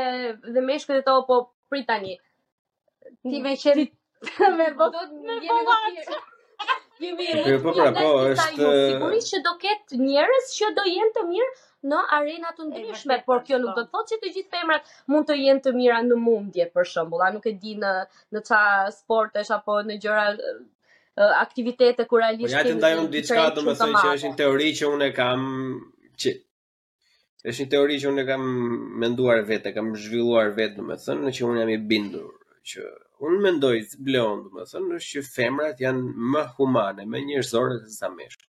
dhe 0.56 0.66
meshkujt 0.72 1.04
ato 1.04 1.20
po 1.28 1.42
prit 1.70 1.84
tani 1.92 2.16
ti 3.20 3.40
më 3.44 3.56
qen 3.60 4.56
me 4.56 4.70
botë 4.80 5.08
me 5.28 5.40
botë 5.44 6.22
Po 7.02 7.16
pra, 7.74 7.92
po 7.92 7.98
po, 7.98 8.00
po 8.00 8.10
është 8.30 8.72
sigurisht 8.94 9.30
që 9.34 9.38
do 9.46 9.52
ket 9.62 9.94
njerëz 10.02 10.50
që 10.58 10.68
do 10.76 10.84
jenë 10.86 11.14
të 11.16 11.22
mirë 11.30 11.48
në 11.92 12.02
arena 12.16 12.52
të 12.58 12.66
ndryshme, 12.68 13.16
por 13.26 13.40
kjo 13.48 13.58
nuk 13.62 13.72
do 13.74 13.82
po. 13.82 13.82
të 13.82 13.90
thotë 13.94 14.10
që 14.12 14.18
të 14.22 14.30
gjithë 14.36 14.50
femrat 14.56 14.92
mund 15.10 15.26
të 15.30 15.36
jenë 15.40 15.64
të 15.64 15.72
mira 15.78 15.98
në 16.06 16.18
mundje 16.26 16.68
për 16.76 16.88
shembull, 16.92 17.24
a 17.26 17.32
nuk 17.36 17.48
e 17.52 17.56
di 17.64 17.74
në 17.82 17.92
në 18.36 18.44
ça 18.50 18.60
sportesh 19.00 19.50
apo 19.58 19.80
në 19.88 19.98
gjëra 20.04 20.28
aktivitete 21.40 22.04
po 22.06 22.12
ku 22.14 22.22
realisht 22.22 22.54
kemi. 22.54 22.70
Ja 22.70 22.70
të 22.70 22.78
ndajmë 22.78 23.08
diçka 23.16 23.48
domethënë 23.58 24.04
që 24.04 24.14
është 24.14 24.30
një 24.32 24.38
teori 24.44 24.68
që 24.82 24.92
unë 24.98 25.08
kam 25.18 25.42
që 26.22 26.36
është 27.50 27.64
një 27.66 27.72
teori 27.74 27.98
që 28.04 28.10
unë 28.12 28.26
kam 28.30 28.46
menduar 29.02 29.42
vetë, 29.50 29.74
kam 29.76 29.90
zhvilluar 30.04 30.54
vetë 30.60 30.78
domethënë 30.78 31.34
që 31.38 31.50
unë 31.50 31.64
jam 31.66 31.74
i 31.74 31.80
bindur 31.92 32.30
që 32.70 32.82
unë 33.26 33.38
mendoj 33.46 33.74
të 33.92 33.98
bleon, 34.08 34.42
do 34.50 34.54
të 34.64 34.70
thënë, 34.72 34.98
është 35.00 35.12
që 35.18 35.22
femrat 35.28 35.80
janë 35.84 36.20
më 36.34 36.42
humane, 36.58 37.06
më 37.14 37.22
njerëzore 37.28 37.78
se 37.86 37.94
sa 37.96 38.10
meshkujt. 38.16 38.48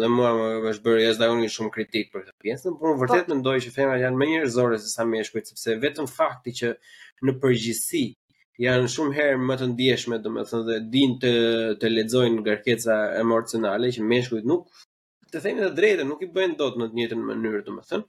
Do 0.00 0.06
mua 0.16 0.30
më 0.38 0.46
është 0.70 0.84
bërë 0.86 1.02
jashtë 1.02 1.24
ajo 1.26 1.36
një 1.38 1.48
shumë 1.54 1.72
kritik 1.74 2.12
për 2.12 2.22
këtë 2.28 2.42
pjesë, 2.44 2.70
por 2.78 2.92
unë 2.92 2.98
po. 2.98 3.00
vërtet 3.02 3.28
mendoj 3.32 3.56
që 3.66 3.72
femrat 3.74 4.04
janë 4.04 4.20
më 4.22 4.28
njerëzore 4.30 4.78
se 4.84 4.92
sa 4.94 5.04
meshkujt, 5.14 5.50
sepse 5.50 5.74
vetëm 5.82 6.08
fakti 6.12 6.54
që 6.60 6.70
në 7.28 7.34
përgjithësi 7.42 8.04
janë 8.66 8.92
shumë 8.94 9.14
herë 9.18 9.42
më 9.48 9.58
të 9.60 9.70
ndjeshme, 9.74 10.20
do 10.24 10.34
të 10.38 10.48
thënë, 10.52 10.66
dhe 10.70 10.78
dinë 10.94 11.18
të 11.24 11.32
të 11.82 11.90
lexojnë 11.96 12.40
ngarkeca 12.44 12.96
emocionale 13.24 13.92
që 13.96 14.08
meshkujt 14.12 14.48
nuk 14.48 14.84
të 15.32 15.44
themi 15.44 15.60
të 15.66 15.74
drejtë, 15.76 16.04
nuk 16.08 16.24
i 16.24 16.30
bëjnë 16.36 16.56
dot 16.62 16.78
në 16.80 16.86
të 16.88 16.96
njëjtën 16.98 17.22
mënyrë, 17.30 17.60
domethënë, 17.68 18.06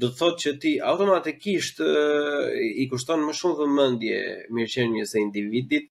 do 0.00 0.08
të 0.08 0.16
thotë 0.18 0.40
që 0.42 0.50
ti 0.64 0.70
automatikisht 0.90 1.80
i 1.84 2.84
kushton 2.92 3.24
më 3.28 3.32
shumë 3.38 3.58
vëmendje 3.60 4.20
mirëqenies 4.58 5.10
së 5.14 5.20
individit 5.24 5.90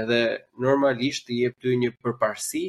edhe 0.00 0.18
normalisht 0.66 1.32
i 1.36 1.44
jep 1.44 1.56
ty 1.64 1.72
një 1.82 1.90
përparësi 2.02 2.62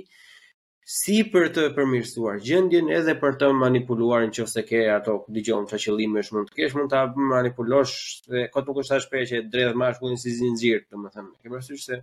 si 1.00 1.18
për 1.34 1.50
të 1.56 1.66
përmirësuar 1.76 2.40
gjendjen 2.48 2.90
edhe 3.00 3.14
për 3.24 3.38
të 3.44 3.50
manipuluar 3.60 4.26
nëse 4.30 4.64
ke 4.70 4.84
ato 4.96 5.18
dëgjon 5.36 5.68
çka 5.70 5.82
është 5.82 6.26
mund 6.38 6.50
të 6.52 6.58
kesh 6.62 6.76
mund 6.80 6.92
ta 6.96 7.04
manipulosh 7.36 7.96
dhe 8.32 8.48
kot 8.56 8.66
nuk 8.70 8.82
është 8.84 8.98
ashpër 9.00 9.28
që 9.32 9.44
drejt 9.54 9.80
mashkullin 9.84 10.20
si 10.24 10.36
zinxhir 10.40 10.80
domethënë 10.92 11.32
ke 11.42 11.48
parasysh 11.54 11.84
se 11.90 11.96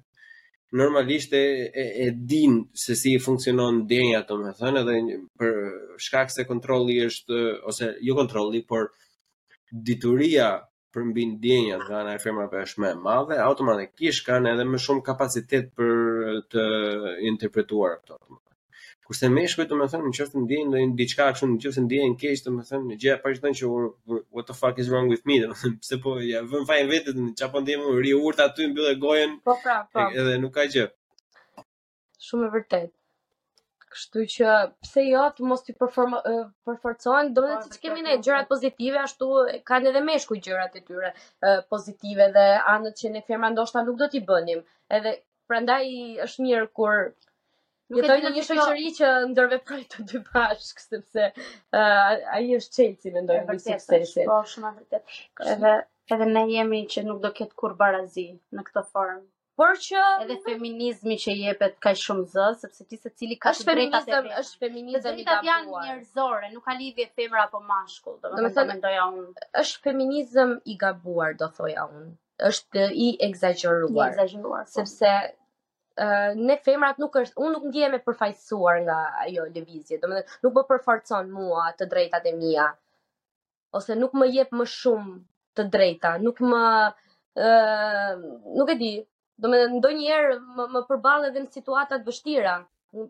normalisht 0.73 1.33
e, 1.33 1.71
e, 1.73 1.83
e 2.07 2.11
din 2.27 2.69
se 2.75 2.95
si 3.01 3.19
funksionon 3.27 3.83
denja 3.91 4.21
të 4.29 4.37
me 4.39 4.53
thënë 4.59 4.83
edhe 4.85 5.19
për 5.39 5.57
shkak 6.07 6.31
se 6.35 6.45
kontroli 6.51 6.97
është, 7.07 7.39
ose 7.73 7.89
jo 8.09 8.17
kontroli, 8.21 8.63
por 8.71 8.87
dituria 9.91 10.51
për 10.95 11.07
mbin 11.11 11.35
djenja 11.43 11.79
nga 11.85 12.03
nga 12.05 12.15
e 12.15 12.23
firmave 12.23 12.63
është 12.67 12.87
e 12.91 12.93
madhe, 13.07 13.39
automatikisht 13.49 14.27
kanë 14.29 14.55
edhe 14.55 14.69
më 14.71 14.83
shumë 14.87 15.07
kapacitet 15.11 15.73
për 15.79 15.99
të 16.55 16.65
interpretuar 17.35 17.99
këto. 18.01 18.19
Të 18.21 18.50
Kurse 19.11 19.27
meshkujt, 19.27 19.67
domethënë, 19.73 20.07
në 20.07 20.11
çështën 20.17 20.45
ndjen 20.47 20.69
ndonjë 20.71 20.93
diçka 20.99 21.25
kështu, 21.35 21.47
në 21.53 21.57
çështën 21.63 21.83
ndjen 21.87 22.13
keq, 22.21 22.43
domethënë, 22.45 22.85
gjëja 22.91 22.99
gjë 23.03 23.15
apo 23.15 23.33
çdo 23.39 23.51
që 23.61 23.69
what 24.37 24.47
the 24.51 24.55
fuck 24.59 24.79
is 24.83 24.91
wrong 24.93 25.09
with 25.13 25.25
me, 25.31 25.39
domethënë, 25.43 25.79
pse 25.83 25.97
po 26.05 26.13
ja 26.27 26.45
vën 26.53 26.67
fajin 26.69 26.91
vetë 26.93 27.15
në 27.17 27.25
çapo 27.41 27.63
ndjen 27.65 27.81
ri 28.05 28.13
urt 28.19 28.43
aty 28.45 28.69
mbyll 28.71 28.91
e 28.93 28.93
gojen. 29.03 29.33
Po 29.49 29.57
pra, 29.65 29.81
po. 29.97 30.05
Edhe 30.23 30.37
nuk 30.45 30.53
ka 30.55 30.69
gjë. 30.77 30.85
Shumë 32.29 32.47
e 32.47 32.51
vërtet. 32.55 32.93
Kështu 33.97 34.23
që 34.37 34.55
pse 34.87 35.05
jo 35.09 35.25
të 35.39 35.49
mos 35.51 35.67
ti 35.67 35.75
përforcohen 35.81 36.47
performcohen, 36.71 37.33
do 37.35 37.49
të 37.49 37.57
thotë 37.65 37.81
kemi 37.89 38.05
ne 38.07 38.15
gjërat 38.23 38.47
pozitive 38.53 39.01
ashtu 39.09 39.33
kanë 39.73 39.91
edhe 39.91 40.05
meshku 40.07 40.39
gjërat 40.47 40.79
e 40.79 40.85
tyre 40.87 41.11
pozitive 41.75 42.31
dhe 42.39 42.47
anët 42.77 43.03
që 43.03 43.11
ne 43.17 43.25
firma 43.33 43.51
ndoshta 43.57 43.83
nuk 43.89 43.99
do 44.05 44.07
t'i 44.15 44.23
bënim. 44.31 44.63
Edhe 45.01 45.17
prandaj 45.51 45.83
është 46.29 46.47
mirë 46.47 46.71
kur 46.79 47.09
Nuk 47.91 48.07
e 48.07 48.31
një 48.35 48.43
shoqëri 48.47 48.91
që 49.01 49.09
ndërveproj 49.33 49.81
të 49.93 50.05
dy 50.11 50.19
bashkë, 50.29 50.83
sepse 50.85 51.25
uh, 51.35 52.37
aji 52.37 52.59
është 52.61 52.77
qëjtë 52.85 53.01
si 53.07 53.13
me 53.15 53.23
ndërveproj 53.25 54.27
Po, 54.29 54.37
shumë 54.53 54.69
e 54.69 54.75
vërtet. 54.77 55.17
Edhe, 55.57 55.73
edhe 56.17 56.29
ne 56.31 56.45
jemi 56.53 56.81
që 56.93 57.03
nuk 57.09 57.19
do 57.25 57.33
ketë 57.41 57.59
kur 57.63 57.75
barazi 57.81 58.29
në 58.59 58.65
këtë 58.69 58.85
formë. 58.93 59.25
Por 59.61 59.81
që... 59.87 60.05
Edhe 60.27 60.37
feminizmi 60.45 61.17
që 61.25 61.35
jepet 61.41 61.75
ka 61.87 61.95
shumë 62.05 62.29
zë, 62.37 62.47
sepse 62.63 62.87
ti 62.93 63.01
se 63.01 63.11
cili 63.11 63.41
ka 63.43 63.57
të 63.59 63.67
drejta 63.73 64.05
të 64.07 64.15
femra. 64.15 64.39
Êshtë 64.45 64.63
feminizmi 64.67 64.97
gabuar. 65.01 65.11
Të 65.11 65.19
drejta 65.19 65.41
të 65.41 65.51
janë 65.51 65.85
njerëzore, 65.89 66.53
nuk 66.55 66.67
ka 66.71 66.79
lidhje 66.79 67.09
femra 67.19 67.43
apo 67.49 67.65
mashkull, 67.75 68.21
do 68.23 68.33
me 68.39 68.53
të 68.55 68.69
me 68.87 68.95
unë. 69.09 69.29
Êshtë 69.65 69.85
feminizm 69.91 70.55
i 70.63 70.79
gabuar, 70.87 71.35
do 71.43 71.51
thoja 71.59 71.91
unë 71.91 72.13
është 72.53 72.85
i 72.97 73.11
egzageruar. 73.29 73.91
I 73.93 74.13
egzageruar, 74.15 74.63
po. 74.65 74.73
sepse 74.79 75.09
ne 76.45 76.57
femrat 76.65 76.99
nuk 77.03 77.17
është, 77.21 77.37
unë 77.43 77.53
nuk 77.57 77.67
ndihem 77.71 77.95
e 77.97 78.01
përfaqësuar 78.07 78.79
nga 78.87 78.99
ajo 79.27 79.45
lëvizje. 79.55 79.99
Domethënë, 80.03 80.39
nuk 80.45 80.57
më 80.57 80.63
përforcon 80.71 81.31
mua 81.39 81.65
të 81.81 81.89
drejtat 81.93 82.27
e 82.31 82.33
mia 82.39 82.69
ose 83.79 83.95
nuk 84.01 84.17
më 84.21 84.31
jep 84.37 84.55
më 84.61 84.67
shumë 84.73 85.19
të 85.59 85.67
drejta, 85.75 86.15
nuk 86.25 86.41
më 86.53 86.63
ë 87.37 88.19
nuk 88.61 88.73
e 88.73 88.79
di. 88.85 88.91
Domethënë, 89.43 89.77
ndonjëherë 89.81 90.35
më, 90.57 90.65
më 90.79 90.85
përball 90.89 91.23
edhe 91.29 91.41
në 91.45 91.53
situata 91.59 91.97
të 92.03 92.09
vështira 92.11 92.51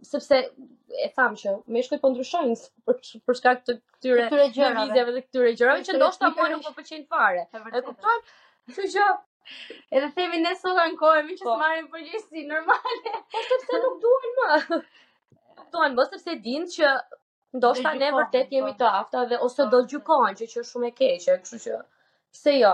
sepse 0.06 0.36
e 1.06 1.08
tham 1.16 1.34
që 1.40 1.54
meshkujt 1.76 2.02
po 2.04 2.10
ndryshojnë 2.12 2.58
për 2.88 2.98
për 3.26 3.38
shkak 3.40 3.64
të 3.66 3.74
këtyre 3.80 4.28
lëvizjeve 4.34 5.14
dhe 5.16 5.22
këtyre 5.28 5.50
gjërave 5.58 5.82
që 5.88 5.96
ndoshta 5.98 6.30
mua 6.36 6.46
nuk 6.52 6.66
më 6.68 6.74
pëlqejnë 6.78 7.10
fare. 7.14 7.42
E 7.48 7.82
kupton? 7.88 8.22
Kështu 8.68 8.86
që 8.94 9.06
Edhe 9.92 10.08
themi 10.16 10.38
ne 10.42 10.52
sot 10.60 10.80
ankohemi 10.84 11.36
që 11.38 11.46
po. 11.46 11.54
s'marrim 11.60 11.86
përgjegjësi 11.94 12.42
normale. 12.52 13.14
Po 13.34 13.44
sepse 13.46 13.80
nuk 13.84 13.96
duhen 14.04 14.34
më. 14.40 14.78
Kuptohen, 15.62 15.96
mos 15.98 16.12
po, 16.12 16.18
sepse 16.20 16.36
dinë 16.44 16.68
që 16.74 16.92
ndoshta 17.60 17.92
ne 18.02 18.10
vërtet 18.16 18.54
jemi 18.56 18.72
po. 18.72 18.76
të 18.82 18.92
afta 19.00 19.24
dhe 19.32 19.40
ose 19.48 19.66
do 19.72 19.80
gjykohen 19.92 20.38
që 20.40 20.48
është 20.50 20.64
shumë 20.70 20.90
e 20.90 20.92
keq, 21.00 21.26
kështu 21.44 21.60
që 21.66 21.80
pse 22.38 22.54
jo. 22.58 22.70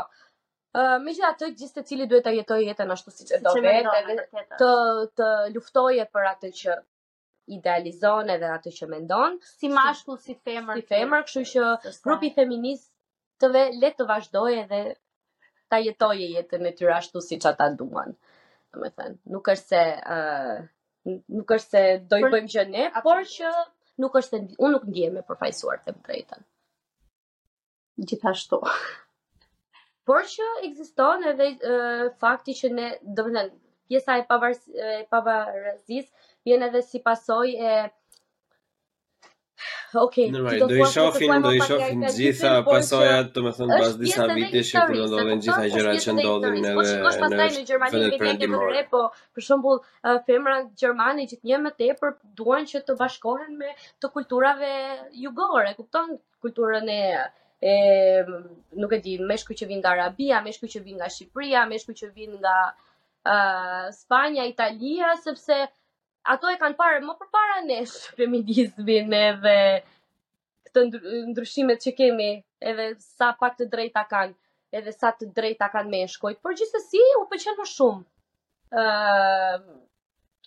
Uh, 0.76 0.98
me 1.06 1.14
gjitha 1.16 1.30
të 1.42 1.46
gjithë 1.60 1.78
të 1.82 1.86
cili 1.90 2.06
duhet 2.10 2.26
të 2.28 2.34
jetoj 2.40 2.60
jetën 2.66 2.92
ashtu 2.94 3.14
si 3.18 3.26
që 3.30 3.38
do 3.46 3.54
vetë, 3.66 4.26
të, 4.64 4.74
të, 5.20 5.30
të 5.54 6.10
për 6.18 6.28
atë 6.32 6.50
që 6.60 6.76
idealizon 7.56 8.34
edhe 8.36 8.50
atë 8.58 8.70
që 8.80 8.88
mendon. 8.92 9.38
Si 9.60 9.68
mashkull, 9.78 10.18
si, 10.26 10.34
femër. 10.50 10.76
Si 10.76 10.86
femër, 10.92 11.24
kështu 11.28 11.42
që 11.54 11.94
grupi 12.04 12.32
feminist 12.36 12.92
të 13.44 13.52
ve 13.56 13.64
le 13.80 13.92
të 14.00 14.06
vazhdoje 14.12 14.64
dhe 14.74 14.80
ta 15.68 15.78
jetoj 15.78 16.18
e 16.24 16.28
jetën 16.36 16.66
e 16.68 16.72
tyre 16.78 16.94
ashtu 16.96 17.20
që 17.42 17.48
ata 17.50 17.66
duan. 17.78 18.12
Domethënë, 18.74 19.16
nuk 19.32 19.48
është 19.48 19.68
se 19.72 19.82
ë 20.02 20.20
uh, 20.52 20.66
nuk 21.38 21.50
është 21.56 21.70
se 21.78 21.82
do 22.10 22.18
i 22.22 22.28
bëjmë 22.34 22.50
që 22.54 22.62
ne, 22.70 22.84
por 23.04 23.20
që 23.34 23.50
nuk 24.04 24.16
është 24.20 24.30
se 24.40 24.58
unë 24.64 24.72
nuk 24.76 24.86
ndiem 24.90 25.12
me 25.16 25.22
përfaqësuar 25.28 25.80
të 25.86 25.94
drejtën. 26.00 26.44
Gjithashtu. 28.10 28.58
por 30.08 30.26
që 30.34 30.50
ekziston 30.70 31.24
edhe 31.32 31.48
uh, 31.52 32.06
fakti 32.24 32.58
që 32.60 32.72
ne 32.78 32.90
domethënë, 33.20 33.54
pjesa 33.86 34.16
e 34.18 34.24
pavarësisë 34.30 34.94
pavarësisë 35.14 36.32
vjen 36.48 36.64
edhe 36.66 36.80
si 36.82 36.98
pasojë 37.04 37.68
e 37.72 37.76
Ok, 40.04 40.14
do 40.60 40.74
i 40.76 40.84
shohin 40.90 41.42
do 41.44 41.52
i 41.52 41.60
shohin 41.66 42.02
gjitha 42.16 42.50
pasojat, 42.66 43.30
domethën 43.36 43.70
pas 43.72 43.94
disa 44.02 44.26
viteve 44.36 44.64
shikojmë 44.68 45.36
të 45.36 45.36
gjitha 45.46 45.70
gjërat 45.74 46.02
që 46.04 46.14
ndodhin 46.18 46.58
edhe 46.60 46.74
po 46.76 46.84
në. 46.84 46.96
Pastaj 47.06 47.30
në 47.54 47.62
Gjermani 47.70 48.06
e 48.08 48.34
tyre, 48.42 48.82
po 48.90 49.02
për 49.38 49.46
shembull 49.46 49.80
femrat 50.28 50.68
gjermane 50.82 51.24
që 51.32 51.40
një 51.50 51.60
më 51.66 51.72
tepër 51.80 52.14
duan 52.40 52.68
që 52.74 52.82
të 52.90 52.98
bashkohen 53.00 53.56
me 53.62 53.72
të 54.02 54.12
kulturave 54.18 54.74
jugore, 55.24 55.72
kupton 55.80 56.14
kulturën 56.46 56.92
e 56.96 57.00
e 57.56 57.74
nuk 58.84 58.92
e 58.92 58.98
di, 59.08 59.14
me 59.30 59.36
shkuj 59.40 59.54
që 59.62 59.68
vijnë 59.70 59.80
nga 59.84 59.94
Arabia, 59.96 60.42
me 60.46 60.52
shkuj 60.58 60.68
që 60.76 60.80
vijnë 60.88 60.98
nga 61.00 61.08
Shqipëria, 61.14 61.62
me 61.70 61.78
shkuj 61.80 61.94
që 62.02 62.08
vijnë 62.18 62.40
nga 62.42 62.56
Spanja, 64.02 64.44
Italia, 64.50 65.14
sepse 65.24 65.64
ato 66.32 66.48
e 66.50 66.58
kanë 66.60 66.76
parë 66.78 67.02
më 67.06 67.14
përpara 67.20 67.56
nesh 67.66 67.94
feminizmin 68.18 69.12
edhe 69.18 69.56
këto 70.66 70.82
ndryshimet 71.30 71.82
që 71.84 71.92
kemi 72.00 72.28
edhe 72.70 72.86
sa 73.02 73.28
pak 73.42 73.54
të 73.60 73.68
drejta 73.74 74.02
kanë 74.10 74.34
edhe 74.80 74.92
sa 74.96 75.12
të 75.20 75.28
drejta 75.36 75.68
kanë 75.76 75.92
meshkujt 75.94 76.40
por 76.42 76.56
gjithsesi 76.58 77.02
u 77.20 77.26
pëlqen 77.30 77.58
më 77.62 77.68
shumë 77.72 78.02
uh, 78.82 79.58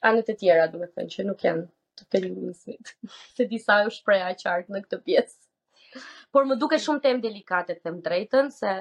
anët 0.10 0.34
e 0.34 0.38
tjera 0.42 0.68
do 0.74 0.82
të 0.84 0.92
them 0.98 1.10
që 1.16 1.28
nuk 1.30 1.46
janë 1.48 1.66
të 2.02 2.10
feminizmit 2.16 2.94
se 3.40 3.48
disa 3.54 3.80
u 3.88 3.94
shpreha 4.00 4.34
qartë 4.44 4.76
në 4.76 4.84
këtë 4.88 5.02
pjesë 5.08 6.04
por 6.36 6.48
më 6.52 6.60
duke 6.62 6.80
shumë 6.88 7.06
tem 7.08 7.24
delikate 7.28 7.78
të 7.80 7.88
them 7.88 8.02
drejtën 8.10 8.52
se 8.58 8.76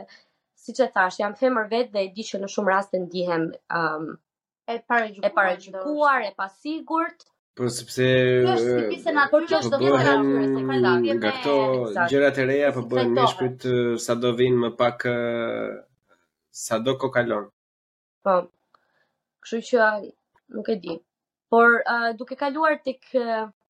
si 0.64 0.72
që 0.74 0.88
thash, 0.96 1.20
jam 1.22 1.36
femër 1.38 1.68
vetë 1.76 1.92
dhe 1.94 2.02
e 2.02 2.08
di 2.18 2.24
që 2.32 2.40
në 2.42 2.48
shumë 2.56 2.68
rastë 2.74 3.00
ndihem 3.06 3.44
um, 3.78 4.10
e 4.69 4.82
paragjykuar, 4.86 5.31
e 5.31 5.35
paragjykuar, 5.35 6.20
e 6.28 6.32
pasigurt. 6.40 7.20
Po 7.59 7.66
sepse 7.77 8.07
por 9.32 9.43
çdo 9.51 9.61
do 9.73 9.78
të 9.78 11.12
nga 11.16 11.16
këto 11.24 11.55
gjëra 12.11 12.28
të 12.36 12.45
reja 12.51 12.70
po 12.77 12.85
bëhen 12.90 13.11
me 13.16 13.24
shpirt 13.32 13.62
sado 14.05 14.31
vinë 14.39 14.61
më 14.65 14.70
pak 14.81 14.99
sado 16.65 16.93
kokalon. 17.03 17.45
Po. 18.24 18.36
Kështu 19.45 19.62
që 19.70 19.90
nuk 20.55 20.69
e 20.74 20.77
di. 20.85 20.95
Por 21.51 21.81
uh, 21.81 22.11
duke 22.19 22.36
kaluar 22.39 22.77
tek 22.85 23.09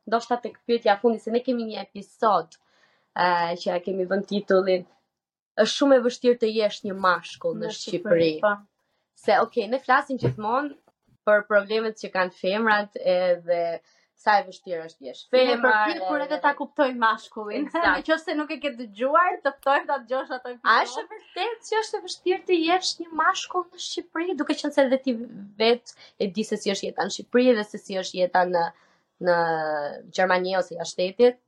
ndoshta 0.09 0.37
tek 0.43 0.59
pyetja 0.67 0.97
e 0.97 1.01
fundit 1.01 1.23
se 1.25 1.31
ne 1.33 1.41
kemi 1.47 1.65
një 1.71 1.87
episod 1.87 2.51
që 2.57 3.55
uh, 3.55 3.55
që 3.63 3.79
kemi 3.87 4.05
vënë 4.11 4.27
titullin 4.33 4.85
është 5.63 5.75
shumë 5.79 5.97
e 5.99 6.05
vështirë 6.09 6.39
të 6.43 6.51
jesh 6.59 6.83
një 6.91 6.97
mashkull 7.07 7.57
në, 7.63 7.71
në 7.71 7.77
Shqipëri. 7.79 8.33
Po. 8.45 8.53
Se 9.19 9.39
okay, 9.47 9.71
ne 9.71 9.79
flasim 9.85 10.21
gjithmonë 10.21 10.75
për 11.29 11.43
problemet 11.51 12.01
që 12.01 12.11
kanë 12.15 12.37
femrat 12.41 12.97
edhe 13.15 13.61
sa 14.19 14.35
e 14.41 14.47
vështirë 14.49 14.85
është 14.89 15.05
jesh. 15.07 15.19
Femra, 15.31 15.55
ne 15.55 15.63
përpjekur 15.75 16.09
kur 16.09 16.23
edhe 16.25 16.39
ta 16.45 16.51
kuptoj 16.59 16.89
mashkullin. 17.05 17.69
Nëse 17.75 18.35
nuk 18.39 18.51
e 18.51 18.57
ke 18.65 18.73
dëgjuar, 18.81 19.37
të 19.45 19.53
ftojmë 19.61 19.87
ta 19.91 19.99
dëgjosh 20.03 20.33
atë 20.37 20.55
episod. 20.57 20.71
A 20.73 20.79
është 20.87 21.05
vërtet 21.13 21.69
që 21.69 21.77
është 21.85 21.99
e 21.99 22.03
vështirë 22.07 22.41
të 22.49 22.59
jesh 22.65 22.91
një 23.05 23.09
mashkull 23.21 23.67
në 23.69 23.85
Shqipëri, 23.85 24.37
duke 24.41 24.57
qenë 24.59 24.75
se 24.75 24.83
edhe 24.89 24.99
ti 25.05 25.15
vet 25.63 25.95
e 26.27 26.31
di 26.35 26.45
se 26.49 26.59
si 26.59 26.73
është 26.75 26.89
jeta 26.91 27.07
në 27.07 27.15
Shqipëri 27.19 27.55
dhe 27.61 27.67
se 27.71 27.81
si 27.85 28.01
është 28.03 28.21
jeta 28.25 28.45
në 28.55 28.65
në 29.29 29.37
Gjermani 30.15 30.53
ose 30.59 30.77
jashtë 30.81 30.97
shtetit? 31.09 31.39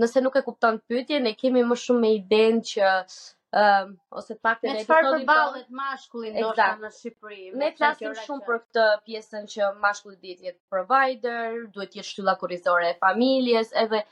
Nëse 0.00 0.20
nuk 0.20 0.34
e 0.36 0.42
kupton 0.44 0.76
pyetjen, 0.92 1.22
ne 1.24 1.32
kemi 1.40 1.62
më 1.64 1.76
shumë 1.82 2.02
me 2.02 2.10
idenë 2.18 2.66
që 2.72 2.82
uh, 2.88 3.14
uh, 3.60 3.90
ose 4.18 4.36
fakt 4.42 4.64
e 4.66 4.72
ndërtoni 4.74 5.24
për 5.24 5.28
ballet 5.28 5.68
mashkullin 5.80 6.36
do 6.36 6.50
në 6.82 6.90
Shqipëri. 6.98 7.46
Ne 7.62 7.70
flasim 7.78 8.14
shumë 8.26 8.44
për 8.48 8.58
këtë 8.66 8.84
pjesën 9.06 9.48
që 9.54 9.70
mashkulli 9.84 10.18
duhet 10.20 10.40
të 10.42 10.50
jetë 10.50 10.74
provider, 10.74 11.56
duhet 11.76 11.94
të 11.94 12.00
jetë 12.02 12.10
shtylla 12.12 12.34
kurrizore 12.42 12.90
e 12.92 12.96
familjes, 13.06 13.70
edhe 13.84 14.02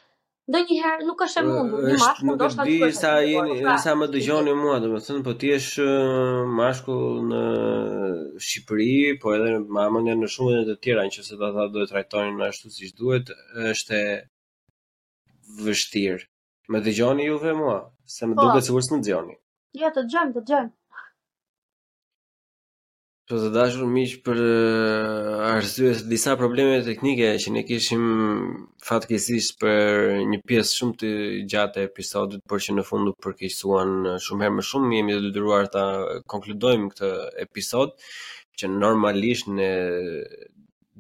ndonjëherë 0.51 0.99
njëherë 0.99 1.09
nuk 1.11 1.23
është 1.27 1.41
e 1.43 1.47
mundur, 1.51 1.85
një 1.91 2.01
mashkull 2.03 2.35
ndoshta 2.35 2.67
shtatë 2.67 2.77
Nuk 2.81 2.91
është 2.91 3.55
të 3.55 3.71
sa, 3.71 3.79
sa 3.87 3.95
më 4.01 4.09
dëgjoni 4.17 4.55
mua, 4.63 4.77
dhe 4.85 4.91
më 4.95 5.23
po 5.29 5.35
ti 5.41 5.53
je 5.55 5.89
mashkull 6.61 7.25
në 7.33 7.43
Shqipëri, 8.49 8.91
po 9.25 9.33
edhe 9.37 9.57
ma 9.77 9.87
më 9.93 10.05
njerë 10.11 10.23
në 10.25 10.31
shumë 10.37 10.59
dhe 10.61 10.77
të 10.77 10.77
tjera, 10.89 11.07
në 11.09 11.15
që 11.19 11.27
se 11.29 11.41
të 11.41 11.53
duhet 11.77 11.91
trajtojnë 11.95 12.37
në 12.41 12.49
ashtu 12.53 12.73
siç 12.79 12.95
duhet, 13.03 13.35
është 13.73 13.99
e 14.01 14.07
vështirë. 15.69 16.25
Më 16.75 16.81
dëgjoni 16.87 17.25
juve 17.29 17.53
mua, 17.57 17.81
Se 18.13 18.27
më 18.29 18.35
po. 18.37 18.43
duke 18.47 18.61
sigur 18.67 18.85
së 18.85 18.95
në 18.99 19.05
djoni. 19.07 19.37
Ja, 19.81 19.89
të 19.97 20.03
gjëmë, 20.13 20.35
të 20.37 20.43
gjëmë. 20.51 20.73
Për 23.25 23.33
po 23.33 23.41
të 23.47 23.51
dashur 23.55 23.87
miq 23.89 24.11
për 24.27 24.41
eh, 24.45 25.45
arsye 25.53 25.95
të 26.01 26.09
disa 26.11 26.35
probleme 26.37 26.83
teknike 26.85 27.31
që 27.41 27.53
ne 27.55 27.63
kishim 27.65 28.03
fatkeqësisht 28.85 29.57
për 29.63 30.11
një 30.33 30.41
pjesë 30.51 30.77
shumë 30.81 30.97
të 31.01 31.11
gjatë 31.55 31.81
e 31.81 31.89
episodit, 31.89 32.45
por 32.53 32.61
që 32.67 32.77
në 32.77 32.85
fund 32.91 33.11
u 33.11 33.15
përkeqësuan 33.25 33.93
eh, 34.13 34.19
shumë 34.27 34.45
herë 34.47 34.57
më 34.61 34.67
shumë, 34.73 34.93
jemi 35.01 35.17
të 35.17 35.25
detyruar 35.31 35.71
ta 35.79 35.85
konkludojmë 36.35 36.93
këtë 36.93 37.13
episod 37.49 37.97
që 38.61 38.71
normalisht 38.77 39.49
në 39.57 39.71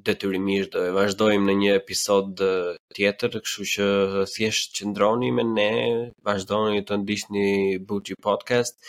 detyrimisht 0.09 0.73
do 0.77 0.85
e 0.89 0.93
vazhdojmë 0.97 1.47
në 1.51 1.55
një 1.63 1.73
episod 1.81 2.41
tjetër, 2.97 3.39
kështu 3.47 3.67
që 3.73 3.89
thjesht 4.35 4.79
qëndroni 4.79 5.31
me 5.37 5.45
ne, 5.51 5.69
vazhdoni 6.29 6.83
të 6.91 6.99
ndiqni 7.03 7.47
Buçi 7.91 8.17
Podcast 8.29 8.81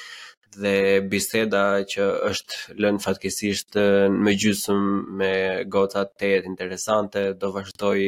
dhe 0.59 0.75
biseda 1.13 1.63
që 1.91 2.03
është 2.31 2.79
lënë 2.85 3.03
fatkesisht 3.07 3.77
më 4.25 4.35
gjysmë 4.43 4.99
me 5.21 5.33
gocat 5.77 6.13
të 6.21 6.33
interesante 6.51 7.27
do 7.41 7.51
vazhdoj 7.57 7.99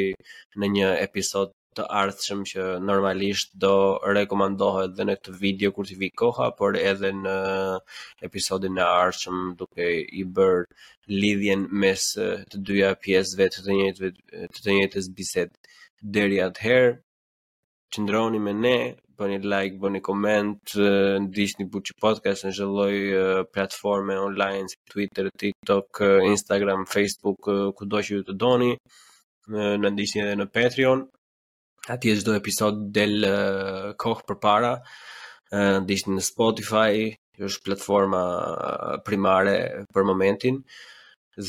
në 0.55 0.73
një 0.77 0.93
episod 1.07 1.55
të 1.77 1.83
ardhshëm 2.01 2.39
që 2.51 2.63
normalisht 2.89 3.51
do 3.63 3.71
rekomandohet 4.17 4.95
dhe 4.97 5.05
në 5.07 5.15
këtë 5.19 5.33
video 5.43 5.71
kur 5.75 5.87
t'i 5.89 5.97
vi 6.01 6.09
koha, 6.21 6.47
por 6.59 6.77
edhe 6.91 7.11
në 7.21 7.35
episodin 8.27 8.79
e 8.81 8.85
ardhshëm 9.01 9.41
duke 9.59 9.89
i 10.21 10.27
bërë 10.37 10.63
lidhjen 11.21 11.67
mes 11.83 12.05
të 12.53 12.63
dyja 12.69 12.93
pjesëve 13.05 13.49
të 13.55 13.61
të 13.67 13.77
njëjtëve 13.79 14.11
të 14.53 14.61
të 14.65 14.77
njëjtës 14.77 15.09
bisedë. 15.19 15.75
Deri 16.17 16.39
atëherë, 16.47 16.89
qëndroni 17.93 18.41
me 18.47 18.53
ne, 18.65 18.77
bëni 19.17 19.37
like, 19.49 19.77
bëni 19.81 20.01
koment, 20.05 20.73
ndiqni 21.25 21.67
Buçi 21.73 21.93
Podcast 22.03 22.45
në 22.45 22.53
çdo 22.57 22.67
lloj 22.73 22.95
platforme 23.53 24.17
online, 24.27 24.67
si 24.71 24.77
Twitter, 24.91 25.29
TikTok, 25.43 26.01
Instagram, 26.33 26.85
Facebook, 26.93 27.51
kudo 27.79 28.03
që 28.07 28.17
ju 28.17 28.25
të 28.31 28.37
doni. 28.45 28.73
Në 29.81 29.93
ndiqni 29.93 30.25
edhe 30.25 30.35
në 30.41 30.49
Patreon. 30.53 31.07
Ati 31.87 32.09
e 32.11 32.15
gjdo 32.19 32.33
episod 32.35 32.79
del 32.95 33.13
uh, 33.27 33.91
kohë 34.03 34.23
për 34.27 34.37
para, 34.43 34.71
uh, 35.55 35.77
në 35.85 36.23
Spotify, 36.25 37.07
është 37.47 37.63
platforma 37.67 38.21
primare 39.07 39.51
për 39.95 40.05
momentin, 40.09 40.55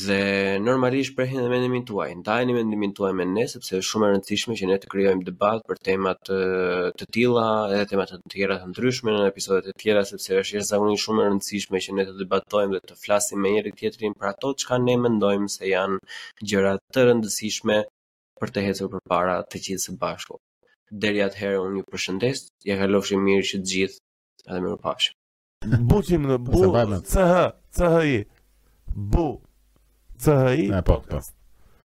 dhe 0.03 0.19
normalisht 0.63 1.15
për 1.17 1.27
dhe 1.33 1.47
mendimin 1.51 1.83
Në 1.83 2.15
ndajni 2.21 2.55
mendimin 2.59 2.91
tuaj 2.99 3.11
me 3.19 3.25
ne, 3.31 3.47
sepse 3.55 3.79
është 3.81 3.89
shumë 3.89 4.07
e 4.07 4.13
rëndësishme 4.13 4.57
që 4.61 4.69
ne 4.71 4.77
të 4.83 4.91
kryojmë 4.95 5.25
debat 5.31 5.59
për 5.71 5.81
temat 5.89 6.23
të 6.99 7.09
tila, 7.17 7.47
edhe 7.73 7.89
temat 7.95 8.13
të 8.15 8.21
tjera 8.37 8.59
të 8.63 8.69
ndryshme 8.75 9.11
në 9.17 9.25
episodet 9.33 9.67
të 9.73 9.77
tjera, 9.83 10.05
sepse 10.11 10.39
është 10.43 10.59
jeshtë 10.59 10.69
zahunin 10.71 11.01
shumë 11.05 11.25
e 11.25 11.29
rëndësishme 11.33 11.81
që 11.89 11.97
ne 11.99 12.07
të 12.11 12.15
debatojmë 12.23 12.77
dhe 12.77 12.83
të 12.91 12.99
flasim 13.03 13.43
me 13.43 13.55
njëri 13.57 13.75
tjetrin 13.81 14.15
për 14.21 14.31
ato 14.33 14.53
të 14.55 14.69
qka 14.69 14.79
ne 14.87 14.99
mendojmë 15.07 15.51
se 15.57 15.73
janë 15.73 15.99
gjëra 16.53 16.77
të 16.93 17.09
rëndësishme 17.09 17.81
për 18.41 18.51
të 18.55 18.61
hecur 18.67 18.89
përpara 18.95 19.35
të 19.53 19.59
gjithë 19.67 19.85
së 19.85 19.93
bashku. 20.03 20.39
Deri 21.05 21.23
atëherë 21.25 21.59
unë 21.63 21.79
ju 21.81 21.87
përshëndes, 21.93 22.41
ja 22.69 22.77
kalofshi 22.81 23.19
mirë 23.27 23.45
që 23.51 23.59
të 23.63 23.73
gjithë, 23.73 23.99
edhe 24.49 24.61
mirë 24.65 24.79
pafshim. 24.85 25.17
Buçim 25.91 26.27
në 26.31 26.39
bu, 26.49 26.61
CH, 27.13 27.49
CHI. 27.79 28.17
Bu. 29.15 29.27
CHI. 30.25 30.71
Na 30.75 30.83
po, 30.91 31.01
po. 31.11 31.25